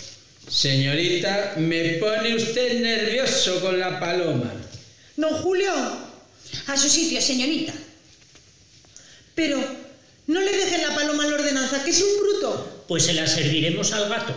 Señorita, 0.47 1.55
me 1.57 1.95
pone 1.95 2.35
usted 2.35 2.79
nervioso 2.79 3.59
con 3.59 3.79
la 3.79 3.99
paloma. 3.99 4.51
Don 5.17 5.33
Julio, 5.41 5.73
a 6.67 6.77
su 6.77 6.89
sitio, 6.89 7.21
señorita. 7.21 7.73
Pero 9.35 9.61
no 10.27 10.39
le 10.39 10.51
dejen 10.51 10.81
la 10.81 10.95
paloma 10.95 11.25
a 11.25 11.27
la 11.27 11.35
ordenanza, 11.35 11.83
que 11.83 11.91
es 11.91 12.01
un 12.01 12.19
bruto. 12.19 12.85
Pues 12.87 13.03
se 13.03 13.13
la 13.13 13.27
serviremos 13.27 13.91
al 13.91 14.09
gato. 14.09 14.33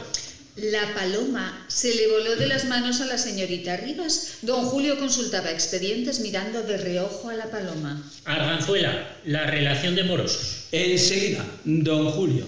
La 0.56 0.92
paloma 0.92 1.64
se 1.68 1.94
le 1.94 2.08
voló 2.08 2.36
de 2.36 2.46
las 2.46 2.66
manos 2.66 3.00
a 3.00 3.06
la 3.06 3.16
señorita 3.16 3.78
Rivas. 3.78 4.34
Don 4.42 4.66
Julio 4.66 4.98
consultaba 4.98 5.50
expedientes 5.50 6.20
mirando 6.20 6.62
de 6.62 6.76
reojo 6.76 7.30
a 7.30 7.34
la 7.34 7.50
paloma. 7.50 8.06
Arganzuela, 8.26 9.16
la 9.24 9.46
relación 9.46 9.94
de 9.94 10.04
morosos. 10.04 10.66
Enseguida, 10.70 11.42
don 11.64 12.10
Julio. 12.10 12.44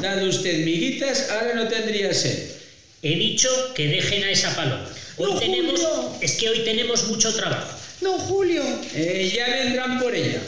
dado 0.00 0.28
usted 0.28 0.64
miguitas, 0.64 1.30
ahora 1.30 1.54
no 1.54 1.68
tendría 1.68 2.12
sed. 2.12 2.50
He 3.02 3.14
dicho 3.16 3.48
que 3.74 3.86
dejen 3.86 4.24
a 4.24 4.30
esa 4.30 4.56
paloma. 4.56 4.88
Hoy 5.18 5.38
tenemos, 5.38 5.80
es 6.20 6.32
que 6.32 6.48
hoy 6.48 6.60
tenemos 6.64 7.06
mucho 7.06 7.32
trabajo. 7.32 7.78
Don 8.00 8.18
Julio. 8.18 8.62
Eh, 8.94 9.32
ya 9.34 9.46
vendrán 9.48 10.00
por 10.00 10.14
ella. 10.14 10.40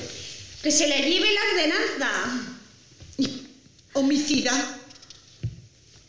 Que 0.63 0.73
se 0.73 0.89
le 0.89 0.97
lleve 0.97 1.29
la 1.33 1.41
ordenanza. 1.53 2.48
Homicida. 3.93 4.53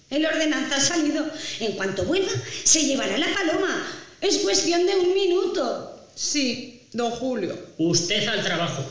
El 0.09 0.25
ordenanza 0.25 0.75
ha 0.75 0.81
salido. 0.81 1.29
En 1.59 1.73
cuanto 1.73 2.03
vuelva, 2.03 2.31
se 2.63 2.85
llevará 2.85 3.17
la 3.17 3.33
paloma. 3.33 3.87
Es 4.21 4.39
cuestión 4.39 4.85
de 4.85 4.95
un 4.95 5.13
minuto. 5.13 6.07
Sí, 6.15 6.87
don 6.93 7.11
Julio. 7.11 7.57
Usted 7.77 8.27
al 8.27 8.43
trabajo. 8.43 8.83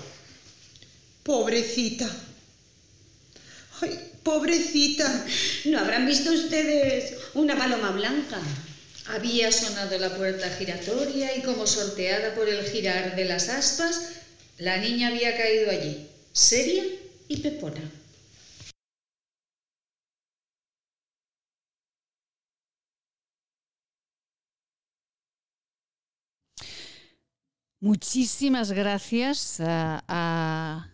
Pobrecita. 1.23 2.09
Ay, 3.81 3.98
pobrecita. 4.23 5.27
¿No 5.66 5.78
habrán 5.78 6.06
visto 6.06 6.32
ustedes 6.32 7.15
una 7.35 7.56
paloma 7.56 7.90
blanca? 7.90 8.40
Había 9.09 9.51
sonado 9.51 9.98
la 9.98 10.16
puerta 10.16 10.48
giratoria 10.51 11.36
y 11.36 11.43
como 11.43 11.66
sorteada 11.66 12.35
por 12.35 12.48
el 12.48 12.62
girar 12.65 13.16
de 13.16 13.24
las 13.24 13.48
aspas, 13.48 14.01
la 14.59 14.77
niña 14.78 15.09
había 15.09 15.36
caído 15.36 15.70
allí, 15.70 16.06
seria 16.32 16.85
y 17.27 17.39
pepona. 17.39 17.81
Muchísimas 27.81 28.73
gracias 28.73 29.61
a, 29.61 30.89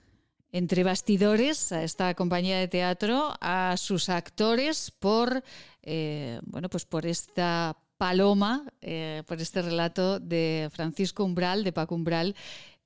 Entre 0.53 0.85
Bastidores, 0.85 1.73
a 1.73 1.83
esta 1.83 2.15
compañía 2.15 2.59
de 2.59 2.69
teatro, 2.69 3.33
a 3.41 3.77
sus 3.79 4.11
actores 4.11 4.91
por, 4.91 5.43
eh, 5.83 6.41
bueno, 6.45 6.69
pues 6.69 6.85
por 6.85 7.07
esta 7.07 7.79
paloma, 7.97 8.71
eh, 8.83 9.23
por 9.27 9.41
este 9.41 9.63
relato 9.63 10.21
de 10.21 10.69
Francisco 10.73 11.25
Umbral, 11.25 11.65
de 11.65 11.73
Paco 11.73 11.95
Umbral, 11.95 12.37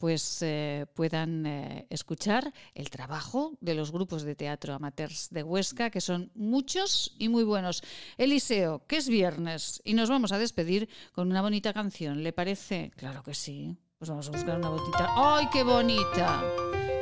pues 0.00 0.40
eh, 0.40 0.86
puedan 0.94 1.44
eh, 1.44 1.86
escuchar 1.90 2.54
el 2.74 2.88
trabajo 2.88 3.52
de 3.60 3.74
los 3.74 3.92
grupos 3.92 4.22
de 4.22 4.34
teatro 4.34 4.72
amateurs 4.72 5.28
de 5.30 5.42
Huesca, 5.42 5.90
que 5.90 6.00
son 6.00 6.32
muchos 6.34 7.14
y 7.18 7.28
muy 7.28 7.44
buenos. 7.44 7.82
Eliseo, 8.16 8.86
que 8.86 8.96
es 8.96 9.10
viernes 9.10 9.82
y 9.84 9.92
nos 9.92 10.08
vamos 10.08 10.32
a 10.32 10.38
despedir 10.38 10.88
con 11.12 11.30
una 11.30 11.42
bonita 11.42 11.74
canción, 11.74 12.22
¿le 12.22 12.32
parece? 12.32 12.92
Claro 12.96 13.22
que 13.22 13.34
sí. 13.34 13.76
Pues 13.98 14.08
vamos 14.08 14.26
a 14.28 14.30
buscar 14.30 14.56
una 14.56 14.70
botita. 14.70 15.06
¡Ay, 15.14 15.46
qué 15.52 15.62
bonita! 15.62 16.42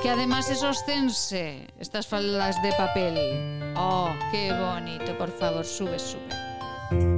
Que 0.03 0.11
además 0.11 0.51
es 0.51 0.65
ostense, 0.65 1.69
estas 1.79 2.09
faldas 2.09 2.61
de 2.65 2.73
papel. 2.73 3.75
¡Oh, 3.77 4.11
qué 4.33 4.53
bonito! 4.53 5.17
Por 5.17 5.31
favor, 5.31 5.65
sube, 5.65 6.01
sube. 6.01 7.18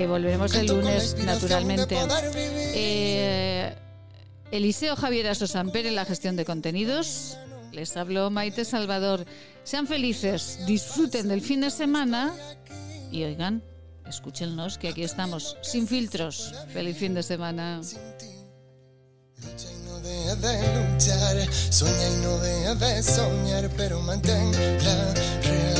Que 0.00 0.06
volveremos 0.06 0.54
el 0.54 0.66
lunes, 0.66 1.14
naturalmente. 1.26 1.94
Eh, 2.74 3.74
Eliseo 4.50 4.96
Javier 4.96 5.28
Asosamper 5.28 5.84
en 5.84 5.94
la 5.94 6.06
gestión 6.06 6.36
de 6.36 6.46
contenidos. 6.46 7.36
Les 7.70 7.94
habló 7.98 8.30
Maite 8.30 8.64
Salvador. 8.64 9.26
Sean 9.62 9.86
felices, 9.86 10.60
disfruten 10.66 11.28
del 11.28 11.42
fin 11.42 11.60
de 11.60 11.70
semana 11.70 12.32
y 13.12 13.24
oigan, 13.24 13.62
escúchennos 14.08 14.78
que 14.78 14.88
aquí 14.88 15.02
estamos, 15.02 15.58
sin 15.60 15.86
filtros. 15.86 16.54
Feliz 16.72 16.96
fin 16.96 17.12
de 17.12 17.22
semana. 17.22 17.82
de 20.40 20.56
luchar, 20.94 21.52
sueña 21.70 22.08
y 22.08 22.16
no 22.22 22.38
de 22.38 23.02
soñar, 23.02 23.68
pero 23.76 24.00
mantén 24.00 24.50
la 24.82 25.79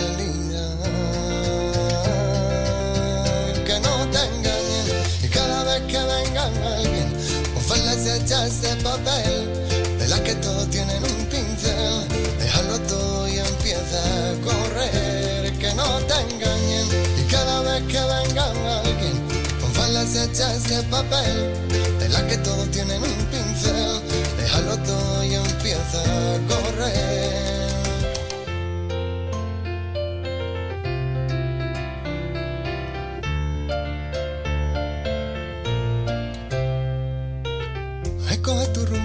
que 5.91 5.99
venga 5.99 6.45
alguien 6.77 7.09
con 7.53 7.63
faldas 7.65 8.07
hechas 8.07 8.63
de 8.63 8.77
papel, 8.77 9.99
de 9.99 10.09
las 10.09 10.21
que 10.21 10.35
todos 10.37 10.71
tienen 10.71 11.03
un 11.03 11.27
pincel. 11.27 12.07
Déjalo 12.39 12.79
todo 12.81 13.29
y 13.29 13.39
empieza 13.39 13.99
a 13.99 14.35
correr, 14.47 15.53
que 15.59 15.75
no 15.75 15.89
te 16.09 16.15
engañen. 16.31 16.87
Y 17.19 17.23
cada 17.29 17.61
vez 17.63 17.83
que 17.89 18.01
venga 18.15 18.45
alguien 18.81 19.17
con 19.61 19.73
faldas 19.73 20.15
hechas 20.15 20.69
de 20.69 20.83
papel, 20.85 21.55
de 21.99 22.09
las 22.09 22.23
que 22.23 22.37
todos 22.39 22.71
tienen 22.71 23.03
un 23.03 23.27
pincel, 23.33 24.01
déjalo 24.39 24.77
todo 24.79 25.25
y 25.25 25.35
empieza 25.35 26.01
a 26.03 26.39
correr. 26.47 27.40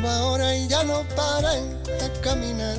Rumbo 0.06 0.10
ahora 0.10 0.56
y 0.56 0.68
ya 0.68 0.84
no 0.84 1.04
paren 1.16 1.84
de 1.84 2.22
caminar. 2.22 2.78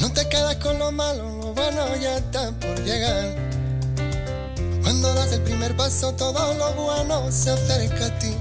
No 0.00 0.12
te 0.12 0.28
quedes 0.28 0.56
con 0.56 0.78
lo 0.78 0.90
malo, 0.90 1.24
lo 1.38 1.54
bueno 1.54 1.96
ya 1.96 2.16
está 2.16 2.50
por 2.52 2.82
llegar. 2.82 3.36
Cuando 4.82 5.14
das 5.14 5.32
el 5.32 5.42
primer 5.42 5.76
paso, 5.76 6.12
todo 6.14 6.54
lo 6.54 6.72
bueno 6.74 7.30
se 7.30 7.50
acerca 7.50 8.06
a 8.06 8.18
ti. 8.18 8.34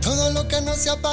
Todo 0.00 0.30
lo 0.32 0.48
que 0.48 0.60
no 0.62 0.74
se 0.74 0.90
apaga. 0.90 1.02